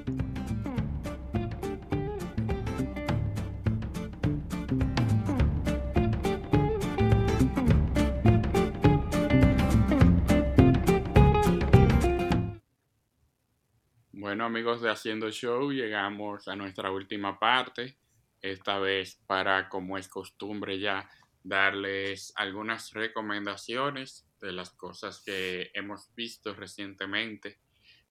Amigos 14.63 14.81
de 14.81 14.91
Haciendo 14.91 15.29
Show, 15.29 15.73
llegamos 15.73 16.47
a 16.47 16.55
nuestra 16.55 16.89
última 16.89 17.37
parte, 17.37 17.97
esta 18.41 18.79
vez 18.79 19.21
para, 19.27 19.67
como 19.67 19.97
es 19.97 20.07
costumbre 20.07 20.79
ya, 20.79 21.09
darles 21.43 22.31
algunas 22.37 22.93
recomendaciones 22.93 24.25
de 24.39 24.53
las 24.53 24.69
cosas 24.69 25.21
que 25.25 25.69
hemos 25.73 26.15
visto 26.15 26.53
recientemente. 26.53 27.57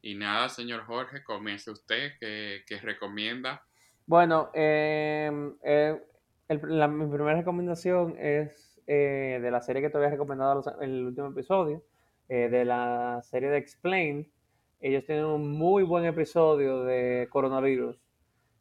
Y 0.03 0.15
nada, 0.15 0.51
señor 0.51 0.85
Jorge, 0.85 1.25
comience 1.25 1.71
usted, 1.71 2.19
¿qué, 2.21 2.79
recomienda? 2.83 3.63
Bueno, 4.05 4.51
em, 4.53 5.57
eh, 5.65 5.99
mi 6.51 7.07
primera 7.07 7.39
recomendación 7.39 8.15
es 8.19 8.79
eh, 8.87 9.39
de 9.41 9.51
la 9.51 9.63
serie 9.63 9.81
que 9.81 9.89
te 9.89 9.97
había 9.97 10.11
recomendado 10.11 10.63
en 10.83 10.91
el 10.91 11.07
último 11.07 11.29
episodio, 11.29 11.83
eh, 12.29 12.51
de 12.51 12.67
la 12.67 13.23
serie 13.23 13.49
de 13.49 13.57
Explained 13.57 14.27
ellos 14.83 15.05
tienen 15.07 15.25
un 15.25 15.49
muy 15.53 15.85
buen 15.85 16.05
episodio 16.05 16.83
de 16.83 17.29
coronavirus. 17.31 17.97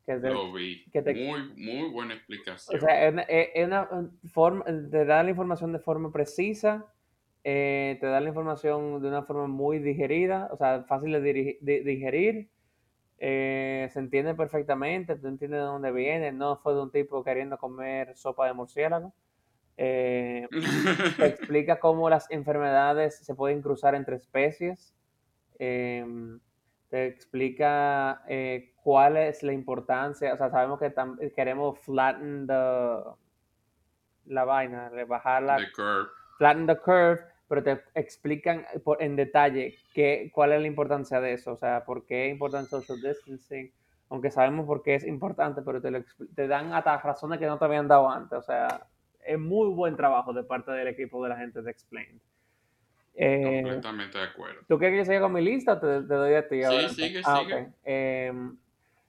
Que 0.05 0.15
Lo 0.17 0.53
vi. 0.53 0.85
muy, 0.93 1.41
muy 1.55 1.89
buena 1.89 2.13
explicación. 2.13 2.77
O 2.77 2.79
sea, 2.79 3.07
es 3.07 3.65
una, 3.65 3.87
forma, 4.31 4.63
te 4.65 5.05
da 5.05 5.23
la 5.23 5.29
información 5.31 5.73
de 5.73 5.79
forma 5.79 6.11
precisa, 6.11 6.85
eh, 7.43 7.97
te 7.99 8.05
da 8.05 8.19
la 8.19 8.29
información 8.29 9.01
de 9.01 9.07
una 9.07 9.23
forma 9.23 9.47
muy 9.47 9.79
digerida, 9.79 10.49
o 10.51 10.57
sea, 10.57 10.83
fácil 10.83 11.11
de, 11.11 11.57
digerir. 11.61 12.49
Eh, 13.17 13.89
se 13.91 13.99
entiende 13.99 14.33
perfectamente, 14.35 15.15
tú 15.15 15.27
entiendes 15.27 15.59
de 15.59 15.65
dónde 15.65 15.91
viene, 15.91 16.31
no 16.31 16.57
fue 16.57 16.73
de 16.73 16.81
un 16.81 16.91
tipo 16.91 17.23
queriendo 17.23 17.57
comer 17.57 18.15
sopa 18.15 18.47
de 18.47 18.53
murciélago. 18.53 19.13
Eh, 19.77 20.47
te 21.17 21.25
explica 21.25 21.79
cómo 21.79 22.09
las 22.09 22.29
enfermedades 22.29 23.17
se 23.17 23.33
pueden 23.33 23.61
cruzar 23.61 23.95
entre 23.95 24.17
especies. 24.17 24.95
Em, 25.63 26.39
te 26.89 27.05
explica 27.05 28.23
eh, 28.27 28.73
cuál 28.83 29.15
es 29.15 29.43
la 29.43 29.53
importancia, 29.53 30.33
o 30.33 30.37
sea, 30.37 30.49
sabemos 30.49 30.79
que 30.79 30.91
queremos 31.35 31.77
flatten 31.81 32.47
the, 32.47 32.53
la 34.25 34.43
vaina, 34.43 34.89
rebajar 34.89 35.43
la 35.43 35.57
curve. 35.75 36.09
flatten 36.39 36.65
the 36.65 36.77
curve, 36.77 37.19
pero 37.47 37.61
te 37.61 37.79
explican 37.93 38.65
en 38.97 39.15
detalle 39.15 39.75
qué, 39.93 40.31
cuál 40.33 40.53
es 40.53 40.61
la 40.61 40.67
importancia 40.67 41.21
de 41.21 41.33
eso, 41.33 41.51
o 41.51 41.57
sea, 41.57 41.85
por 41.85 42.07
qué 42.07 42.25
es 42.25 42.31
importante 42.33 42.71
social 42.71 42.99
distancing, 42.99 43.71
aunque 44.09 44.31
sabemos 44.31 44.65
por 44.65 44.81
qué 44.81 44.95
es 44.95 45.05
importante, 45.05 45.61
pero 45.61 45.79
te, 45.79 46.03
te 46.33 46.47
dan 46.47 46.73
hasta 46.73 46.97
razones 46.97 47.37
que 47.37 47.45
no 47.45 47.59
te 47.59 47.65
habían 47.65 47.87
dado 47.87 48.09
antes, 48.09 48.39
o 48.39 48.41
sea, 48.41 48.87
es 49.23 49.37
muy 49.37 49.69
buen 49.69 49.95
trabajo 49.95 50.33
de 50.33 50.43
parte 50.43 50.71
del 50.71 50.87
equipo 50.87 51.21
de 51.21 51.29
la 51.29 51.37
gente 51.37 51.61
de 51.61 51.69
Explained. 51.69 52.19
Eh, 53.15 53.61
Completamente 53.61 54.17
de 54.17 54.23
acuerdo. 54.23 54.61
¿Tú 54.67 54.77
quieres 54.79 54.93
que 54.93 54.97
yo 54.99 55.05
siga 55.05 55.21
con 55.21 55.33
mi 55.33 55.41
lista 55.41 55.73
o 55.73 55.79
te, 55.79 56.01
doy 56.01 56.33
a 56.33 56.47
ti? 56.47 56.63
Sí, 56.63 56.89
sigue, 56.89 57.21
ah, 57.25 57.41
sigue. 57.41 57.67
Em, 57.83 58.57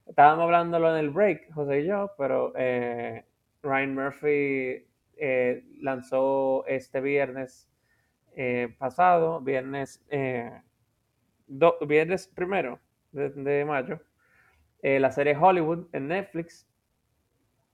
estábamos 0.07 0.45
hablándolo 0.45 0.91
en 0.91 0.97
el 1.05 1.11
break, 1.11 1.53
José 1.53 1.81
y 1.81 1.87
yo, 1.87 2.11
pero 2.19 2.53
eh, 2.57 3.24
Ryan 3.62 3.95
Murphy 3.95 4.87
eh, 5.16 5.65
lanzó 5.81 6.66
este 6.66 7.01
viernes 7.01 7.69
pasado, 8.79 9.43
viernes, 9.43 10.03
viernes 11.87 12.29
primero 12.29 12.81
de, 13.12 13.65
mayo, 13.66 14.01
la 14.81 15.12
serie 15.12 15.37
Hollywood 15.37 15.89
en 15.93 16.09
Netflix, 16.09 16.66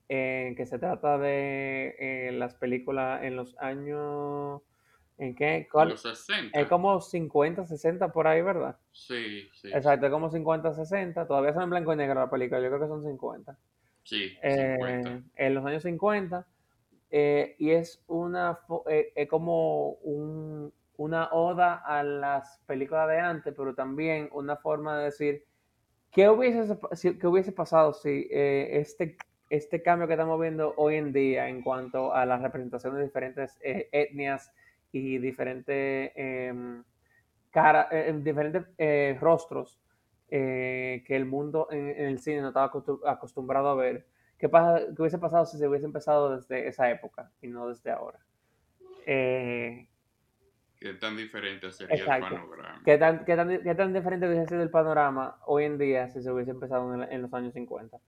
que 0.09 0.65
se 0.65 0.77
trata 0.77 1.17
de 1.17 2.31
las 2.33 2.55
películas 2.55 3.23
en 3.23 3.37
los 3.37 3.57
años 3.59 4.61
¿En 5.19 5.35
qué? 5.35 5.67
Los 5.73 6.01
60. 6.01 6.57
Es 6.57 6.67
como 6.67 7.01
50, 7.01 7.65
60 7.65 8.09
por 8.13 8.25
ahí, 8.25 8.41
¿verdad? 8.41 8.77
Sí, 8.93 9.49
sí. 9.53 9.67
Exacto, 9.67 10.05
es 10.05 10.11
como 10.13 10.31
50, 10.31 10.73
60. 10.73 11.27
Todavía 11.27 11.53
son 11.53 11.63
en 11.63 11.69
blanco 11.71 11.91
y 11.91 11.97
negro 11.97 12.21
la 12.21 12.29
película, 12.29 12.61
yo 12.61 12.69
creo 12.69 12.79
que 12.79 12.87
son 12.87 13.03
50. 13.03 13.57
Sí, 14.03 14.29
50. 14.29 14.41
Eh, 14.41 15.21
en 15.35 15.53
los 15.53 15.65
años 15.65 15.83
50. 15.83 16.47
Eh, 17.11 17.55
y 17.59 17.71
es 17.71 18.01
una 18.07 18.59
eh, 18.87 19.11
es 19.13 19.27
como 19.27 19.93
un, 20.03 20.71
una 20.95 21.29
oda 21.33 21.83
a 21.85 22.01
las 22.01 22.61
películas 22.65 23.09
de 23.09 23.19
antes, 23.19 23.53
pero 23.57 23.75
también 23.75 24.29
una 24.31 24.55
forma 24.55 24.99
de 24.99 25.05
decir 25.05 25.43
qué 26.11 26.29
hubiese, 26.29 26.77
qué 27.19 27.27
hubiese 27.27 27.51
pasado 27.51 27.91
si 27.91 28.29
este, 28.31 29.17
este 29.49 29.81
cambio 29.81 30.07
que 30.07 30.13
estamos 30.13 30.39
viendo 30.39 30.73
hoy 30.77 30.95
en 30.95 31.11
día 31.11 31.49
en 31.49 31.61
cuanto 31.61 32.13
a 32.13 32.25
la 32.25 32.37
representación 32.37 32.95
de 32.95 33.03
diferentes 33.03 33.57
etnias 33.61 34.53
y 34.91 35.17
diferentes, 35.19 36.11
em, 36.15 36.83
cara, 37.51 37.87
eh, 37.91 38.13
diferentes 38.21 38.63
eh, 38.77 39.17
rostros 39.19 39.79
eh, 40.29 41.03
que 41.05 41.15
el 41.15 41.25
mundo 41.25 41.67
en, 41.71 41.89
el 41.89 42.19
cine 42.19 42.41
no 42.41 42.49
estaba 42.49 42.71
acostumbrado 43.05 43.69
a 43.69 43.75
ver. 43.75 44.05
¿Qué, 44.37 44.47
pasa, 44.47 44.85
¿Qué 44.95 45.01
hubiese 45.01 45.17
pasado 45.17 45.45
si 45.45 45.57
se 45.57 45.67
hubiese 45.67 45.85
empezado 45.85 46.35
desde 46.35 46.67
esa 46.67 46.89
época 46.89 47.31
y 47.41 47.47
no 47.47 47.67
desde 47.67 47.91
ahora? 47.91 48.19
¿Qué 50.79 50.93
tan 50.93 51.17
diferente 51.17 51.71
sería 51.71 52.15
el 52.15 52.21
panorama? 52.21 52.81
¿Qué 52.85 52.97
tan, 52.97 53.25
qué, 53.25 53.35
tan, 53.35 53.61
¿Qué 53.61 53.75
tan, 53.75 53.93
diferente 53.93 54.27
hubiese 54.27 54.47
sido 54.47 54.63
el 54.63 54.69
panorama 54.69 55.37
hoy 55.45 55.65
en 55.65 55.77
día 55.77 56.07
si 56.07 56.21
se 56.21 56.31
hubiese 56.31 56.51
empezado 56.51 56.93
en, 56.93 57.11
en 57.11 57.21
los 57.21 57.33
años 57.33 57.53
50? 57.53 57.97
Eh, 57.97 57.99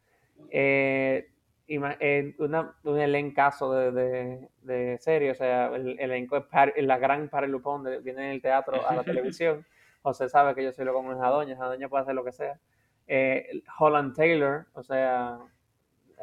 eh, 0.51 1.29
una, 1.77 2.75
un 2.83 2.99
elencazo 2.99 3.73
de, 3.73 3.91
de, 3.91 4.49
de, 4.61 4.97
serie, 4.99 5.31
o 5.31 5.35
sea, 5.35 5.67
el, 5.75 5.99
elenco 5.99 6.39
de 6.39 6.81
la 6.81 6.97
gran 6.97 7.29
Pari 7.29 7.47
Lupón 7.47 7.83
viene 8.03 8.25
en 8.25 8.31
el 8.31 8.41
teatro 8.41 8.87
a 8.87 8.95
la 8.95 9.03
televisión. 9.03 9.65
José 10.01 10.29
sabe 10.29 10.55
que 10.55 10.63
yo 10.63 10.71
soy 10.71 10.85
lo 10.85 10.93
como 10.93 11.13
esa 11.13 11.27
doña, 11.27 11.53
esa 11.53 11.65
doña 11.65 11.87
puede 11.87 12.03
hacer 12.03 12.15
lo 12.15 12.23
que 12.23 12.31
sea. 12.31 12.59
Eh, 13.07 13.61
Holland 13.77 14.15
Taylor, 14.15 14.67
o 14.73 14.83
sea, 14.83 15.37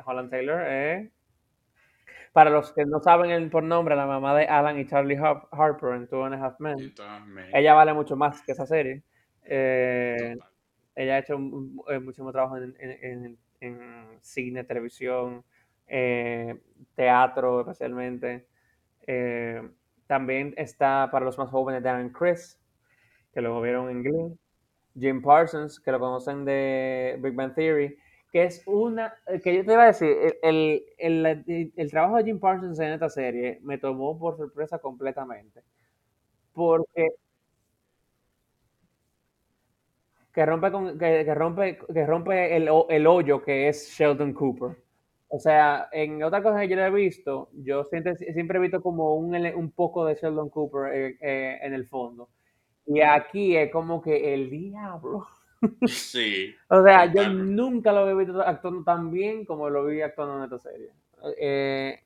Holland 0.05 0.31
Taylor 0.31 0.61
es, 0.63 1.11
para 2.33 2.51
los 2.51 2.73
que 2.73 2.85
no 2.85 3.01
saben 3.01 3.31
el, 3.31 3.51
por 3.51 3.63
nombre, 3.63 3.97
la 3.97 4.07
mamá 4.07 4.35
de 4.37 4.47
Alan 4.47 4.79
y 4.79 4.87
Charlie 4.87 5.19
Harper 5.19 5.95
en 5.95 6.09
Two 6.09 6.25
and 6.25 6.35
a 6.35 6.45
Half 6.45 6.61
Men. 6.61 6.95
Ella 7.53 7.75
vale 7.75 7.95
mucho 7.95 8.17
más 8.17 8.43
que 8.43 8.53
esa 8.53 8.67
serie. 8.67 9.03
Eh, 9.45 10.37
ella 10.95 11.15
ha 11.15 11.19
hecho 11.19 11.39
muchísimo 11.39 12.33
trabajo 12.33 12.57
en, 12.57 12.77
en 12.81 13.05
en 13.05 13.39
cine, 14.21 14.65
televisión, 14.65 15.45
eh, 15.87 16.61
teatro 16.95 17.61
especialmente. 17.61 18.47
Eh, 19.07 19.69
también 20.07 20.55
está 20.57 21.09
para 21.11 21.25
los 21.25 21.39
más 21.39 21.51
jóvenes 21.51 21.83
Dan 21.83 22.11
Chris, 22.11 22.59
que 23.33 23.41
lo 23.41 23.61
vieron 23.61 23.91
en 23.91 24.03
Glee. 24.03 24.39
Jim 24.99 25.23
Parsons, 25.23 25.79
que 25.79 25.93
lo 25.93 26.01
conocen 26.01 26.45
de 26.45 27.19
Big 27.21 27.35
Bang 27.35 27.55
Theory, 27.55 27.97
que 28.33 28.45
es 28.45 28.63
una, 28.67 29.15
que 29.43 29.55
yo 29.55 29.65
te 29.65 29.73
iba 29.73 29.85
a 29.85 29.87
decir, 29.87 30.09
el, 30.43 30.85
el, 30.99 31.73
el, 31.77 31.91
trabajo 31.91 32.17
de 32.17 32.25
Jim 32.25 32.41
Parsons 32.41 32.79
en 32.81 32.93
esta 32.93 33.09
serie 33.09 33.61
me 33.63 33.79
tomó 33.79 34.19
por 34.19 34.37
sorpresa 34.37 34.79
completamente. 34.79 35.63
Porque 36.53 37.11
que 40.39 40.47
rompe, 40.47 40.71
con, 40.71 40.97
que, 40.97 41.35
rompe, 41.35 41.79
que 41.93 42.07
rompe 42.07 42.57
el, 42.57 42.71
el, 42.91 43.07
hoyo 43.09 43.43
que 43.43 43.69
es 43.69 43.91
Sheldon 43.91 44.33
Cooper. 44.33 44.81
O 45.27 45.41
sea, 45.41 45.89
en 45.91 46.23
otra 46.23 46.45
cosa 46.45 46.61
que 46.61 46.69
yo 46.69 46.79
he 46.79 46.91
visto, 46.93 47.49
yo 47.55 47.83
siempre, 47.83 48.15
siempre 48.15 48.59
he 48.59 48.61
visto 48.61 48.81
como 48.81 49.17
un, 49.17 49.35
un 49.35 49.73
poco 49.73 50.05
de 50.05 50.15
Sheldon 50.15 50.49
Cooper 50.49 50.95
eh, 50.95 51.19
eh, 51.21 51.59
en 51.61 51.75
el 51.75 51.89
fondo. 51.89 52.29
Y 52.87 53.01
aquí 53.01 53.57
es 53.57 53.73
como 53.73 54.01
que 54.01 54.33
el 54.33 54.49
diablo. 54.49 55.27
Sí. 55.87 56.55
o 56.69 56.85
sea, 56.85 57.13
yo 57.13 57.29
nunca 57.31 57.91
lo 57.91 58.03
había 58.03 58.15
visto 58.15 58.41
actuando 58.41 58.85
tan 58.85 59.11
bien 59.11 59.45
como 59.45 59.69
lo 59.69 59.87
vi 59.87 60.03
actuando 60.03 60.39
en 60.39 60.45
esta 60.45 60.61
serie. 60.61 60.93
Eh, 61.37 61.99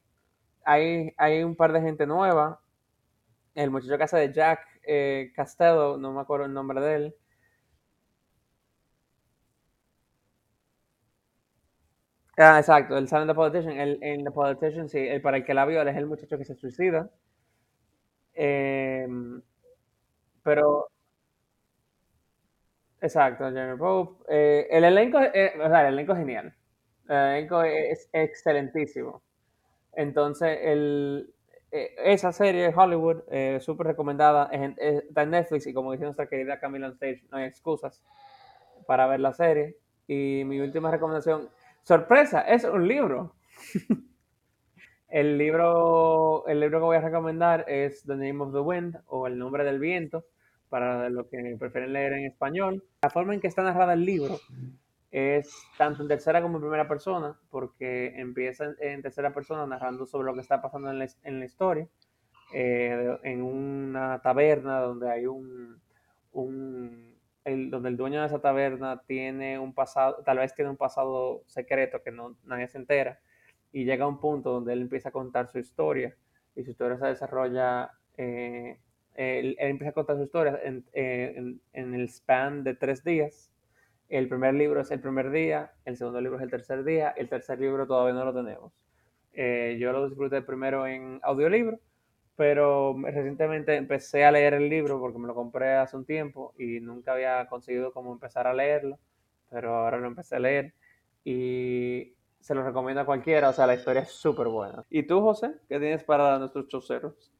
hay, 0.64 1.12
hay 1.18 1.42
un 1.42 1.54
par 1.54 1.74
de 1.74 1.82
gente 1.82 2.06
nueva. 2.06 2.62
El 3.54 3.70
muchacho 3.70 3.98
que 3.98 4.04
hace 4.04 4.16
de 4.16 4.32
Jack 4.32 4.60
eh, 4.84 5.32
Castello, 5.36 5.98
no 5.98 6.14
me 6.14 6.22
acuerdo 6.22 6.46
el 6.46 6.54
nombre 6.54 6.80
de 6.80 6.94
él. 6.94 7.14
Ah, 12.42 12.58
exacto, 12.58 12.96
el 12.98 13.08
Silent 13.08 13.32
Politician. 13.34 13.78
El, 13.78 13.98
en 14.02 14.24
The 14.24 14.30
Politician, 14.32 14.88
sí, 14.88 14.98
el, 14.98 15.22
para 15.22 15.36
el 15.38 15.44
que 15.44 15.54
la 15.54 15.64
vio, 15.66 15.82
es 15.82 15.96
el 15.96 16.06
muchacho 16.06 16.36
que 16.38 16.44
se 16.44 16.54
suicida. 16.56 17.10
Em, 18.34 19.42
pero. 20.42 20.88
Exacto, 23.00 23.44
Jennifer 23.50 23.76
Pope. 23.78 24.24
Eh, 24.28 24.68
el 24.70 24.84
elenco, 24.84 25.18
eh, 25.20 25.52
o 25.60 25.68
sea, 25.68 25.88
el 25.88 25.94
elenco 25.94 26.12
es 26.12 26.18
genial. 26.18 26.54
El 27.08 27.16
elenco 27.16 27.62
es 27.62 28.08
excelentísimo. 28.12 29.22
Entonces, 29.94 30.58
el, 30.62 31.34
eh, 31.72 31.94
esa 32.04 32.32
serie 32.32 32.72
Hollywood, 32.76 33.22
súper 33.60 33.88
recomendada, 33.88 34.50
está 34.52 35.22
en 35.22 35.30
Netflix 35.30 35.66
y 35.66 35.74
como 35.74 35.92
dice 35.92 36.04
nuestra 36.04 36.28
querida 36.28 36.60
Camila 36.60 36.88
on 36.88 36.94
Stage, 36.94 37.24
no 37.30 37.38
hay 37.38 37.46
excusas 37.46 38.02
para 38.86 39.06
ver 39.06 39.20
la 39.20 39.32
serie. 39.34 39.76
Y 40.08 40.44
mi 40.46 40.60
última 40.60 40.90
recomendación, 40.90 41.48
Sorpresa, 41.82 42.42
es 42.42 42.62
un 42.62 42.86
libro. 42.86 43.34
el 45.08 45.36
libro, 45.36 46.46
el 46.46 46.60
libro 46.60 46.78
que 46.78 46.84
voy 46.84 46.96
a 46.96 47.00
recomendar 47.00 47.64
es 47.66 48.04
The 48.04 48.14
Name 48.14 48.40
of 48.40 48.52
the 48.52 48.60
Wind 48.60 48.98
o 49.06 49.26
El 49.26 49.36
nombre 49.36 49.64
del 49.64 49.80
viento, 49.80 50.24
para 50.68 51.08
los 51.10 51.26
que 51.26 51.56
prefieren 51.58 51.92
leer 51.92 52.12
en 52.12 52.26
español. 52.26 52.84
La 53.02 53.10
forma 53.10 53.34
en 53.34 53.40
que 53.40 53.48
está 53.48 53.62
narrada 53.62 53.94
el 53.94 54.04
libro 54.04 54.38
es 55.10 55.52
tanto 55.76 56.02
en 56.02 56.08
tercera 56.08 56.40
como 56.40 56.56
en 56.56 56.62
primera 56.62 56.86
persona, 56.86 57.36
porque 57.50 58.14
empieza 58.16 58.74
en 58.80 59.02
tercera 59.02 59.34
persona 59.34 59.66
narrando 59.66 60.06
sobre 60.06 60.26
lo 60.26 60.34
que 60.34 60.40
está 60.40 60.62
pasando 60.62 60.90
en 60.90 60.98
la, 61.40 61.44
historia, 61.44 61.88
eh, 62.54 63.18
en 63.24 63.42
una 63.42 64.22
taberna 64.22 64.80
donde 64.80 65.10
hay 65.10 65.26
un, 65.26 65.80
un 66.32 67.11
el, 67.44 67.70
donde 67.70 67.88
el 67.88 67.96
dueño 67.96 68.20
de 68.20 68.26
esa 68.26 68.40
taberna 68.40 69.02
tiene 69.06 69.58
un 69.58 69.72
pasado, 69.74 70.22
tal 70.24 70.38
vez 70.38 70.54
tiene 70.54 70.70
un 70.70 70.76
pasado 70.76 71.42
secreto 71.46 72.02
que 72.02 72.10
no, 72.10 72.36
nadie 72.44 72.68
se 72.68 72.78
entera, 72.78 73.20
y 73.72 73.84
llega 73.84 74.04
a 74.04 74.08
un 74.08 74.20
punto 74.20 74.52
donde 74.52 74.72
él 74.72 74.82
empieza 74.82 75.08
a 75.08 75.12
contar 75.12 75.48
su 75.48 75.58
historia, 75.58 76.16
y 76.54 76.62
su 76.64 76.70
historia 76.70 76.98
se 76.98 77.06
desarrolla, 77.06 77.90
eh, 78.16 78.78
él, 79.14 79.56
empieza 79.58 79.90
a 79.90 79.94
contar 79.94 80.16
su 80.16 80.24
historia 80.24 80.60
en, 80.62 80.84
en, 80.92 81.60
en, 81.72 81.94
el 81.94 82.08
span 82.08 82.64
de 82.64 82.74
tres 82.74 83.04
días. 83.04 83.50
El 84.08 84.28
primer 84.28 84.54
libro 84.54 84.80
es 84.80 84.90
el 84.90 85.00
primer 85.00 85.30
día, 85.30 85.72
el 85.84 85.96
segundo 85.96 86.20
libro 86.20 86.36
es 86.38 86.42
el 86.44 86.50
tercer 86.50 86.84
día, 86.84 87.10
el 87.16 87.28
tercer 87.28 87.58
libro 87.58 87.86
todavía 87.86 88.14
no 88.14 88.24
lo 88.24 88.34
tenemos. 88.34 88.72
Eh, 89.32 89.78
yo 89.80 89.92
lo 89.92 90.06
disfruté 90.06 90.42
primero 90.42 90.86
en 90.86 91.18
audiolibro 91.22 91.78
pero 92.42 92.96
recientemente 93.00 93.76
empecé 93.76 94.24
a 94.24 94.32
leer 94.32 94.54
el 94.54 94.68
libro 94.68 94.98
porque 94.98 95.16
me 95.16 95.28
lo 95.28 95.34
compré 95.36 95.76
hace 95.76 95.96
un 95.96 96.04
tiempo 96.04 96.52
y 96.58 96.80
nunca 96.80 97.12
había 97.12 97.46
conseguido 97.46 97.92
como 97.92 98.12
empezar 98.12 98.48
a 98.48 98.52
leerlo, 98.52 98.98
pero 99.48 99.76
ahora 99.76 99.98
lo 99.98 100.08
empecé 100.08 100.34
a 100.34 100.40
leer 100.40 100.74
y 101.24 102.16
se 102.40 102.56
lo 102.56 102.64
recomiendo 102.64 103.00
a 103.00 103.06
cualquiera, 103.06 103.50
o 103.50 103.52
sea, 103.52 103.68
la 103.68 103.76
historia 103.76 104.02
es 104.02 104.10
súper 104.10 104.48
buena. 104.48 104.84
¿Y 104.90 105.04
tú, 105.04 105.20
José, 105.20 105.52
qué 105.68 105.78
tienes 105.78 106.02
para 106.02 106.36
nuestros 106.40 106.66
choceros? 106.66 107.32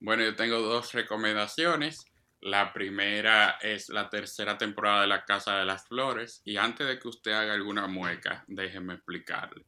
Bueno, 0.00 0.22
yo 0.22 0.36
tengo 0.36 0.58
dos 0.58 0.92
recomendaciones. 0.92 2.04
La 2.42 2.72
primera 2.72 3.58
es 3.60 3.90
la 3.90 4.08
tercera 4.08 4.56
temporada 4.56 5.02
de 5.02 5.08
La 5.08 5.26
Casa 5.26 5.58
de 5.58 5.66
las 5.66 5.86
Flores. 5.86 6.40
Y 6.44 6.56
antes 6.56 6.86
de 6.86 6.98
que 6.98 7.08
usted 7.08 7.32
haga 7.32 7.52
alguna 7.52 7.86
mueca, 7.86 8.44
déjeme 8.48 8.94
explicarle. 8.94 9.64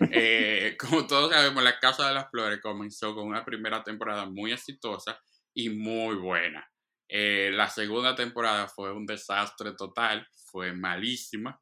Eh, 0.10 0.76
como 0.78 1.06
todos 1.06 1.32
sabemos, 1.32 1.62
La 1.62 1.78
Casa 1.78 2.08
de 2.08 2.14
las 2.14 2.30
Flores 2.30 2.60
comenzó 2.60 3.14
con 3.14 3.26
una 3.26 3.44
primera 3.44 3.82
temporada 3.84 4.26
muy 4.26 4.52
exitosa 4.52 5.20
y 5.54 5.68
muy 5.70 6.16
buena. 6.16 6.68
Eh, 7.08 7.50
la 7.52 7.68
segunda 7.68 8.14
temporada 8.14 8.66
fue 8.66 8.92
un 8.92 9.06
desastre 9.06 9.72
total, 9.72 10.26
fue 10.50 10.72
malísima. 10.72 11.60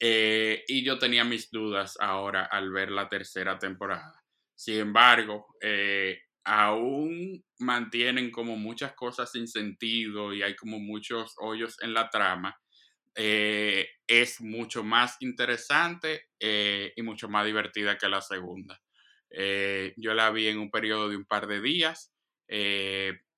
Eh, 0.00 0.64
y 0.66 0.84
yo 0.84 0.98
tenía 0.98 1.24
mis 1.24 1.50
dudas 1.50 1.96
ahora 2.00 2.44
al 2.44 2.70
ver 2.70 2.90
la 2.90 3.08
tercera 3.08 3.58
temporada. 3.58 4.22
Sin 4.54 4.80
embargo, 4.80 5.46
aún 6.44 7.44
mantienen 7.58 8.30
como 8.30 8.56
muchas 8.56 8.94
cosas 8.94 9.30
sin 9.32 9.48
sentido 9.48 10.34
y 10.34 10.42
hay 10.42 10.54
como 10.56 10.78
muchos 10.78 11.34
hoyos 11.38 11.76
en 11.82 11.94
la 11.94 12.10
trama. 12.10 12.56
Eh, 13.16 13.88
es 14.06 14.40
mucho 14.40 14.82
más 14.82 15.16
interesante 15.20 16.24
eh, 16.40 16.92
y 16.96 17.02
mucho 17.02 17.28
más 17.28 17.46
divertida 17.46 17.96
que 17.96 18.08
la 18.08 18.20
segunda. 18.20 18.80
yo 19.96 20.14
la 20.14 20.30
vi 20.30 20.48
en 20.48 20.58
un 20.58 20.70
periodo 20.70 21.08
de 21.08 21.16
un 21.16 21.24
par 21.24 21.46
de 21.46 21.60
días. 21.60 22.12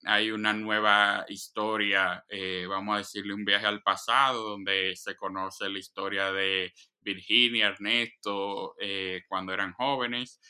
hay 0.05 0.31
una 0.31 0.53
nueva 0.53 1.25
historia, 1.29 2.25
vamos 2.69 2.95
a 2.95 2.99
decirle 2.99 3.35
un 3.35 3.45
viaje 3.45 3.67
al 3.67 3.83
pasado, 3.83 4.51
donde 4.51 4.95
se 4.97 5.17
conoce 5.17 5.69
la 5.69 5.79
historia 5.79 6.33
de 6.33 6.73
Virginia, 7.01 7.69
Ernesto, 7.69 8.75
cuando 9.29 9.53
eran 9.55 9.73
jóvenes. 9.73 10.41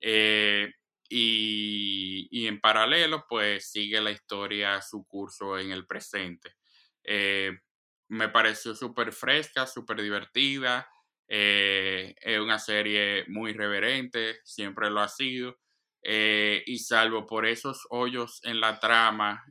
Eh, 0.00 0.70
y, 1.08 2.46
en 2.46 2.60
paralelo, 2.60 3.24
pues 3.28 3.70
sigue 3.70 4.00
la 4.00 4.10
historia, 4.10 4.80
su 4.82 5.04
curso 5.06 5.58
en 5.58 5.72
el 5.72 5.86
presente. 5.86 6.54
Eh, 7.04 7.52
me 8.08 8.28
pareció 8.28 8.74
súper 8.74 9.12
fresca, 9.12 9.66
súper 9.66 10.02
divertida. 10.02 10.88
Eh, 11.28 12.14
es 12.20 12.38
una 12.38 12.58
serie 12.58 13.24
muy 13.28 13.52
reverente, 13.52 14.40
siempre 14.44 14.90
lo 14.90 15.00
ha 15.00 15.08
sido. 15.08 15.58
y 16.02 16.78
salvo 16.78 17.26
por 17.26 17.46
esos 17.46 17.86
hoyos 17.90 18.40
en 18.44 18.60
la 18.60 18.78
trama, 18.78 19.44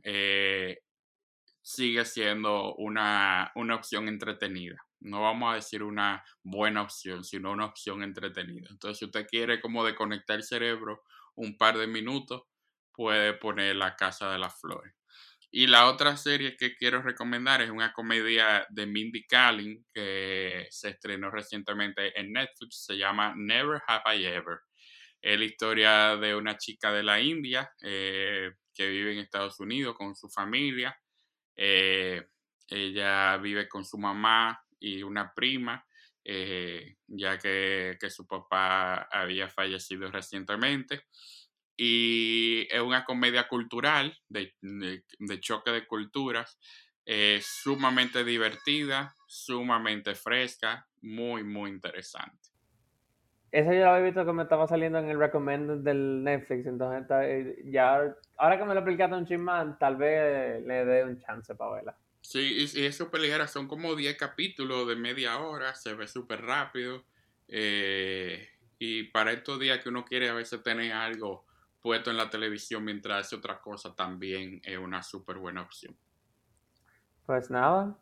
sigue 1.62 2.04
siendo 2.06 2.74
una, 2.76 3.52
una 3.56 3.74
opción 3.74 4.08
entretenida 4.08 4.86
no 5.00 5.22
vamos 5.22 5.52
a 5.52 5.56
decir 5.56 5.82
una 5.82 6.24
buena 6.42 6.82
opción, 6.82 7.24
sino 7.24 7.52
una 7.52 7.66
opción 7.66 8.02
entretenida. 8.02 8.68
Entonces, 8.70 8.98
si 8.98 9.04
usted 9.04 9.26
quiere 9.26 9.60
como 9.60 9.84
desconectar 9.84 10.36
el 10.36 10.42
cerebro 10.42 11.02
un 11.36 11.56
par 11.56 11.78
de 11.78 11.86
minutos, 11.86 12.42
puede 12.92 13.34
poner 13.34 13.76
La 13.76 13.96
Casa 13.96 14.30
de 14.30 14.38
las 14.38 14.58
Flores. 14.60 14.92
Y 15.50 15.68
la 15.68 15.86
otra 15.86 16.16
serie 16.16 16.56
que 16.56 16.74
quiero 16.74 17.02
recomendar 17.02 17.62
es 17.62 17.70
una 17.70 17.92
comedia 17.92 18.66
de 18.68 18.86
Mindy 18.86 19.26
Kaling 19.26 19.86
que 19.94 20.66
se 20.70 20.90
estrenó 20.90 21.30
recientemente 21.30 22.18
en 22.18 22.32
Netflix. 22.32 22.84
Se 22.84 22.98
llama 22.98 23.34
Never 23.36 23.80
Have 23.86 24.18
I 24.18 24.26
Ever. 24.26 24.58
Es 25.22 25.38
la 25.38 25.44
historia 25.44 26.16
de 26.16 26.34
una 26.34 26.58
chica 26.58 26.92
de 26.92 27.02
la 27.02 27.20
India 27.20 27.72
eh, 27.80 28.50
que 28.74 28.88
vive 28.88 29.12
en 29.12 29.18
Estados 29.20 29.58
Unidos 29.60 29.96
con 29.96 30.14
su 30.14 30.28
familia. 30.28 30.94
Eh, 31.56 32.26
ella 32.68 33.36
vive 33.38 33.68
con 33.68 33.84
su 33.84 33.96
mamá, 33.96 34.60
y 34.78 35.02
una 35.02 35.32
prima, 35.34 35.84
eh, 36.28 36.96
ya 37.06 37.38
que, 37.38 37.96
su 38.10 38.26
papá 38.26 39.02
había 39.12 39.48
fallecido 39.48 40.10
recientemente. 40.10 41.02
Y 41.76 42.66
es 42.68 42.80
una 42.80 43.04
comedia 43.04 43.46
cultural, 43.46 44.12
de, 44.28 44.52
choque 45.40 45.70
de 45.70 45.86
culturas, 45.86 46.58
eh, 47.04 47.38
sumamente 47.42 48.24
divertida, 48.24 49.14
sumamente 49.28 50.16
fresca, 50.16 50.88
muy, 51.00 51.44
muy 51.44 51.70
interesante. 51.70 52.48
Esa 53.52 53.72
yo 53.72 53.80
la 53.80 53.94
había 53.94 54.06
visto 54.06 54.26
que 54.26 54.32
me 54.32 54.42
estaba 54.42 54.66
saliendo 54.66 54.98
en 54.98 55.08
el 55.08 55.20
recommended 55.20 55.76
del 55.76 56.24
Netflix, 56.24 56.66
entonces 56.66 57.06
eh, 57.22 57.62
ya, 57.66 58.02
ahora 58.36 58.58
que 58.58 58.64
me 58.64 58.74
lo 58.74 58.80
explicaste 58.80 59.14
un 59.14 59.26
chismán, 59.26 59.78
tal 59.78 59.94
vez 59.94 60.66
le 60.66 60.84
dé 60.84 61.04
un 61.04 61.18
chance 61.18 61.54
para 61.54 61.74
verla. 61.74 61.96
Sí, 62.26 62.40
y, 62.74 62.84
eso 62.84 63.08
es 63.12 63.50
son 63.52 63.68
como 63.68 63.94
10 63.94 64.16
capítulos 64.16 64.88
de 64.88 64.96
media 64.96 65.38
hora, 65.38 65.76
se 65.76 65.94
ve 65.94 66.08
súper 66.08 66.42
rápido. 66.42 67.04
Eh, 67.46 68.48
y 68.80 69.04
para 69.04 69.30
estos 69.30 69.60
días 69.60 69.80
que 69.80 69.90
uno 69.90 70.04
quiere 70.04 70.28
a 70.28 70.34
veces 70.34 70.60
tener 70.60 70.92
algo 70.92 71.46
puesto 71.80 72.10
en 72.10 72.16
la 72.16 72.28
televisión 72.28 72.84
mientras 72.84 73.26
hace 73.26 73.36
otra 73.36 73.60
cosa, 73.60 73.94
también 73.94 74.60
es 74.64 74.76
una 74.76 75.04
súper 75.04 75.36
buena 75.36 75.62
opción. 75.62 75.96
Pues 77.26 77.48
nada, 77.48 77.96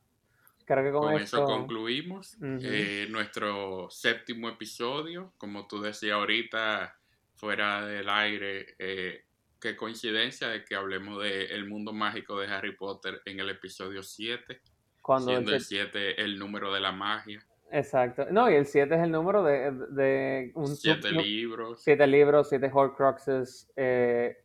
creo 0.65 0.85
que 0.85 0.91
con, 0.91 1.21
eso 1.21 1.45
concluimos 1.45 2.39
eh, 2.41 3.07
nuestro 3.11 3.91
séptimo 3.91 4.49
episodio. 4.49 5.35
Como 5.37 5.67
tú 5.67 5.83
decías 5.83 6.15
ahorita, 6.15 6.97
fuera 7.35 7.85
del 7.85 8.09
aire, 8.09 8.75
eh, 8.79 9.24
qué 9.65 9.77
coincidencia 9.77 10.49
de 10.49 10.63
que 10.63 10.75
hablemos 10.75 11.23
del 11.23 11.51
el 11.51 11.67
mundo 11.67 11.95
mágico 11.95 12.39
de 12.39 12.49
Harry 12.49 12.77
Potter 12.77 13.23
en 13.25 13.41
el 13.41 13.49
episodio 13.49 14.03
7. 14.03 14.61
Cuando 15.01 15.31
siendo 15.31 15.55
el 15.55 15.61
7 15.63 16.23
el 16.23 16.39
número 16.39 16.71
de 16.71 16.81
la 16.81 16.93
magia. 16.93 17.43
Exacto. 17.71 18.27
No, 18.31 18.51
y 18.51 18.57
el 18.57 18.67
7 18.67 18.95
es 18.95 19.01
el 19.01 19.11
número 19.11 19.43
de, 19.43 19.73
de 19.89 20.53
un... 20.55 20.77
Siete 20.77 21.13
libros. 21.13 21.83
Siete 21.83 22.07
libros, 22.07 22.51
siete 22.51 22.71
Horcruxes, 22.71 23.73
eh, 23.75 24.37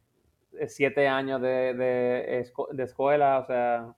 siete 0.69 1.09
años 1.09 1.41
de, 1.41 1.73
de, 1.73 2.49
de, 2.71 2.83
escuela, 2.83 3.39
o 3.39 3.45
sea... 3.45 3.93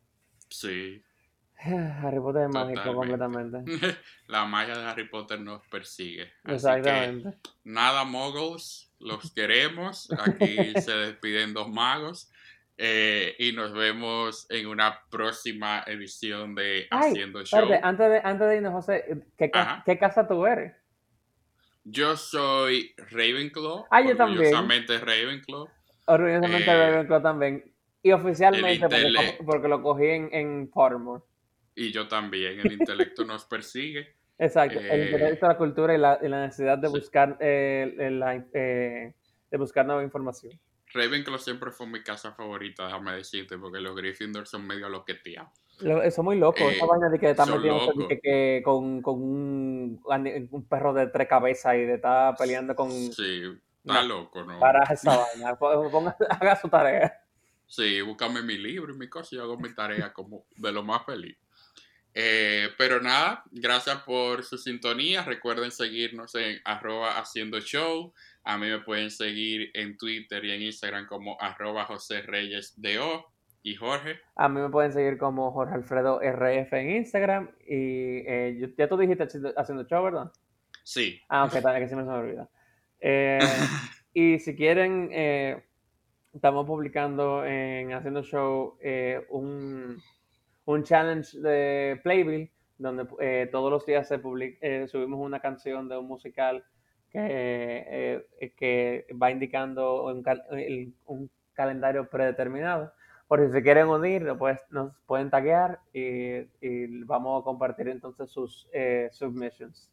Sí. 0.49 1.03
Harry 1.55 2.19
Potter 2.19 2.47
es 2.47 2.49
mágico 2.49 2.95
completamente. 2.95 3.63
La 4.27 4.45
magia 4.45 4.75
de 4.75 4.85
Harry 4.85 5.07
Potter 5.07 5.39
nos 5.39 5.61
persigue. 5.67 6.31
Exactamente. 6.45 7.37
nada, 7.63 8.05
moguls, 8.05 8.90
los 9.01 9.31
queremos. 9.33 10.09
Aquí 10.19 10.73
se 10.79 10.91
despiden 10.91 11.53
dos 11.53 11.69
magos. 11.69 12.31
Eh, 12.77 13.35
y 13.37 13.51
nos 13.51 13.73
vemos 13.73 14.47
en 14.49 14.65
una 14.65 15.01
próxima 15.11 15.83
edición 15.85 16.55
de 16.55 16.87
Haciendo 16.89 17.45
Show. 17.45 17.69
antes, 17.83 18.09
de, 18.09 18.21
antes 18.23 18.47
de 18.47 18.55
irnos, 18.55 18.71
José, 18.73 19.23
¿qué, 19.37 19.51
¿qué, 19.85 19.99
casa 19.99 20.27
tú 20.27 20.47
eres? 20.47 20.73
Yo 21.83 22.17
soy 22.17 22.95
Ravenclaw. 23.11 23.85
Ah, 23.91 24.01
yo 24.01 24.17
también. 24.17 24.39
Orgullosamente 24.39 24.97
Ravenclaw. 24.97 25.67
Orgullosamente 26.05 26.71
eh, 26.71 26.89
Ravenclaw 26.91 27.21
también. 27.21 27.71
Y 28.01 28.11
oficialmente 28.13 28.87
porque, 29.45 29.67
lo 29.67 29.83
cogí 29.83 30.07
en, 30.07 30.29
en 30.31 30.67
Pottermore. 30.67 31.23
Y 31.75 31.91
yo 31.91 32.07
también, 32.07 32.59
el 32.61 32.71
intelecto 32.71 33.25
nos 33.25 33.45
persigue. 33.45 34.15
Exacto, 34.41 34.79
el 34.79 35.01
eh, 35.01 35.05
intelecto, 35.05 35.47
la 35.47 35.55
cultura 35.55 35.93
y 35.93 35.99
la, 35.99 36.17
necesidad 36.19 36.75
de 36.79 36.87
buscar 36.87 37.37
eh, 37.39 37.95
eh, 38.53 39.13
de 39.51 39.57
buscar 39.57 39.85
nueva 39.85 40.01
información. 40.01 40.59
Ravenclaw 40.91 41.37
siempre 41.37 41.69
fue 41.69 41.85
mi 41.85 42.01
casa 42.01 42.31
favorita, 42.31 42.85
déjame 42.85 43.17
decirte, 43.17 43.59
porque 43.59 43.79
los 43.79 43.95
Gryffindor 43.95 44.47
son 44.47 44.65
medio 44.65 44.89
loqueteados. 44.89 45.51
Son 46.09 46.25
muy 46.25 46.39
locos, 46.39 46.61
esa 46.71 46.87
vaina 46.87 47.09
de 47.09 47.19
que 47.19 47.29
están 47.29 47.51
metidos 47.51 47.91
con, 48.63 49.01
con 49.03 49.21
un, 49.21 50.01
un, 50.51 50.65
perro 50.67 50.93
de 50.93 51.07
tres 51.07 51.27
cabezas 51.27 51.75
y 51.75 51.85
de 51.85 51.95
estar 51.95 52.35
peleando 52.35 52.75
con... 52.75 52.91
Sí, 52.91 53.43
está 53.83 54.01
loco, 54.01 54.43
¿no? 54.43 54.59
Para 54.59 54.83
esa 54.91 55.17
vaina, 55.17 55.55
ponga, 55.59 56.17
haga 56.29 56.55
su 56.55 56.67
tarea. 56.67 57.13
Sí, 57.67 58.01
búscame 58.01 58.41
mi 58.41 58.57
libro 58.57 58.93
y 58.93 58.97
mi 58.97 59.07
cosa 59.07 59.35
y 59.35 59.39
hago 59.39 59.57
mi 59.57 59.73
tarea 59.73 60.11
como 60.11 60.45
de 60.57 60.71
lo 60.71 60.83
más 60.83 61.05
feliz. 61.05 61.37
Eh, 62.13 62.69
pero 62.77 63.01
nada, 63.01 63.43
gracias 63.51 64.01
por 64.03 64.43
su 64.43 64.57
sintonía. 64.57 65.23
Recuerden 65.23 65.71
seguirnos 65.71 66.35
en 66.35 66.59
arroba 66.65 67.17
haciendo 67.17 67.59
show. 67.59 68.13
A 68.43 68.57
mí 68.57 68.67
me 68.69 68.79
pueden 68.79 69.11
seguir 69.11 69.71
en 69.73 69.97
Twitter 69.97 70.43
y 70.43 70.51
en 70.51 70.61
Instagram 70.63 71.07
como 71.07 71.39
arroba 71.39 71.85
José 71.85 72.21
Reyes 72.21 72.75
O. 72.99 73.25
¿Y 73.63 73.75
Jorge? 73.75 74.19
A 74.35 74.49
mí 74.49 74.59
me 74.59 74.69
pueden 74.69 74.91
seguir 74.91 75.19
como 75.19 75.51
Jorge 75.51 75.75
Alfredo 75.75 76.19
RF 76.19 76.73
en 76.73 76.91
Instagram. 76.97 77.51
Y 77.59 78.23
eh, 78.27 78.73
ya 78.75 78.89
tú 78.89 78.97
dijiste 78.97 79.27
haciendo 79.55 79.85
show, 79.85 80.03
¿verdad? 80.03 80.31
Sí. 80.83 81.21
Ah, 81.29 81.45
ok, 81.45 81.53
que 81.53 81.87
se 81.87 81.95
me 81.95 82.01
olvida. 82.01 82.49
Eh, 82.99 83.37
y 84.13 84.39
si 84.39 84.55
quieren, 84.55 85.11
estamos 86.33 86.65
publicando 86.65 87.45
en 87.45 87.93
Haciendo 87.93 88.23
Show 88.23 88.79
un 89.29 90.01
un 90.65 90.83
challenge 90.83 91.37
de 91.39 91.99
Playbill, 92.03 92.51
donde 92.77 93.07
eh, 93.19 93.49
todos 93.51 93.71
los 93.71 93.85
días 93.85 94.07
se 94.07 94.19
eh, 94.61 94.87
subimos 94.87 95.19
una 95.19 95.39
canción 95.39 95.87
de 95.87 95.97
un 95.97 96.07
musical 96.07 96.63
que, 97.09 98.25
eh, 98.39 98.53
que 98.57 99.05
va 99.21 99.31
indicando 99.31 100.05
un, 100.05 101.29
calendario 101.53 102.09
predeterminado. 102.09 102.91
Por 103.27 103.45
si 103.45 103.51
se 103.51 103.61
quieren 103.61 103.87
unir, 103.87 104.33
pues, 104.37 104.59
nos 104.71 104.97
pueden 105.05 105.29
taguear 105.29 105.79
y, 105.93 106.47
y 106.61 107.03
vamos 107.03 107.41
a 107.41 107.43
compartir 107.43 107.87
entonces 107.87 108.29
sus 108.29 108.67
submissions. 109.11 109.89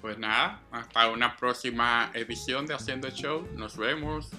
Pues 0.00 0.18
nada, 0.18 0.60
hasta 0.70 1.08
una 1.10 1.34
próxima 1.36 2.10
edición 2.14 2.66
de 2.66 2.74
Haciendo 2.74 3.08
Show. 3.10 3.48
Nos 3.56 3.76
vemos. 3.76 4.30